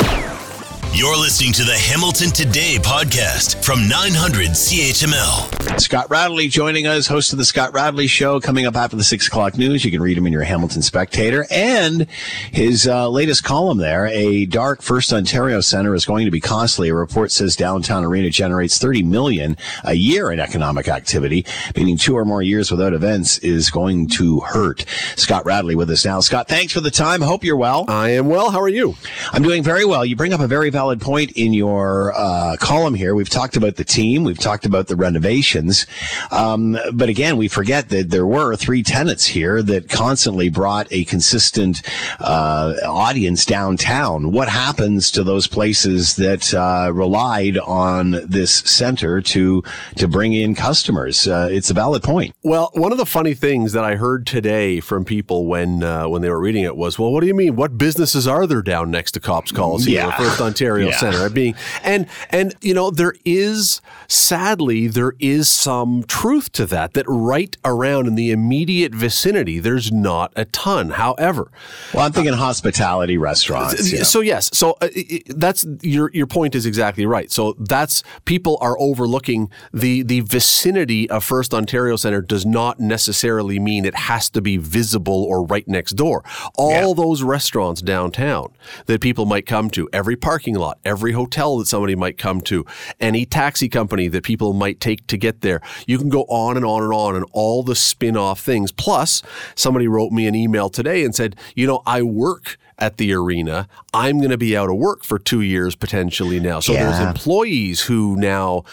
You're 0.96 1.18
listening 1.18 1.54
to 1.54 1.64
the 1.64 1.76
Hamilton 1.76 2.30
Today 2.30 2.78
podcast 2.78 3.66
from 3.66 3.88
900 3.90 4.50
CHML. 4.50 5.80
Scott 5.80 6.08
Radley 6.12 6.48
joining 6.48 6.86
us, 6.86 7.08
host 7.08 7.34
of 7.34 7.40
the 7.40 7.46
Scott 7.46 7.74
Radley 7.74 8.06
Show, 8.06 8.40
coming 8.40 8.68
up 8.68 8.76
after 8.76 8.96
the 8.96 9.04
six 9.04 9.26
o'clock 9.26 9.58
news. 9.58 9.84
You 9.84 9.90
can 9.90 10.04
read 10.04 10.16
him 10.20 10.28
in 10.28 10.34
your 10.34 10.44
Hamilton 10.44 10.84
Spectator 10.84 11.48
and 11.50 12.06
his 12.52 12.88
uh, 12.88 13.10
latest 13.10 13.44
column 13.44 13.80
there. 13.80 14.06
A 14.06 14.46
dark 14.46 14.84
First 14.84 15.12
Ontario 15.12 15.62
Center 15.62 15.96
is 15.96 16.06
going 16.06 16.26
to 16.26 16.32
be 16.32 16.40
costly. 16.40 16.90
A 16.90 16.94
report 16.94 17.32
says 17.32 17.56
downtown 17.56 18.04
arena 18.04 18.30
generates 18.30 18.78
30 18.78 19.02
million 19.02 19.58
a 19.84 19.96
year 19.96 20.32
in 20.32 20.40
economic 20.40 20.88
activity, 20.88 21.44
meaning 21.76 21.98
two 21.98 22.16
or 22.16 22.24
more 22.24 22.44
years 22.44 22.70
without 22.70 22.94
events 22.94 23.40
is 23.40 23.72
going 23.72 24.10
to 24.10 24.42
hurt. 24.42 24.86
Scott 25.16 25.44
Radley 25.44 25.74
with 25.74 25.90
us 25.90 26.06
now. 26.06 26.20
Scott, 26.20 26.48
thanks 26.48 26.72
for 26.72 26.82
the 26.82 26.92
time. 26.92 27.22
Hope 27.22 27.44
you're 27.44 27.58
well. 27.58 27.86
I 27.88 28.10
am 28.10 28.30
well. 28.30 28.52
How 28.52 28.62
are 28.62 28.70
you? 28.70 28.94
I'm 29.32 29.42
doing 29.42 29.64
very 29.64 29.86
well. 29.86 30.06
You 30.06 30.16
bring 30.16 30.34
up 30.34 30.40
a 30.40 30.48
very 30.48 30.70
valuable 30.70 30.83
valid 30.84 31.00
point 31.00 31.32
in 31.38 31.54
your 31.54 32.12
uh, 32.14 32.58
column 32.60 32.94
here. 32.94 33.16
We've 33.16 33.30
talked 33.30 33.56
about 33.56 33.78
the 33.78 33.86
team, 33.86 34.26
we've 34.26 34.38
talked 34.38 34.66
about 34.66 34.88
the 34.88 34.98
renovations, 34.98 35.88
um, 36.30 36.78
but 36.92 37.08
again, 37.08 37.38
we 37.38 37.48
forget 37.48 37.88
that 37.88 38.10
there 38.10 38.28
were 38.28 38.58
three 38.58 38.84
tenants 38.84 39.26
here 39.26 39.64
that 39.64 39.88
constantly 39.88 40.50
brought 40.50 40.92
a 40.92 41.06
consistent 41.06 41.84
uh, 42.20 42.74
audience 42.86 43.46
downtown. 43.46 44.34
What 44.34 44.50
happens 44.50 45.10
to 45.12 45.24
those 45.24 45.48
places 45.48 46.18
that 46.18 46.54
uh, 46.54 46.92
relied 46.92 47.58
on 47.60 48.20
this 48.26 48.52
center 48.52 49.22
to 49.22 49.64
to 49.96 50.08
bring 50.10 50.34
in 50.34 50.54
customers? 50.54 51.30
Uh, 51.30 51.48
it's 51.50 51.70
a 51.70 51.74
valid 51.74 52.04
point. 52.04 52.36
Well, 52.44 52.72
one 52.74 52.92
of 52.92 52.98
the 52.98 53.06
funny 53.06 53.36
things 53.36 53.72
that 53.72 53.86
I 53.86 53.96
heard 53.96 54.28
today 54.28 54.82
from 54.82 55.06
people 55.06 55.46
when 55.46 55.82
uh, 55.82 56.10
when 56.10 56.22
they 56.22 56.30
were 56.30 56.42
reading 56.42 56.66
it 56.66 56.76
was, 56.76 57.00
"Well, 57.00 57.14
what 57.14 57.22
do 57.22 57.28
you 57.28 57.36
mean? 57.36 57.56
What 57.56 57.78
businesses 57.78 58.28
are 58.28 58.46
there 58.46 58.62
down 58.62 58.92
next 58.92 59.14
to 59.14 59.22
Copps 59.22 59.54
Coliseum, 59.54 60.10
yeah. 60.10 60.18
First 60.18 60.42
Ontario?" 60.42 60.73
Ontario 60.74 60.90
yeah. 60.90 60.98
Center. 60.98 61.30
Being 61.30 61.56
and 61.84 62.08
and 62.30 62.56
you 62.62 62.74
know 62.74 62.92
there 62.92 63.16
is 63.26 63.82
sadly 64.08 64.88
there 64.88 65.14
is 65.20 65.50
some 65.50 66.04
truth 66.04 66.52
to 66.54 66.66
that. 66.68 66.94
That 66.94 67.06
right 67.08 67.56
around 67.66 68.08
in 68.08 68.16
the 68.16 68.32
immediate 68.32 68.94
vicinity, 68.94 69.60
there's 69.60 69.92
not 69.92 70.32
a 70.36 70.46
ton. 70.46 70.92
However, 70.92 71.52
well, 71.94 72.06
I'm 72.06 72.12
thinking 72.12 72.34
uh, 72.34 72.38
hospitality 72.38 73.18
restaurants. 73.18 73.92
Yeah. 73.92 74.04
So 74.04 74.22
yes, 74.22 74.50
so 74.54 74.78
uh, 74.82 74.90
that's 75.28 75.66
your 75.82 76.12
your 76.14 76.28
point 76.28 76.56
is 76.56 76.66
exactly 76.66 77.06
right. 77.06 77.32
So 77.32 77.56
that's 77.60 78.04
people 78.26 78.58
are 78.62 78.78
overlooking 78.80 79.50
the 79.74 80.04
the 80.04 80.22
vicinity 80.22 81.10
of 81.10 81.24
First 81.24 81.54
Ontario 81.54 81.96
Center 81.96 82.22
does 82.22 82.46
not 82.46 82.80
necessarily 82.80 83.60
mean 83.60 83.86
it 83.86 83.96
has 83.96 84.30
to 84.32 84.42
be 84.42 84.58
visible 84.58 85.24
or 85.24 85.44
right 85.46 85.68
next 85.68 85.94
door. 85.94 86.24
All 86.56 86.90
yeah. 86.90 86.94
those 86.96 87.24
restaurants 87.24 87.82
downtown 87.82 88.54
that 88.86 89.02
people 89.02 89.26
might 89.26 89.46
come 89.46 89.70
to, 89.72 89.90
every 89.94 90.16
parking 90.16 90.56
lot, 90.56 90.63
every 90.86 91.12
hotel 91.12 91.58
that 91.58 91.68
somebody 91.68 91.96
might 91.96 92.18
come 92.18 92.42
to, 92.42 92.66
any 93.00 93.26
taxi 93.26 93.70
company 93.70 94.08
that 94.08 94.24
people 94.24 94.54
might 94.54 94.80
take 94.80 95.06
to 95.08 95.18
get 95.18 95.42
there. 95.42 95.62
You 95.88 95.98
can 95.98 96.10
go 96.10 96.24
on 96.24 96.58
and 96.58 96.66
on 96.66 96.84
and 96.84 96.94
on 96.94 97.16
and 97.16 97.26
all 97.32 97.64
the 97.64 97.76
spin 97.76 98.18
off 98.18 98.40
things. 98.40 98.72
Plus, 98.72 99.22
somebody 99.56 99.88
wrote 99.88 100.12
me 100.12 100.28
an 100.28 100.36
email 100.36 100.70
today 100.70 101.04
and 101.04 101.14
said, 101.14 101.36
you 101.56 101.68
know, 101.68 101.82
I 101.86 102.02
work 102.02 102.58
at 102.80 102.98
the 102.98 103.14
arena. 103.14 103.68
I'm 103.94 104.18
going 104.18 104.32
to 104.32 104.38
be 104.38 104.56
out 104.56 104.70
of 104.70 104.78
work 104.78 105.04
for 105.04 105.20
two 105.20 105.42
years 105.42 105.76
potentially 105.76 106.40
now. 106.40 106.60
So 106.60 106.74
yeah. 106.74 106.86
there's 106.86 107.00
employees 107.00 107.82
who 107.82 108.16
now, 108.16 108.64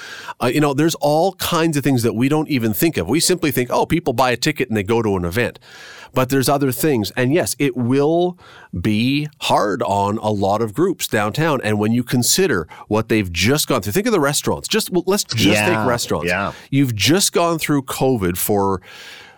uh, 0.43 0.47
you 0.47 0.61
know, 0.61 0.75
there's 0.75 0.95
all 0.97 1.35
kinds 1.35 1.77
of 1.77 1.85
things 1.85 2.03
that 2.03 2.15
we 2.15 2.29
don't 2.29 2.49
even 2.49 2.73
think 2.73 2.97
of. 2.97 3.09
We 3.09 3.21
simply 3.21 3.51
think, 3.51 3.71
oh, 3.71 3.87
people 3.87 4.13
buy 4.13 4.31
a 4.31 4.37
ticket 4.37 4.69
and 4.69 4.77
they 4.77 4.83
go 4.83 5.03
to 5.03 5.17
an 5.17 5.25
event 5.25 5.59
but 6.13 6.29
there's 6.29 6.49
other 6.49 6.73
things. 6.73 7.11
And 7.13 7.33
yes, 7.33 7.57
it 7.59 7.77
will 7.77 8.39
be 8.79 9.29
hard 9.43 9.83
on 9.83 10.19
a 10.19 10.31
lot 10.31 10.63
of 10.63 10.75
groups 10.75 11.07
downtown. 11.07 11.61
And 11.63 11.79
when 11.79 11.93
you 11.93 12.03
consider 12.03 12.67
what 12.89 13.09
they've 13.09 13.31
just 13.31 13.69
gone 13.69 13.83
through, 13.83 13.93
think 13.93 14.07
of 14.07 14.13
the 14.13 14.21
restaurants. 14.21 14.69
Just 14.69 14.91
well, 14.91 15.05
let's 15.07 15.25
just 15.25 15.45
yeah, 15.45 15.77
take 15.79 15.89
restaurants. 15.89 16.29
Yeah. 16.29 16.53
You've 16.71 16.95
just 16.95 17.33
gone 17.33 17.59
through 17.59 17.83
COVID 17.83 18.37
for 18.37 18.81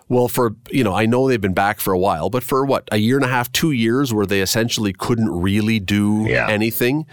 well, 0.09 0.27
for, 0.27 0.55
you 0.69 0.83
know, 0.83 0.93
I 0.93 1.05
know 1.05 1.27
they've 1.27 1.39
been 1.39 1.53
back 1.53 1.79
for 1.79 1.93
a 1.93 1.97
while, 1.97 2.29
but 2.29 2.43
for 2.43 2.65
what, 2.65 2.87
a 2.91 2.97
year 2.97 3.15
and 3.15 3.25
a 3.25 3.29
half, 3.29 3.51
two 3.51 3.71
years 3.71 4.13
where 4.13 4.25
they 4.25 4.41
essentially 4.41 4.93
couldn't 4.93 5.29
really 5.29 5.79
do 5.79 6.25
yeah. 6.27 6.47
anything. 6.49 7.05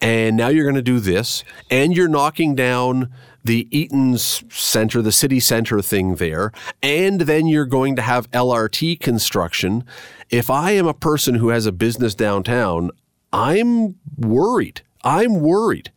And 0.00 0.36
now 0.36 0.48
you're 0.48 0.64
going 0.64 0.74
to 0.74 0.82
do 0.82 1.00
this, 1.00 1.44
and 1.70 1.96
you're 1.96 2.08
knocking 2.08 2.54
down 2.54 3.12
the 3.44 3.66
Eaton's 3.76 4.44
Center, 4.50 5.02
the 5.02 5.12
city 5.12 5.40
center 5.40 5.82
thing 5.82 6.16
there, 6.16 6.52
and 6.82 7.22
then 7.22 7.46
you're 7.46 7.66
going 7.66 7.96
to 7.96 8.02
have 8.02 8.30
LRT 8.30 9.00
construction. 9.00 9.84
If 10.30 10.48
I 10.48 10.72
am 10.72 10.86
a 10.86 10.94
person 10.94 11.36
who 11.36 11.48
has 11.48 11.66
a 11.66 11.72
business 11.72 12.14
downtown, 12.14 12.90
I'm 13.32 13.96
worried. 14.16 14.82
I'm 15.02 15.40
worried. 15.40 15.90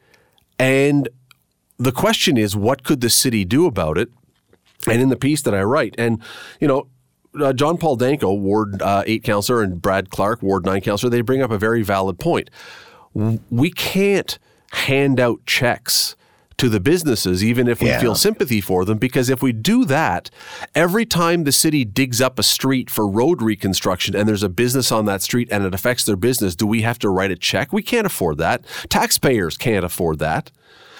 And 0.57 1.09
the 1.77 1.91
question 1.91 2.37
is, 2.37 2.55
what 2.55 2.83
could 2.83 3.01
the 3.01 3.09
city 3.09 3.45
do 3.45 3.65
about 3.65 3.97
it? 3.97 4.09
And 4.87 5.01
in 5.01 5.09
the 5.09 5.15
piece 5.15 5.41
that 5.43 5.53
I 5.55 5.63
write, 5.63 5.95
and, 5.97 6.21
you 6.59 6.67
know, 6.67 6.87
uh, 7.39 7.51
John 7.53 7.77
Paul 7.77 7.95
Danko, 7.97 8.33
Ward 8.33 8.81
uh, 8.81 9.03
8 9.05 9.23
councillor, 9.23 9.61
and 9.61 9.81
Brad 9.81 10.09
Clark, 10.09 10.41
Ward 10.41 10.65
9 10.65 10.79
councillor, 10.81 11.09
they 11.09 11.21
bring 11.21 11.41
up 11.41 11.51
a 11.51 11.57
very 11.57 11.81
valid 11.83 12.17
point. 12.19 12.49
We 13.49 13.71
can't 13.71 14.37
hand 14.71 15.19
out 15.19 15.45
checks 15.45 16.15
to 16.57 16.69
the 16.69 16.79
businesses, 16.79 17.43
even 17.43 17.67
if 17.67 17.81
we 17.81 17.89
Yeah. 17.89 17.99
feel 17.99 18.15
sympathy 18.15 18.61
for 18.61 18.85
them, 18.85 18.97
because 18.97 19.29
if 19.29 19.41
we 19.41 19.51
do 19.51 19.83
that, 19.85 20.29
every 20.73 21.05
time 21.05 21.43
the 21.43 21.51
city 21.51 21.83
digs 21.83 22.21
up 22.21 22.39
a 22.39 22.43
street 22.43 22.89
for 22.89 23.05
road 23.07 23.41
reconstruction 23.41 24.15
and 24.15 24.27
there's 24.27 24.43
a 24.43 24.47
business 24.49 24.89
on 24.89 25.05
that 25.05 25.21
street 25.21 25.49
and 25.51 25.65
it 25.65 25.73
affects 25.73 26.05
their 26.05 26.15
business, 26.15 26.55
do 26.55 26.65
we 26.65 26.81
have 26.83 26.97
to 26.99 27.09
write 27.09 27.31
a 27.31 27.35
check? 27.35 27.73
We 27.73 27.83
can't 27.83 28.05
afford 28.07 28.37
that. 28.37 28.63
Taxpayers 28.89 29.57
can't 29.57 29.83
afford 29.83 30.19
that. 30.19 30.51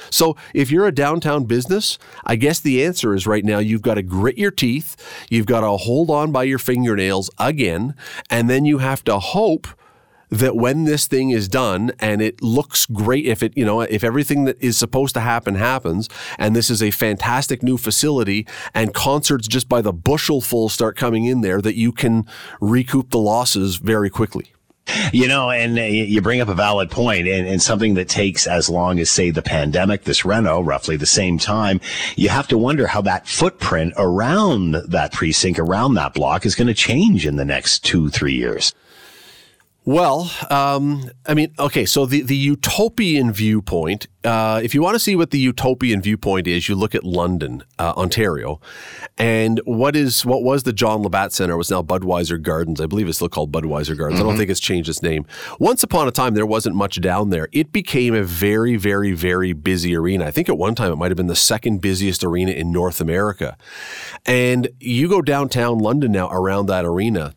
So 0.10 0.36
if 0.54 0.72
you're 0.72 0.88
a 0.88 0.94
downtown 0.94 1.46
business, 1.46 1.98
I 2.24 2.36
guess 2.36 2.60
the 2.60 2.84
answer 2.84 3.14
is 3.14 3.28
right 3.28 3.46
now 3.46 3.60
you've 3.60 3.82
got 3.82 3.96
to 3.96 4.04
grit 4.04 4.38
your 4.38 4.52
teeth, 4.52 4.96
you've 5.30 5.46
got 5.46 5.62
to 5.62 5.72
hold 5.78 6.10
on 6.10 6.32
by 6.32 6.44
your 6.44 6.60
fingernails 6.60 7.30
again, 7.40 7.96
and 8.30 8.50
then 8.50 8.66
you 8.66 8.80
have 8.80 9.04
to 9.06 9.20
hope 9.20 9.68
that 10.30 10.56
when 10.56 10.86
this 10.86 11.08
thing 11.08 11.30
is 11.30 11.48
done 11.48 11.92
and 12.00 12.22
it 12.22 12.42
looks 12.42 12.86
great 12.86 13.26
if 13.26 13.44
it 13.44 13.56
you 13.56 13.64
know 13.64 13.82
if 13.82 14.04
everything 14.04 14.46
that 14.46 14.62
is 14.62 14.78
supposed 14.78 15.14
to 15.14 15.20
happen 15.20 15.56
happens 15.56 16.10
and 16.40 16.56
this 16.56 16.70
is 16.70 16.82
a 16.82 16.92
fantastic 16.92 17.62
new 17.62 17.78
facility 17.78 18.46
and 18.74 18.94
concerts 18.94 19.48
just 19.48 19.70
by 19.70 19.82
the 19.82 19.94
bushel 19.94 20.42
full 20.42 20.68
start 20.68 20.98
coming 20.98 21.26
in 21.26 21.42
there 21.42 21.62
that 21.62 21.76
you 21.76 21.92
can 21.92 22.26
recoup 22.60 23.12
the 23.12 23.20
losses 23.20 23.76
very 23.76 24.10
quickly 24.10 24.55
You 25.12 25.28
know, 25.28 25.50
and 25.50 25.78
uh, 25.78 25.82
you 25.82 26.22
bring 26.22 26.42
up 26.42 26.48
a 26.48 26.54
valid 26.54 26.92
point, 26.92 27.28
and, 27.28 27.48
and 27.48 27.62
something 27.62 27.96
that 27.96 28.08
takes 28.08 28.46
as 28.46 28.70
long 28.70 29.00
as, 29.00 29.10
say, 29.10 29.32
the 29.32 29.42
pandemic, 29.42 30.04
this 30.04 30.24
Reno, 30.24 30.62
roughly 30.62 30.96
the 30.96 31.06
same 31.06 31.40
time. 31.40 31.82
You 32.16 32.30
have 32.30 32.48
to 32.50 32.58
wonder 32.58 32.86
how 32.88 33.02
that 33.02 33.28
footprint 33.28 33.94
around 33.98 34.76
that 34.76 35.12
precinct, 35.12 35.58
around 35.58 35.96
that 35.96 36.14
block, 36.14 36.46
is 36.46 36.56
going 36.56 36.68
to 36.68 36.74
change 36.74 37.26
in 37.26 37.36
the 37.36 37.46
next 37.46 37.84
two, 37.84 38.10
three 38.10 38.36
years. 38.36 38.74
Well, 39.88 40.32
um, 40.50 41.12
I 41.28 41.36
mean, 41.36 41.54
okay, 41.60 41.86
so 41.86 42.08
the, 42.08 42.22
the 42.22 42.36
utopian 42.36 43.32
viewpoint, 43.32 44.08
uh, 44.24 44.60
if 44.64 44.74
you 44.74 44.82
want 44.82 44.96
to 44.96 45.00
see 45.00 45.16
what 45.16 45.30
the 45.30 45.38
utopian 45.38 46.02
viewpoint 46.02 46.48
is, 46.48 46.68
you 46.68 46.74
look 46.74 46.96
at 46.96 47.04
London, 47.04 47.64
uh, 47.78 47.94
Ontario. 47.96 48.60
And 49.20 49.62
what 49.66 49.96
is 49.96 50.26
what 50.26 50.42
was 50.42 50.64
the 50.64 50.74
John 50.74 51.04
Labatt 51.04 51.34
Center 51.34 51.56
was 51.56 51.70
now 51.70 51.84
Budweiser 51.84 52.42
Gardens. 52.42 52.82
I 52.82 52.88
believe 52.88 53.08
it's 53.08 53.20
still 53.20 53.30
called 53.30 53.52
Budweiser 53.52 53.96
Gardens. 53.96 54.20
I 54.20 54.24
don't 54.24 54.34
Mhm. 54.34 54.38
think 54.40 54.50
it's 54.50 54.60
changed 54.60 54.90
its 54.90 55.04
name. 55.04 55.28
Once 55.60 55.84
upon 55.84 56.08
a 56.08 56.12
time, 56.12 56.34
there 56.34 56.48
wasn't 56.48 56.76
much 56.76 57.00
down 57.00 57.30
there. 57.30 57.48
It 57.52 57.72
became 57.72 58.16
a 58.16 58.24
very, 58.24 58.78
very, 58.78 59.12
very 59.12 59.54
busy 59.54 59.96
arena. 59.96 60.26
I 60.26 60.32
think 60.32 60.50
at 60.50 60.58
one 60.58 60.74
time 60.74 60.92
it 60.92 60.96
might 60.96 61.12
have 61.12 61.18
been 61.18 61.28
the 61.28 61.36
second 61.36 61.80
busiest 61.82 62.24
arena 62.24 62.52
in 62.54 62.72
North 62.72 63.00
America. 63.00 63.56
And 64.26 64.68
you 64.80 65.08
go 65.08 65.22
downtown 65.22 65.78
London 65.78 66.12
now 66.12 66.28
around 66.32 66.66
that 66.66 66.86
arena. 66.86 67.36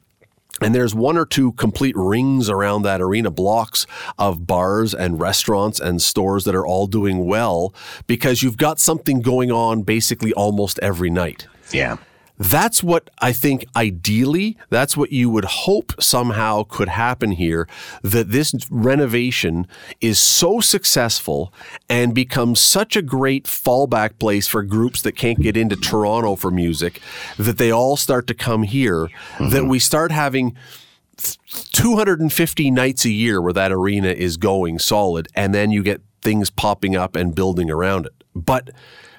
And 0.61 0.75
there's 0.75 0.95
one 0.95 1.17
or 1.17 1.27
two 1.27 1.53
complete 1.53 1.97
rings 1.97 2.49
around 2.49 2.83
that 2.83 3.01
arena, 3.01 3.31
blocks 3.31 3.87
of 4.19 4.47
bars 4.47 4.95
and 4.95 5.21
restaurants 5.21 5.81
and 5.81 6.03
stores 6.03 6.45
that 6.45 6.55
are 6.55 6.67
all 6.67 6.87
doing 6.87 7.27
well 7.27 7.75
because 8.07 8.43
you've 8.43 8.57
got 8.57 8.79
something 8.79 9.21
going 9.21 9.51
on 9.51 9.83
basically 9.83 10.33
almost 10.33 10.79
every 10.81 11.11
night. 11.11 11.47
Yeah. 11.73 11.99
That's 12.39 12.83
what 12.83 13.11
I 13.19 13.33
think 13.33 13.67
ideally, 13.75 14.57
that's 14.71 14.97
what 14.97 15.11
you 15.11 15.29
would 15.31 15.45
hope 15.45 15.93
somehow 16.01 16.63
could 16.63 16.89
happen 16.89 17.33
here 17.33 17.69
that 18.03 18.31
this 18.31 18.55
renovation 18.71 19.67
is 20.01 20.19
so 20.21 20.61
successful 20.61 21.53
and 21.89 22.15
becomes 22.15 22.61
such 22.61 22.97
a 22.97 23.03
great 23.03 23.45
fallback 23.45 24.19
place 24.19 24.47
for 24.47 24.63
groups 24.63 25.03
that 25.03 25.13
can't 25.13 25.41
get 25.41 25.57
into 25.57 25.77
Toronto 25.77 26.37
for 26.37 26.51
music 26.51 27.01
that 27.39 27.59
they 27.59 27.73
all 27.73 27.97
start 27.97 28.27
to 28.29 28.35
come 28.35 28.63
here, 28.63 29.07
mm-hmm. 29.07 29.51
that 29.51 29.65
we 29.65 29.79
start 29.79 30.13
having 30.13 30.57
250 31.73 32.71
nights 32.71 33.05
a 33.05 33.11
year 33.11 33.43
where 33.43 33.53
that 33.53 33.73
arena 33.73 34.09
is 34.09 34.37
going 34.37 34.79
solid, 34.79 35.29
and 35.35 35.55
then 35.55 35.71
you 35.71 35.83
get 35.83 36.01
things 36.23 36.51
popping 36.51 36.97
up 36.97 37.17
and 37.17 37.35
building 37.35 37.71
around 37.71 38.07
it. 38.07 38.25
But 38.35 38.71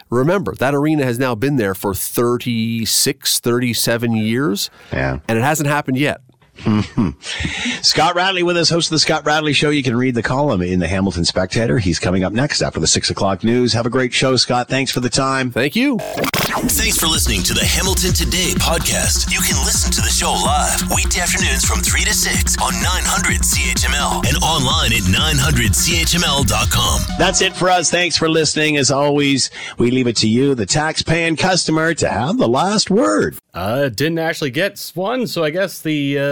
remember, 0.09 0.55
that 0.55 0.73
arena 0.73 1.03
has 1.03 1.19
now 1.19 1.35
been 1.35 1.55
there 1.57 1.75
for 1.75 1.93
36, 1.93 3.39
37 3.39 4.15
years. 4.15 4.69
Yeah. 4.91 5.19
And 5.27 5.37
it 5.37 5.41
hasn't 5.41 5.69
happened 5.69 5.97
yet. 5.97 6.21
Scott 7.81 8.15
Radley 8.15 8.43
with 8.43 8.57
us, 8.57 8.69
host 8.69 8.87
of 8.87 8.91
the 8.91 8.99
Scott 8.99 9.25
Radley 9.25 9.53
Show. 9.53 9.69
You 9.69 9.83
can 9.83 9.95
read 9.95 10.15
the 10.15 10.23
column 10.23 10.61
in 10.61 10.79
the 10.79 10.87
Hamilton 10.87 11.25
Spectator. 11.25 11.79
He's 11.79 11.99
coming 11.99 12.23
up 12.23 12.33
next 12.33 12.61
after 12.61 12.79
the 12.79 12.87
six 12.87 13.09
o'clock 13.09 13.43
news. 13.43 13.73
Have 13.73 13.85
a 13.85 13.89
great 13.89 14.13
show, 14.13 14.35
Scott. 14.35 14.67
Thanks 14.67 14.91
for 14.91 14.99
the 14.99 15.09
time. 15.09 15.51
Thank 15.51 15.75
you. 15.75 15.99
Thanks 15.99 16.97
for 16.97 17.07
listening 17.07 17.43
to 17.43 17.53
the 17.53 17.63
Hamilton 17.63 18.11
Today 18.13 18.51
podcast. 18.59 19.31
You 19.31 19.39
can 19.39 19.63
listen 19.63 19.91
to 19.91 20.01
the 20.01 20.09
show 20.09 20.31
live 20.31 20.81
weekday 20.93 21.21
afternoons 21.21 21.63
from 21.63 21.79
3 21.79 22.03
to 22.03 22.13
6 22.13 22.57
on 22.61 22.73
900 22.73 23.41
CHML 23.41 24.25
and 24.27 24.35
online 24.43 24.91
at 24.91 25.03
900CHML.com. 25.03 27.01
That's 27.17 27.41
it 27.41 27.55
for 27.55 27.69
us. 27.69 27.89
Thanks 27.89 28.17
for 28.17 28.27
listening. 28.27 28.77
As 28.77 28.91
always, 28.91 29.51
we 29.77 29.91
leave 29.91 30.07
it 30.07 30.17
to 30.17 30.27
you, 30.27 30.55
the 30.55 30.65
tax-paying 30.65 31.37
customer, 31.37 31.93
to 31.93 32.09
have 32.09 32.37
the 32.37 32.47
last 32.47 32.89
word. 32.89 33.37
Uh, 33.53 33.89
didn't 33.89 34.19
actually 34.19 34.51
get 34.51 34.91
one, 34.95 35.27
so 35.27 35.43
I 35.43 35.49
guess 35.49 35.81
the 35.81 36.17
uh, 36.17 36.23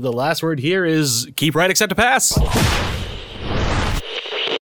the 0.00 0.12
last 0.12 0.42
word 0.42 0.60
here 0.60 0.84
is 0.84 1.28
keep 1.36 1.54
right, 1.54 1.70
except 1.70 1.92
a 1.92 1.96
pass. 1.96 2.85